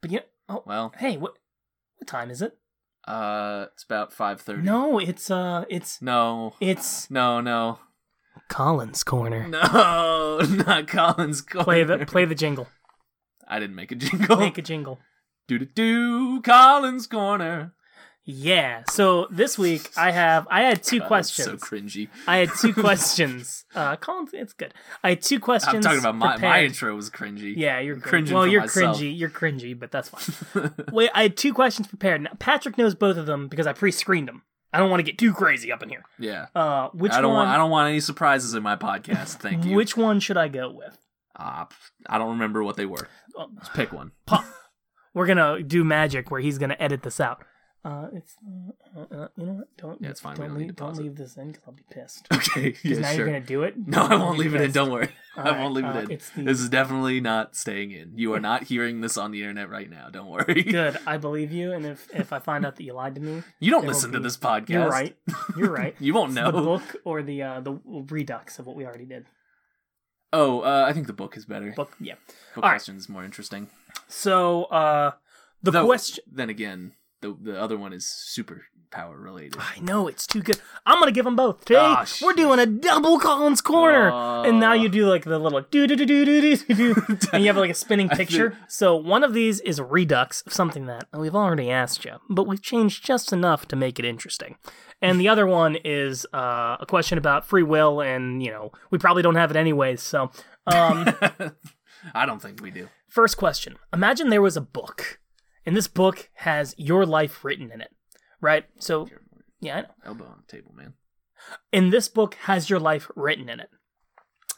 But 0.00 0.10
you 0.10 0.20
oh 0.48 0.62
well, 0.66 0.92
hey, 0.98 1.16
what 1.16 1.34
what 1.98 2.06
time 2.06 2.30
is 2.30 2.42
it? 2.42 2.58
uh, 3.06 3.66
it's 3.72 3.84
about 3.84 4.12
five 4.12 4.40
thirty. 4.40 4.62
No, 4.62 4.98
it's 4.98 5.30
uh 5.30 5.64
it's 5.68 6.02
no, 6.02 6.54
it's 6.60 7.10
no, 7.10 7.40
no, 7.40 7.78
Colin's 8.48 9.04
corner. 9.04 9.46
no, 9.46 10.40
not 10.66 10.88
Colin's 10.88 11.40
corner. 11.40 11.64
Play 11.64 11.84
the 11.84 12.06
play 12.06 12.24
the 12.24 12.34
jingle. 12.34 12.68
I 13.46 13.60
didn't 13.60 13.76
make 13.76 13.92
a 13.92 13.94
jingle. 13.94 14.36
Make 14.36 14.58
a 14.58 14.62
jingle. 14.62 14.98
Do 15.48 15.58
do 15.58 15.64
do. 15.66 16.40
Colin's 16.42 17.06
corner. 17.06 17.72
Yeah. 18.28 18.82
So 18.90 19.28
this 19.30 19.56
week 19.56 19.90
I 19.96 20.10
have 20.10 20.48
I 20.50 20.62
had 20.62 20.82
two 20.82 20.98
God, 20.98 21.04
that's 21.10 21.36
questions. 21.36 21.60
So 21.60 21.66
cringy. 21.66 22.08
I 22.26 22.38
had 22.38 22.50
two 22.60 22.74
questions. 22.86 23.64
Uh, 23.72 23.94
Colin, 23.96 24.26
it's 24.32 24.52
good. 24.52 24.74
I 25.04 25.10
had 25.10 25.22
two 25.22 25.38
questions. 25.38 25.74
I'm 25.76 25.82
talking 25.82 26.00
about 26.00 26.16
my 26.16 26.36
my 26.38 26.64
intro 26.64 26.94
was 26.96 27.08
cringy. 27.08 27.54
Yeah, 27.56 27.78
you're 27.78 27.96
cringy. 27.96 28.32
Well, 28.32 28.46
you're 28.46 28.62
myself. 28.62 28.98
cringy. 28.98 29.16
You're 29.16 29.30
cringy, 29.30 29.78
but 29.78 29.92
that's 29.92 30.08
fine. 30.08 30.74
Wait, 30.92 31.10
I 31.14 31.22
had 31.22 31.36
two 31.36 31.54
questions 31.54 31.86
prepared. 31.86 32.22
Now, 32.22 32.32
Patrick 32.40 32.76
knows 32.76 32.96
both 32.96 33.16
of 33.16 33.26
them 33.26 33.46
because 33.46 33.68
I 33.68 33.72
pre-screened 33.72 34.26
them. 34.26 34.42
I 34.72 34.78
don't 34.78 34.90
want 34.90 34.98
to 34.98 35.04
get 35.04 35.16
too 35.18 35.32
crazy 35.32 35.70
up 35.70 35.82
in 35.84 35.88
here. 35.88 36.02
yeah. 36.18 36.46
Uh, 36.54 36.88
which 36.88 37.12
I 37.12 37.20
don't 37.20 37.32
one? 37.32 37.46
want. 37.46 37.50
I 37.50 37.56
don't 37.56 37.70
want 37.70 37.88
any 37.90 38.00
surprises 38.00 38.54
in 38.54 38.62
my 38.64 38.74
podcast. 38.74 39.34
Thank 39.38 39.64
you. 39.64 39.76
Which 39.76 39.96
one 39.96 40.18
should 40.18 40.36
I 40.36 40.48
go 40.48 40.70
with? 40.72 40.98
Uh, 41.36 41.66
I 42.08 42.18
don't 42.18 42.30
remember 42.30 42.64
what 42.64 42.76
they 42.76 42.86
were. 42.86 43.08
Oh, 43.36 43.48
Just 43.60 43.72
pick 43.74 43.92
one. 43.92 44.10
We're 45.16 45.26
gonna 45.26 45.62
do 45.62 45.82
magic 45.82 46.30
where 46.30 46.40
he's 46.40 46.58
gonna 46.58 46.76
edit 46.78 47.02
this 47.02 47.18
out. 47.20 47.42
Uh, 47.84 48.08
it's 48.14 48.34
uh, 48.96 49.02
uh, 49.14 49.28
you 49.36 49.46
know 49.46 49.52
what? 49.52 49.76
Don't 49.76 50.02
Yeah, 50.02 50.10
it's 50.10 50.20
fine. 50.20 50.34
Don't 50.36 50.54
leave, 50.58 50.74
don't 50.74 50.96
leave 50.96 51.14
this 51.14 51.36
in 51.36 51.52
because 51.52 51.62
I'll 51.66 51.72
be 51.72 51.84
pissed. 51.88 52.26
Okay. 52.32 52.70
Because 52.82 52.84
Yeah, 52.84 52.98
now 53.00 53.08
sure. 53.10 53.16
you're 53.18 53.26
gonna 53.26 53.40
do 53.40 53.62
it. 53.62 53.74
No, 53.86 54.02
I 54.02 54.16
won't 54.16 54.36
be 54.36 54.42
leave 54.44 54.54
it 54.56 54.60
in. 54.60 54.72
Don't 54.72 54.90
worry. 54.90 55.08
I 55.36 55.52
won't 55.52 55.72
leave 55.74 55.84
uh, 55.84 55.98
it 56.00 56.04
in. 56.04 56.10
it's 56.10 56.30
the- 56.30 56.42
This 56.42 56.60
is 56.60 56.68
definitely 56.68 57.20
not 57.20 57.54
staying 57.56 57.92
in. 57.92 58.12
You 58.18 58.34
are 58.34 58.40
not 58.40 58.64
hearing 58.64 59.00
this 59.02 59.16
on 59.16 59.30
the 59.30 59.40
internet 59.40 59.70
right 59.70 59.88
now. 59.88 60.08
Don't 60.10 60.28
worry. 60.28 60.62
Good. 60.64 60.98
I 61.06 61.16
believe 61.16 61.52
you, 61.52 61.72
and 61.72 61.86
if 61.86 62.08
if 62.12 62.32
I 62.32 62.40
find 62.40 62.66
out 62.66 62.74
that 62.76 62.82
you 62.84 62.92
lied 62.92 63.14
to 63.14 63.20
me, 63.20 63.42
You 63.60 63.70
don't 63.70 63.86
listen 63.86 64.10
to 64.12 64.20
this 64.20 64.36
podcast. 64.36 64.68
you're 64.70 64.88
right. 64.88 65.16
You're 65.56 65.72
right. 65.72 65.94
you 66.00 66.12
won't 66.12 66.32
know 66.32 66.50
The 66.50 66.60
book 66.62 66.96
or 67.04 67.22
the 67.22 67.42
uh, 67.42 67.60
the 67.60 67.78
redux 68.10 68.58
of 68.58 68.66
what 68.66 68.74
we 68.76 68.84
already 68.84 69.06
did. 69.06 69.26
Oh, 70.32 70.60
uh, 70.60 70.84
I 70.88 70.92
think 70.92 71.06
the 71.06 71.12
book 71.12 71.36
is 71.36 71.44
better. 71.46 71.70
Book, 71.70 71.92
yeah. 72.00 72.14
book 72.54 72.64
All 72.64 72.70
right. 72.70 72.70
question 72.72 72.96
is 72.96 73.08
more 73.08 73.24
interesting. 73.24 73.68
So 74.08 74.64
uh, 74.64 75.12
the 75.62 75.70
Though, 75.70 75.86
question. 75.86 76.24
Then 76.30 76.50
again, 76.50 76.92
the 77.20 77.36
the 77.40 77.60
other 77.60 77.76
one 77.76 77.92
is 77.92 78.04
superpower 78.04 79.14
related. 79.22 79.56
I 79.58 79.80
know 79.80 80.06
it's 80.08 80.26
too 80.26 80.42
good. 80.42 80.58
I'm 80.84 80.98
gonna 81.00 81.12
give 81.12 81.24
them 81.24 81.36
both. 81.36 81.64
Today 81.64 81.80
Ah, 81.80 82.06
we're 82.22 82.32
doing 82.34 82.58
a 82.58 82.66
double 82.66 83.18
Colin's 83.18 83.60
corner, 83.60 84.10
and 84.46 84.60
now 84.60 84.70
Uh. 84.72 84.74
you 84.74 84.88
do 84.88 85.06
like 85.08 85.24
the 85.24 85.38
little 85.38 85.60
do 85.62 85.86
do 85.86 85.96
do 85.96 86.06
do 86.06 86.24
do 86.24 86.56
do 86.56 86.74
do, 86.74 86.94
and 87.32 87.42
you 87.42 87.48
have 87.48 87.56
like 87.56 87.70
a 87.70 87.74
spinning 87.74 88.08
I 88.10 88.14
think- 88.16 88.28
picture. 88.30 88.56
So 88.68 88.96
one 88.96 89.24
of 89.24 89.32
these 89.34 89.60
is 89.60 89.78
a 89.78 89.84
redux 89.84 90.42
of 90.42 90.52
something 90.52 90.86
that 90.86 91.06
we've 91.12 91.34
already 91.34 91.70
asked 91.70 92.04
you, 92.04 92.16
but 92.28 92.46
we've 92.46 92.62
changed 92.62 93.04
just 93.04 93.32
enough 93.32 93.66
to 93.68 93.76
make 93.76 93.98
it 93.98 94.04
interesting. 94.04 94.56
And 95.02 95.20
the 95.20 95.28
other 95.28 95.46
one 95.46 95.76
is 95.84 96.24
uh, 96.32 96.76
a 96.80 96.86
question 96.88 97.18
about 97.18 97.44
free 97.44 97.62
will, 97.62 98.00
and 98.00 98.42
you 98.42 98.50
know 98.50 98.72
we 98.90 98.98
probably 98.98 99.22
don't 99.22 99.34
have 99.36 99.50
it 99.50 99.56
anyways. 99.56 100.00
So, 100.02 100.30
um, 100.66 101.12
I 102.14 102.24
don't 102.24 102.40
think 102.40 102.62
we 102.62 102.70
do. 102.70 102.88
First 103.08 103.36
question: 103.36 103.76
Imagine 103.92 104.28
there 104.30 104.42
was 104.42 104.56
a 104.56 104.60
book, 104.60 105.20
and 105.64 105.76
this 105.76 105.88
book 105.88 106.30
has 106.34 106.74
your 106.78 107.04
life 107.06 107.44
written 107.44 107.70
in 107.70 107.80
it, 107.80 107.90
right? 108.40 108.64
So, 108.78 109.08
yeah, 109.60 109.76
I 109.76 109.80
know. 109.82 109.88
Elbow 110.04 110.24
on 110.24 110.42
the 110.46 110.52
table, 110.52 110.72
man. 110.74 110.94
and 111.72 111.92
this 111.92 112.08
book 112.08 112.34
has 112.42 112.70
your 112.70 112.80
life 112.80 113.10
written 113.14 113.48
in 113.48 113.60
it. 113.60 113.68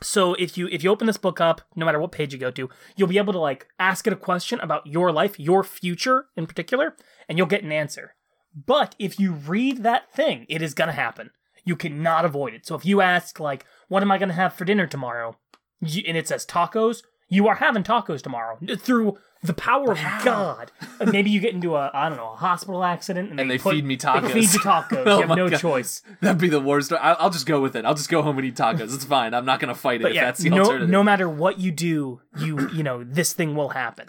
So 0.00 0.34
if 0.34 0.56
you 0.56 0.68
if 0.68 0.84
you 0.84 0.90
open 0.90 1.06
this 1.08 1.16
book 1.16 1.40
up, 1.40 1.62
no 1.74 1.84
matter 1.84 1.98
what 1.98 2.12
page 2.12 2.32
you 2.32 2.38
go 2.38 2.52
to, 2.52 2.68
you'll 2.96 3.08
be 3.08 3.18
able 3.18 3.32
to 3.32 3.38
like 3.40 3.66
ask 3.80 4.06
it 4.06 4.12
a 4.12 4.16
question 4.16 4.60
about 4.60 4.86
your 4.86 5.10
life, 5.10 5.40
your 5.40 5.64
future 5.64 6.26
in 6.36 6.46
particular, 6.46 6.94
and 7.28 7.36
you'll 7.36 7.48
get 7.48 7.64
an 7.64 7.72
answer. 7.72 8.14
But 8.54 8.94
if 8.98 9.18
you 9.18 9.32
read 9.32 9.82
that 9.82 10.12
thing, 10.12 10.46
it 10.48 10.62
is 10.62 10.74
gonna 10.74 10.92
happen. 10.92 11.30
You 11.64 11.74
cannot 11.74 12.24
avoid 12.24 12.54
it. 12.54 12.64
So 12.64 12.76
if 12.76 12.86
you 12.86 13.00
ask 13.00 13.40
like, 13.40 13.66
"What 13.88 14.02
am 14.02 14.12
I 14.12 14.18
gonna 14.18 14.34
have 14.34 14.54
for 14.54 14.64
dinner 14.64 14.86
tomorrow?" 14.86 15.36
You, 15.80 16.02
and 16.06 16.16
it 16.16 16.28
says 16.28 16.46
tacos, 16.46 17.02
you 17.28 17.46
are 17.48 17.56
having 17.56 17.82
tacos 17.82 18.22
tomorrow 18.22 18.58
through 18.78 19.18
the 19.42 19.52
power 19.52 19.92
of 19.92 19.98
how? 19.98 20.24
God. 20.24 20.72
Maybe 21.12 21.30
you 21.30 21.40
get 21.40 21.54
into 21.54 21.76
a 21.76 21.90
I 21.94 22.08
don't 22.08 22.18
know 22.18 22.32
a 22.32 22.36
hospital 22.36 22.82
accident, 22.82 23.30
and, 23.30 23.38
And 23.38 23.50
they 23.50 23.58
put- 23.58 23.74
feed 23.74 23.84
me 23.84 23.94
They 23.96 24.06
tacos. 24.06 24.32
feed 24.32 24.52
you 24.52 24.60
tacos. 24.60 25.06
Oh 25.06 25.20
you 25.20 25.26
have 25.28 25.36
no 25.36 25.48
God. 25.48 25.60
choice. 25.60 26.02
That'd 26.20 26.40
be 26.40 26.48
the 26.48 26.60
worst. 26.60 26.92
I- 26.92 27.12
I'll 27.12 27.30
just 27.30 27.46
go 27.46 27.60
with 27.60 27.76
it. 27.76 27.84
I'll 27.84 27.94
just 27.94 28.08
go 28.08 28.22
home 28.22 28.38
and 28.38 28.46
eat 28.46 28.56
tacos. 28.56 28.94
It's 28.94 29.04
fine. 29.04 29.34
I'm 29.34 29.44
not 29.44 29.60
gonna 29.60 29.74
fight 29.76 30.00
it 30.00 30.02
But 30.02 30.10
if 30.12 30.16
yeah, 30.16 30.24
that's 30.24 30.40
the 30.40 30.50
no, 30.50 30.62
alternative. 30.62 30.88
no 30.90 31.04
matter 31.04 31.28
what 31.28 31.58
you 31.60 31.70
do, 31.70 32.20
you 32.38 32.68
you 32.70 32.82
know 32.82 33.04
this 33.04 33.32
thing 33.32 33.54
will 33.54 33.70
happen. 33.70 34.08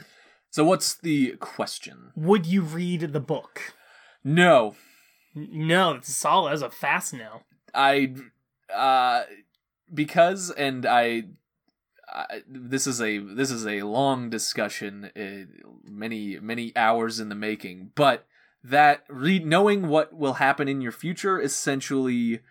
So 0.51 0.63
what's 0.63 0.95
the 0.95 1.33
question? 1.39 2.11
Would 2.15 2.47
you 2.47 2.61
read 2.63 3.01
the 3.13 3.19
book? 3.19 3.73
No, 4.23 4.75
No, 5.35 5.91
it's 5.93 6.13
solid. 6.15 6.51
That's 6.53 6.63
a 6.63 6.69
fast 6.71 7.13
no. 7.13 7.41
I, 7.73 8.15
uh, 8.73 9.23
because 9.93 10.49
and 10.51 10.85
I, 10.87 11.23
I, 12.11 12.41
this 12.47 12.87
is 12.87 13.01
a 13.01 13.19
this 13.19 13.51
is 13.51 13.65
a 13.67 13.83
long 13.83 14.29
discussion, 14.29 15.11
uh, 15.15 15.45
many 15.83 16.39
many 16.39 16.75
hours 16.75 17.19
in 17.19 17.29
the 17.29 17.35
making. 17.35 17.91
But 17.95 18.25
that 18.63 19.03
read 19.09 19.45
knowing 19.45 19.87
what 19.87 20.13
will 20.13 20.33
happen 20.33 20.67
in 20.67 20.81
your 20.81 20.91
future 20.91 21.39
essentially 21.41 22.41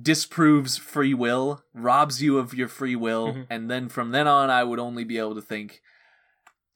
disproves 0.00 0.76
free 0.76 1.14
will, 1.14 1.62
robs 1.74 2.22
you 2.22 2.38
of 2.38 2.54
your 2.54 2.68
free 2.68 2.96
will, 2.96 3.34
Mhm. 3.34 3.46
and 3.50 3.70
then 3.70 3.88
from 3.88 4.10
then 4.10 4.26
on, 4.26 4.50
I 4.50 4.64
would 4.64 4.78
only 4.78 5.04
be 5.04 5.18
able 5.18 5.34
to 5.34 5.42
think. 5.42 5.82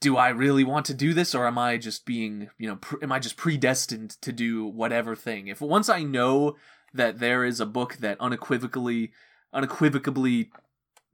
Do 0.00 0.18
I 0.18 0.28
really 0.28 0.62
want 0.62 0.84
to 0.86 0.94
do 0.94 1.14
this, 1.14 1.34
or 1.34 1.46
am 1.46 1.56
I 1.56 1.78
just 1.78 2.04
being, 2.04 2.50
you 2.58 2.68
know, 2.68 2.76
pr- 2.76 3.02
am 3.02 3.10
I 3.10 3.18
just 3.18 3.38
predestined 3.38 4.10
to 4.20 4.30
do 4.30 4.66
whatever 4.66 5.16
thing? 5.16 5.48
If 5.48 5.62
once 5.62 5.88
I 5.88 6.02
know 6.02 6.56
that 6.92 7.18
there 7.18 7.44
is 7.44 7.60
a 7.60 7.66
book 7.66 7.96
that 8.00 8.20
unequivocally 8.20 9.12
unequivocally 9.54 10.50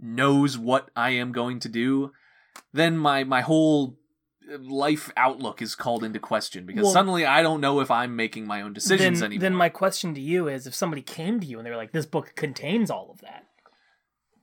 knows 0.02 0.58
what 0.58 0.90
I 0.96 1.10
am 1.10 1.32
going 1.32 1.60
to 1.60 1.68
do, 1.68 2.12
then 2.72 2.98
my 2.98 3.24
my 3.24 3.40
whole 3.40 3.96
life 4.58 5.10
outlook 5.16 5.62
is 5.62 5.74
called 5.76 6.02
into 6.02 6.18
question 6.18 6.66
because 6.66 6.82
Well- 6.82 6.92
suddenly 6.92 7.24
I 7.24 7.42
don't 7.42 7.60
know 7.60 7.80
if 7.80 7.90
I'm 7.90 8.16
making 8.16 8.46
my 8.46 8.60
own 8.60 8.72
decisions 8.72 9.20
then, 9.20 9.26
anymore. 9.26 9.40
then 9.42 9.54
my 9.54 9.68
question 9.68 10.12
to 10.14 10.20
you 10.20 10.48
is: 10.48 10.66
if 10.66 10.74
somebody 10.74 11.00
came 11.00 11.38
to 11.40 11.46
you 11.46 11.58
and 11.58 11.64
they 11.66 11.70
were 11.70 11.76
like, 11.76 11.92
"This 11.92 12.06
book 12.06 12.32
contains 12.34 12.90
all 12.90 13.10
of 13.10 13.20
that," 13.20 13.46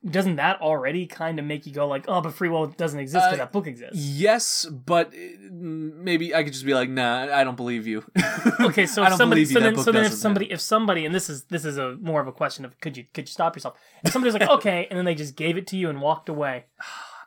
doesn't 0.10 0.38
that 0.38 0.62
already 0.62 1.06
kind 1.08 1.40
of 1.40 1.46
make 1.46 1.66
you 1.66 1.74
go 1.74 1.88
like, 1.88 2.06
"Oh, 2.08 2.22
but 2.22 2.34
free 2.34 2.48
will 2.50 2.68
doesn't 2.68 3.00
exist 3.00 3.26
because 3.26 3.40
Uh, 3.40 3.44
that 3.44 3.52
book 3.52 3.68
exists"? 3.68 3.98
yes, 3.98 4.66
but 4.66 5.08
uh, 5.14 5.18
maybe 5.52 6.34
I 6.34 6.44
could 6.44 6.54
just 6.54 6.66
be 6.66 6.74
like, 6.74 6.90
"Nah, 6.90 7.24
I 7.36 7.44
don't 7.44 7.58
believe 7.58 7.86
you." 7.88 8.04
Okay, 8.62 8.86
so 8.86 9.04
if 9.08 9.14
somebody, 9.16 9.42
you. 9.42 9.48
so 9.48 9.60
then, 9.60 9.76
so 9.78 9.92
then 9.92 10.06
if 10.06 10.14
somebody, 10.14 10.52
if 10.52 10.62
somebody, 10.62 11.06
and 11.06 11.14
this 11.14 11.30
is 11.30 11.44
this 11.46 11.66
is 11.66 11.78
a 11.78 11.96
more 12.02 12.22
of 12.22 12.28
a 12.28 12.32
question 12.32 12.64
of 12.66 12.80
could 12.80 12.96
you 12.98 13.06
could 13.14 13.28
you 13.28 13.32
stop 13.32 13.56
yourself? 13.56 13.78
If 14.04 14.12
somebody's 14.14 14.34
like, 14.34 14.50
okay, 14.50 14.88
and 14.90 14.98
then 14.98 15.06
they 15.06 15.16
just 15.16 15.36
gave 15.36 15.58
it 15.58 15.68
to 15.68 15.78
you 15.78 15.90
and 15.90 16.02
walked 16.02 16.30
away, 16.30 16.66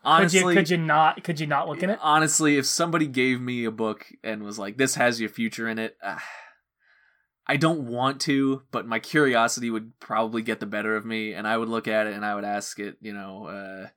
honestly, 0.04 0.40
could 0.42 0.48
you 0.50 0.54
could 0.56 0.70
you 0.70 0.76
not 0.78 1.24
could 1.24 1.40
you 1.40 1.46
not 1.46 1.68
look 1.68 1.82
in 1.82 1.90
it? 1.90 1.98
honestly, 2.02 2.56
if 2.56 2.66
somebody 2.66 3.06
gave 3.06 3.40
me 3.40 3.64
a 3.64 3.70
book 3.70 4.06
and 4.24 4.42
was 4.42 4.58
like, 4.58 4.76
"This 4.78 4.94
has 4.96 5.20
your 5.20 5.28
future 5.30 5.68
in 5.68 5.78
it," 5.78 5.96
uh, 6.02 6.18
I 7.46 7.56
don't 7.56 7.86
want 7.88 8.20
to, 8.22 8.62
but 8.70 8.86
my 8.86 8.98
curiosity 8.98 9.68
would 9.70 9.98
probably 10.00 10.42
get 10.42 10.60
the 10.60 10.66
better 10.66 10.96
of 10.96 11.04
me, 11.04 11.32
and 11.34 11.46
I 11.46 11.56
would 11.56 11.68
look 11.68 11.88
at 11.88 12.06
it 12.06 12.14
and 12.14 12.24
I 12.24 12.34
would 12.34 12.44
ask 12.44 12.78
it, 12.78 12.96
you 13.00 13.12
know, 13.12 13.46
uh, 13.46 13.88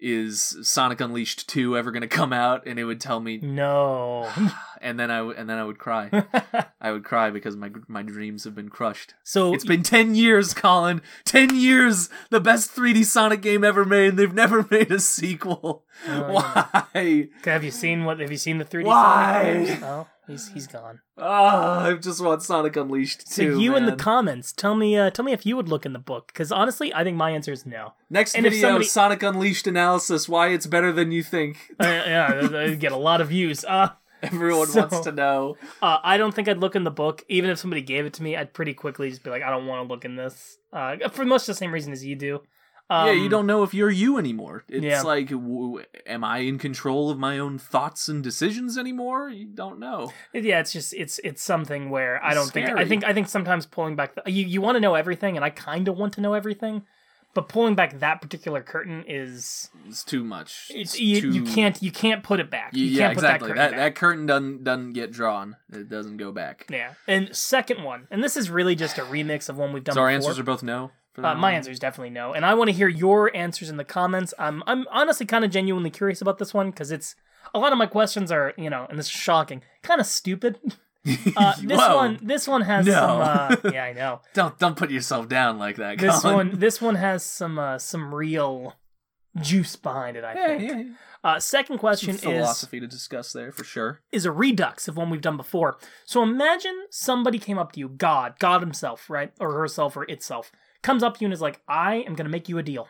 is 0.00 0.56
Sonic 0.62 1.00
Unleashed 1.00 1.48
two 1.48 1.76
ever 1.76 1.90
going 1.90 2.02
to 2.02 2.06
come 2.08 2.32
out? 2.32 2.66
And 2.66 2.78
it 2.78 2.84
would 2.84 3.00
tell 3.00 3.18
me, 3.18 3.38
No. 3.38 4.30
and 4.80 4.98
then 4.98 5.10
I 5.10 5.18
w- 5.18 5.34
and 5.36 5.50
then 5.50 5.58
I 5.58 5.64
would 5.64 5.78
cry. 5.78 6.08
I 6.80 6.92
would 6.92 7.02
cry 7.04 7.30
because 7.30 7.56
my 7.56 7.70
my 7.88 8.02
dreams 8.02 8.44
have 8.44 8.54
been 8.54 8.68
crushed. 8.68 9.14
so 9.24 9.52
It's 9.54 9.64
been 9.64 9.82
10 9.82 10.14
years, 10.14 10.54
Colin. 10.54 11.02
10 11.24 11.56
years. 11.56 12.10
The 12.30 12.38
best 12.40 12.74
3D 12.76 13.04
Sonic 13.06 13.42
game 13.42 13.64
ever 13.64 13.84
made. 13.84 14.10
and 14.10 14.18
They've 14.20 14.32
never 14.32 14.64
made 14.70 14.92
a 14.92 15.00
sequel. 15.00 15.84
Oh, 16.06 16.32
Why? 16.32 17.28
have 17.44 17.64
you 17.64 17.70
seen 17.72 18.04
what? 18.04 18.20
Have 18.20 18.30
you 18.30 18.36
seen 18.38 18.58
the 18.58 18.64
3D? 18.64 18.84
Why? 18.84 19.42
Sonic 19.42 19.80
games? 19.80 20.06
He's 20.28 20.46
he's 20.48 20.66
gone. 20.68 21.00
Oh, 21.16 21.24
I 21.24 21.94
just 21.94 22.22
want 22.22 22.42
Sonic 22.42 22.76
Unleashed 22.76 23.20
too. 23.34 23.54
So 23.54 23.58
you 23.58 23.74
in 23.76 23.86
the 23.86 23.96
comments, 23.96 24.52
tell 24.52 24.74
me, 24.76 24.96
uh, 24.96 25.10
tell 25.10 25.24
me 25.24 25.32
if 25.32 25.44
you 25.46 25.56
would 25.56 25.68
look 25.68 25.84
in 25.86 25.92
the 25.94 25.98
book, 25.98 26.28
because 26.28 26.52
honestly, 26.52 26.92
I 26.94 27.02
think 27.02 27.16
my 27.16 27.30
answer 27.30 27.50
is 27.52 27.64
no. 27.66 27.94
Next 28.10 28.34
and 28.34 28.44
video, 28.44 28.60
somebody- 28.60 28.84
Sonic 28.84 29.22
Unleashed 29.22 29.66
analysis. 29.66 30.28
Why 30.28 30.48
it's 30.48 30.66
better 30.66 30.92
than 30.92 31.10
you 31.10 31.22
think. 31.22 31.58
Uh, 31.80 31.86
yeah, 31.86 32.48
I 32.54 32.74
get 32.74 32.92
a 32.92 32.96
lot 32.96 33.20
of 33.20 33.28
views. 33.28 33.64
Uh, 33.64 33.88
Everyone 34.22 34.66
So- 34.66 34.80
wants 34.80 35.00
to 35.00 35.12
know. 35.12 35.56
Uh, 35.80 35.98
I 36.02 36.16
don't 36.16 36.34
think 36.34 36.48
I'd 36.48 36.58
look 36.58 36.74
in 36.76 36.82
the 36.84 36.90
book. 36.90 37.24
Even 37.28 37.50
if 37.50 37.58
somebody 37.58 37.82
gave 37.82 38.04
it 38.04 38.12
to 38.14 38.22
me, 38.22 38.36
I'd 38.36 38.52
pretty 38.52 38.74
quickly 38.74 39.08
just 39.10 39.22
be 39.22 39.30
like, 39.30 39.42
I 39.44 39.50
don't 39.50 39.66
want 39.66 39.86
to 39.88 39.92
look 39.94 40.04
in 40.04 40.16
this. 40.16 40.58
Uh, 40.72 40.96
for 41.10 41.24
much 41.24 41.46
the 41.46 41.54
same 41.54 41.72
reason 41.72 41.92
as 41.92 42.04
you 42.04 42.16
do. 42.16 42.42
Um, 42.90 43.06
yeah, 43.06 43.12
you 43.12 43.28
don't 43.28 43.46
know 43.46 43.62
if 43.64 43.74
you're 43.74 43.90
you 43.90 44.16
anymore. 44.16 44.64
It's 44.68 44.82
Yeah. 44.84 45.02
like, 45.02 45.28
w- 45.28 45.84
am 46.06 46.24
I 46.24 46.38
in 46.38 46.58
control 46.58 47.10
of 47.10 47.18
my 47.18 47.38
own 47.38 47.58
thoughts 47.58 48.08
and 48.08 48.22
decisions 48.24 48.78
anymore? 48.78 49.28
You 49.28 49.44
don't 49.46 49.78
know. 49.78 50.10
Yeah, 50.32 50.60
it's 50.60 50.72
just 50.72 50.94
it's 50.94 51.18
it's 51.22 51.42
something 51.42 51.90
where 51.90 52.22
I 52.24 52.32
don't 52.32 52.50
think 52.50 52.70
I 52.70 52.86
think 52.86 53.04
I 53.04 53.12
think 53.12 53.28
sometimes 53.28 53.66
pulling 53.66 53.94
back 53.94 54.14
the, 54.14 54.30
you 54.30 54.46
you 54.46 54.60
want 54.62 54.76
to 54.76 54.80
know 54.80 54.94
everything, 54.94 55.36
and 55.36 55.44
I 55.44 55.50
kind 55.50 55.86
of 55.86 55.98
want 55.98 56.14
to 56.14 56.22
know 56.22 56.32
everything, 56.32 56.84
but 57.34 57.48
pulling 57.50 57.74
back 57.74 57.98
that 58.00 58.22
particular 58.22 58.62
curtain 58.62 59.04
is 59.06 59.68
It's 59.86 60.02
too 60.02 60.24
much. 60.24 60.70
it's 60.74 60.98
you, 60.98 61.20
too... 61.20 61.30
you 61.32 61.42
can't 61.44 61.82
you 61.82 61.92
can't 61.92 62.22
put 62.22 62.40
it 62.40 62.48
back. 62.50 62.74
You 62.74 62.86
yeah, 62.86 63.08
can't 63.08 63.12
exactly. 63.12 63.48
put 63.48 63.56
That 63.56 63.72
that 63.72 63.76
that, 63.76 63.94
curtain 63.96 64.26
curtain 64.26 64.26
doesn't 64.26 64.64
doesn't 64.64 64.92
get 64.94 65.12
drawn. 65.12 65.56
It 65.70 65.90
doesn't 65.90 66.16
go 66.16 66.32
back. 66.32 66.66
Yeah, 66.70 66.94
and 67.06 67.36
second 67.36 67.82
one, 67.84 68.08
and 68.10 68.24
this 68.24 68.34
is 68.36 68.48
really 68.48 68.74
just 68.74 68.96
a 68.96 69.02
remix 69.02 69.50
of 69.50 69.58
one 69.58 69.74
we've 69.74 69.84
done. 69.84 69.94
So 69.94 70.00
our 70.00 70.08
before. 70.08 70.14
answers 70.30 70.38
are 70.38 70.44
both 70.44 70.62
no. 70.62 70.90
Uh, 71.24 71.34
my 71.34 71.52
answer 71.52 71.70
is 71.70 71.78
definitely 71.78 72.10
no, 72.10 72.32
and 72.32 72.44
I 72.44 72.54
want 72.54 72.68
to 72.68 72.76
hear 72.76 72.88
your 72.88 73.34
answers 73.36 73.70
in 73.70 73.76
the 73.76 73.84
comments. 73.84 74.32
I'm 74.38 74.62
I'm 74.66 74.86
honestly 74.90 75.26
kind 75.26 75.44
of 75.44 75.50
genuinely 75.50 75.90
curious 75.90 76.20
about 76.20 76.38
this 76.38 76.52
one 76.54 76.70
because 76.70 76.90
it's 76.90 77.14
a 77.54 77.58
lot 77.58 77.72
of 77.72 77.78
my 77.78 77.86
questions 77.86 78.30
are 78.32 78.52
you 78.56 78.70
know, 78.70 78.86
and 78.90 78.98
this 78.98 79.06
is 79.06 79.12
shocking, 79.12 79.62
kind 79.82 80.00
of 80.00 80.06
stupid. 80.06 80.58
Uh, 81.36 81.54
this 81.62 81.78
Whoa. 81.78 81.96
one 81.96 82.18
this 82.20 82.46
one 82.46 82.60
has 82.62 82.84
No. 82.84 82.92
some. 82.92 83.20
Uh, 83.22 83.56
yeah, 83.72 83.84
I 83.84 83.92
know. 83.94 84.20
Don't 84.34 84.58
don't 84.58 84.76
put 84.76 84.90
yourself 84.90 85.26
down 85.28 85.58
like 85.58 85.76
that. 85.76 85.96
This 85.98 86.20
Colin. 86.20 86.34
one 86.50 86.58
this 86.58 86.82
one 86.82 86.96
has 86.96 87.22
some 87.24 87.58
uh, 87.58 87.78
some 87.78 88.14
real 88.14 88.74
juice 89.40 89.76
behind 89.76 90.16
it. 90.18 90.24
I 90.24 90.34
Yeah, 90.34 90.46
think. 90.48 90.62
yeah, 90.62 90.76
yeah. 90.78 90.84
Uh, 91.24 91.40
second 91.40 91.78
question 91.78 92.18
Some 92.18 92.32
is 92.32 92.38
philosophy 92.40 92.80
to 92.80 92.86
discuss 92.86 93.32
there 93.32 93.52
for 93.52 93.64
sure. 93.64 94.00
is 94.12 94.26
a 94.26 94.32
redux 94.32 94.86
of 94.86 94.96
one 94.96 95.08
we've 95.08 95.20
done 95.22 95.36
before. 95.38 95.78
So 96.04 96.22
imagine 96.22 96.76
somebody 96.90 97.38
came 97.38 97.58
up 97.58 97.72
to 97.72 97.80
you, 97.80 97.88
God, 97.88 98.34
God 98.38 98.60
himself, 98.60 99.08
right? 99.08 99.32
Or 99.40 99.52
herself 99.54 99.96
or 99.96 100.04
itself, 100.04 100.52
comes 100.82 101.02
up 101.02 101.14
to 101.16 101.20
you 101.20 101.26
and 101.26 101.34
is 101.34 101.40
like, 101.40 101.60
I 101.68 101.96
am 101.96 102.14
going 102.14 102.26
to 102.26 102.30
make 102.30 102.48
you 102.48 102.58
a 102.58 102.62
deal. 102.62 102.88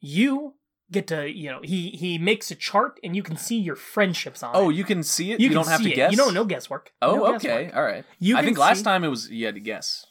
You 0.00 0.54
get 0.90 1.06
to, 1.08 1.30
you 1.30 1.50
know, 1.50 1.60
he 1.62 1.90
he 1.90 2.18
makes 2.18 2.50
a 2.50 2.54
chart 2.54 2.98
and 3.04 3.14
you 3.14 3.22
can 3.22 3.36
see 3.36 3.58
your 3.58 3.76
friendships 3.76 4.42
on 4.42 4.50
Oh, 4.54 4.70
it. 4.70 4.74
you 4.76 4.84
can 4.84 5.02
see 5.02 5.32
it. 5.32 5.40
you, 5.40 5.48
You, 5.48 5.54
don't 5.54 5.68
have 5.68 5.82
to 5.82 5.90
it. 5.90 5.94
guess. 5.94 6.10
You 6.10 6.16
don't 6.16 6.34
know 6.34 6.44
guesswork. 6.44 6.92
Oh, 7.02 7.16
No 7.16 7.26
okay, 7.36 7.64
guesswork. 7.64 7.76
all 7.76 7.82
right. 7.82 8.04
You 8.18 8.36
I 8.36 8.42
think 8.44 8.58
last 8.58 8.78
see- 8.78 8.84
time 8.84 9.04
it 9.04 9.08
was 9.08 9.28
you 9.30 9.46
had 9.46 9.54
to 9.54 9.60
guess. 9.60 10.06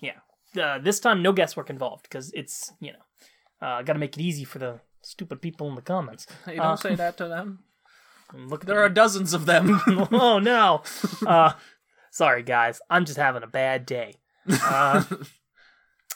Uh, 0.59 0.79
this 0.79 0.99
time, 0.99 1.21
no 1.21 1.31
guesswork 1.31 1.69
involved 1.69 2.01
because 2.03 2.31
it's, 2.33 2.73
you 2.79 2.91
know, 2.91 3.67
uh, 3.67 3.83
got 3.83 3.93
to 3.93 3.99
make 3.99 4.17
it 4.17 4.21
easy 4.21 4.43
for 4.43 4.57
the 4.57 4.79
stupid 5.03 5.41
people 5.43 5.69
in 5.69 5.75
the 5.75 5.81
comments. 5.81 6.25
Hey, 6.45 6.55
don't 6.55 6.65
Uh, 6.65 6.75
say 6.75 6.95
that 6.95 7.17
to 7.17 7.27
them. 7.27 7.59
Look 8.33 8.65
There 8.65 8.75
the- 8.75 8.81
are 8.81 8.89
dozens 8.89 9.33
of 9.33 9.45
them. 9.45 9.79
oh 10.11 10.39
no. 10.39 10.81
Uh, 11.25 11.51
sorry 12.11 12.41
guys, 12.43 12.79
I'm 12.89 13.05
just 13.05 13.17
having 13.19 13.43
a 13.43 13.47
bad 13.47 13.85
day. 13.85 14.15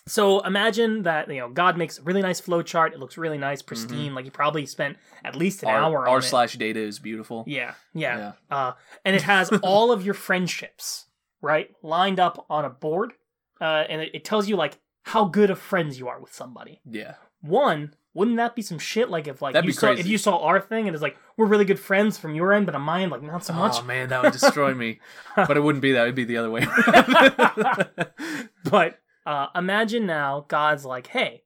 So 0.06 0.42
imagine 0.42 1.04
that 1.04 1.30
you 1.30 1.40
know 1.40 1.50
God 1.50 1.78
makes 1.78 1.98
a 1.98 2.02
really 2.02 2.22
nice 2.22 2.40
flow 2.40 2.62
chart. 2.62 2.94
It 2.94 3.00
looks 3.00 3.18
really 3.18 3.38
nice, 3.38 3.62
pristine. 3.62 4.14
Like 4.14 4.26
you 4.26 4.32
probably 4.32 4.66
spent 4.66 4.98
at 5.24 5.36
least 5.36 5.64
an 5.64 5.70
hour 5.70 6.00
R, 6.00 6.08
on 6.08 6.14
R 6.16 6.22
slash 6.22 6.56
data 6.56 6.80
is 6.80 7.00
beautiful. 7.00 7.46
Yeah, 7.48 7.74
yeah. 7.94 8.34
Uh, 8.52 8.74
and 9.06 9.16
it 9.16 9.22
has 9.22 9.50
all 9.64 9.92
of 9.92 10.06
your 10.06 10.14
friendships 10.14 11.06
right 11.42 11.70
lined 11.82 12.20
up 12.20 12.46
on 12.50 12.66
a 12.66 12.70
board, 12.70 13.14
uh, 13.62 13.86
and 13.90 14.02
it, 14.02 14.12
it 14.14 14.26
tells 14.26 14.50
you 14.50 14.58
like 14.58 14.78
how 15.04 15.26
good 15.26 15.50
of 15.50 15.60
friends 15.60 16.00
you 16.00 16.08
are 16.10 16.20
with 16.20 16.34
somebody. 16.34 16.82
Yeah. 16.86 17.16
One, 17.42 17.94
wouldn't 18.14 18.38
that 18.38 18.56
be 18.56 18.62
some 18.62 18.80
shit? 18.80 19.10
Like 19.10 19.28
if 19.28 19.42
like 19.42 19.54
That'd 19.54 19.66
you 19.66 19.70
be 19.74 19.78
saw 19.78 19.92
if 19.92 20.08
you 20.08 20.18
saw 20.18 20.38
our 20.40 20.60
thing 20.60 20.88
and 20.88 20.96
it's 20.96 21.02
like 21.02 21.18
we're 21.38 21.46
really 21.46 21.66
good 21.66 21.80
friends 21.80 22.18
from 22.18 22.36
your 22.36 22.54
end, 22.54 22.66
but 22.66 22.76
on 22.76 22.82
my 22.82 23.04
end 23.04 23.12
like 23.12 23.24
not 23.24 23.44
so 23.44 23.54
much. 23.54 23.78
Oh 23.80 23.84
man, 23.84 24.10
that 24.10 24.22
would 24.22 24.34
destroy 24.34 24.74
me. 24.74 25.00
but 25.36 25.58
it 25.58 25.62
wouldn't 25.62 25.82
be 25.82 25.94
that. 25.94 26.04
It'd 26.04 26.16
be 26.16 26.26
the 26.26 26.38
other 26.38 26.52
way. 26.52 26.68
But 28.64 29.00
uh, 29.26 29.48
imagine 29.56 30.06
now 30.06 30.46
God's 30.48 30.86
like, 30.86 31.08
hey, 31.08 31.44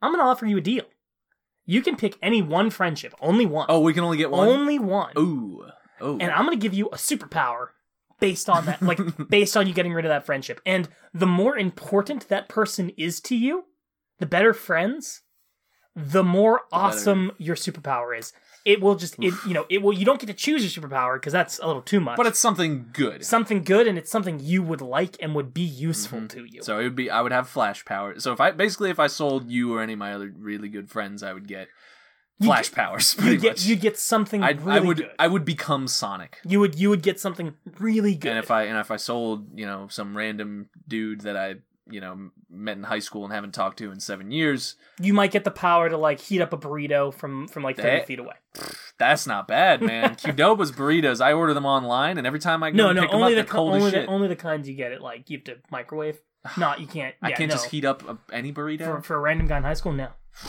I'm 0.00 0.12
going 0.12 0.24
to 0.24 0.28
offer 0.28 0.46
you 0.46 0.58
a 0.58 0.60
deal. 0.60 0.84
You 1.64 1.82
can 1.82 1.96
pick 1.96 2.16
any 2.22 2.42
one 2.42 2.70
friendship, 2.70 3.14
only 3.20 3.46
one. 3.46 3.66
oh, 3.68 3.80
we 3.80 3.92
can 3.92 4.04
only 4.04 4.16
get 4.16 4.30
one. 4.30 4.48
only 4.48 4.78
one. 4.78 5.12
Ooh. 5.18 5.64
Oh. 6.00 6.18
And 6.18 6.30
I'm 6.30 6.44
going 6.44 6.58
to 6.58 6.62
give 6.62 6.74
you 6.74 6.88
a 6.88 6.96
superpower 6.96 7.68
based 8.20 8.48
on 8.48 8.66
that, 8.66 8.82
like 8.82 9.00
based 9.28 9.56
on 9.56 9.66
you 9.66 9.74
getting 9.74 9.92
rid 9.92 10.04
of 10.04 10.10
that 10.10 10.26
friendship. 10.26 10.60
And 10.64 10.88
the 11.12 11.26
more 11.26 11.56
important 11.56 12.28
that 12.28 12.48
person 12.48 12.90
is 12.96 13.20
to 13.22 13.36
you, 13.36 13.64
the 14.18 14.26
better 14.26 14.54
friends, 14.54 15.22
the 15.96 16.22
more 16.22 16.60
better. 16.70 16.84
awesome 16.84 17.32
your 17.38 17.56
superpower 17.56 18.16
is. 18.16 18.32
It 18.66 18.80
will 18.80 18.96
just, 18.96 19.14
it 19.20 19.32
you 19.46 19.54
know, 19.54 19.64
it 19.70 19.80
will. 19.80 19.92
You 19.92 20.04
don't 20.04 20.18
get 20.20 20.26
to 20.26 20.34
choose 20.34 20.60
your 20.76 20.82
superpower 20.84 21.14
because 21.16 21.32
that's 21.32 21.58
a 21.60 21.66
little 21.66 21.82
too 21.82 22.00
much. 22.00 22.16
but 22.16 22.26
it's 22.26 22.38
something 22.40 22.86
good. 22.92 23.24
something 23.24 23.62
good, 23.62 23.86
and 23.86 23.96
it's 23.96 24.10
something 24.10 24.40
you 24.40 24.60
would 24.60 24.80
like 24.80 25.16
and 25.20 25.34
would 25.36 25.54
be 25.54 25.62
useful 25.62 26.18
Mhm. 26.22 26.28
to 26.30 26.44
you. 26.44 26.62
So 26.64 26.80
it 26.80 26.82
would 26.82 26.96
be 26.96 27.08
I 27.08 27.20
would 27.22 27.30
have 27.32 27.48
flash 27.48 27.84
power. 27.84 28.18
So 28.18 28.32
if 28.32 28.40
I 28.40 28.50
basically 28.50 28.90
if 28.90 28.98
I 28.98 29.06
sold 29.06 29.50
you 29.50 29.72
or 29.74 29.82
any 29.82 29.92
of 29.92 30.00
my 30.00 30.12
other 30.12 30.32
really 30.36 30.68
good 30.68 30.90
friends, 30.90 31.22
I 31.22 31.32
would 31.32 31.46
get 31.46 31.68
You 32.40 32.48
flash 32.48 32.68
get- 32.70 32.74
powers. 32.76 33.14
you 33.22 33.36
get 33.38 33.50
much. 33.52 33.64
you 33.66 33.76
get 33.76 33.96
something 33.96 34.42
I'd, 34.42 34.60
really 34.62 34.78
I 34.78 34.80
would 34.80 34.96
good. 34.96 35.10
I 35.20 35.28
would 35.28 35.44
become 35.44 35.86
Sonic. 35.86 36.40
you 36.44 36.58
would 36.58 36.74
you 36.74 36.90
would 36.90 37.02
get 37.02 37.20
something 37.20 37.54
really 37.78 38.16
good. 38.16 38.30
And 38.30 38.38
if 38.40 38.50
I 38.50 38.64
and 38.64 38.76
if 38.78 38.90
I 38.90 38.96
sold 38.96 39.46
you 39.56 39.64
know 39.64 39.86
some 39.90 40.16
random 40.16 40.70
dude 40.88 41.20
that 41.20 41.36
I 41.36 41.54
you 41.88 42.00
know 42.00 42.30
met 42.50 42.76
in 42.76 42.82
high 42.84 42.98
school 42.98 43.24
and 43.24 43.32
haven't 43.32 43.52
talked 43.52 43.78
to 43.78 43.90
in 43.90 44.00
seven 44.00 44.30
years, 44.30 44.76
you 45.00 45.12
might 45.12 45.30
get 45.30 45.44
the 45.44 45.50
power 45.50 45.88
to 45.88 45.96
like 45.96 46.20
heat 46.20 46.40
up 46.40 46.52
a 46.52 46.58
burrito 46.58 47.12
from 47.12 47.48
from 47.48 47.62
like 47.62 47.76
thirty 47.76 47.98
That- 47.98 48.06
feet 48.06 48.18
away. 48.18 48.34
that's 48.98 49.26
not 49.26 49.46
bad, 49.48 49.82
man. 49.82 50.16
Qdoba's 50.16 50.72
burritos. 50.72 51.20
I 51.20 51.32
order 51.32 51.54
them 51.54 51.66
online, 51.66 52.18
and 52.18 52.26
every 52.26 52.40
time 52.40 52.62
I 52.62 52.70
go 52.70 52.76
No, 52.76 52.92
no, 52.92 53.02
pick 53.02 53.10
them 53.10 53.20
only 53.20 53.32
up, 53.34 53.36
the 53.38 53.42
they're 53.42 53.52
cold 53.52 53.74
only 53.74 53.90
the 53.90 54.06
only 54.06 54.28
the 54.28 54.36
kinds 54.36 54.68
you 54.68 54.74
get 54.74 54.92
it 54.92 55.00
like 55.00 55.28
you 55.30 55.38
have 55.38 55.44
to 55.44 55.56
microwave. 55.70 56.18
Not 56.56 56.80
you 56.80 56.86
can't. 56.86 57.14
I 57.22 57.32
can't 57.32 57.50
no. 57.50 57.54
just 57.56 57.70
heat 57.70 57.84
up 57.84 58.08
a, 58.08 58.18
any 58.32 58.52
burrito. 58.52 58.84
for 58.84 59.02
for 59.02 59.16
a 59.16 59.20
random 59.20 59.46
guy 59.46 59.58
in 59.58 59.62
high 59.62 59.74
school. 59.74 59.92
No, 59.92 60.08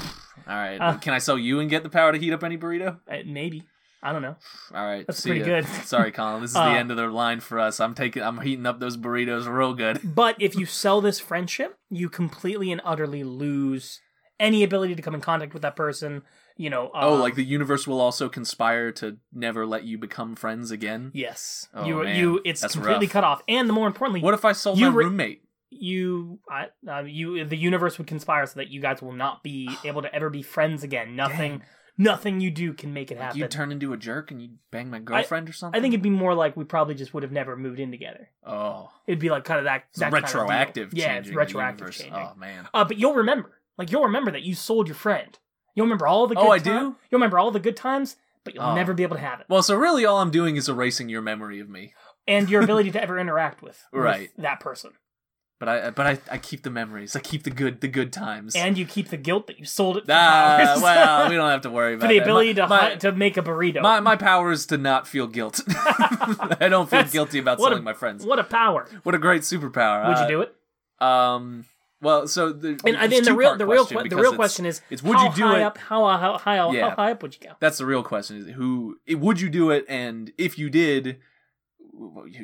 All 0.48 0.56
right, 0.56 0.78
Uh, 0.78 0.98
can 0.98 1.14
I 1.14 1.18
sell 1.18 1.38
you 1.38 1.60
and 1.60 1.70
get 1.70 1.84
the 1.84 1.90
power 1.90 2.12
to 2.12 2.18
heat 2.18 2.32
up 2.34 2.44
any 2.44 2.58
burrito? 2.58 3.00
Uh, 3.10 3.18
maybe 3.26 3.64
I 4.04 4.12
don't 4.14 4.22
know. 4.22 4.36
All 4.74 4.86
right, 4.86 5.06
That's 5.08 5.20
see 5.24 5.30
pretty 5.32 5.50
ya. 5.50 5.62
good. 5.62 5.66
Sorry, 5.86 6.12
Colin. 6.12 6.42
This 6.42 6.52
is 6.52 6.56
Uh, 6.58 6.66
the 6.72 6.78
end 6.80 6.92
of 6.92 6.98
the 6.98 7.08
line 7.08 7.40
for 7.40 7.60
us. 7.60 7.80
I'm 7.80 7.96
taking. 7.96 8.22
I'm 8.24 8.40
heating 8.42 8.66
up 8.66 8.80
those 8.80 8.96
burritos 8.98 9.48
real 9.48 9.74
good. 9.74 10.00
But 10.16 10.36
if 10.40 10.56
you 10.56 10.66
sell 10.66 11.02
this 11.02 11.20
friendship, 11.20 11.78
you 11.90 12.08
completely 12.10 12.72
and 12.72 12.82
utterly 12.86 13.24
lose 13.24 14.00
any 14.40 14.64
ability 14.64 14.94
to 14.96 15.02
come 15.02 15.16
in 15.16 15.22
contact 15.22 15.54
with 15.54 15.64
that 15.64 15.76
person. 15.76 16.22
You 16.60 16.70
know. 16.72 16.90
oh, 16.96 17.16
um, 17.16 17.20
like 17.20 17.36
the 17.36 17.44
universe 17.44 17.86
will 17.88 18.02
also 18.02 18.30
conspire 18.30 18.92
to 18.94 19.18
never 19.32 19.66
let 19.66 19.84
you 19.84 19.98
become 20.00 20.36
friends 20.36 20.72
again. 20.72 21.12
yes, 21.14 21.68
Oh, 21.74 21.86
you 21.86 22.04
man. 22.04 22.16
you 22.20 22.42
it's 22.46 22.62
That's 22.62 22.74
completely 22.74 23.06
rough. 23.08 23.14
cut 23.14 23.24
off. 23.24 23.44
And 23.48 23.70
the 23.70 23.74
more 23.74 23.86
importantly, 23.88 24.22
What 24.22 24.34
if 24.34 24.44
I 24.46 24.54
sold 24.54 24.80
my 24.80 24.88
re- 24.88 25.06
roommate? 25.06 25.44
you 25.70 26.40
I, 26.50 26.68
uh, 26.90 27.02
you 27.02 27.44
the 27.46 27.58
universe 27.58 27.98
would 27.98 28.08
conspire 28.08 28.46
so 28.48 28.54
that 28.56 28.70
you 28.70 28.80
guys 28.82 29.02
will 29.02 29.12
not 29.12 29.44
be 29.44 29.70
able 29.86 30.02
to 30.02 30.14
ever 30.16 30.30
be 30.30 30.42
friends 30.42 30.82
again 30.82 31.16
nothing 31.16 31.62
nothing 31.98 32.40
you 32.40 32.52
do 32.52 32.74
can 32.74 32.94
make 32.94 33.12
it 33.12 33.18
happen 33.18 33.38
you 33.38 33.48
turn 33.48 33.72
into 33.72 33.94
a 33.94 33.98
jerk 33.98 34.30
and 34.32 34.42
you 34.42 34.50
bang 34.72 34.90
my 34.90 35.00
girlfriend 35.00 35.50
or 35.50 35.54
something? 35.54 35.78
i 35.78 35.82
think 35.82 35.94
it'd 35.94 36.02
be 36.04 36.10
more 36.10 36.34
like 36.36 36.56
we 36.56 36.64
probably 36.64 36.94
just 36.96 37.14
would 37.14 37.24
have 37.24 37.32
never 37.32 37.56
moved 37.56 37.80
in 37.80 37.92
together 37.92 38.30
Oh, 38.46 38.90
it'd 39.08 39.20
be 39.20 39.30
like 39.30 39.44
kind 39.46 39.60
of 39.60 39.66
that, 39.66 39.86
that 39.96 40.12
kind 40.12 40.24
of 40.24 40.34
retroactive. 40.34 40.94
yeah 40.94 41.16
it's 41.16 41.30
retroactive 41.30 41.92
changing 41.92 42.14
Oh 42.14 42.34
man. 42.38 42.68
uh, 42.74 42.86
but 42.86 42.98
you'll 42.98 43.14
remember 43.16 43.60
like 43.78 43.92
you'll 43.92 44.04
remember 44.04 44.32
that 44.32 44.44
you 44.44 44.54
sold 44.56 44.88
your 44.88 44.96
friend 44.96 45.38
you'll 45.76 45.86
remember 45.86 46.08
all 46.08 46.28
the 46.28 46.36
good 46.36 46.44
Oh, 46.46 46.52
I 46.52 46.60
ti- 46.60 46.66
do? 46.66 46.72
you'll 47.10 47.20
remember 47.20 47.40
all 47.40 47.52
the 47.52 47.60
good 47.60 47.76
times 47.78 48.16
but 48.44 48.54
you'll 48.56 48.64
Oh. 48.64 48.76
never 48.76 48.94
be 48.94 49.04
able 49.04 49.16
to 49.18 49.22
have 49.22 49.40
it 49.42 49.46
Well, 49.50 49.62
so 49.64 49.76
really, 49.76 50.06
all 50.06 50.20
I'm 50.20 50.32
doing 50.32 50.56
is 50.56 50.70
erasing 50.70 51.10
your 51.10 51.22
memory 51.22 51.60
of 51.60 51.68
me. 51.70 51.94
and 52.28 52.50
your 52.50 52.62
ability 52.64 52.92
to 52.92 53.02
ever 53.02 53.20
interact 53.20 53.62
with, 53.62 53.84
with 53.92 54.02
Right. 54.04 54.30
that 54.38 54.60
person 54.62 54.92
But 55.60 55.70
I, 55.70 55.90
but 55.90 56.06
I, 56.06 56.20
I 56.34 56.38
keep 56.38 56.62
the 56.62 56.70
memories. 56.70 57.16
I 57.16 57.20
keep 57.20 57.42
the 57.42 57.50
good, 57.50 57.82
the 57.82 57.88
good 57.88 58.14
times. 58.14 58.56
and 58.56 58.78
you 58.78 58.86
keep 58.86 59.10
the 59.10 59.18
guilt 59.18 59.48
that 59.48 59.58
you 59.58 59.66
sold 59.66 59.98
it 59.98 60.06
for 60.06 60.12
ah, 60.12 60.58
powers. 60.64 60.82
well, 60.84 61.30
we 61.30 61.36
don't 61.36 61.50
have 61.50 61.62
to 61.62 61.72
worry 61.72 61.96
about 61.96 62.04
for 62.08 62.14
the 62.14 62.20
that. 62.20 62.24
ability 62.26 62.54
My- 62.54 62.62
to 62.62 62.68
my, 62.68 62.96
to 62.98 63.12
make 63.12 63.38
a 63.38 63.42
burrito. 63.42 63.82
my, 63.82 64.00
my 64.00 64.16
power 64.16 64.52
is 64.52 64.68
to 64.68 64.78
not 64.78 65.08
feel 65.08 65.26
guilt. 65.26 65.62
I 65.68 66.68
don't 66.70 66.86
feel 66.88 67.00
That's- 67.00 67.12
guilty 67.12 67.40
about 67.40 67.58
what 67.58 67.70
a- 67.72 67.76
selling 67.76 67.84
my 67.84 67.94
friends. 67.94 68.24
what 68.24 68.38
a 68.38 68.44
power! 68.44 68.88
What 69.02 69.16
a 69.16 69.18
great 69.18 69.42
superpower. 69.42 70.08
Would 70.08 70.18
Uh, 70.18 70.22
you 70.22 70.28
do 70.28 70.42
it? 70.42 70.56
Um. 71.00 71.66
Well, 72.00 72.28
so 72.28 72.54
the, 72.54 72.80
And 72.86 73.10
think 73.12 73.26
the 73.26 73.34
real 73.34 73.58
the 73.58 73.66
real 73.66 73.84
question 73.84 74.04
que- 74.04 74.10
the 74.16 74.22
real 74.22 74.36
question 74.36 74.68
is 74.68 74.82
it's 74.92 75.02
would 75.02 75.18
how 75.18 75.30
you 75.30 75.34
do 75.36 75.48
high 75.48 75.60
it? 75.62 75.64
up 75.64 75.80
how 75.80 76.06
how 76.06 76.18
how, 76.18 76.38
how, 76.38 76.72
Yeah. 76.72 76.90
how 76.92 76.96
high 76.96 77.12
up 77.14 77.24
would 77.24 77.34
you 77.36 77.48
go? 77.50 77.56
That's 77.60 77.80
the 77.80 77.88
real 77.88 78.04
question: 78.04 78.38
is 78.38 78.54
who 78.56 79.00
would 79.10 79.42
you 79.42 79.50
do 79.50 79.72
it, 79.72 79.84
and 79.90 80.32
if 80.38 80.60
you 80.60 80.70
did, 80.70 81.18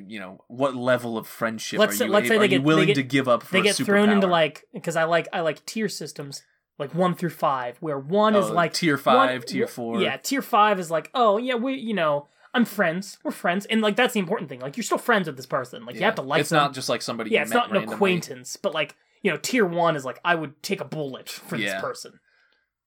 you, 0.08 0.20
know, 0.20 0.44
what 0.48 0.76
level 0.76 1.18
of 1.18 1.28
friendship 1.28 1.80
Let's 1.80 1.96
are 1.96 1.98
say- 1.98 2.06
you, 2.06 2.12
let's 2.12 2.28
say 2.28 2.38
they 2.38 2.48
get- 2.48 2.58
they 2.60 2.64
willing 2.66 2.88
get- 2.88 2.96
to 2.96 3.04
give 3.04 3.28
up 3.28 3.44
for 3.44 3.54
They 3.54 3.62
get 3.62 3.76
thrown 3.76 4.10
into 4.10 4.28
like 4.28 4.66
because 4.74 4.96
I 4.96 5.04
like 5.04 5.28
I 5.34 5.42
like 5.42 5.66
tier 5.66 5.90
systems 5.90 6.42
like 6.80 6.94
one 6.96 7.14
through 7.16 7.30
five 7.30 7.78
where 7.80 8.00
one 8.00 8.36
is 8.36 8.46
Oh, 8.50 8.54
like 8.54 8.74
tier 8.74 8.96
one- 8.96 9.04
five, 9.04 9.46
tier 9.46 9.68
four. 9.68 10.02
Yeah, 10.02 10.18
tier 10.18 10.42
five 10.42 10.80
is 10.80 10.90
like 10.92 11.10
oh 11.14 11.38
yeah 11.38 11.56
we 11.56 11.76
you 11.76 11.94
know 11.94 12.28
I'm 12.54 12.66
friends 12.66 13.18
we're 13.24 13.32
friends 13.32 13.66
and 13.68 13.82
like 13.82 13.96
that's 13.96 14.14
the 14.14 14.20
important 14.20 14.50
thing 14.50 14.60
like 14.60 14.76
you're 14.78 14.84
still 14.84 14.98
friends 14.98 15.28
with 15.28 15.38
this 15.38 15.46
person 15.46 15.86
like 15.86 15.96
you 15.96 16.02
have 16.02 16.16
to 16.16 16.22
like 16.22 16.42
It's 16.42 16.50
them. 16.50 16.58
not 16.58 16.74
just 16.74 16.90
like 16.90 17.02
somebody. 17.02 17.30
yeah 17.32 17.42
it's 17.44 17.52
not 17.52 17.76
an 17.76 17.84
acquaintance 17.92 18.58
but 18.58 18.74
like 18.74 18.96
you 19.22 19.32
know 19.32 19.38
tier 19.38 19.66
one 19.66 19.96
is 19.96 20.04
like 20.06 20.20
I 20.26 20.36
would 20.36 20.62
take 20.64 20.82
a 20.82 20.86
bullet 20.86 21.30
for 21.30 21.56
Yeah. 21.58 21.74
this 21.74 21.82
person. 21.82 22.20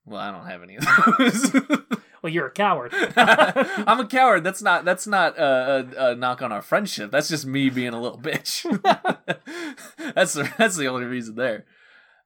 Well, 0.05 0.21
I 0.21 0.31
don't 0.31 0.47
have 0.47 0.63
any 0.63 0.77
of 0.77 0.85
those. 1.19 1.51
Well, 2.27 2.35
you're 2.35 2.47
a 2.49 2.51
coward. 2.51 2.93
I'm 3.17 4.01
a 4.01 4.07
coward. 4.09 4.43
That's 4.43 4.61
not 4.63 4.85
that's 4.85 5.07
not 5.07 5.39
a, 5.39 5.87
a, 5.97 6.11
a 6.11 6.15
knock 6.17 6.43
on 6.43 6.51
our 6.51 6.61
friendship. 6.61 7.13
That's 7.13 7.29
just 7.29 7.47
me 7.47 7.71
being 7.71 7.93
a 7.95 8.01
little 8.01 8.19
bitch. 8.19 8.65
that's 10.15 10.33
the, 10.35 10.53
that's 10.59 10.77
the 10.77 10.89
only 10.89 11.07
reason 11.07 11.37
there. 11.37 11.67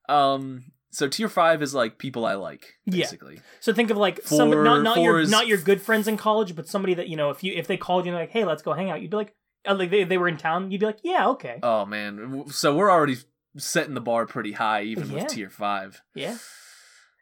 Um. 0.08 0.64
So 0.92 1.06
tier 1.06 1.28
five 1.28 1.60
is 1.62 1.74
like 1.74 1.98
people 1.98 2.24
I 2.24 2.34
like, 2.34 2.78
Yeah. 2.86 3.04
basically. 3.04 3.40
So 3.60 3.74
think 3.74 3.90
of 3.90 3.98
like 3.98 4.22
Four- 4.22 4.38
some 4.38 4.50
not 4.64 4.82
not 4.82 5.00
your 5.02 5.20
is- 5.20 5.30
not 5.30 5.46
your 5.46 5.58
good 5.58 5.82
friends 5.82 6.08
in 6.08 6.16
college, 6.16 6.56
but 6.56 6.66
somebody 6.66 6.94
that 6.94 7.08
you 7.08 7.16
know 7.16 7.28
if 7.30 7.44
you 7.44 7.52
if 7.54 7.66
they 7.66 7.76
called 7.76 8.06
you 8.06 8.12
and 8.12 8.18
like, 8.20 8.30
hey, 8.30 8.44
let's 8.46 8.62
go 8.62 8.72
hang 8.72 8.90
out, 8.90 9.02
you'd 9.02 9.10
be 9.10 9.16
like, 9.18 9.34
uh, 9.68 9.74
like 9.74 9.90
they, 9.90 10.04
they 10.04 10.16
were 10.16 10.28
in 10.28 10.38
town, 10.38 10.70
you'd 10.70 10.80
be 10.80 10.86
like, 10.86 11.00
yeah, 11.04 11.28
okay, 11.28 11.58
Oh 11.62 11.84
man. 11.84 12.44
So 12.48 12.74
we're 12.74 12.90
already 12.90 13.18
setting 13.58 13.92
the 13.94 14.00
bar 14.00 14.24
pretty 14.26 14.52
high, 14.52 14.82
even 14.84 15.10
Yeah. 15.10 15.22
with 15.24 15.28
tier 15.28 15.50
five. 15.50 16.00
yeah. 16.14 16.38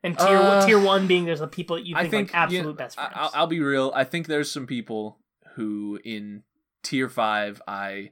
And 0.02 0.16
tier 0.18 0.38
Uh, 0.38 0.66
tier 0.66 0.80
one 0.80 1.06
being 1.06 1.24
there's 1.24 1.40
the 1.40 1.48
people 1.48 1.76
that 1.76 1.86
you 1.86 1.96
think, 1.96 2.10
think 2.10 2.32
like 2.32 2.42
absolute 2.42 2.76
best 2.76 2.96
friends. 2.96 3.12
I'll, 3.14 3.30
I'll 3.34 3.46
be 3.46 3.60
real. 3.60 3.92
I 3.94 4.04
think 4.04 4.26
there's 4.26 4.50
some 4.50 4.66
people 4.66 5.18
who 5.56 5.98
in 6.04 6.44
tier 6.82 7.08
five 7.08 7.60
I 7.66 8.10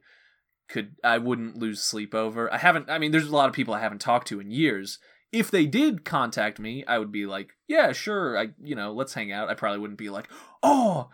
could 0.69 0.97
I 1.05 1.19
wouldn't 1.19 1.57
lose 1.57 1.81
sleep 1.81 2.15
over. 2.15 2.53
I 2.53 2.59
haven't. 2.59 2.91
I 2.91 2.99
mean, 2.99 3.13
there's 3.13 3.29
a 3.29 3.37
lot 3.37 3.49
of 3.49 3.55
people 3.55 3.75
I 3.75 3.81
haven't 3.81 4.01
talked 4.01 4.29
to 4.29 4.41
in 4.41 4.51
years. 4.51 4.99
If 5.33 5.51
they 5.51 5.67
did 5.67 6.05
contact 6.05 6.59
me, 6.59 6.85
I 6.87 6.99
would 6.99 7.13
be 7.13 7.27
like, 7.27 7.51
yeah, 7.69 7.93
sure. 7.93 8.39
I 8.39 8.49
you 8.63 8.75
know, 8.75 8.93
let's 8.93 9.15
hang 9.15 9.31
out. 9.33 9.49
I 9.49 9.55
probably 9.55 9.79
wouldn't 9.79 9.99
be 9.99 10.11
like, 10.11 10.29
oh. 10.63 11.11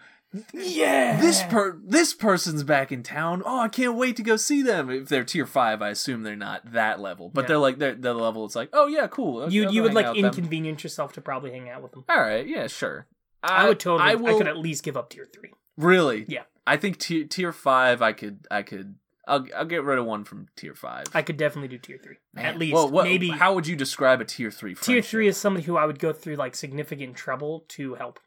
Yeah, 0.52 1.20
This 1.20 1.42
per 1.42 1.78
this 1.84 2.14
person's 2.14 2.62
back 2.64 2.90
in 2.92 3.02
town. 3.02 3.42
Oh, 3.44 3.60
I 3.60 3.68
can't 3.68 3.96
wait 3.96 4.16
to 4.16 4.22
go 4.22 4.36
see 4.36 4.62
them. 4.62 4.90
If 4.90 5.08
they're 5.08 5.24
tier 5.24 5.46
five, 5.46 5.82
I 5.82 5.90
assume 5.90 6.22
they're 6.22 6.36
not 6.36 6.72
that 6.72 7.00
level, 7.00 7.28
but 7.28 7.42
Yeah. 7.42 7.48
they're 7.48 7.58
like 7.58 7.78
they're 7.78 7.94
the 7.94 8.14
level. 8.14 8.44
It's 8.44 8.56
like, 8.56 8.70
oh 8.72 8.86
yeah, 8.86 9.06
cool. 9.08 9.50
you 9.50 9.66
I'll 9.66 9.72
you 9.72 9.82
would 9.82 9.94
like 9.94 10.06
with 10.06 10.16
them. 10.16 10.24
inconvenience 10.26 10.82
yourself 10.82 11.12
to 11.14 11.20
probably 11.20 11.50
hang 11.50 11.68
out 11.68 11.82
with 11.82 11.92
them. 11.92 12.04
All 12.08 12.20
right, 12.20 12.46
yeah, 12.46 12.66
sure. 12.66 13.06
I, 13.42 13.68
would 13.68 13.80
totally. 13.80 14.08
I, 14.08 14.12
I 14.14 14.38
could 14.38 14.46
at 14.48 14.56
least 14.56 14.84
give 14.84 14.96
up 14.96 15.10
tier 15.10 15.26
three. 15.32 15.52
really. 15.76 16.24
Yeah. 16.28 16.42
I 16.66 16.76
think 16.76 16.98
tier 16.98 17.24
tier 17.24 17.52
five. 17.52 18.00
I 18.00 18.12
could. 18.12 18.46
I 18.50 18.62
could. 18.62 18.94
I'll. 19.26 19.44
I'll 19.56 19.64
get 19.64 19.82
rid 19.82 19.98
of 19.98 20.04
one 20.06 20.22
from 20.24 20.46
tier 20.56 20.74
five. 20.76 21.06
I 21.12 21.22
could 21.22 21.36
definitely 21.36 21.68
do 21.68 21.78
tier 21.78 21.98
three. 22.02 22.16
Man. 22.32 22.44
At 22.46 22.56
least 22.58 22.72
Well, 22.74 22.88
what, 22.88 23.04
maybe 23.04 23.30
How 23.30 23.52
would 23.54 23.66
you 23.66 23.74
describe 23.74 24.20
a 24.20 24.24
tier 24.24 24.50
three? 24.52 24.76
tier 24.76 25.02
three 25.02 25.26
is 25.26 25.36
somebody 25.36 25.66
who 25.66 25.76
I 25.76 25.84
would 25.86 25.98
go 25.98 26.12
through 26.12 26.36
like 26.36 26.54
significant 26.54 27.16
trouble 27.16 27.64
to 27.70 27.94
help. 27.94 28.20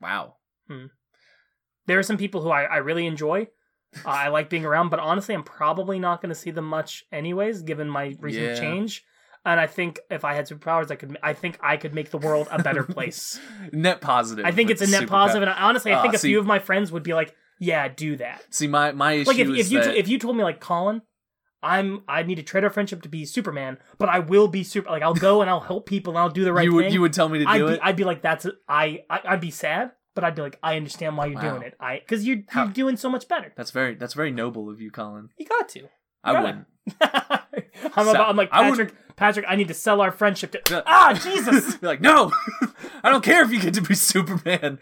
Wow. 0.00 0.34
Hmm. 0.68 0.86
There 1.90 1.98
are 1.98 2.04
some 2.04 2.16
people 2.16 2.40
who 2.40 2.50
I, 2.50 2.62
I 2.62 2.76
really 2.76 3.04
enjoy. 3.06 3.48
Uh, 4.06 4.08
I 4.08 4.28
like 4.28 4.48
being 4.48 4.64
around, 4.64 4.90
but 4.90 5.00
honestly, 5.00 5.34
I'm 5.34 5.42
probably 5.42 5.98
not 5.98 6.22
going 6.22 6.28
to 6.28 6.34
see 6.36 6.52
them 6.52 6.64
much 6.66 7.04
anyways, 7.10 7.62
given 7.62 7.88
my 7.90 8.14
recent 8.20 8.44
Yeah. 8.44 8.54
change. 8.54 9.04
And 9.44 9.58
I 9.58 9.66
think 9.66 9.98
if 10.10 10.24
I 10.24 10.34
had 10.34 10.46
superpowers, 10.46 10.90
I 10.92 10.96
could. 10.96 11.18
I 11.22 11.32
think 11.32 11.58
I 11.62 11.76
could 11.76 11.92
make 11.94 12.10
the 12.10 12.18
world 12.18 12.46
a 12.50 12.62
better 12.62 12.84
place. 12.96 13.40
net 13.72 14.00
positive. 14.00 14.44
I 14.44 14.52
think 14.52 14.70
it's 14.70 14.82
a 14.82 14.86
net 14.86 15.08
positive, 15.08 15.42
and 15.48 15.50
honestly, 15.58 15.92
I 15.92 15.96
Ah, 15.98 16.02
think 16.02 16.14
a 16.14 16.18
see- 16.18 16.28
few 16.28 16.38
of 16.38 16.46
my 16.46 16.58
friends 16.60 16.92
would 16.92 17.02
be 17.02 17.14
like, 17.14 17.34
"Yeah, 17.58 17.88
do 17.88 18.16
that." 18.18 18.44
See, 18.54 18.68
my 18.68 18.92
my 18.92 19.14
issue 19.14 19.30
Like 19.30 19.38
if, 19.38 19.48
is 19.48 19.66
if 19.66 19.72
you 19.72 19.82
that 19.82 19.96
if 19.96 20.06
you 20.08 20.18
told 20.18 20.36
me 20.36 20.44
like 20.44 20.60
Colin, 20.60 21.00
I'm 21.62 22.02
I 22.06 22.22
need 22.22 22.36
to 22.36 22.42
trade 22.42 22.64
our 22.64 22.70
friendship 22.70 23.02
to 23.02 23.08
be 23.08 23.24
Superman, 23.24 23.78
but 23.98 24.08
I 24.08 24.18
will 24.18 24.46
be 24.46 24.62
super. 24.62 24.90
Like 24.90 25.02
I'll 25.02 25.14
go 25.14 25.40
and 25.40 25.48
I'll 25.50 25.60
help 25.60 25.86
people 25.86 26.12
and 26.12 26.18
I'll 26.18 26.30
do 26.30 26.44
the 26.44 26.52
right 26.52 26.64
you 26.64 26.74
would 26.74 26.84
thing. 26.84 26.92
you 26.92 27.00
would 27.00 27.12
tell 27.14 27.28
me 27.28 27.38
to 27.40 27.44
I'd 27.48 27.58
do 27.58 27.66
be, 27.68 27.72
it. 27.74 27.80
I'd 27.82 27.96
be 27.96 28.04
like, 28.04 28.22
that's 28.22 28.46
I, 28.68 29.04
I 29.10 29.20
I'd 29.24 29.40
be 29.40 29.50
sad, 29.50 29.92
but 30.20 30.26
I'd 30.26 30.34
be 30.34 30.42
like, 30.42 30.58
I 30.62 30.76
understand 30.76 31.16
why 31.16 31.26
you're 31.26 31.40
Wow. 31.42 31.50
doing 31.52 31.62
it. 31.62 31.74
I 31.80 31.98
because 32.00 32.26
you're 32.26 32.38
How- 32.48 32.64
you're 32.64 32.72
doing 32.72 32.96
so 32.96 33.08
much 33.08 33.26
better. 33.28 33.52
That's 33.56 33.70
very 33.70 33.94
that's 33.94 34.14
very 34.14 34.30
noble 34.30 34.68
of 34.70 34.80
you, 34.80 34.90
Colin. 34.90 35.30
You 35.38 35.46
got 35.46 35.68
to. 35.70 35.88
I 36.22 36.32
Yeah. 36.32 36.40
wouldn't. 36.42 36.66
I'm 37.96 38.04
So- 38.04 38.10
about. 38.10 38.28
I'm 38.28 38.36
like 38.36 38.50
I 38.52 38.68
Patrick. 38.68 38.94
Patrick, 39.16 39.44
I 39.48 39.56
need 39.56 39.68
to 39.68 39.74
sell 39.74 40.00
our 40.00 40.10
friendship 40.12 40.52
to. 40.64 40.82
Ah, 40.86 41.12
Jesus. 41.12 41.76
Be 41.76 41.86
like, 41.92 42.00
no, 42.00 42.32
I 43.02 43.10
don't 43.10 43.22
care 43.24 43.42
if 43.44 43.50
you 43.52 43.60
get 43.60 43.74
to 43.74 43.82
be 43.82 43.94
Superman. 43.94 44.78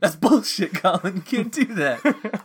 That's 0.00 0.16
bullshit, 0.16 0.74
Colin. 0.74 1.16
You 1.16 1.22
can't 1.22 1.52
do 1.52 1.64
that. 1.66 2.44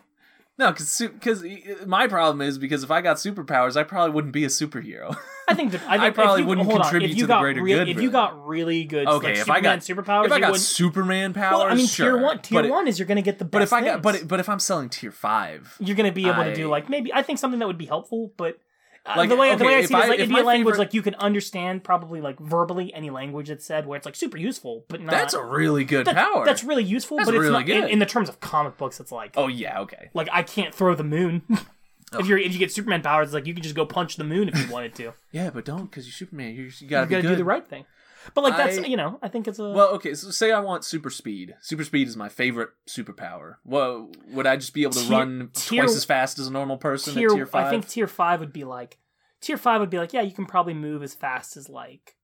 No, 0.59 0.71
because 0.71 0.99
because 0.99 1.43
my 1.85 2.07
problem 2.07 2.41
is 2.41 2.57
because 2.57 2.83
if 2.83 2.89
I 2.89 3.01
got 3.01 3.17
superpowers, 3.17 3.77
I 3.77 3.83
probably 3.83 4.13
wouldn't 4.15 4.33
be 4.33 4.43
a 4.43 4.47
superhero. 4.47 5.15
I 5.47 5.53
think 5.53 5.71
that 5.71 5.81
I, 5.87 5.91
think 5.91 6.01
I 6.01 6.09
probably 6.09 6.41
you, 6.41 6.47
wouldn't 6.47 6.69
contribute 6.69 7.15
to 7.15 7.27
the 7.27 7.39
greater 7.39 7.61
real- 7.61 7.77
good, 7.79 7.89
If 7.89 8.01
you 8.01 8.09
got 8.09 8.47
really 8.47 8.83
good, 8.85 9.07
Okay, 9.07 9.27
like, 9.27 9.37
if 9.37 9.49
I 9.51 9.61
got- 9.61 9.79
superpowers, 9.79 10.25
if 10.25 10.31
I 10.31 10.39
got 10.39 10.57
Superman 10.57 11.33
powers, 11.33 11.59
well, 11.59 11.67
I 11.67 11.75
mean, 11.75 11.85
sure. 11.85 12.13
tier 12.13 12.21
one, 12.23 12.39
tier 12.39 12.63
but 12.63 12.71
one 12.71 12.87
is 12.87 12.97
you're 12.97 13.07
gonna 13.07 13.21
get 13.21 13.37
the 13.37 13.45
best. 13.45 13.51
But 13.51 13.61
if 13.61 13.71
I 13.71 13.81
got, 13.81 14.03
things. 14.03 14.21
but 14.21 14.27
but 14.27 14.39
if 14.39 14.49
I'm 14.49 14.59
selling 14.59 14.89
tier 14.89 15.11
five, 15.11 15.75
you're 15.79 15.95
gonna 15.95 16.11
be 16.11 16.27
able 16.27 16.43
to 16.43 16.55
do 16.55 16.67
like 16.69 16.89
maybe 16.89 17.13
I 17.13 17.21
think 17.21 17.37
something 17.37 17.59
that 17.59 17.67
would 17.67 17.77
be 17.77 17.85
helpful, 17.85 18.33
but 18.35 18.59
Uh, 19.07 19.13
like, 19.15 19.29
the 19.29 19.35
way 19.35 19.55
the 19.55 19.63
way 19.63 19.75
I 19.75 19.85
see 19.85 19.93
it 19.93 19.99
is 20.03 20.09
like 20.09 20.19
if 20.19 20.23
it'd 20.23 20.29
be 20.29 20.39
a 20.39 20.43
language 20.43 20.73
favorite- 20.73 20.79
like 20.79 20.93
you 20.93 21.01
can 21.01 21.15
understand 21.15 21.83
probably 21.83 22.19
like 22.19 22.39
verbally 22.39 22.93
any 22.93 23.09
language 23.09 23.47
that's 23.47 23.65
said 23.65 23.87
where 23.87 23.95
it's 23.95 24.05
like 24.05 24.15
super 24.15 24.37
useful, 24.37 24.83
but 24.89 25.01
not 25.01 25.11
that's 25.11 25.33
a 25.33 25.41
really 25.41 25.85
good 25.85 26.05
that's, 26.05 26.17
power. 26.17 26.45
That's 26.45 26.63
really 26.63 26.83
useful, 26.83 27.17
That's 27.17 27.27
but 27.29 27.35
it's 27.35 27.41
really 27.41 27.53
not 27.53 27.69
in, 27.69 27.81
good. 27.81 27.91
in 27.91 27.99
the 27.99 28.05
terms 28.05 28.27
of 28.27 28.39
comic 28.39 28.77
books. 28.77 28.99
It's 28.99 29.11
like 29.11 29.33
oh 29.37 29.47
yeah, 29.47 29.79
okay. 29.81 30.09
like 30.13 30.27
I 30.31 30.43
can't 30.43 30.75
throw 30.75 30.93
the 30.95 31.03
moon. 31.03 31.43
Oh. 31.49 31.65
if 32.19 32.27
you're 32.27 32.37
if 32.37 32.53
you 32.53 32.59
get 32.59 32.71
Superman 32.71 33.01
powers, 33.01 33.27
it's 33.27 33.33
like 33.33 33.45
you 33.45 33.53
can 33.53 33.63
just 33.63 33.75
go 33.75 33.85
punch 33.85 34.17
the 34.17 34.23
moon 34.23 34.49
if 34.49 34.57
you 34.57 34.71
wanted 34.71 34.95
to. 34.95 35.13
Yeah, 35.31 35.51
but 35.51 35.65
don't 35.65 35.89
because 35.89 36.05
you're 36.07 36.13
Superman. 36.13 36.55
You, 36.55 36.63
you 36.63 36.71
you 36.79 36.87
gotta, 36.87 37.07
gotta 37.07 37.21
be 37.21 37.29
do 37.29 37.35
the 37.35 37.45
right 37.45 37.67
thing. 37.67 37.85
But 38.33 38.43
like 38.43 38.57
that's 38.57 38.77
I- 38.79 38.81
you 38.85 38.97
know 38.97 39.19
I 39.21 39.27
think 39.29 39.47
it's 39.47 39.59
a 39.59 39.69
Well, 39.71 39.89
okay. 39.95 40.13
So 40.13 40.29
say 40.31 40.51
I 40.51 40.59
want 40.59 40.83
super 40.83 41.09
speed. 41.09 41.55
Super 41.61 41.83
speed 41.83 42.07
is 42.07 42.15
my 42.17 42.29
favorite 42.29 42.69
superpower. 42.89 43.55
Well, 43.65 44.11
would 44.31 44.47
I 44.47 44.55
just 44.57 44.73
be 44.73 44.83
able 44.83 44.93
to 44.93 44.99
Tier- 44.99 45.11
run 45.17 45.49
tier- 45.53 45.83
twice 45.83 45.95
as 45.95 46.05
fast 46.05 46.39
as 46.39 46.47
a 46.47 46.51
normal 46.51 46.77
person 46.77 47.13
tier, 47.13 47.29
at 47.29 47.35
tier 47.35 47.45
five? 47.45 47.67
I 47.67 47.69
think 47.69 47.87
tier 47.87 48.07
five 48.07 48.39
would 48.39 48.53
be 48.53 48.63
like 48.63 48.97
tier 49.41 49.57
five 49.57 49.79
would 49.81 49.89
be 49.89 49.97
like 49.99 50.13
yeah 50.13 50.21
you 50.21 50.31
can 50.31 50.45
probably 50.45 50.73
move 50.73 51.03
as 51.03 51.13
fast 51.13 51.57
as 51.57 51.69
like 51.69 52.15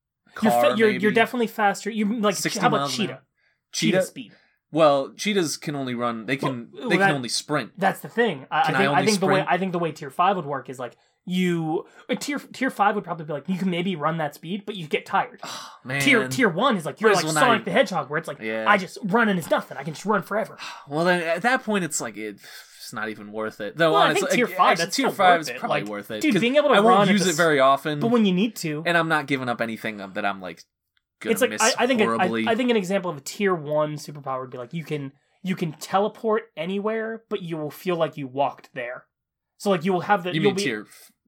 you're 0.42 0.50
Car, 0.50 0.70
fa- 0.72 0.76
you're, 0.76 0.90
you're 0.90 1.12
definitely 1.12 1.46
faster. 1.46 1.90
You 1.90 2.20
like 2.20 2.34
60 2.34 2.58
how 2.60 2.66
about 2.68 2.90
cheetah? 2.90 3.22
Cheetah 3.72 3.98
cheetah. 3.98 4.02
speed. 4.02 4.32
Well, 4.72 5.12
cheetahs 5.14 5.56
can 5.56 5.76
only 5.76 5.94
run. 5.94 6.26
They 6.26 6.36
can. 6.36 6.70
Well, 6.72 6.88
they 6.88 6.96
that- 6.96 7.06
can 7.06 7.14
only 7.14 7.28
sprint. 7.28 7.70
That's 7.78 8.00
the 8.00 8.08
thing. 8.08 8.46
I, 8.50 8.60
I 8.60 8.64
Can 8.64 8.74
I 8.74 8.78
think 8.78 8.88
I, 8.88 8.92
only 8.92 9.06
think 9.06 9.20
the 9.20 9.26
way? 9.26 9.44
I 9.46 9.58
think 9.58 9.70
the 9.72 9.78
way 9.78 9.92
tier 9.92 10.10
five 10.10 10.34
would 10.34 10.44
work 10.46 10.68
is 10.68 10.80
like 10.80 10.96
you 11.26 11.86
uh, 12.10 12.14
tier 12.14 12.38
tier 12.38 12.70
five 12.70 12.94
would 12.94 13.04
probably 13.04 13.24
be 13.24 13.32
like 13.32 13.48
you 13.48 13.58
can 13.58 13.70
maybe 13.70 13.96
run 13.96 14.18
that 14.18 14.34
speed, 14.34 14.64
but 14.66 14.76
you 14.76 14.86
get 14.86 15.06
tired. 15.06 15.40
Man, 15.82 16.00
tier 16.00 16.28
tier 16.28 16.48
one 16.48 16.76
is 16.76 16.84
like 16.84 17.00
you're 17.00 17.10
like 17.10 17.18
as 17.18 17.24
well 17.24 17.34
not 17.34 17.40
Sonic 17.40 17.64
the 17.64 17.70
Hedgehog, 17.70 18.10
where 18.10 18.18
it's 18.18 18.28
like 18.28 18.40
Yeah. 18.40 18.64
I 18.68 18.76
just 18.76 18.98
running 19.02 19.38
is 19.38 19.48
nothing. 19.50 19.78
I 19.78 19.84
can 19.84 19.94
just 19.94 20.04
run 20.04 20.22
forever. 20.22 20.58
Well, 20.88 21.04
then 21.06 21.22
at 21.22 21.42
that 21.42 21.64
point, 21.64 21.84
it's 21.84 22.00
like 22.00 22.16
it, 22.18 22.36
it's 22.78 22.92
not 22.92 23.08
even 23.08 23.32
worth 23.32 23.60
it. 23.60 23.76
Though 23.76 23.92
Well, 23.92 24.02
I 24.02 24.10
honestly, 24.10 24.28
think 24.28 24.32
tier 24.34 24.46
five, 24.46 24.72
actually, 24.72 24.84
that's 24.84 24.96
tier 24.96 25.10
five 25.10 25.40
is 25.40 25.50
probably 25.50 25.80
Like, 25.80 25.88
worth 25.88 26.10
it. 26.10 26.20
Dude, 26.20 26.38
being 26.40 26.56
able 26.56 26.68
to 26.68 26.74
I 26.74 26.80
won't 26.80 26.98
run 26.98 27.08
use 27.08 27.26
it 27.26 27.36
very 27.36 27.58
often, 27.58 28.00
But 28.00 28.08
when 28.08 28.26
you 28.26 28.34
need 28.34 28.56
to, 28.56 28.82
and 28.84 28.98
I'm 28.98 29.08
not 29.08 29.26
giving 29.26 29.48
up 29.48 29.62
anything 29.62 29.96
that 29.96 30.24
I'm 30.24 30.42
like 30.42 30.62
gonna 31.20 31.32
it's 31.32 31.40
like 31.40 31.50
miss 31.50 31.62
I, 31.62 31.72
I 31.78 31.86
think 31.86 32.02
a, 32.02 32.04
I. 32.04 32.52
I 32.52 32.54
think 32.54 32.70
an 32.70 32.76
example 32.76 33.10
of 33.10 33.16
a 33.16 33.20
tier 33.20 33.54
one 33.54 33.94
superpower 33.94 34.42
would 34.42 34.50
be 34.50 34.58
like 34.58 34.74
you 34.74 34.84
can 34.84 35.12
you 35.42 35.56
can 35.56 35.72
teleport 35.72 36.44
anywhere, 36.56 37.22
but 37.30 37.40
you 37.42 37.56
will 37.56 37.70
feel 37.70 37.96
like 37.96 38.16
you 38.16 38.26
walked 38.26 38.70
there. 38.74 39.06
So 39.58 39.70
like 39.70 39.84
you 39.84 39.92
will 39.92 40.00
have 40.02 40.24
the 40.24 40.34
you 40.34 40.40
will 40.40 40.48
mean 40.48 40.56
be, 40.56 40.64
tier? 40.64 40.86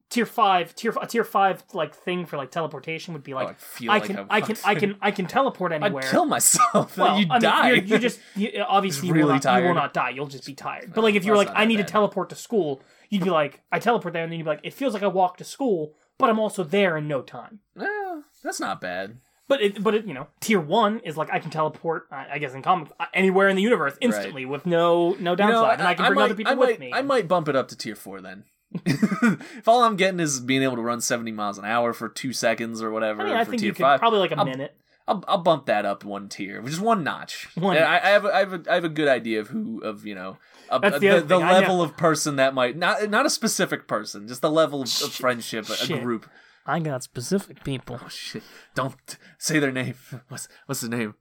Tier 0.08 0.26
five 0.26 0.74
tier 0.74 0.94
a 1.00 1.06
tier 1.06 1.24
five 1.24 1.64
like 1.72 1.94
thing 1.94 2.26
for 2.26 2.36
like 2.36 2.50
teleportation 2.50 3.12
would 3.14 3.24
be 3.24 3.32
oh, 3.32 3.36
like 3.36 3.48
I 3.50 3.54
feel 3.54 3.90
I 3.90 3.98
like 3.98 4.04
can 4.04 4.18
I'm 4.18 4.26
I 4.30 4.40
can 4.40 4.56
I 4.64 4.74
can 4.74 4.96
I 5.02 5.10
can 5.10 5.26
teleport 5.26 5.72
anywhere. 5.72 6.04
I'd 6.04 6.10
kill 6.10 6.26
myself. 6.26 6.96
well, 6.98 7.18
you 7.18 7.26
I 7.30 7.38
die. 7.38 7.72
You 7.72 7.98
just 7.98 8.20
you, 8.34 8.64
obviously 8.66 9.08
you, 9.08 9.14
will 9.14 9.28
not, 9.28 9.44
you 9.44 9.66
will 9.66 9.74
not 9.74 9.92
die. 9.92 10.10
You'll 10.10 10.26
just 10.26 10.46
be 10.46 10.54
tired. 10.54 10.92
But 10.94 11.02
like 11.02 11.14
if 11.14 11.24
you're 11.24 11.36
like 11.36 11.50
I 11.54 11.64
need 11.64 11.78
to 11.78 11.84
teleport 11.84 12.30
to 12.30 12.36
school, 12.36 12.82
you'd 13.10 13.24
be 13.24 13.30
like 13.30 13.62
I 13.72 13.78
teleport 13.78 14.14
there, 14.14 14.22
and 14.22 14.32
then 14.32 14.38
you'd 14.38 14.44
be 14.44 14.50
like 14.50 14.60
it 14.62 14.74
feels 14.74 14.94
like 14.94 15.02
I 15.02 15.08
walked 15.08 15.38
to 15.38 15.44
school, 15.44 15.94
but 16.18 16.30
I'm 16.30 16.38
also 16.38 16.62
there 16.62 16.96
in 16.96 17.08
no 17.08 17.22
time. 17.22 17.60
Well, 17.74 18.24
that's 18.42 18.60
not 18.60 18.80
bad. 18.80 19.18
But 19.48 19.62
it, 19.62 19.80
but 19.82 19.94
it, 19.94 20.06
you 20.06 20.14
know, 20.14 20.26
tier 20.40 20.58
one 20.58 20.98
is 21.00 21.16
like 21.16 21.32
I 21.32 21.38
can 21.38 21.50
teleport, 21.50 22.08
I 22.10 22.26
I 22.32 22.38
guess 22.38 22.52
in 22.52 22.62
comic 22.62 22.90
anywhere 23.14 23.48
in 23.48 23.54
the 23.54 23.62
universe 23.62 23.96
instantly 24.00 24.44
with 24.44 24.66
no 24.66 25.16
no 25.20 25.36
downside, 25.36 25.54
You 25.54 25.62
know, 25.62 25.70
and 25.70 25.82
I 25.82 25.94
can 25.94 26.06
bring 26.06 26.16
might, 26.16 26.24
other 26.24 26.34
people 26.34 26.56
might, 26.56 26.68
with 26.68 26.78
me. 26.80 26.92
I 26.92 27.02
might 27.02 27.28
bump 27.28 27.48
it 27.48 27.54
up 27.54 27.68
to 27.68 27.76
tier 27.76 27.94
four 27.94 28.20
then. 28.20 28.44
if 28.86 29.66
all 29.68 29.82
I'm 29.84 29.96
getting 29.96 30.20
is 30.20 30.40
being 30.40 30.62
able 30.62 30.76
to 30.76 30.82
run 30.82 31.00
70 31.00 31.32
miles 31.32 31.58
an 31.58 31.64
hour 31.64 31.92
for 31.92 32.08
two 32.08 32.32
seconds 32.32 32.82
or 32.82 32.90
whatever 32.90 33.22
I 33.22 33.24
mean, 33.26 33.34
I 33.36 33.44
for 33.44 33.50
think 33.52 33.60
tier 33.60 33.68
you 33.68 33.72
could 33.74 33.82
five, 33.82 34.00
probably 34.00 34.18
like 34.20 34.32
a 34.32 34.38
I'll- 34.38 34.44
minute. 34.44 34.76
I'll, 35.08 35.22
I'll 35.28 35.38
bump 35.38 35.66
that 35.66 35.86
up 35.86 36.02
one 36.04 36.28
tier, 36.28 36.60
just 36.62 36.80
one 36.80 37.04
notch. 37.04 37.46
One 37.54 37.76
I, 37.78 37.96
I 38.04 38.08
have 38.08 38.24
a, 38.24 38.34
I 38.34 38.38
have 38.40 38.52
a, 38.52 38.62
I 38.68 38.74
have 38.74 38.84
a 38.84 38.88
good 38.88 39.06
idea 39.06 39.38
of 39.40 39.46
who 39.46 39.80
of 39.82 40.04
you 40.04 40.16
know 40.16 40.38
a, 40.68 40.80
the 40.80 40.90
the, 40.90 40.98
the 40.98 41.20
thing, 41.22 41.42
I 41.44 41.52
know- 41.52 41.58
level 41.60 41.80
of 41.82 41.96
person 41.96 42.34
that 42.36 42.54
might 42.54 42.76
not 42.76 43.08
not 43.08 43.24
a 43.24 43.30
specific 43.30 43.86
person, 43.86 44.26
just 44.26 44.42
the 44.42 44.50
level 44.50 44.80
of, 44.82 44.88
of 44.88 44.90
Shit. 44.90 45.12
friendship, 45.12 45.66
a, 45.70 45.94
a 45.94 46.00
group. 46.00 46.28
I 46.66 46.80
got 46.80 47.04
specific 47.04 47.62
people. 47.62 48.00
Oh 48.04 48.08
shit! 48.08 48.42
Don't 48.74 48.96
say 49.38 49.60
their 49.60 49.70
name. 49.70 49.94
What's 50.28 50.48
what's 50.66 50.80
the 50.80 50.88
name? 50.88 51.14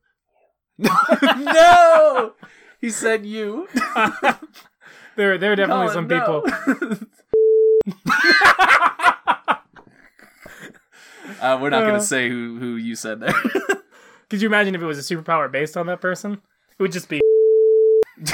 No, 0.80 0.90
no. 1.38 2.34
He 2.82 2.90
said 2.90 3.24
you. 3.24 3.68
There, 5.16 5.38
there 5.38 5.52
are 5.52 5.56
definitely 5.56 5.86
Oh, 5.88 5.94
some 5.94 6.08
no. 6.08 6.42
people. 6.42 7.08
Uh, 11.42 11.58
we're 11.62 11.70
not 11.70 11.84
Uh. 11.84 11.88
gonna 11.88 12.02
say 12.02 12.30
who 12.30 12.58
who 12.60 12.76
you 12.76 12.96
said 12.96 13.20
there. 13.20 13.34
Could 14.30 14.42
you 14.42 14.48
imagine 14.48 14.74
if 14.76 14.82
it 14.82 14.86
was 14.86 14.98
a 14.98 15.16
superpower 15.16 15.52
based 15.52 15.78
on 15.78 15.86
that 15.88 16.02
person? 16.02 16.42
It 16.78 16.82
would 16.82 16.92
just 16.92 17.10
be. 17.10 17.22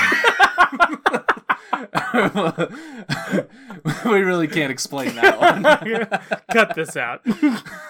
we 4.05 4.21
really 4.21 4.47
can't 4.47 4.71
explain 4.71 5.15
that 5.15 5.39
one. 5.39 5.63
Cut 6.51 6.75
this 6.75 6.95
out. 6.95 7.21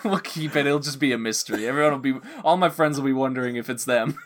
we'll 0.04 0.20
keep 0.20 0.56
it. 0.56 0.66
It'll 0.66 0.80
just 0.80 1.00
be 1.00 1.12
a 1.12 1.18
mystery. 1.18 1.68
Everyone 1.68 1.92
will 1.94 2.00
be. 2.00 2.16
All 2.44 2.58
my 2.58 2.70
friends 2.70 2.98
will 2.98 3.06
be 3.06 3.14
wondering 3.14 3.56
if 3.56 3.70
it's 3.70 3.86
them. 3.86 4.18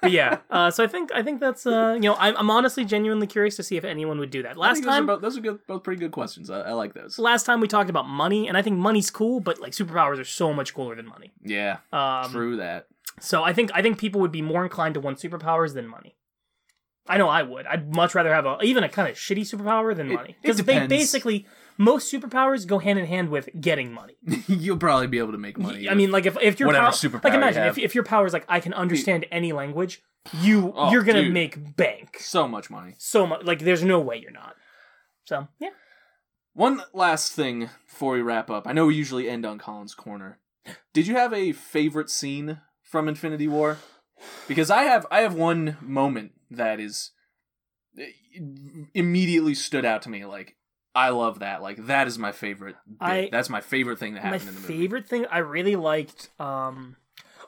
But 0.00 0.10
yeah, 0.10 0.38
uh, 0.50 0.70
so 0.70 0.82
I 0.82 0.86
think 0.86 1.10
I 1.14 1.22
think 1.22 1.40
that's 1.40 1.66
uh, 1.66 1.94
you 1.94 2.08
know 2.08 2.16
I'm, 2.18 2.36
I'm 2.36 2.50
honestly 2.50 2.84
genuinely 2.84 3.26
curious 3.26 3.56
to 3.56 3.62
see 3.62 3.76
if 3.76 3.84
anyone 3.84 4.18
would 4.18 4.30
do 4.30 4.42
that. 4.42 4.56
Last 4.56 4.76
think 4.76 4.86
those 4.86 4.92
are 4.92 4.96
time, 4.96 5.06
both, 5.06 5.22
those 5.22 5.38
are 5.38 5.40
good, 5.40 5.58
both 5.66 5.82
pretty 5.82 6.00
good 6.00 6.12
questions. 6.12 6.50
I, 6.50 6.60
I 6.60 6.72
like 6.72 6.94
those. 6.94 7.18
last 7.18 7.44
time 7.44 7.60
we 7.60 7.68
talked 7.68 7.90
about 7.90 8.08
money, 8.08 8.48
and 8.48 8.56
I 8.56 8.62
think 8.62 8.78
money's 8.78 9.10
cool, 9.10 9.40
but 9.40 9.60
like 9.60 9.72
superpowers 9.72 10.18
are 10.18 10.24
so 10.24 10.52
much 10.52 10.74
cooler 10.74 10.94
than 10.96 11.06
money. 11.06 11.32
Yeah, 11.42 11.78
Um, 11.92 12.30
true 12.30 12.56
that. 12.56 12.86
So 13.20 13.42
I 13.42 13.52
think 13.52 13.70
I 13.74 13.82
think 13.82 13.98
people 13.98 14.20
would 14.20 14.32
be 14.32 14.42
more 14.42 14.64
inclined 14.64 14.94
to 14.94 15.00
want 15.00 15.18
superpowers 15.18 15.74
than 15.74 15.86
money. 15.86 16.16
I 17.06 17.18
know 17.18 17.28
I 17.28 17.42
would. 17.42 17.66
I'd 17.66 17.94
much 17.94 18.14
rather 18.14 18.32
have 18.32 18.46
a 18.46 18.58
even 18.62 18.84
a 18.84 18.88
kind 18.88 19.08
of 19.10 19.16
shitty 19.16 19.42
superpower 19.42 19.94
than 19.94 20.08
money 20.12 20.36
because 20.40 20.58
they 20.58 20.86
basically 20.86 21.46
most 21.78 22.12
superpowers 22.12 22.66
go 22.66 22.78
hand 22.78 22.98
in 22.98 23.06
hand 23.06 23.28
with 23.30 23.48
getting 23.60 23.92
money. 23.92 24.16
You'll 24.46 24.76
probably 24.78 25.06
be 25.06 25.18
able 25.18 25.32
to 25.32 25.38
make 25.38 25.58
money. 25.58 25.88
I 25.88 25.94
mean, 25.94 26.10
like 26.10 26.26
if 26.26 26.36
if 26.40 26.60
your 26.60 26.66
whatever 26.68 26.86
power, 26.86 26.92
superpower 26.92 27.24
like 27.24 27.34
imagine 27.34 27.64
if 27.64 27.78
if 27.78 27.94
your 27.94 28.04
power 28.04 28.26
is 28.26 28.32
like 28.32 28.44
I 28.48 28.60
can 28.60 28.72
understand 28.74 29.26
any 29.30 29.52
language, 29.52 30.02
you 30.40 30.72
Oh, 30.76 30.90
you're 30.92 31.02
gonna 31.02 31.22
dude. 31.24 31.32
make 31.32 31.76
bank 31.76 32.18
so 32.20 32.46
much 32.48 32.70
money. 32.70 32.94
so 32.98 33.26
much. 33.26 33.44
Like 33.44 33.60
there's 33.60 33.82
no 33.84 34.00
way 34.00 34.18
you're 34.18 34.30
not. 34.30 34.54
So 35.24 35.48
yeah, 35.60 35.70
One 36.54 36.82
last 36.92 37.32
thing 37.32 37.70
before 37.86 38.14
we 38.14 38.22
wrap 38.22 38.50
up. 38.50 38.66
I 38.66 38.72
know 38.72 38.86
we 38.86 38.94
usually 38.96 39.28
end 39.28 39.46
on 39.46 39.58
Colin's 39.58 39.94
corner. 39.94 40.38
Did 40.92 41.06
you 41.06 41.14
have 41.14 41.32
a 41.32 41.52
favorite 41.52 42.10
scene 42.10 42.60
from 42.82 43.08
Infinity 43.08 43.48
War? 43.48 43.78
Because 44.46 44.70
I 44.70 44.82
have 44.84 45.06
I 45.10 45.20
have 45.22 45.34
one 45.34 45.76
moment 45.80 46.32
that 46.50 46.78
is 46.78 47.10
eh, 47.98 48.06
immediately 48.94 49.54
stood 49.54 49.84
out 49.84 50.02
to 50.02 50.08
me 50.10 50.24
like 50.24 50.56
I 50.94 51.08
love 51.10 51.38
that. 51.38 51.62
Like 51.62 51.86
that 51.86 52.06
is 52.06 52.18
my 52.18 52.32
favorite. 52.32 52.76
Bit. 52.86 52.96
I- 53.00 53.28
That's 53.32 53.48
my 53.50 53.60
favorite 53.60 53.98
thing 53.98 54.14
that 54.14 54.22
happened 54.22 54.42
in 54.48 54.54
the 54.54 54.60
movie. 54.60 54.78
favorite 54.78 55.08
thing 55.08 55.26
I 55.30 55.38
really 55.38 55.76
liked. 55.76 56.28
um 56.38 56.96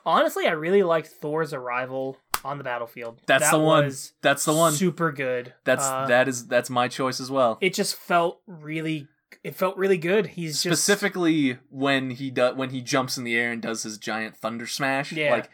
Honestly, 0.05 0.45
I 0.47 0.51
really 0.51 0.83
liked 0.83 1.07
Thor's 1.07 1.51
arrival 1.53 2.17
on 2.43 2.57
the 2.59 2.63
battlefield. 2.63 3.19
That's 3.25 3.45
That 3.45 3.57
the 3.57 3.63
one. 3.63 3.91
That's 4.21 4.45
the 4.45 4.53
one. 4.53 4.73
Super 4.73 5.11
good. 5.11 5.53
That's 5.63 5.83
Uh, 5.85 6.05
that 6.07 6.27
is 6.27 6.47
that's 6.47 6.69
my 6.69 6.87
choice 6.87 7.19
as 7.19 7.31
well. 7.31 7.57
it 7.61 7.73
just 7.73 7.95
felt 7.95 8.41
really 8.47 9.07
it 9.43 9.53
felt 9.55 9.77
really 9.77 9.97
good 9.97 10.27
he's 10.27 10.63
just 10.63 10.81
Specifically 10.83 11.57
when 11.69 12.11
he 12.11 12.31
does 12.31 12.55
when 12.55 12.69
he 12.71 12.81
jumps 12.81 13.17
in 13.17 13.23
the 13.23 13.35
air 13.35 13.51
and 13.51 13.61
does 13.61 13.83
his 13.83 13.97
giant 13.97 14.35
thunder 14.37 14.65
smash. 14.67 15.11
Yeah. 15.11 15.31
Like 15.31 15.49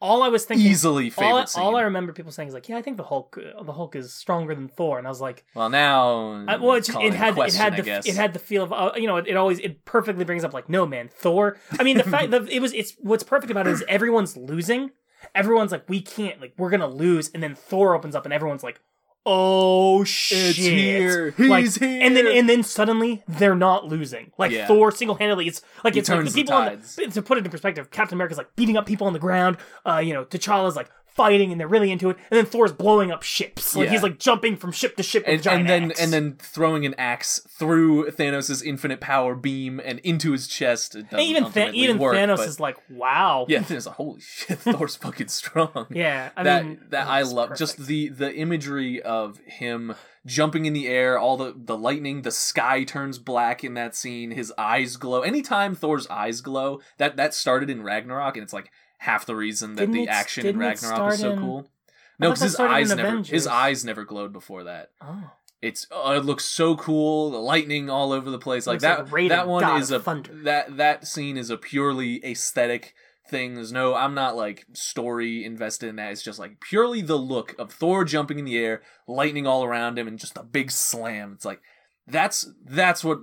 all 0.00 0.22
i 0.22 0.28
was 0.28 0.44
thinking 0.44 0.66
easily 0.66 1.10
favorite 1.10 1.30
all, 1.30 1.46
scene. 1.46 1.62
all 1.62 1.76
i 1.76 1.82
remember 1.82 2.12
people 2.12 2.30
saying 2.30 2.48
is 2.48 2.54
like 2.54 2.68
yeah 2.68 2.76
i 2.76 2.82
think 2.82 2.96
the 2.96 3.02
hulk 3.02 3.38
the 3.62 3.72
hulk 3.72 3.96
is 3.96 4.12
stronger 4.12 4.54
than 4.54 4.68
thor. 4.68 4.98
And 4.98 5.06
i 5.06 5.10
was 5.10 5.20
like 5.20 5.44
well 5.54 5.70
now 5.70 6.44
I, 6.46 6.56
well 6.56 6.76
it, 6.76 6.84
just, 6.84 6.98
it 6.98 7.14
had 7.14 7.34
question, 7.34 7.60
it 7.60 7.64
had 7.64 7.84
the 7.84 8.08
it 8.08 8.16
had 8.16 8.32
the 8.32 8.38
feel 8.38 8.62
of 8.64 8.72
uh, 8.72 8.92
you 8.96 9.06
know 9.06 9.16
it, 9.16 9.26
it 9.26 9.36
always 9.36 9.58
it 9.60 9.84
perfectly 9.84 10.24
brings 10.24 10.44
up 10.44 10.52
like 10.52 10.68
no 10.68 10.86
man 10.86 11.08
thor 11.08 11.58
i 11.78 11.82
mean 11.82 11.96
the 11.96 12.04
fact 12.16 12.30
that 12.30 12.48
it 12.50 12.60
was 12.60 12.72
it's 12.74 12.94
what's 13.00 13.22
perfect 13.22 13.50
about 13.50 13.66
it 13.66 13.72
is 13.72 13.84
everyone's 13.88 14.36
losing. 14.36 14.90
Everyone's 15.34 15.72
like 15.72 15.88
we 15.88 16.00
can't 16.00 16.40
like 16.40 16.52
we're 16.56 16.70
gonna 16.70 16.86
lose 16.86 17.30
and 17.32 17.42
then 17.42 17.54
thor 17.54 17.94
opens 17.94 18.14
up 18.14 18.24
and 18.24 18.32
everyone's 18.34 18.62
like 18.62 18.80
oh 19.28 20.04
shit 20.04 20.54
here. 20.56 21.34
like, 21.38 21.64
He's 21.64 21.76
and 21.78 22.16
then 22.16 22.26
here. 22.26 22.38
and 22.38 22.48
then 22.48 22.62
suddenly 22.62 23.22
they're 23.26 23.56
not 23.56 23.84
losing 23.86 24.30
like 24.38 24.52
Yeah. 24.52 24.66
thor 24.68 24.92
single-handedly 24.92 25.48
it's 25.48 25.62
like 25.82 25.94
He 25.94 26.00
it's 26.00 26.08
like 26.08 26.18
turns 26.18 26.32
the 26.32 26.40
the 26.40 26.42
people 26.44 26.54
on 26.54 26.66
tides. 26.68 26.94
the, 26.96 27.08
to 27.08 27.22
put 27.22 27.36
it 27.36 27.44
in 27.44 27.50
perspective 27.50 27.90
captain 27.90 28.16
america's 28.16 28.38
like 28.38 28.54
beating 28.54 28.76
up 28.76 28.86
people 28.86 29.06
on 29.08 29.12
the 29.12 29.18
ground 29.18 29.56
uh 29.84 29.98
you 29.98 30.14
know 30.14 30.24
t'challa's 30.24 30.76
like 30.76 30.88
fighting 31.16 31.50
and 31.50 31.60
they're 31.60 31.66
really 31.68 31.90
into 31.90 32.10
it 32.10 32.16
and 32.30 32.36
then 32.38 32.44
thor's 32.46 32.72
blowing 32.72 33.10
up 33.10 33.22
ships 33.22 33.74
like 33.74 33.86
Yeah. 33.86 33.92
he's 33.92 34.02
like 34.02 34.18
jumping 34.18 34.56
from 34.56 34.70
ship 34.72 34.96
to 34.96 35.02
ship 35.02 35.24
and, 35.26 35.42
giant 35.42 35.60
and 35.62 35.68
then 35.68 35.90
axe. 35.90 36.00
and 36.02 36.12
then 36.12 36.36
throwing 36.38 36.84
an 36.84 36.94
axe 36.98 37.40
through 37.48 38.10
Thanos' 38.10 38.62
infinite 38.64 39.00
power 39.00 39.34
beam 39.34 39.80
and 39.84 39.98
into 40.00 40.32
his 40.32 40.46
chest. 40.46 40.94
It 40.94 41.06
And 41.10 41.20
even 41.20 41.46
even 41.74 41.98
work, 41.98 42.14
Thanos 42.16 42.36
but- 42.36 42.48
is 42.48 42.60
like, 42.60 42.76
wow. 42.90 43.46
yeah, 43.48 43.60
Thanos. 43.60 43.86
like, 43.86 43.94
Holy 43.96 44.20
shit, 44.20 44.58
Thor's 44.58 44.96
fucking 44.96 45.28
strong. 45.28 45.86
Yeah, 45.90 46.30
I 46.36 46.42
that 46.42 46.64
mean 46.66 46.80
that 46.90 47.06
I 47.08 47.22
love 47.22 47.56
just 47.56 47.86
the 47.86 48.08
the 48.08 48.34
imagery 48.34 49.00
of 49.02 49.38
him 49.46 49.94
jumping 50.26 50.66
in 50.66 50.72
the 50.72 50.88
air, 50.88 51.18
all 51.18 51.36
the 51.36 51.54
the 51.56 51.76
lightning, 51.78 52.22
the 52.22 52.30
sky 52.30 52.84
turns 52.84 53.18
black 53.18 53.64
in 53.64 53.74
that 53.74 53.94
scene. 53.94 54.32
His 54.32 54.52
eyes 54.58 54.96
glow. 54.96 55.22
Anytime 55.22 55.74
Thor's 55.74 56.06
eyes 56.08 56.40
glow, 56.40 56.80
that 56.98 57.16
that 57.16 57.32
started 57.32 57.70
in 57.70 57.82
Ragnarok, 57.82 58.36
and 58.36 58.42
it's 58.42 58.52
like 58.52 58.70
half 58.98 59.26
the 59.26 59.36
reason 59.36 59.74
that 59.74 59.82
Didn't 59.82 59.94
the 59.94 60.02
it- 60.04 60.08
action 60.08 60.46
in 60.46 60.58
Ragnarok 60.58 61.12
is 61.14 61.20
so 61.20 61.32
in- 61.32 61.38
cool. 61.38 61.70
No, 62.18 62.30
because 62.30 62.40
his 62.42 62.56
eyes 62.60 62.94
never 62.94 63.18
his 63.22 63.46
eyes 63.46 63.84
never 63.84 64.04
glowed 64.04 64.32
before 64.32 64.64
that. 64.64 64.90
Oh, 65.02 65.32
It's 65.60 65.86
oh, 65.90 66.12
it 66.12 66.24
looks 66.24 66.44
so 66.46 66.74
cool. 66.76 67.30
The 67.30 67.38
lightning 67.38 67.90
all 67.90 68.12
over 68.12 68.30
the 68.30 68.38
place. 68.38 68.66
Like 68.66 68.80
that. 68.80 69.12
like 69.12 69.28
that 69.28 69.46
one 69.48 69.62
God 69.62 69.80
is 69.82 69.90
a 69.90 70.00
Thunder. 70.00 70.32
that 70.44 70.76
that 70.78 71.06
scene 71.06 71.36
is 71.36 71.50
a 71.50 71.58
purely 71.58 72.24
aesthetic 72.24 72.94
thing. 73.28 73.54
There's 73.54 73.70
no. 73.72 73.94
I'm 73.94 74.14
not 74.14 74.34
like 74.34 74.64
story 74.72 75.44
invested 75.44 75.88
in 75.90 75.96
that. 75.96 76.12
It's 76.12 76.22
just 76.22 76.38
like 76.38 76.58
purely 76.60 77.02
the 77.02 77.16
look 77.18 77.54
of 77.58 77.70
Thor 77.70 78.02
jumping 78.04 78.38
in 78.38 78.46
the 78.46 78.56
air, 78.56 78.80
lightning 79.06 79.46
all 79.46 79.62
around 79.64 79.98
him, 79.98 80.08
and 80.08 80.18
just 80.18 80.38
a 80.38 80.42
big 80.42 80.70
slam. 80.70 81.32
It's 81.34 81.44
like 81.44 81.60
that's 82.06 82.48
that's 82.64 83.04
what. 83.04 83.18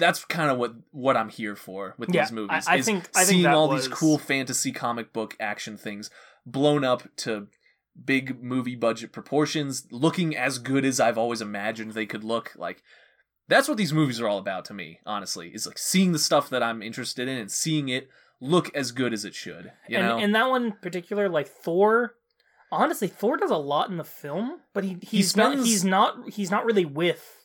That's 0.00 0.24
kind 0.24 0.50
of 0.50 0.58
what 0.58 0.74
what 0.90 1.16
I'm 1.16 1.28
here 1.28 1.54
for 1.54 1.94
with 1.98 2.12
Yeah, 2.12 2.24
these 2.24 2.32
movies. 2.32 2.66
I- 2.66 2.74
I 2.74 2.76
is 2.78 2.86
think- 2.86 3.08
I 3.14 3.22
seeing 3.24 3.42
that 3.44 3.54
all 3.54 3.68
was- 3.68 3.86
these 3.86 3.94
cool 3.94 4.18
fantasy 4.18 4.72
comic 4.72 5.12
book 5.12 5.36
action 5.38 5.76
things 5.76 6.10
blown 6.44 6.82
up 6.84 7.04
to 7.18 7.46
big 8.04 8.42
movie 8.42 8.76
budget 8.76 9.12
proportions, 9.12 9.86
looking 9.90 10.36
as 10.36 10.58
good 10.58 10.84
as 10.84 10.98
I've 11.00 11.18
always 11.18 11.40
imagined 11.40 11.92
they 11.92 12.06
could 12.06 12.24
look. 12.24 12.52
Like 12.56 12.82
that's 13.48 13.68
what 13.68 13.76
these 13.76 13.92
movies 13.92 14.20
are 14.20 14.28
all 14.28 14.38
about 14.38 14.64
to 14.66 14.74
me, 14.74 15.00
honestly. 15.06 15.50
Is 15.54 15.66
like 15.66 15.78
seeing 15.78 16.12
the 16.12 16.18
stuff 16.18 16.48
that 16.50 16.62
I'm 16.62 16.82
interested 16.82 17.28
in 17.28 17.36
and 17.36 17.50
seeing 17.50 17.88
it 17.88 18.08
look 18.40 18.74
as 18.74 18.90
good 18.92 19.12
as 19.12 19.24
it 19.24 19.34
should. 19.34 19.72
You 19.88 19.98
and 19.98 20.06
know? 20.06 20.18
and 20.18 20.34
that 20.34 20.48
one 20.48 20.64
in 20.66 20.72
particular, 20.72 21.28
like 21.28 21.46
Thor. 21.48 22.14
Honestly, 22.72 23.08
Thor 23.08 23.36
does 23.36 23.50
a 23.50 23.56
lot 23.56 23.90
in 23.90 23.96
the 23.96 24.04
film, 24.04 24.60
but 24.72 24.84
he 24.84 24.96
he's 25.02 25.36
not 25.36 25.52
spends- 25.52 25.66
he's 25.66 25.84
not 25.84 26.30
he's 26.30 26.50
not 26.52 26.64
really 26.64 26.84
with. 26.84 27.39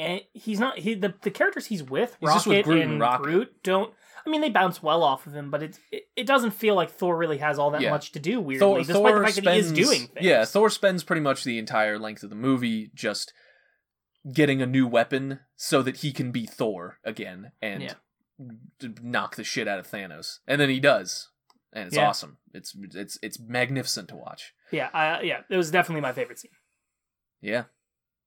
And 0.00 0.20
he's 0.32 0.58
not 0.58 0.78
he 0.78 0.94
the, 0.94 1.14
the 1.22 1.30
characters 1.30 1.66
he's 1.66 1.82
with 1.82 2.16
He's 2.20 2.28
Rocket 2.28 2.48
with 2.48 2.64
Groot 2.64 2.82
and 2.82 2.92
and 2.92 3.00
Rocket. 3.00 3.22
Groot 3.24 3.62
don't. 3.62 3.92
I 4.26 4.28
mean, 4.30 4.40
they 4.42 4.50
bounce 4.50 4.82
well 4.82 5.02
off 5.02 5.26
of 5.26 5.34
him, 5.34 5.50
but 5.50 5.62
it 5.62 5.78
it, 5.90 6.02
it 6.16 6.26
doesn't 6.26 6.50
feel 6.52 6.74
like 6.74 6.90
Thor 6.90 7.16
really 7.16 7.38
has 7.38 7.58
all 7.58 7.70
that 7.72 7.80
Yeah. 7.80 7.90
much 7.90 8.12
to 8.12 8.18
do. 8.18 8.40
Weirdly, 8.40 8.58
Thor, 8.58 8.78
despite 8.78 8.94
Thor 8.96 9.18
the 9.18 9.24
fact 9.24 9.36
spends, 9.36 9.44
that 9.70 9.76
he 9.76 9.80
is 9.82 9.88
doing 9.88 10.06
things. 10.08 10.24
Yeah, 10.26 10.44
Thor 10.44 10.70
spends 10.70 11.04
pretty 11.04 11.22
much 11.22 11.44
the 11.44 11.58
entire 11.58 11.98
length 11.98 12.22
of 12.22 12.30
the 12.30 12.36
movie 12.36 12.90
just 12.94 13.32
getting 14.32 14.60
a 14.60 14.66
new 14.66 14.86
weapon 14.86 15.40
so 15.56 15.80
that 15.82 15.98
he 15.98 16.12
can 16.12 16.30
be 16.32 16.44
Thor 16.46 16.98
again 17.04 17.52
and 17.62 17.82
Yeah. 17.82 17.94
knock 19.02 19.36
the 19.36 19.44
shit 19.44 19.66
out 19.68 19.78
of 19.78 19.86
Thanos. 19.86 20.38
And 20.46 20.60
then 20.60 20.68
he 20.68 20.80
does. 20.80 21.28
And 21.72 21.86
it's 21.86 21.96
Yeah. 21.96 22.08
awesome. 22.08 22.38
It's 22.52 22.74
it's 22.94 23.18
it's 23.22 23.38
magnificent 23.40 24.08
to 24.08 24.16
watch. 24.16 24.52
yeah, 24.70 24.90
I, 24.92 25.22
yeah. 25.22 25.40
It 25.48 25.56
was 25.56 25.70
definitely 25.70 26.00
my 26.02 26.12
favorite 26.12 26.38
scene. 26.38 26.50
Yeah. 27.40 27.64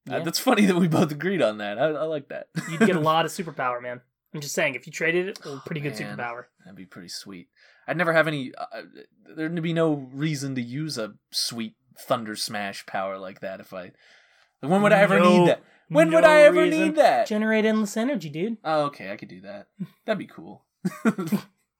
Uh, 0.09 0.19
that's 0.19 0.39
funny 0.39 0.65
that 0.65 0.75
we 0.75 0.87
both 0.87 1.11
agreed 1.11 1.41
on 1.41 1.59
that. 1.59 1.79
I, 1.79 1.85
I 1.85 2.03
like 2.03 2.27
that. 2.29 2.47
You'd 2.69 2.79
get 2.81 2.95
a 2.95 2.99
lot 3.11 3.25
of 3.25 3.31
superpower, 3.31 3.81
man. 3.81 4.01
I'm 4.33 4.41
just 4.41 4.53
saying, 4.55 4.75
if 4.75 4.85
you 4.87 4.91
traded 4.91 5.29
it, 5.29 5.39
a 5.45 5.57
pretty 5.65 5.79
good 5.81 5.97
Man. 5.99 6.17
superpower. 6.17 6.45
That'd 6.65 6.75
be 6.75 6.85
pretty 6.85 7.07
sweet. 7.09 7.47
I'd 7.87 7.97
never 7.97 8.11
have 8.13 8.27
any. 8.27 8.51
Uh, 8.57 8.81
there'd 9.35 9.61
be 9.61 9.73
no 9.73 10.09
reason 10.13 10.55
to 10.55 10.61
use 10.61 10.97
a 10.97 11.13
sweet 11.31 11.75
thunder 11.99 12.35
smash 12.35 12.85
power 12.85 13.17
like 13.17 13.41
that 13.41 13.59
if 13.59 13.73
I. 13.73 13.91
When 14.61 14.81
would 14.81 14.91
I 14.93 14.99
ever 15.01 15.19
No- 15.19 15.29
need 15.39 15.47
that? 15.49 15.63
When 15.89 16.11
would 16.11 16.23
I 16.23 16.39
ever 16.41 16.61
reason. 16.61 16.79
need 16.79 16.95
that? 16.95 17.27
Generate 17.27 17.65
endless 17.65 17.95
energy, 17.95 18.29
dude. 18.29 18.57
oh, 18.63 18.85
okay, 18.85 19.11
I 19.11 19.15
could 19.17 19.27
do 19.29 19.41
that. 19.41 19.67
That'd 20.05 20.17
be 20.17 20.25
cool. 20.27 20.65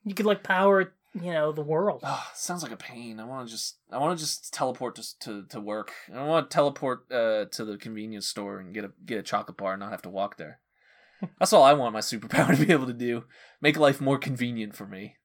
You 0.06 0.14
could 0.14 0.26
like 0.26 0.44
power, 0.44 0.91
you 1.14 1.31
know, 1.31 1.52
the 1.52 1.61
world. 1.61 2.02
Oh, 2.03 2.26
sounds 2.34 2.64
like 2.64 2.72
a 2.72 2.77
pain. 2.77 3.19
I 3.19 3.26
want 3.26 3.48
to 3.48 3.52
just. 3.53 3.77
I 3.91 3.98
want 3.98 4.18
to 4.18 4.23
just 4.26 4.53
teleport 4.53 4.95
to 4.95 5.19
to, 5.22 5.44
to 5.49 5.60
work. 5.60 5.91
I 6.14 6.23
want 6.23 6.49
to 6.49 6.53
teleport 6.53 7.11
uh, 7.11 7.45
to 7.52 7.65
the 7.65 7.77
convenience 7.77 8.27
store 8.27 8.60
and 8.60 8.73
get 8.73 8.85
a 8.85 8.91
get 9.06 9.19
a 9.19 9.23
chocolate 9.23 9.57
bar 9.57 9.73
and 9.73 9.80
not 9.81 9.91
have 9.91 10.02
to 10.03 10.10
walk 10.10 10.38
there. 10.38 10.60
That's 11.40 11.53
all 11.53 11.64
I 11.64 11.73
want 11.73 11.94
my 11.94 11.99
superpower 11.99 12.56
to 12.57 12.65
be 12.65 12.72
able 12.72 12.88
to 12.88 12.94
do. 12.94 13.26
Make 13.61 13.77
life 13.77 14.02
more 14.02 14.18
convenient 14.18 14.76
for 14.76 14.85
me. 14.88 15.15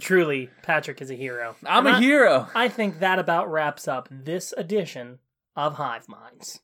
Truly, 0.00 0.50
Patrick 0.62 1.00
is 1.00 1.10
a 1.10 1.14
hero. 1.14 1.54
I'm 1.64 1.86
And 1.86 1.94
a 1.96 1.98
I- 1.98 2.00
hero. 2.00 2.48
I 2.54 2.68
think 2.68 2.98
that 3.00 3.18
about 3.18 3.50
wraps 3.50 3.86
up 3.86 4.08
this 4.10 4.52
edition 4.56 5.18
of 5.54 5.74
Hive 5.74 6.08
Minds. 6.08 6.60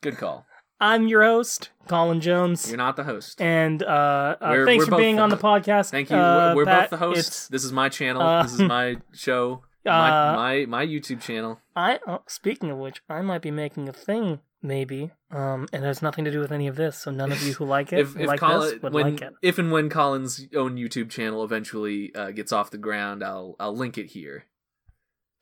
Good 0.00 0.16
call. 0.16 0.46
I'm 0.80 1.08
your 1.08 1.22
host, 1.24 1.70
Colin 1.88 2.20
Jones, 2.20 2.68
You're 2.68 2.76
not 2.76 2.96
the 2.96 3.04
host. 3.04 3.40
and 3.40 3.82
uh, 3.82 4.36
uh, 4.40 4.64
thanks 4.64 4.86
for 4.86 4.96
being 4.96 5.16
the- 5.16 5.22
on 5.22 5.28
the 5.30 5.36
podcast. 5.36 5.90
Thank 5.90 6.10
you. 6.10 6.16
Uh, 6.16 6.52
we're 6.54 6.64
Pat, 6.64 6.82
both 6.90 6.90
the 7.00 7.04
hosts. 7.04 7.48
This 7.48 7.64
is 7.64 7.72
my 7.72 7.88
channel. 7.88 8.22
uh, 8.22 8.42
this 8.44 8.52
is 8.54 8.60
my 8.60 8.96
show. 9.12 9.62
my, 9.84 10.10
Uh, 10.30 10.36
my 10.36 10.66
my 10.66 10.86
YouTube 10.86 11.20
channel. 11.20 11.60
I 11.74 11.98
oh, 12.06 12.22
speaking 12.28 12.70
of 12.70 12.78
which, 12.78 13.02
I 13.08 13.22
might 13.22 13.42
be 13.42 13.50
making 13.50 13.88
a 13.88 13.92
thing, 13.92 14.38
maybe. 14.62 15.10
Um, 15.32 15.66
and 15.72 15.82
it 15.82 15.86
has 15.86 16.00
nothing 16.02 16.24
to 16.26 16.30
do 16.30 16.38
with 16.40 16.52
any 16.52 16.68
of 16.68 16.76
this, 16.76 16.96
so 16.98 17.10
none 17.10 17.32
of 17.32 17.42
you 17.42 17.54
who 17.54 17.64
like 17.76 17.92
it, 17.92 17.98
If 18.00 18.16
if 18.16 18.26
like 18.28 18.38
Colin, 18.40 18.60
this, 18.70 18.82
would 18.82 18.92
when 18.92 19.12
like 19.14 19.22
it. 19.22 19.32
if 19.42 19.58
and 19.58 19.72
when 19.72 19.88
Colin's 19.90 20.46
own 20.54 20.76
YouTube 20.76 21.10
channel 21.10 21.42
eventually 21.42 22.14
uh, 22.14 22.30
gets 22.30 22.52
off 22.52 22.70
the 22.70 22.78
ground, 22.78 23.24
I'll 23.24 23.56
I'll 23.58 23.74
link 23.76 23.98
it 23.98 24.06
here. 24.10 24.44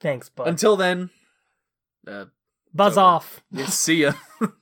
Thanks, 0.01 0.29
bud. 0.31 0.49
Until 0.49 0.77
then, 0.77 1.11
uh, 2.07 2.27
Buzz 2.73 2.97
over. 2.97 3.05
off. 3.07 3.41
yeah, 3.51 3.67
see 3.67 4.03
ya. 4.03 4.13